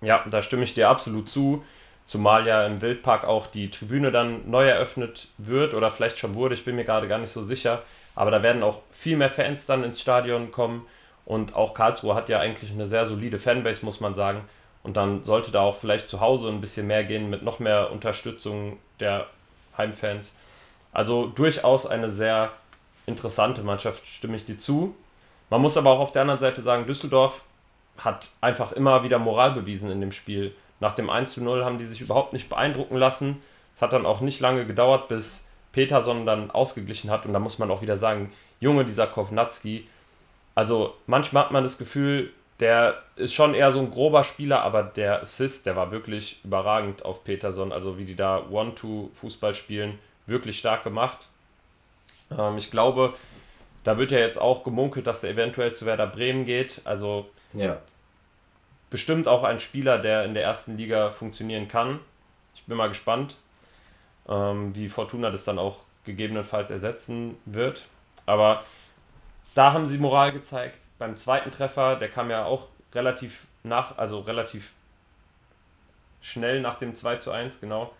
Ja, 0.01 0.25
da 0.31 0.41
stimme 0.41 0.63
ich 0.63 0.75
dir 0.75 0.89
absolut 0.89 1.29
zu. 1.29 1.65
Zumal 2.05 2.47
ja 2.47 2.67
im 2.67 2.81
Wildpark 2.81 3.25
auch 3.25 3.47
die 3.47 3.71
Tribüne 3.71 4.11
dann 4.11 4.51
neu 4.51 4.67
eröffnet 4.67 5.29
wird 5.39 5.75
oder 5.75 5.91
vielleicht 5.91 6.19
schon 6.19 6.35
wurde, 6.35 6.55
ich 6.55 6.65
bin 6.65 6.75
mir 6.75 6.85
gerade 6.85 7.07
gar 7.07 7.19
nicht 7.19 7.31
so 7.31 7.43
sicher. 7.43 7.83
Aber 8.15 8.31
da 8.31 8.43
werden 8.43 8.63
auch 8.63 8.83
viel 8.91 9.17
mehr 9.17 9.31
Fans 9.31 9.67
dann 9.67 9.85
ins 9.85 10.01
Stadion 10.01 10.51
kommen. 10.51 10.87
Und 11.25 11.55
auch 11.55 11.75
Karlsruhe 11.75 12.15
hat 12.15 12.29
ja 12.29 12.41
eigentlich 12.41 12.73
eine 12.73 12.87
sehr 12.87 13.07
solide 13.07 13.39
Fanbase, 13.39 13.85
muss 13.85 14.01
man 14.01 14.15
sagen. 14.15 14.43
Und 14.83 14.97
dann 14.97 15.23
sollte 15.23 15.53
da 15.53 15.61
auch 15.61 15.77
vielleicht 15.77 16.11
zu 16.11 16.21
Hause 16.21 16.49
ein 16.49 16.61
bisschen 16.61 16.87
mehr 16.87 17.05
gehen 17.05 17.31
mit 17.31 17.43
noch 17.43 17.61
mehr 17.61 17.93
Unterstützung 17.93 18.79
der 18.99 19.27
Heimfans. 19.79 20.35
Also 20.93 21.27
durchaus 21.27 21.87
eine 21.87 22.11
sehr 22.11 22.51
interessante 23.07 23.63
Mannschaft, 23.63 24.05
stimme 24.07 24.37
ich 24.37 24.45
dir 24.45 24.59
zu. 24.59 24.95
Man 25.51 25.61
muss 25.61 25.77
aber 25.77 25.91
auch 25.91 26.01
auf 26.01 26.13
der 26.13 26.23
anderen 26.23 26.41
Seite 26.41 26.63
sagen, 26.63 26.87
Düsseldorf 26.87 27.45
hat 27.99 28.31
einfach 28.41 28.73
immer 28.73 29.05
wieder 29.05 29.19
Moral 29.19 29.53
bewiesen 29.53 29.91
in 29.91 30.01
dem 30.01 30.13
Spiel. 30.13 30.55
Nach 30.81 30.95
dem 30.95 31.11
1 31.11 31.35
zu 31.35 31.45
0 31.45 31.65
haben 31.65 31.79
die 31.79 31.85
sich 31.85 32.01
überhaupt 32.01 32.33
nicht 32.33 32.49
beeindrucken 32.49 32.97
lassen. 32.97 33.43
Es 33.75 33.83
hat 33.83 33.93
dann 33.93 34.07
auch 34.07 34.21
nicht 34.21 34.41
lange 34.41 34.67
gedauert, 34.67 35.09
bis 35.09 35.49
Peterson 35.73 36.27
dann 36.27 36.51
ausgeglichen 36.51 37.11
hat. 37.11 37.27
Und 37.27 37.33
da 37.33 37.39
muss 37.39 37.59
man 37.59 37.71
auch 37.71 37.83
wieder 37.83 37.97
sagen, 37.97 38.33
Junge, 38.61 38.85
dieser 38.85 39.07
Kovnatski. 39.07 39.87
Also 40.55 40.95
manchmal 41.07 41.45
hat 41.45 41.51
man 41.53 41.63
das 41.63 41.79
Gefühl, 41.79 42.31
der 42.61 43.03
ist 43.17 43.35
schon 43.35 43.55
eher 43.55 43.73
so 43.73 43.81
ein 43.81 43.91
grober 43.91 44.23
Spieler, 44.25 44.63
aber 44.63 44.83
der 44.83 45.23
Assist, 45.23 45.67
der 45.67 45.75
war 45.75 45.91
wirklich 45.91 46.41
überragend 46.45 47.05
auf 47.05 47.25
Peterson. 47.25 47.73
Also 47.73 47.99
wie 47.99 48.05
die 48.05 48.15
da 48.15 48.45
One-Two-Fußball 48.51 49.55
spielen, 49.55 49.99
wirklich 50.27 50.59
stark 50.59 50.85
gemacht. 50.85 51.29
Ähm, 52.39 52.57
ich 52.59 52.71
glaube, 52.71 53.15
da 53.85 53.99
wird 53.99 54.11
ja 54.11 54.19
jetzt 54.19 54.41
auch 54.41 54.63
gemunkelt, 54.65 55.07
dass 55.07 55.25
er 55.25 55.31
eventuell 55.31 55.75
zu 55.75 55.87
Werder 55.87 56.07
Bremen 56.07 56.45
geht. 56.45 56.83
Also 56.85 57.27
ja. 57.55 57.79
bestimmt 58.91 59.29
auch 59.29 59.45
ein 59.45 59.61
Spieler, 59.61 59.99
der 59.99 60.25
in 60.25 60.35
der 60.35 60.43
ersten 60.43 60.77
Liga 60.77 61.11
funktionieren 61.11 61.69
kann. 61.69 62.01
Ich 62.55 62.65
bin 62.65 62.77
mal 62.77 62.89
gespannt, 62.89 63.37
ähm, 64.29 64.75
wie 64.75 64.89
Fortuna 64.89 65.31
das 65.31 65.45
dann 65.45 65.59
auch 65.59 65.85
gegebenenfalls 66.05 66.71
ersetzen 66.71 67.37
wird. 67.45 67.87
Aber 68.27 68.63
da 69.55 69.73
haben 69.73 69.87
sie 69.87 69.99
Moral 69.99 70.33
gezeigt. 70.33 70.79
Beim 70.99 71.17
zweiten 71.17 71.51
Treffer, 71.51 71.97
der 71.97 72.09
kam 72.09 72.31
ja 72.31 72.45
auch 72.45 72.69
relativ 72.95 73.47
nach, 73.63 73.99
also 73.99 74.21
relativ 74.21 74.75
schnell 76.21 76.61
nach 76.61 76.77
dem 76.77 76.95
2 76.95 77.17
zu 77.17 77.33
1, 77.33 77.61
genau. 77.61 77.93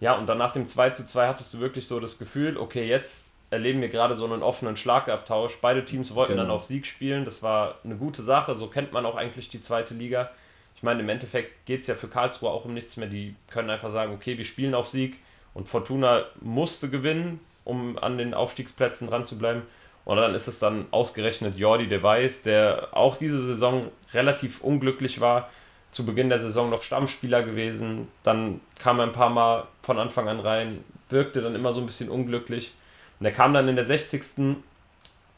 Ja, 0.00 0.14
und 0.14 0.26
dann 0.26 0.38
nach 0.38 0.52
dem 0.52 0.66
2 0.66 0.90
zu 0.90 1.04
2 1.04 1.28
hattest 1.28 1.52
du 1.54 1.60
wirklich 1.60 1.86
so 1.86 2.00
das 2.00 2.18
Gefühl, 2.18 2.56
okay, 2.56 2.86
jetzt 2.86 3.29
erleben 3.50 3.80
wir 3.80 3.88
gerade 3.88 4.14
so 4.14 4.24
einen 4.24 4.42
offenen 4.42 4.76
Schlagabtausch. 4.76 5.58
Beide 5.60 5.84
Teams 5.84 6.14
wollten 6.14 6.32
genau. 6.32 6.44
dann 6.44 6.52
auf 6.52 6.64
Sieg 6.64 6.86
spielen. 6.86 7.24
Das 7.24 7.42
war 7.42 7.76
eine 7.84 7.96
gute 7.96 8.22
Sache. 8.22 8.54
So 8.54 8.68
kennt 8.68 8.92
man 8.92 9.04
auch 9.04 9.16
eigentlich 9.16 9.48
die 9.48 9.60
zweite 9.60 9.92
Liga. 9.92 10.30
Ich 10.76 10.82
meine, 10.82 11.00
im 11.00 11.08
Endeffekt 11.08 11.66
geht 11.66 11.80
es 11.80 11.88
ja 11.88 11.94
für 11.94 12.08
Karlsruhe 12.08 12.50
auch 12.50 12.64
um 12.64 12.74
nichts 12.74 12.96
mehr. 12.96 13.08
Die 13.08 13.34
können 13.50 13.68
einfach 13.68 13.90
sagen, 13.90 14.14
okay, 14.14 14.38
wir 14.38 14.44
spielen 14.44 14.74
auf 14.74 14.88
Sieg. 14.88 15.18
Und 15.52 15.68
Fortuna 15.68 16.24
musste 16.40 16.88
gewinnen, 16.88 17.40
um 17.64 17.98
an 17.98 18.18
den 18.18 18.34
Aufstiegsplätzen 18.34 19.08
dran 19.08 19.26
zu 19.26 19.36
bleiben. 19.36 19.62
Und 20.04 20.16
dann 20.16 20.34
ist 20.34 20.46
es 20.46 20.60
dann 20.60 20.86
ausgerechnet 20.92 21.58
Jordi 21.58 21.88
de 21.88 22.02
Weiß, 22.02 22.42
der 22.42 22.88
auch 22.92 23.16
diese 23.16 23.44
Saison 23.44 23.90
relativ 24.14 24.62
unglücklich 24.62 25.20
war. 25.20 25.50
Zu 25.90 26.06
Beginn 26.06 26.28
der 26.28 26.38
Saison 26.38 26.70
noch 26.70 26.84
Stammspieler 26.84 27.42
gewesen. 27.42 28.06
Dann 28.22 28.60
kam 28.78 29.00
er 29.00 29.06
ein 29.06 29.12
paar 29.12 29.28
Mal 29.28 29.66
von 29.82 29.98
Anfang 29.98 30.28
an 30.28 30.38
rein, 30.38 30.84
wirkte 31.08 31.42
dann 31.42 31.56
immer 31.56 31.72
so 31.72 31.80
ein 31.80 31.86
bisschen 31.86 32.08
unglücklich 32.08 32.74
und 33.20 33.24
der 33.24 33.32
kam 33.32 33.52
dann 33.52 33.68
in 33.68 33.76
der 33.76 33.84
60. 33.84 34.56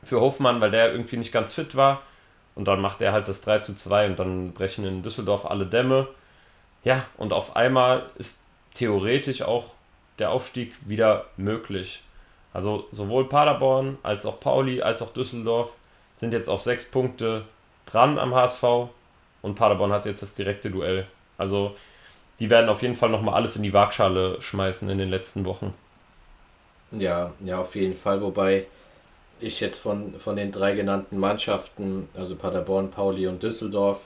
für 0.05 0.21
Hofmann, 0.21 0.61
weil 0.61 0.71
der 0.71 0.93
irgendwie 0.93 1.17
nicht 1.17 1.33
ganz 1.33 1.53
fit 1.53 1.75
war. 1.75 2.03
Und 2.55 2.69
dann 2.69 2.81
macht 2.81 3.03
er 3.03 3.13
halt 3.13 3.27
das 3.27 3.41
3 3.41 3.59
zu 3.59 3.75
2 3.75 4.07
und 4.07 4.19
dann 4.21 4.53
brechen 4.53 4.87
in 4.87 5.03
Düsseldorf 5.03 5.47
alle 5.47 5.67
Dämme. 5.67 6.07
Ja, 6.85 7.05
und 7.17 7.33
auf 7.33 7.57
einmal 7.57 8.05
ist 8.17 8.45
theoretisch 8.75 9.43
auch 9.43 9.75
der 10.21 10.31
Aufstieg 10.31 10.75
wieder 10.87 11.27
möglich. 11.37 12.05
Also 12.53 12.87
sowohl 12.93 13.29
Paderborn 13.29 13.99
als 14.05 14.27
auch 14.27 14.39
Pauli 14.39 14.81
als 14.83 15.03
auch 15.03 15.13
Düsseldorf 15.13 15.73
sind 16.15 16.33
jetzt 16.33 16.49
auf 16.49 16.63
sechs 16.63 16.85
Punkte 16.85 17.45
dran 17.87 18.19
am 18.19 18.35
HSV 18.35 18.63
und 19.41 19.55
Paderborn 19.57 19.93
hat 19.93 20.07
jetzt 20.07 20.23
das 20.23 20.35
direkte 20.35 20.71
Duell. 20.71 21.07
Also 21.37 21.75
die 22.39 22.51
werden 22.51 22.69
auf 22.69 22.83
jeden 22.83 22.95
Fall 22.95 23.09
nochmal 23.09 23.35
alles 23.35 23.57
in 23.57 23.63
die 23.63 23.73
Waagschale 23.73 24.41
schmeißen 24.41 24.89
in 24.89 24.99
den 24.99 25.09
letzten 25.09 25.45
Wochen. 25.45 25.75
Ja, 26.93 27.33
ja, 27.45 27.59
auf 27.59 27.75
jeden 27.75 27.97
Fall. 27.97 28.21
Wobei 28.21 28.67
ich 29.41 29.61
jetzt 29.61 29.79
von, 29.79 30.19
von 30.19 30.37
den 30.37 30.53
drei 30.53 30.75
genannten 30.75 31.19
Mannschaften, 31.19 32.09
also 32.15 32.37
Paderborn, 32.37 32.91
Pauli 32.91 33.27
und 33.27 33.43
Düsseldorf, 33.43 34.01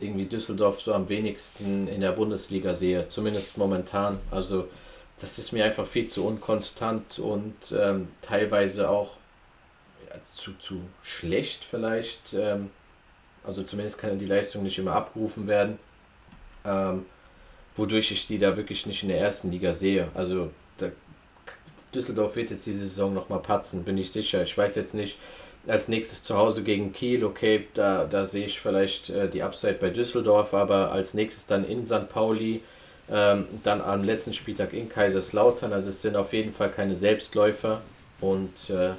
irgendwie 0.00 0.26
Düsseldorf 0.26 0.80
so 0.80 0.94
am 0.94 1.08
wenigsten 1.08 1.88
in 1.88 2.00
der 2.00 2.12
Bundesliga 2.12 2.74
sehe, 2.74 3.06
zumindest 3.08 3.58
momentan. 3.58 4.18
Also 4.30 4.68
das 5.20 5.38
ist 5.38 5.52
mir 5.52 5.64
einfach 5.64 5.86
viel 5.86 6.06
zu 6.06 6.26
unkonstant 6.26 7.18
und 7.18 7.74
ähm, 7.78 8.08
teilweise 8.22 8.88
auch 8.88 9.16
ja, 10.08 10.20
zu, 10.22 10.52
zu 10.58 10.80
schlecht 11.02 11.64
vielleicht. 11.64 12.34
Ähm, 12.34 12.70
also 13.44 13.62
zumindest 13.62 13.98
kann 13.98 14.18
die 14.18 14.26
Leistung 14.26 14.62
nicht 14.62 14.78
immer 14.78 14.92
abgerufen 14.92 15.46
werden, 15.46 15.78
ähm, 16.64 17.06
wodurch 17.76 18.10
ich 18.10 18.26
die 18.26 18.38
da 18.38 18.56
wirklich 18.56 18.86
nicht 18.86 19.02
in 19.02 19.08
der 19.10 19.20
ersten 19.20 19.50
Liga 19.50 19.72
sehe. 19.72 20.08
Also 20.14 20.50
Düsseldorf 21.94 22.36
wird 22.36 22.50
jetzt 22.50 22.66
diese 22.66 22.80
Saison 22.80 23.14
nochmal 23.14 23.40
patzen, 23.40 23.84
bin 23.84 23.98
ich 23.98 24.12
sicher. 24.12 24.42
Ich 24.42 24.56
weiß 24.56 24.76
jetzt 24.76 24.94
nicht, 24.94 25.18
als 25.66 25.88
nächstes 25.88 26.22
zu 26.22 26.36
Hause 26.36 26.62
gegen 26.62 26.92
Kiel, 26.92 27.24
okay, 27.24 27.66
da, 27.74 28.04
da 28.04 28.24
sehe 28.24 28.46
ich 28.46 28.60
vielleicht 28.60 29.10
äh, 29.10 29.28
die 29.28 29.42
Upside 29.42 29.74
bei 29.74 29.90
Düsseldorf, 29.90 30.54
aber 30.54 30.92
als 30.92 31.14
nächstes 31.14 31.46
dann 31.46 31.64
in 31.64 31.84
St. 31.84 32.08
Pauli, 32.08 32.62
ähm, 33.10 33.46
dann 33.64 33.80
am 33.80 34.04
letzten 34.04 34.32
Spieltag 34.32 34.72
in 34.72 34.88
Kaiserslautern. 34.88 35.72
Also 35.72 35.90
es 35.90 36.00
sind 36.00 36.16
auf 36.16 36.32
jeden 36.32 36.52
Fall 36.52 36.70
keine 36.70 36.94
Selbstläufer. 36.94 37.82
Und 38.20 38.70
äh, 38.70 38.90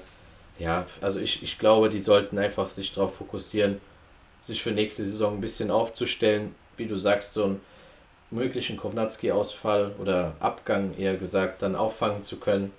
ja, 0.60 0.86
also 1.00 1.20
ich, 1.20 1.42
ich 1.42 1.58
glaube, 1.58 1.90
die 1.90 2.00
sollten 2.00 2.38
einfach 2.38 2.70
sich 2.70 2.94
darauf 2.94 3.16
fokussieren, 3.16 3.80
sich 4.42 4.62
für 4.62 4.72
nächste 4.72 5.06
Saison 5.06 5.36
ein 5.36 5.42
bisschen 5.42 5.72
aufzustellen. 5.72 6.54
Wie 6.78 6.88
du 6.88 6.98
sagst, 6.98 7.34
so 7.34 7.46
einen 7.46 7.62
möglichen 8.32 8.78
Kovnatski-Ausfall 8.78 9.94
oder 10.00 10.34
Abgang 10.40 10.96
eher 10.98 11.16
gesagt, 11.16 11.62
dann 11.62 11.76
auffangen 11.76 12.24
zu 12.24 12.38
können 12.38 12.72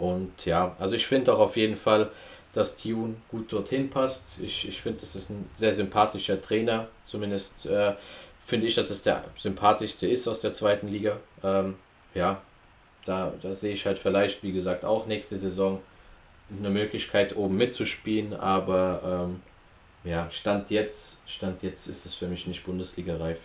und 0.00 0.46
ja, 0.46 0.74
also 0.78 0.94
ich 0.94 1.06
finde 1.06 1.32
auch 1.32 1.38
auf 1.38 1.56
jeden 1.56 1.76
Fall, 1.76 2.10
dass 2.52 2.76
Tune 2.76 3.16
gut 3.28 3.52
dorthin 3.52 3.90
passt. 3.90 4.38
Ich, 4.42 4.66
ich 4.66 4.80
finde, 4.80 5.00
das 5.00 5.14
ist 5.14 5.30
ein 5.30 5.48
sehr 5.54 5.72
sympathischer 5.72 6.40
Trainer. 6.40 6.88
Zumindest 7.04 7.66
äh, 7.66 7.94
finde 8.40 8.66
ich, 8.66 8.74
dass 8.74 8.90
es 8.90 9.02
der 9.02 9.24
sympathischste 9.36 10.08
ist 10.08 10.26
aus 10.26 10.40
der 10.40 10.52
zweiten 10.52 10.88
Liga. 10.88 11.18
Ähm, 11.44 11.76
ja, 12.14 12.40
da, 13.04 13.32
da 13.40 13.52
sehe 13.52 13.74
ich 13.74 13.86
halt 13.86 13.98
vielleicht, 13.98 14.42
wie 14.42 14.52
gesagt, 14.52 14.84
auch 14.84 15.06
nächste 15.06 15.38
Saison 15.38 15.80
eine 16.58 16.70
Möglichkeit, 16.70 17.36
oben 17.36 17.56
mitzuspielen. 17.56 18.34
Aber 18.34 19.28
ähm, 19.28 19.42
ja, 20.02 20.28
Stand 20.30 20.70
jetzt, 20.70 21.18
Stand 21.26 21.62
jetzt 21.62 21.86
ist 21.86 22.06
es 22.06 22.14
für 22.14 22.26
mich 22.26 22.46
nicht 22.46 22.64
Bundesliga-reif. 22.64 23.38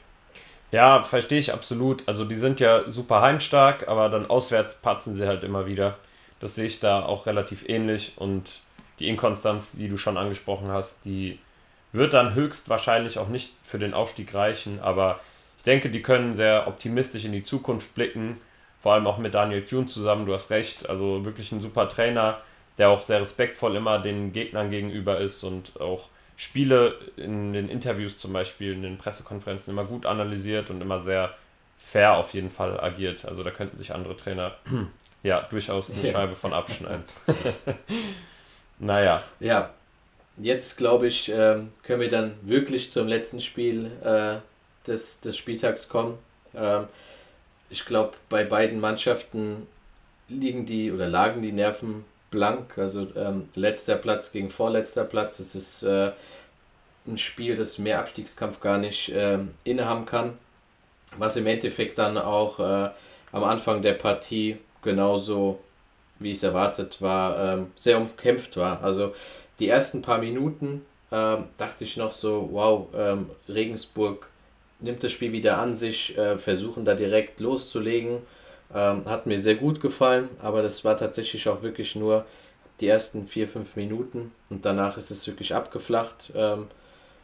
Ja, 0.71 1.03
verstehe 1.03 1.39
ich 1.39 1.53
absolut. 1.53 2.07
Also 2.07 2.25
die 2.25 2.35
sind 2.35 2.59
ja 2.59 2.89
super 2.89 3.21
heimstark, 3.21 3.87
aber 3.87 4.09
dann 4.09 4.25
auswärts 4.25 4.81
patzen 4.81 5.13
sie 5.13 5.27
halt 5.27 5.43
immer 5.43 5.67
wieder. 5.67 5.97
Das 6.39 6.55
sehe 6.55 6.65
ich 6.65 6.79
da 6.79 7.03
auch 7.03 7.25
relativ 7.25 7.67
ähnlich 7.67 8.13
und 8.17 8.59
die 8.99 9.07
Inkonstanz, 9.07 9.71
die 9.71 9.89
du 9.89 9.97
schon 9.97 10.17
angesprochen 10.17 10.69
hast, 10.69 11.05
die 11.05 11.39
wird 11.91 12.13
dann 12.13 12.33
höchstwahrscheinlich 12.33 13.19
auch 13.19 13.29
nicht 13.29 13.53
für 13.63 13.79
den 13.79 13.93
Aufstieg 13.93 14.33
reichen, 14.33 14.79
aber 14.79 15.19
ich 15.57 15.63
denke, 15.63 15.89
die 15.89 16.01
können 16.01 16.35
sehr 16.35 16.67
optimistisch 16.67 17.25
in 17.25 17.31
die 17.31 17.43
Zukunft 17.43 17.93
blicken, 17.95 18.37
vor 18.81 18.93
allem 18.93 19.07
auch 19.07 19.17
mit 19.17 19.33
Daniel 19.33 19.63
Thune 19.63 19.85
zusammen, 19.85 20.25
du 20.25 20.33
hast 20.33 20.49
recht, 20.51 20.87
also 20.89 21.25
wirklich 21.25 21.51
ein 21.51 21.61
super 21.61 21.89
Trainer, 21.89 22.41
der 22.77 22.89
auch 22.89 23.01
sehr 23.01 23.21
respektvoll 23.21 23.75
immer 23.75 23.99
den 23.99 24.33
Gegnern 24.33 24.69
gegenüber 24.69 25.19
ist 25.19 25.43
und 25.43 25.79
auch 25.79 26.09
Spiele 26.35 26.99
in 27.15 27.53
den 27.53 27.69
Interviews 27.69 28.17
zum 28.17 28.33
Beispiel, 28.33 28.73
in 28.73 28.81
den 28.81 28.97
Pressekonferenzen 28.97 29.71
immer 29.71 29.85
gut 29.85 30.05
analysiert 30.05 30.69
und 30.69 30.81
immer 30.81 30.99
sehr 30.99 31.33
fair 31.79 32.17
auf 32.17 32.33
jeden 32.33 32.49
Fall 32.49 32.79
agiert. 32.79 33.25
Also 33.25 33.43
da 33.43 33.51
könnten 33.51 33.77
sich 33.77 33.93
andere 33.93 34.17
Trainer 34.17 34.55
ja, 35.25 35.41
durchaus 35.49 35.91
eine 35.91 36.05
Scheibe 36.05 36.35
von 36.35 36.53
abschneiden. 36.53 37.03
naja. 38.79 39.23
Ja, 39.39 39.71
jetzt 40.37 40.77
glaube 40.77 41.07
ich, 41.07 41.29
äh, 41.29 41.61
können 41.81 42.01
wir 42.01 42.09
dann 42.11 42.35
wirklich 42.43 42.91
zum 42.91 43.07
letzten 43.07 43.41
Spiel 43.41 43.91
äh, 44.03 44.35
des, 44.87 45.21
des 45.21 45.35
Spieltags 45.35 45.89
kommen. 45.89 46.19
Ähm, 46.53 46.87
ich 47.71 47.85
glaube, 47.85 48.11
bei 48.29 48.43
beiden 48.43 48.79
Mannschaften 48.79 49.65
liegen 50.29 50.67
die 50.67 50.91
oder 50.91 51.07
lagen 51.07 51.41
die 51.41 51.51
Nerven 51.51 52.05
blank. 52.29 52.77
Also 52.77 53.07
ähm, 53.15 53.49
letzter 53.55 53.95
Platz 53.95 54.31
gegen 54.31 54.51
vorletzter 54.51 55.05
Platz. 55.05 55.37
Das 55.37 55.55
ist 55.55 55.81
äh, 55.81 56.11
ein 57.07 57.17
Spiel, 57.17 57.55
das 57.55 57.79
mehr 57.79 57.99
Abstiegskampf 57.99 58.59
gar 58.59 58.77
nicht 58.77 59.09
äh, 59.09 59.39
innehaben 59.63 60.05
kann. 60.05 60.37
Was 61.17 61.35
im 61.35 61.47
Endeffekt 61.47 61.97
dann 61.97 62.19
auch 62.19 62.59
äh, 62.59 62.89
am 63.31 63.43
Anfang 63.43 63.81
der 63.81 63.93
Partie 63.93 64.59
genauso, 64.85 65.59
wie 66.19 66.31
es 66.31 66.43
erwartet 66.43 67.01
war, 67.01 67.55
ähm, 67.55 67.71
sehr 67.75 67.97
umkämpft 67.97 68.55
war. 68.55 68.81
Also 68.81 69.13
die 69.59 69.67
ersten 69.67 70.01
paar 70.01 70.19
Minuten 70.19 70.85
ähm, 71.11 71.45
dachte 71.57 71.83
ich 71.83 71.97
noch 71.97 72.13
so, 72.13 72.49
wow, 72.53 72.87
ähm, 72.95 73.29
Regensburg 73.49 74.27
nimmt 74.79 75.03
das 75.03 75.11
Spiel 75.11 75.33
wieder 75.33 75.57
an 75.57 75.73
sich, 75.75 76.17
äh, 76.17 76.37
versuchen 76.37 76.85
da 76.85 76.95
direkt 76.95 77.41
loszulegen. 77.41 78.19
Ähm, 78.73 79.05
hat 79.05 79.25
mir 79.25 79.39
sehr 79.39 79.55
gut 79.55 79.81
gefallen, 79.81 80.29
aber 80.41 80.61
das 80.61 80.83
war 80.83 80.97
tatsächlich 80.97 81.47
auch 81.47 81.61
wirklich 81.61 81.95
nur 81.95 82.25
die 82.79 82.87
ersten 82.87 83.27
vier, 83.27 83.47
fünf 83.47 83.75
Minuten 83.75 84.31
und 84.49 84.65
danach 84.65 84.97
ist 84.97 85.11
es 85.11 85.25
wirklich 85.27 85.53
abgeflacht. 85.53 86.31
Ähm, 86.35 86.67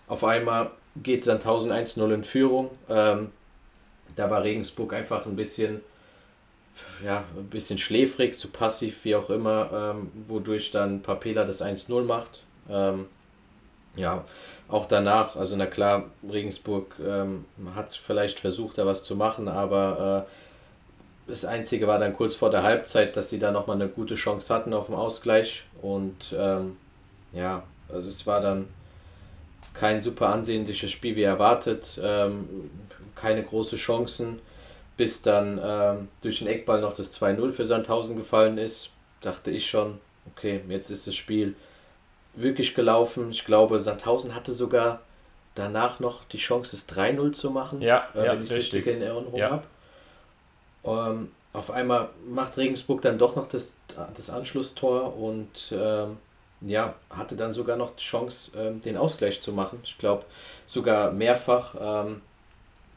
auf 0.07 0.24
einmal 0.24 0.72
geht 1.01 1.24
Sandhausen 1.24 1.72
1-0 1.72 2.14
in 2.14 2.24
Führung. 2.24 2.70
Ähm, 2.89 3.32
da 4.16 4.30
war 4.30 4.43
Regensburg 4.43 4.93
einfach 4.93 5.26
ein 5.26 5.36
bisschen 5.36 5.82
ja, 7.03 7.23
ein 7.36 7.49
bisschen 7.49 7.77
schläfrig, 7.77 8.38
zu 8.38 8.49
passiv, 8.49 9.03
wie 9.03 9.15
auch 9.15 9.29
immer, 9.29 9.93
ähm, 9.95 10.11
wodurch 10.27 10.71
dann 10.71 11.01
Papela 11.01 11.43
das 11.45 11.61
1-0 11.61 12.03
macht. 12.03 12.43
Ähm, 12.69 13.05
ja, 13.95 14.23
auch 14.67 14.86
danach, 14.86 15.36
also 15.36 15.55
na 15.55 15.65
klar, 15.65 16.05
Regensburg 16.29 16.95
ähm, 17.05 17.45
hat 17.75 17.91
vielleicht 17.91 18.39
versucht, 18.39 18.77
da 18.77 18.86
was 18.86 19.03
zu 19.03 19.15
machen, 19.15 19.47
aber 19.47 20.25
äh, 20.27 21.29
das 21.29 21.45
Einzige 21.45 21.88
war 21.88 21.99
dann 21.99 22.15
kurz 22.15 22.36
vor 22.36 22.49
der 22.49 22.63
Halbzeit, 22.63 23.15
dass 23.17 23.29
sie 23.29 23.39
da 23.39 23.51
nochmal 23.51 23.75
eine 23.75 23.89
gute 23.89 24.15
Chance 24.15 24.53
hatten 24.53 24.73
auf 24.73 24.86
dem 24.88 24.95
Ausgleich 24.95 25.63
und 25.82 26.34
ähm, 26.38 26.77
ja, 27.34 27.63
also 27.89 28.07
es 28.07 28.25
war 28.25 28.39
dann 28.39 28.67
kein 29.73 30.01
super 30.01 30.29
ansehnliches 30.29 30.91
Spiel 30.91 31.15
wie 31.15 31.23
erwartet, 31.23 31.99
ähm, 32.01 32.69
keine 33.15 33.43
großen 33.43 33.77
Chancen 33.77 34.39
bis 34.97 35.21
dann 35.21 35.59
ähm, 35.63 36.07
durch 36.21 36.39
den 36.39 36.47
Eckball 36.47 36.81
noch 36.81 36.93
das 36.93 37.19
2-0 37.19 37.51
für 37.51 37.65
Sandhausen 37.65 38.17
gefallen 38.17 38.57
ist, 38.57 38.91
dachte 39.21 39.51
ich 39.51 39.69
schon, 39.69 39.99
okay, 40.31 40.61
jetzt 40.67 40.89
ist 40.89 41.07
das 41.07 41.15
Spiel 41.15 41.55
wirklich 42.33 42.75
gelaufen. 42.75 43.31
Ich 43.31 43.45
glaube, 43.45 43.79
Sandhausen 43.79 44.35
hatte 44.35 44.53
sogar 44.53 45.01
danach 45.55 45.99
noch 45.99 46.23
die 46.25 46.37
Chance, 46.37 46.75
es 46.75 46.87
3-0 46.89 47.33
zu 47.33 47.51
machen, 47.51 47.81
ja, 47.81 48.07
äh, 48.15 48.25
ja, 48.25 48.33
wenn 48.33 48.43
ich 48.43 48.49
es 48.49 48.55
richtig 48.55 48.87
in 48.87 49.01
Erinnerung 49.01 49.35
ja. 49.35 49.49
habe. 49.49 49.63
Ähm, 50.83 51.31
auf 51.53 51.71
einmal 51.71 52.09
macht 52.27 52.57
Regensburg 52.57 53.01
dann 53.01 53.17
doch 53.17 53.35
noch 53.35 53.47
das, 53.47 53.77
das 54.15 54.29
Anschlusstor 54.29 55.17
und 55.17 55.73
ähm, 55.73 56.17
ja, 56.61 56.95
hatte 57.09 57.35
dann 57.35 57.51
sogar 57.51 57.75
noch 57.75 57.95
die 57.95 58.03
Chance, 58.03 58.51
ähm, 58.57 58.81
den 58.81 58.95
Ausgleich 58.95 59.41
zu 59.41 59.51
machen. 59.51 59.79
Ich 59.83 59.97
glaube 59.97 60.25
sogar 60.67 61.11
mehrfach, 61.11 61.75
ähm, 61.79 62.21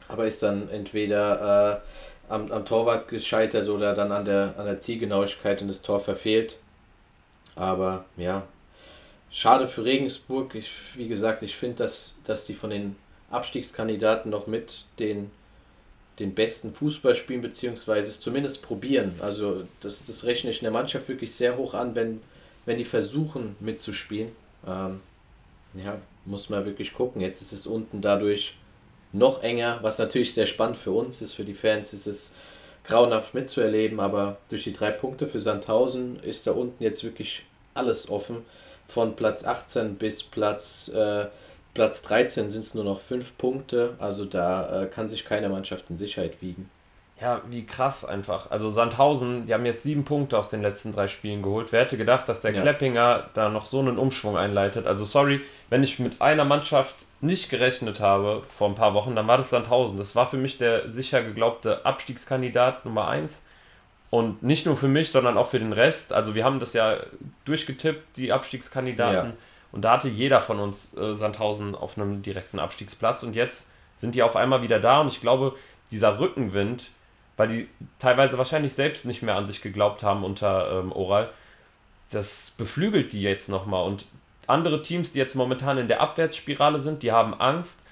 aber 0.07 0.25
ist 0.25 0.43
dann 0.43 0.69
entweder 0.69 1.81
äh, 2.29 2.31
am, 2.33 2.51
am 2.51 2.65
Torwart 2.65 3.07
gescheitert 3.07 3.69
oder 3.69 3.93
dann 3.93 4.11
an 4.11 4.25
der, 4.25 4.55
an 4.57 4.65
der 4.65 4.79
Zielgenauigkeit 4.79 5.61
und 5.61 5.67
das 5.67 5.81
Tor 5.81 5.99
verfehlt. 5.99 6.57
Aber 7.55 8.05
ja, 8.17 8.43
schade 9.31 9.67
für 9.67 9.85
Regensburg. 9.85 10.55
Ich, 10.55 10.71
wie 10.95 11.07
gesagt, 11.07 11.43
ich 11.43 11.55
finde, 11.55 11.77
dass, 11.77 12.17
dass 12.23 12.45
die 12.45 12.53
von 12.53 12.69
den 12.69 12.95
Abstiegskandidaten 13.31 14.29
noch 14.29 14.47
mit 14.47 14.85
den, 14.99 15.31
den 16.19 16.33
besten 16.33 16.73
Fußball 16.73 17.15
spielen, 17.15 17.41
beziehungsweise 17.41 18.09
es 18.09 18.19
zumindest 18.19 18.61
probieren. 18.61 19.19
Also 19.21 19.63
das, 19.81 20.05
das 20.05 20.25
rechne 20.25 20.51
ich 20.51 20.59
in 20.59 20.65
der 20.65 20.71
Mannschaft 20.71 21.07
wirklich 21.07 21.33
sehr 21.33 21.57
hoch 21.57 21.73
an, 21.73 21.95
wenn, 21.95 22.21
wenn 22.65 22.77
die 22.77 22.83
versuchen 22.83 23.55
mitzuspielen. 23.59 24.31
Ähm, 24.67 25.01
ja, 25.73 25.97
muss 26.25 26.49
man 26.49 26.65
wirklich 26.65 26.93
gucken. 26.93 27.21
Jetzt 27.21 27.41
ist 27.41 27.51
es 27.51 27.67
unten 27.67 28.01
dadurch 28.01 28.55
noch 29.17 29.43
enger, 29.43 29.79
was 29.81 29.99
natürlich 29.99 30.33
sehr 30.33 30.45
spannend 30.45 30.77
für 30.77 30.91
uns 30.91 31.21
ist. 31.21 31.33
Für 31.33 31.43
die 31.43 31.53
Fans 31.53 31.93
ist 31.93 32.07
es 32.07 32.35
grauenhaft 32.83 33.33
mitzuerleben, 33.33 33.99
aber 33.99 34.37
durch 34.49 34.63
die 34.63 34.73
drei 34.73 34.91
Punkte 34.91 35.27
für 35.27 35.39
Sandhausen 35.39 36.19
ist 36.19 36.45
da 36.47 36.51
unten 36.51 36.83
jetzt 36.83 37.03
wirklich 37.03 37.43
alles 37.73 38.09
offen 38.09 38.45
von 38.87 39.15
Platz 39.15 39.45
18 39.45 39.95
bis 39.95 40.23
Platz, 40.23 40.89
äh, 40.93 41.25
Platz 41.73 42.03
13 42.03 42.49
sind 42.49 42.61
es 42.61 42.75
nur 42.75 42.83
noch 42.83 42.99
fünf 42.99 43.37
Punkte. 43.37 43.95
Also 43.99 44.25
da 44.25 44.83
äh, 44.83 44.85
kann 44.85 45.07
sich 45.07 45.25
keine 45.25 45.49
Mannschaft 45.49 45.89
in 45.89 45.95
Sicherheit 45.95 46.41
wiegen. 46.41 46.69
Ja, 47.19 47.41
wie 47.49 47.65
krass 47.65 48.03
einfach. 48.03 48.51
Also 48.51 48.69
Sandhausen, 48.69 49.45
die 49.45 49.53
haben 49.53 49.65
jetzt 49.65 49.83
sieben 49.83 50.03
Punkte 50.03 50.37
aus 50.37 50.49
den 50.49 50.61
letzten 50.61 50.93
drei 50.93 51.07
Spielen 51.07 51.41
geholt. 51.41 51.71
Wer 51.71 51.81
hätte 51.81 51.97
gedacht, 51.97 52.27
dass 52.27 52.41
der 52.41 52.53
ja. 52.53 52.61
Kleppinger 52.61 53.29
da 53.33 53.49
noch 53.49 53.65
so 53.65 53.79
einen 53.79 53.97
Umschwung 53.97 54.37
einleitet? 54.37 54.85
Also 54.85 55.05
sorry, 55.05 55.41
wenn 55.69 55.81
ich 55.81 55.97
mit 55.99 56.21
einer 56.21 56.43
Mannschaft 56.43 56.95
nicht 57.21 57.49
gerechnet 57.49 57.99
habe 57.99 58.43
vor 58.49 58.69
ein 58.69 58.75
paar 58.75 58.93
Wochen, 58.93 59.15
dann 59.15 59.27
war 59.27 59.37
das 59.37 59.49
Sandhausen. 59.49 59.97
Das 59.97 60.15
war 60.15 60.27
für 60.27 60.37
mich 60.37 60.57
der 60.57 60.89
sicher 60.89 61.23
geglaubte 61.23 61.85
Abstiegskandidat 61.85 62.85
Nummer 62.85 63.07
1. 63.07 63.43
Und 64.09 64.43
nicht 64.43 64.65
nur 64.65 64.77
für 64.77 64.87
mich, 64.87 65.11
sondern 65.11 65.37
auch 65.37 65.49
für 65.49 65.59
den 65.59 65.73
Rest. 65.73 66.13
Also 66.13 66.35
wir 66.35 66.45
haben 66.45 66.59
das 66.59 66.73
ja 66.73 66.97
durchgetippt, 67.45 68.17
die 68.17 68.31
Abstiegskandidaten. 68.31 69.31
Ja. 69.31 69.37
Und 69.71 69.81
da 69.81 69.93
hatte 69.93 70.07
jeder 70.07 70.39
von 70.39 70.59
uns 70.59 70.95
äh, 70.95 71.13
Sandhausen 71.13 71.75
auf 71.75 71.97
einem 71.97 72.21
direkten 72.21 72.59
Abstiegsplatz. 72.59 73.23
Und 73.23 73.35
jetzt 73.35 73.71
sind 73.97 74.15
die 74.15 74.23
auf 74.23 74.35
einmal 74.35 74.61
wieder 74.61 74.79
da. 74.79 75.01
Und 75.01 75.07
ich 75.07 75.21
glaube, 75.21 75.55
dieser 75.91 76.19
Rückenwind, 76.19 76.91
weil 77.35 77.47
die 77.47 77.67
teilweise 77.99 78.37
wahrscheinlich 78.37 78.73
selbst 78.73 79.05
nicht 79.05 79.21
mehr 79.21 79.35
an 79.35 79.47
sich 79.47 79.61
geglaubt 79.61 80.03
haben 80.03 80.23
unter 80.23 80.79
ähm, 80.79 80.91
Oral, 80.91 81.29
das 82.09 82.51
beflügelt 82.51 83.11
die 83.11 83.21
jetzt 83.21 83.49
nochmal. 83.49 83.83
Und 83.85 84.05
andere 84.47 84.81
Teams, 84.81 85.11
die 85.11 85.19
jetzt 85.19 85.35
momentan 85.35 85.77
in 85.77 85.87
der 85.87 86.01
Abwärtsspirale 86.01 86.79
sind, 86.79 87.03
die 87.03 87.11
haben 87.11 87.33
Angst. 87.33 87.83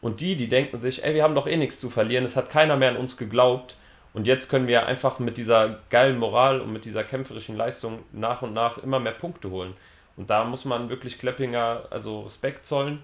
Und 0.00 0.20
die, 0.20 0.36
die 0.36 0.48
denken 0.48 0.80
sich, 0.80 1.04
ey, 1.04 1.14
wir 1.14 1.22
haben 1.22 1.34
doch 1.34 1.46
eh 1.46 1.56
nichts 1.56 1.78
zu 1.78 1.88
verlieren, 1.88 2.24
es 2.24 2.36
hat 2.36 2.50
keiner 2.50 2.76
mehr 2.76 2.90
an 2.90 2.96
uns 2.96 3.16
geglaubt 3.16 3.76
und 4.14 4.26
jetzt 4.26 4.50
können 4.50 4.68
wir 4.68 4.86
einfach 4.86 5.18
mit 5.18 5.38
dieser 5.38 5.78
geilen 5.90 6.18
Moral 6.18 6.60
und 6.60 6.72
mit 6.72 6.84
dieser 6.84 7.04
kämpferischen 7.04 7.56
Leistung 7.56 8.00
nach 8.12 8.42
und 8.42 8.52
nach 8.52 8.78
immer 8.78 9.00
mehr 9.00 9.12
Punkte 9.12 9.50
holen. 9.50 9.74
Und 10.16 10.28
da 10.28 10.44
muss 10.44 10.64
man 10.64 10.90
wirklich 10.90 11.18
Kleppinger 11.18 11.84
also 11.90 12.22
Respekt 12.22 12.66
zollen. 12.66 13.00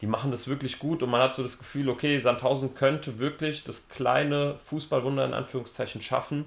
Die 0.00 0.06
machen 0.06 0.30
das 0.30 0.48
wirklich 0.48 0.78
gut 0.78 1.02
und 1.02 1.10
man 1.10 1.20
hat 1.20 1.34
so 1.34 1.42
das 1.42 1.58
Gefühl, 1.58 1.88
okay, 1.88 2.18
Sandhausen 2.20 2.72
könnte 2.74 3.18
wirklich 3.18 3.64
das 3.64 3.88
kleine 3.88 4.56
Fußballwunder 4.58 5.24
in 5.24 5.34
Anführungszeichen 5.34 6.00
schaffen 6.00 6.46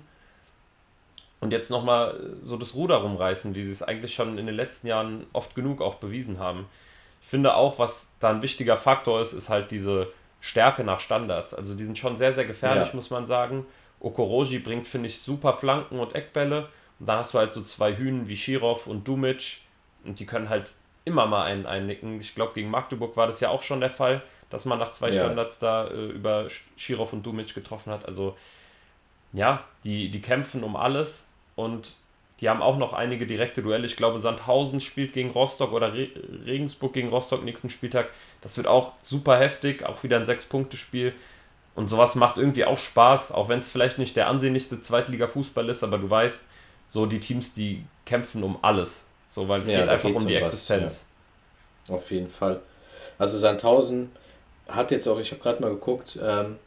und 1.41 1.51
jetzt 1.51 1.71
nochmal 1.71 2.37
so 2.41 2.55
das 2.55 2.75
Ruder 2.75 2.97
rumreißen, 2.97 3.55
wie 3.55 3.63
sie 3.63 3.71
es 3.71 3.83
eigentlich 3.83 4.13
schon 4.13 4.37
in 4.37 4.45
den 4.45 4.55
letzten 4.55 4.87
Jahren 4.87 5.25
oft 5.33 5.55
genug 5.55 5.81
auch 5.81 5.95
bewiesen 5.95 6.39
haben. 6.39 6.67
Ich 7.21 7.27
finde 7.27 7.55
auch, 7.55 7.79
was 7.79 8.15
da 8.19 8.29
ein 8.29 8.43
wichtiger 8.43 8.77
Faktor 8.77 9.19
ist, 9.21 9.33
ist 9.33 9.49
halt 9.49 9.71
diese 9.71 10.07
Stärke 10.39 10.83
nach 10.83 10.99
Standards. 10.99 11.53
Also 11.53 11.73
die 11.75 11.83
sind 11.83 11.97
schon 11.97 12.15
sehr, 12.15 12.31
sehr 12.31 12.45
gefährlich, 12.45 12.89
ja. 12.89 12.95
muss 12.95 13.09
man 13.09 13.25
sagen. 13.25 13.65
Okoroji 13.99 14.59
bringt, 14.59 14.87
finde 14.87 15.07
ich, 15.07 15.21
super 15.21 15.53
Flanken 15.53 15.99
und 15.99 16.13
Eckbälle. 16.15 16.67
Und 16.99 17.07
dann 17.07 17.17
hast 17.17 17.33
du 17.33 17.39
halt 17.39 17.53
so 17.53 17.61
zwei 17.63 17.95
Hühnen 17.95 18.27
wie 18.27 18.37
Schirov 18.37 18.85
und 18.85 19.07
Dumic. 19.07 19.61
Und 20.03 20.19
die 20.19 20.27
können 20.27 20.49
halt 20.49 20.73
immer 21.05 21.25
mal 21.25 21.43
einen 21.43 21.65
einnicken. 21.65 22.19
Ich 22.21 22.35
glaube, 22.35 22.53
gegen 22.53 22.69
Magdeburg 22.69 23.17
war 23.17 23.25
das 23.25 23.39
ja 23.39 23.49
auch 23.49 23.63
schon 23.63 23.79
der 23.79 23.89
Fall, 23.89 24.21
dass 24.51 24.65
man 24.65 24.77
nach 24.77 24.91
zwei 24.91 25.09
ja. 25.09 25.21
Standards 25.21 25.57
da 25.57 25.87
äh, 25.87 26.07
über 26.07 26.47
Schirov 26.77 27.13
und 27.13 27.25
Dumic 27.25 27.55
getroffen 27.55 27.91
hat. 27.91 28.05
Also 28.05 28.37
ja, 29.33 29.63
die, 29.83 30.09
die 30.09 30.21
kämpfen 30.21 30.63
um 30.63 30.75
alles 30.75 31.30
und 31.55 31.93
die 32.39 32.49
haben 32.49 32.63
auch 32.63 32.77
noch 32.77 32.93
einige 32.93 33.27
direkte 33.27 33.61
Duelle. 33.61 33.85
Ich 33.85 33.95
glaube, 33.95 34.17
Sandhausen 34.17 34.81
spielt 34.81 35.13
gegen 35.13 35.29
Rostock 35.29 35.73
oder 35.73 35.93
Re 35.93 36.07
Regensburg 36.45 36.93
gegen 36.93 37.09
Rostock 37.09 37.43
nächsten 37.43 37.69
Spieltag. 37.69 38.09
Das 38.41 38.57
wird 38.57 38.65
auch 38.65 38.93
super 39.03 39.37
heftig, 39.37 39.85
auch 39.85 40.01
wieder 40.01 40.17
ein 40.17 40.25
Sechs-Punkte-Spiel. 40.25 41.13
Und 41.75 41.87
sowas 41.87 42.15
macht 42.15 42.37
irgendwie 42.37 42.65
auch 42.65 42.79
Spaß, 42.79 43.31
auch 43.31 43.47
wenn 43.47 43.59
es 43.59 43.69
vielleicht 43.69 43.99
nicht 43.99 44.15
der 44.15 44.27
ansehnlichste 44.27 44.81
Zweitliga-Fußball 44.81 45.69
ist, 45.69 45.83
aber 45.83 45.99
du 45.99 46.09
weißt, 46.09 46.45
so 46.89 47.05
die 47.05 47.19
Teams, 47.19 47.53
die 47.53 47.85
kämpfen 48.05 48.43
um 48.43 48.57
alles. 48.63 49.09
So, 49.27 49.47
weil 49.47 49.61
es 49.61 49.69
ja, 49.69 49.79
geht 49.79 49.89
einfach 49.89 50.09
um 50.09 50.27
die 50.27 50.35
Existenz. 50.35 51.07
ja. 51.87 51.95
Auf 51.95 52.11
jeden 52.11 52.29
Fall. 52.29 52.59
Also 53.17 53.37
Sandhausen 53.37 54.11
hat 54.67 54.91
jetzt 54.91 55.07
auch, 55.07 55.19
ich 55.19 55.31
habe 55.31 55.41
gerade 55.41 55.61
mal 55.61 55.69
geguckt, 55.69 56.17
ähm, 56.21 56.57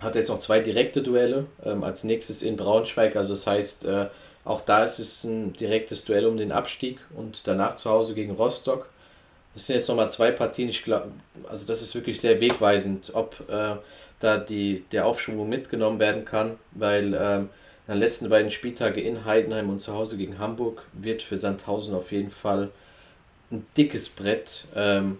hat 0.00 0.14
jetzt 0.14 0.28
noch 0.28 0.38
zwei 0.38 0.60
direkte 0.60 1.02
Duelle. 1.02 1.46
Ähm, 1.64 1.84
als 1.84 2.04
nächstes 2.04 2.42
in 2.42 2.56
Braunschweig. 2.56 3.16
Also 3.16 3.32
das 3.32 3.46
heißt, 3.46 3.84
äh, 3.84 4.06
auch 4.44 4.60
da 4.62 4.84
ist 4.84 4.98
es 4.98 5.24
ein 5.24 5.52
direktes 5.52 6.04
Duell 6.04 6.26
um 6.26 6.36
den 6.36 6.52
Abstieg 6.52 6.98
und 7.16 7.46
danach 7.46 7.76
zu 7.76 7.90
Hause 7.90 8.14
gegen 8.14 8.32
Rostock. 8.32 8.88
Das 9.54 9.66
sind 9.66 9.76
jetzt 9.76 9.88
nochmal 9.88 10.10
zwei 10.10 10.30
Partien. 10.30 10.68
Ich 10.68 10.84
glaube, 10.84 11.08
also 11.48 11.66
das 11.66 11.82
ist 11.82 11.94
wirklich 11.94 12.20
sehr 12.20 12.40
wegweisend, 12.40 13.10
ob 13.14 13.40
äh, 13.50 13.76
da 14.20 14.38
die, 14.38 14.84
der 14.92 15.06
Aufschwung 15.06 15.48
mitgenommen 15.48 15.98
werden 15.98 16.24
kann, 16.24 16.58
weil 16.72 17.14
ähm, 17.14 17.48
in 17.86 17.94
den 17.94 18.00
letzten 18.00 18.28
beiden 18.28 18.50
Spieltage 18.50 19.00
in 19.00 19.24
Heidenheim 19.24 19.70
und 19.70 19.80
zu 19.80 19.94
Hause 19.94 20.16
gegen 20.16 20.38
Hamburg 20.38 20.82
wird 20.92 21.22
für 21.22 21.36
Sandhausen 21.36 21.94
auf 21.94 22.12
jeden 22.12 22.30
Fall 22.30 22.70
ein 23.50 23.66
dickes 23.76 24.08
Brett. 24.08 24.66
Ähm, 24.74 25.18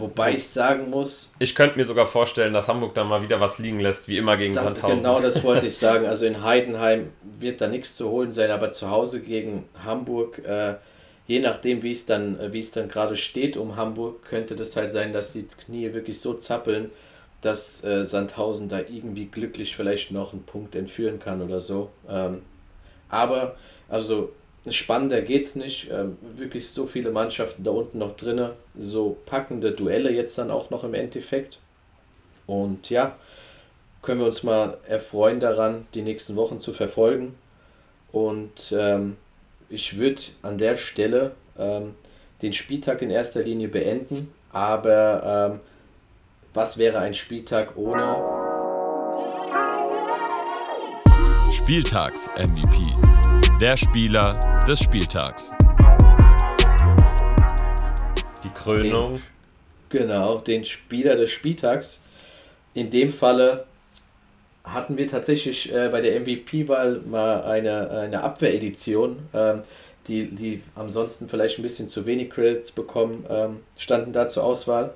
wobei 0.00 0.34
ich 0.34 0.48
sagen 0.48 0.90
muss. 0.90 1.32
Ich 1.38 1.54
könnte 1.54 1.76
mir 1.76 1.84
sogar 1.84 2.06
vorstellen, 2.06 2.52
dass 2.52 2.68
Hamburg 2.68 2.94
dann 2.94 3.08
mal 3.08 3.22
wieder 3.22 3.40
was 3.40 3.58
liegen 3.58 3.80
lässt, 3.80 4.08
wie 4.08 4.18
immer 4.18 4.36
gegen 4.36 4.54
da, 4.54 4.64
Sandhausen. 4.64 4.98
Genau 4.98 5.20
das 5.20 5.42
wollte 5.44 5.66
ich 5.66 5.76
sagen. 5.76 6.06
Also 6.06 6.26
in 6.26 6.42
Heidenheim 6.42 7.12
wird 7.22 7.60
da 7.60 7.68
nichts 7.68 7.96
zu 7.96 8.08
holen 8.08 8.30
sein, 8.30 8.50
aber 8.50 8.72
zu 8.72 8.90
Hause 8.90 9.20
gegen 9.20 9.68
Hamburg. 9.84 10.38
Äh, 10.44 10.74
je 11.26 11.40
nachdem, 11.40 11.82
wie 11.82 11.92
es 11.92 12.06
dann, 12.06 12.52
wie 12.52 12.58
es 12.58 12.72
dann 12.72 12.88
gerade 12.88 13.16
steht 13.16 13.56
um 13.56 13.76
Hamburg, 13.76 14.24
könnte 14.24 14.56
das 14.56 14.76
halt 14.76 14.92
sein, 14.92 15.12
dass 15.12 15.32
die 15.32 15.46
Knie 15.46 15.92
wirklich 15.92 16.20
so 16.20 16.34
zappeln, 16.34 16.90
dass 17.40 17.84
äh, 17.84 18.04
Sandhausen 18.04 18.68
da 18.68 18.80
irgendwie 18.80 19.26
glücklich 19.26 19.76
vielleicht 19.76 20.10
noch 20.10 20.32
einen 20.32 20.44
Punkt 20.44 20.74
entführen 20.74 21.20
kann 21.20 21.42
oder 21.42 21.60
so. 21.60 21.90
Ähm, 22.08 22.42
aber, 23.08 23.56
also 23.88 24.32
spannender 24.72 25.22
geht's 25.22 25.56
nicht. 25.56 25.90
Ähm, 25.90 26.16
wirklich 26.36 26.68
so 26.68 26.86
viele 26.86 27.10
Mannschaften 27.10 27.64
da 27.64 27.70
unten 27.70 27.98
noch 27.98 28.16
drinne, 28.16 28.54
so 28.78 29.16
packende 29.26 29.72
Duelle 29.72 30.10
jetzt 30.10 30.38
dann 30.38 30.50
auch 30.50 30.70
noch 30.70 30.84
im 30.84 30.94
Endeffekt. 30.94 31.58
Und 32.46 32.90
ja, 32.90 33.16
können 34.02 34.20
wir 34.20 34.26
uns 34.26 34.42
mal 34.42 34.78
erfreuen 34.86 35.40
daran, 35.40 35.86
die 35.94 36.02
nächsten 36.02 36.36
Wochen 36.36 36.60
zu 36.60 36.72
verfolgen. 36.72 37.34
Und 38.12 38.72
ähm, 38.72 39.16
ich 39.68 39.98
würde 39.98 40.22
an 40.42 40.58
der 40.58 40.76
Stelle 40.76 41.32
ähm, 41.58 41.94
den 42.42 42.52
Spieltag 42.52 43.02
in 43.02 43.10
erster 43.10 43.42
Linie 43.42 43.68
beenden, 43.68 44.32
aber 44.52 45.50
ähm, 45.52 45.60
was 46.54 46.78
wäre 46.78 46.98
ein 46.98 47.14
Spieltag 47.14 47.76
ohne 47.76 48.16
Spieltags-MVP? 51.52 53.17
Der 53.60 53.76
Spieler 53.76 54.38
des 54.68 54.78
Spieltags. 54.78 55.52
Die 58.44 58.50
Krönung. 58.50 59.14
Den, 59.14 59.22
genau, 59.88 60.38
den 60.38 60.64
Spieler 60.64 61.16
des 61.16 61.30
Spieltags. 61.30 62.00
In 62.74 62.88
dem 62.90 63.10
Falle 63.10 63.64
hatten 64.62 64.96
wir 64.96 65.08
tatsächlich 65.08 65.74
äh, 65.74 65.88
bei 65.88 66.00
der 66.00 66.20
MVP-Wahl 66.20 67.00
mal 67.10 67.42
eine, 67.42 67.90
eine 67.90 68.22
Abwehredition, 68.22 69.28
ähm, 69.34 69.62
die, 70.06 70.32
die 70.32 70.62
ansonsten 70.76 71.28
vielleicht 71.28 71.58
ein 71.58 71.62
bisschen 71.62 71.88
zu 71.88 72.06
wenig 72.06 72.30
Credits 72.30 72.70
bekommen, 72.70 73.26
ähm, 73.28 73.56
standen 73.76 74.12
da 74.12 74.28
zur 74.28 74.44
Auswahl. 74.44 74.92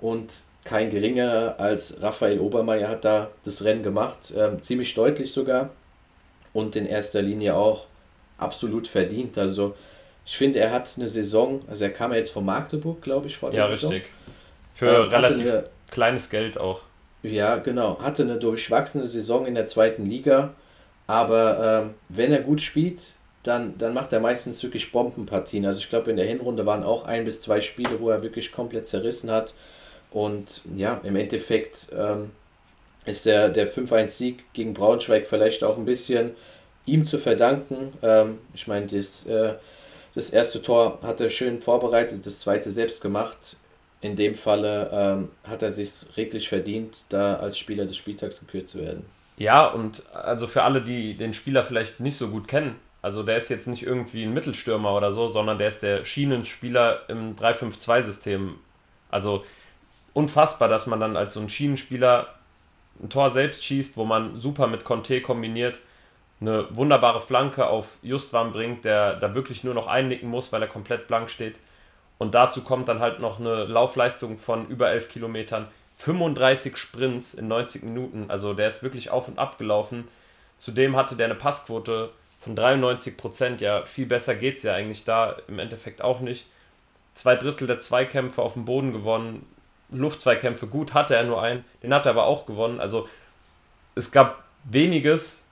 Und 0.00 0.42
kein 0.62 0.90
geringerer 0.90 1.58
als 1.58 2.00
Raphael 2.00 2.38
Obermeier 2.38 2.88
hat 2.88 3.04
da 3.04 3.32
das 3.42 3.64
Rennen 3.64 3.82
gemacht, 3.82 4.32
ähm, 4.36 4.62
ziemlich 4.62 4.94
deutlich 4.94 5.32
sogar 5.32 5.70
und 6.52 6.76
in 6.76 6.86
erster 6.86 7.20
Linie 7.20 7.56
auch 7.56 7.86
absolut 8.38 8.88
verdient. 8.88 9.38
Also 9.38 9.74
ich 10.24 10.36
finde, 10.36 10.58
er 10.58 10.72
hat 10.72 10.92
eine 10.96 11.08
Saison, 11.08 11.62
also 11.68 11.84
er 11.84 11.90
kam 11.90 12.10
ja 12.12 12.18
jetzt 12.18 12.30
von 12.30 12.44
Magdeburg, 12.44 13.00
glaube 13.00 13.26
ich, 13.28 13.36
vor 13.36 13.50
der 13.50 13.60
ja, 13.60 13.68
Saison. 13.68 13.92
richtig. 13.92 14.12
Für 14.74 15.04
ähm, 15.04 15.08
relativ 15.08 15.48
eine, 15.48 15.64
kleines 15.90 16.28
Geld 16.30 16.58
auch. 16.58 16.80
Ja, 17.22 17.56
genau. 17.56 17.98
Hatte 18.00 18.22
eine 18.24 18.36
durchwachsene 18.36 19.06
Saison 19.06 19.46
in 19.46 19.54
der 19.54 19.66
zweiten 19.66 20.04
Liga. 20.06 20.54
Aber 21.06 21.84
ähm, 21.84 21.94
wenn 22.08 22.32
er 22.32 22.40
gut 22.40 22.60
spielt, 22.60 23.14
dann, 23.42 23.78
dann 23.78 23.94
macht 23.94 24.12
er 24.12 24.20
meistens 24.20 24.62
wirklich 24.62 24.90
Bombenpartien. 24.90 25.64
Also 25.64 25.78
ich 25.78 25.88
glaube, 25.88 26.10
in 26.10 26.16
der 26.16 26.26
Hinrunde 26.26 26.66
waren 26.66 26.82
auch 26.82 27.04
ein 27.04 27.24
bis 27.24 27.40
zwei 27.40 27.60
Spiele, 27.60 28.00
wo 28.00 28.10
er 28.10 28.22
wirklich 28.22 28.52
komplett 28.52 28.88
zerrissen 28.88 29.30
hat. 29.30 29.54
Und 30.10 30.62
ja, 30.74 31.00
im 31.04 31.16
Endeffekt 31.16 31.88
ähm, 31.96 32.30
ist 33.04 33.26
der, 33.26 33.48
der 33.48 33.70
5-1-Sieg 33.70 34.52
gegen 34.52 34.74
Braunschweig 34.74 35.26
vielleicht 35.26 35.62
auch 35.62 35.78
ein 35.78 35.84
bisschen 35.84 36.32
ihm 36.86 37.04
zu 37.04 37.18
verdanken. 37.18 37.92
Ähm, 38.02 38.38
ich 38.54 38.66
meine, 38.66 38.86
das, 38.86 39.26
äh, 39.26 39.54
das 40.14 40.30
erste 40.30 40.62
Tor 40.62 41.00
hat 41.02 41.20
er 41.20 41.28
schön 41.28 41.60
vorbereitet, 41.60 42.24
das 42.24 42.40
zweite 42.40 42.70
selbst 42.70 43.02
gemacht. 43.02 43.56
In 44.00 44.16
dem 44.16 44.34
Falle 44.34 44.90
ähm, 44.92 45.28
hat 45.44 45.62
er 45.62 45.72
sich 45.72 45.90
reglich 46.16 46.48
verdient, 46.48 47.04
da 47.08 47.36
als 47.36 47.58
Spieler 47.58 47.86
des 47.86 47.96
Spieltags 47.96 48.40
gekürt 48.40 48.68
zu 48.68 48.78
werden. 48.78 49.04
Ja, 49.36 49.66
und 49.66 50.04
also 50.14 50.46
für 50.46 50.62
alle, 50.62 50.80
die 50.80 51.14
den 51.14 51.34
Spieler 51.34 51.62
vielleicht 51.62 52.00
nicht 52.00 52.16
so 52.16 52.28
gut 52.28 52.48
kennen, 52.48 52.76
also 53.02 53.22
der 53.22 53.36
ist 53.36 53.50
jetzt 53.50 53.68
nicht 53.68 53.84
irgendwie 53.84 54.24
ein 54.24 54.34
Mittelstürmer 54.34 54.94
oder 54.94 55.12
so, 55.12 55.28
sondern 55.28 55.58
der 55.58 55.68
ist 55.68 55.82
der 55.82 56.04
Schienenspieler 56.04 57.08
im 57.08 57.36
3-5-2-System. 57.36 58.56
Also 59.10 59.44
unfassbar, 60.12 60.68
dass 60.68 60.86
man 60.86 60.98
dann 60.98 61.16
als 61.16 61.34
so 61.34 61.40
ein 61.40 61.48
Schienenspieler 61.48 62.26
ein 63.00 63.08
Tor 63.08 63.30
selbst 63.30 63.64
schießt, 63.64 63.96
wo 63.96 64.04
man 64.04 64.36
super 64.36 64.66
mit 64.66 64.84
Conte 64.84 65.20
kombiniert, 65.20 65.80
eine 66.40 66.74
wunderbare 66.76 67.20
Flanke 67.20 67.66
auf 67.66 67.98
Justwan 68.02 68.52
bringt, 68.52 68.84
der 68.84 69.14
da 69.14 69.34
wirklich 69.34 69.64
nur 69.64 69.74
noch 69.74 69.86
einnicken 69.86 70.28
muss, 70.28 70.52
weil 70.52 70.62
er 70.62 70.68
komplett 70.68 71.06
blank 71.06 71.30
steht. 71.30 71.58
Und 72.18 72.34
dazu 72.34 72.62
kommt 72.62 72.88
dann 72.88 73.00
halt 73.00 73.20
noch 73.20 73.40
eine 73.40 73.64
Laufleistung 73.64 74.38
von 74.38 74.66
über 74.68 74.90
11 74.90 75.08
Kilometern, 75.08 75.68
35 75.96 76.76
Sprints 76.76 77.34
in 77.34 77.48
90 77.48 77.82
Minuten. 77.84 78.26
Also 78.28 78.54
der 78.54 78.68
ist 78.68 78.82
wirklich 78.82 79.10
auf 79.10 79.28
und 79.28 79.38
ab 79.38 79.58
gelaufen. 79.58 80.08
Zudem 80.58 80.96
hatte 80.96 81.16
der 81.16 81.26
eine 81.26 81.34
Passquote 81.34 82.10
von 82.38 82.54
93 82.54 83.16
Prozent. 83.16 83.60
Ja, 83.60 83.84
viel 83.84 84.06
besser 84.06 84.34
geht 84.34 84.58
es 84.58 84.62
ja 84.62 84.74
eigentlich 84.74 85.04
da 85.04 85.36
im 85.48 85.58
Endeffekt 85.58 86.02
auch 86.02 86.20
nicht. 86.20 86.46
Zwei 87.14 87.36
Drittel 87.36 87.66
der 87.66 87.78
Zweikämpfe 87.78 88.42
auf 88.42 88.52
dem 88.52 88.66
Boden 88.66 88.92
gewonnen, 88.92 89.46
Luftzweikämpfe 89.90 90.66
gut, 90.66 90.92
hatte 90.94 91.14
er 91.14 91.24
nur 91.24 91.42
einen, 91.42 91.64
den 91.82 91.94
hat 91.94 92.06
er 92.06 92.10
aber 92.10 92.26
auch 92.26 92.44
gewonnen. 92.44 92.80
Also 92.80 93.08
es 93.94 94.12
gab 94.12 94.44
weniges, 94.64 95.45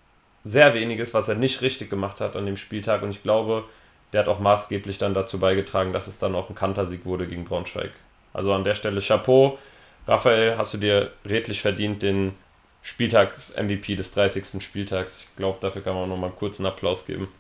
sehr 0.45 0.75
weniges, 0.75 1.15
was 1.15 1.29
er 1.29 1.35
nicht 1.35 1.63
richtig 1.63 1.91
gemacht 1.91 2.21
hat 2.21 2.37
an 2.37 2.47
dem 2.47 2.59
Spieltag 2.59 3.03
und 3.03 3.11
ich 3.11 3.23
glaube, 3.23 3.65
der 4.13 4.21
hat 4.21 4.29
auch 4.29 4.39
maßgeblich 4.39 4.99
dann 4.99 5.15
dazu 5.15 5.41
beigetragen, 5.41 5.93
dass 5.93 6.07
es 6.07 6.19
dann 6.19 6.35
auch 6.35 6.49
ein 6.49 6.55
Kantersieg 6.55 7.05
wurde 7.05 7.27
gegen 7.27 7.45
Braunschweig. 7.45 7.91
Also 8.33 8.53
an 8.53 8.63
der 8.63 8.75
Stelle 8.75 9.01
Chapeau. 9.01 9.59
Raphael, 10.07 10.57
hast 10.59 10.75
du 10.75 10.79
dir 10.79 11.13
redlich 11.25 11.63
verdient 11.63 12.03
den 12.03 12.35
Spieltags-MVP 12.83 13.97
des 13.97 14.13
30. 14.13 14.63
Spieltags. 14.63 15.21
Ich 15.21 15.37
glaube, 15.37 15.59
dafür 15.61 15.83
kann 15.83 15.95
man 15.95 16.09
noch 16.09 16.19
mal 16.19 16.27
einen 16.27 16.37
kurzen 16.37 16.67
Applaus 16.67 17.07
geben. 17.07 17.33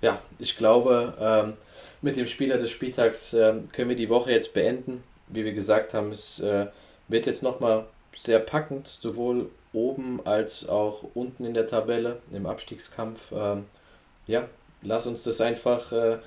Ja, 0.00 0.20
ich 0.38 0.58
glaube, 0.58 1.14
ähm, 1.20 1.54
mit 2.02 2.16
dem 2.16 2.26
Spieler 2.26 2.58
des 2.58 2.70
Spieltags 2.70 3.32
äh, 3.32 3.54
können 3.72 3.88
wir 3.88 3.96
die 3.96 4.10
Woche 4.10 4.32
jetzt 4.32 4.52
beenden. 4.52 5.02
Wie 5.28 5.44
wir 5.44 5.54
gesagt 5.54 5.94
haben, 5.94 6.10
es 6.10 6.40
äh, 6.40 6.66
wird 7.08 7.24
jetzt 7.26 7.42
nochmal 7.42 7.86
sehr 8.14 8.38
packend, 8.38 8.86
sowohl 8.86 9.50
oben 9.72 10.20
als 10.24 10.68
auch 10.68 11.04
unten 11.14 11.44
in 11.44 11.54
der 11.54 11.66
Tabelle 11.66 12.18
im 12.32 12.46
Abstiegskampf. 12.46 13.20
Ähm, 13.32 13.64
ja, 14.26 14.44
lass 14.82 15.06
uns 15.06 15.24
das 15.24 15.40
einfach 15.40 15.92
äh, 15.92 16.18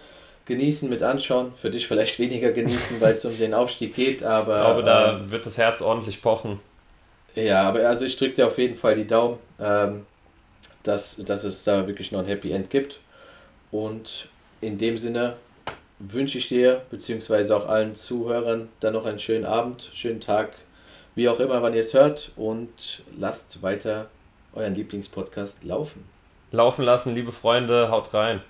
genießen, 0.45 0.89
mit 0.89 1.03
anschauen. 1.03 1.53
Für 1.55 1.69
dich 1.69 1.87
vielleicht 1.87 2.19
weniger 2.19 2.51
genießen, 2.51 2.99
weil 3.01 3.15
es 3.15 3.25
um 3.25 3.37
den 3.37 3.53
Aufstieg 3.53 3.95
geht, 3.95 4.23
aber. 4.23 4.57
Ich 4.57 4.65
glaube, 4.65 4.83
da 4.83 5.17
ähm, 5.17 5.31
wird 5.31 5.45
das 5.45 5.57
Herz 5.57 5.81
ordentlich 5.81 6.21
pochen. 6.21 6.59
Ja, 7.35 7.63
aber 7.63 7.87
also 7.87 8.05
ich 8.05 8.17
drücke 8.17 8.33
dir 8.33 8.47
auf 8.47 8.57
jeden 8.57 8.75
Fall 8.75 8.95
die 8.95 9.05
Daumen, 9.05 9.37
ähm, 9.59 10.05
dass, 10.83 11.17
dass 11.17 11.43
es 11.43 11.63
da 11.63 11.85
wirklich 11.85 12.11
noch 12.11 12.19
ein 12.19 12.25
Happy 12.25 12.51
End 12.51 12.69
gibt. 12.69 12.99
Und 13.69 14.29
in 14.59 14.77
dem 14.77 14.97
Sinne 14.97 15.35
wünsche 15.99 16.37
ich 16.39 16.47
dir, 16.47 16.81
beziehungsweise 16.89 17.55
auch 17.55 17.67
allen 17.67 17.95
Zuhörern, 17.95 18.69
dann 18.79 18.93
noch 18.93 19.05
einen 19.05 19.19
schönen 19.19 19.45
Abend, 19.45 19.91
schönen 19.93 20.19
Tag, 20.19 20.49
wie 21.17 21.27
auch 21.29 21.39
immer, 21.39 21.63
wann 21.63 21.73
ihr 21.73 21.79
es 21.79 21.95
hört 21.95 22.31
und 22.35 23.01
lasst 23.17 23.63
weiter 23.63 24.05
euren 24.53 24.75
Lieblingspodcast 24.75 25.63
laufen. 25.63 26.05
Laufen 26.51 26.85
lassen, 26.85 27.15
liebe 27.15 27.31
Freunde, 27.31 27.89
haut 27.89 28.13
rein. 28.13 28.41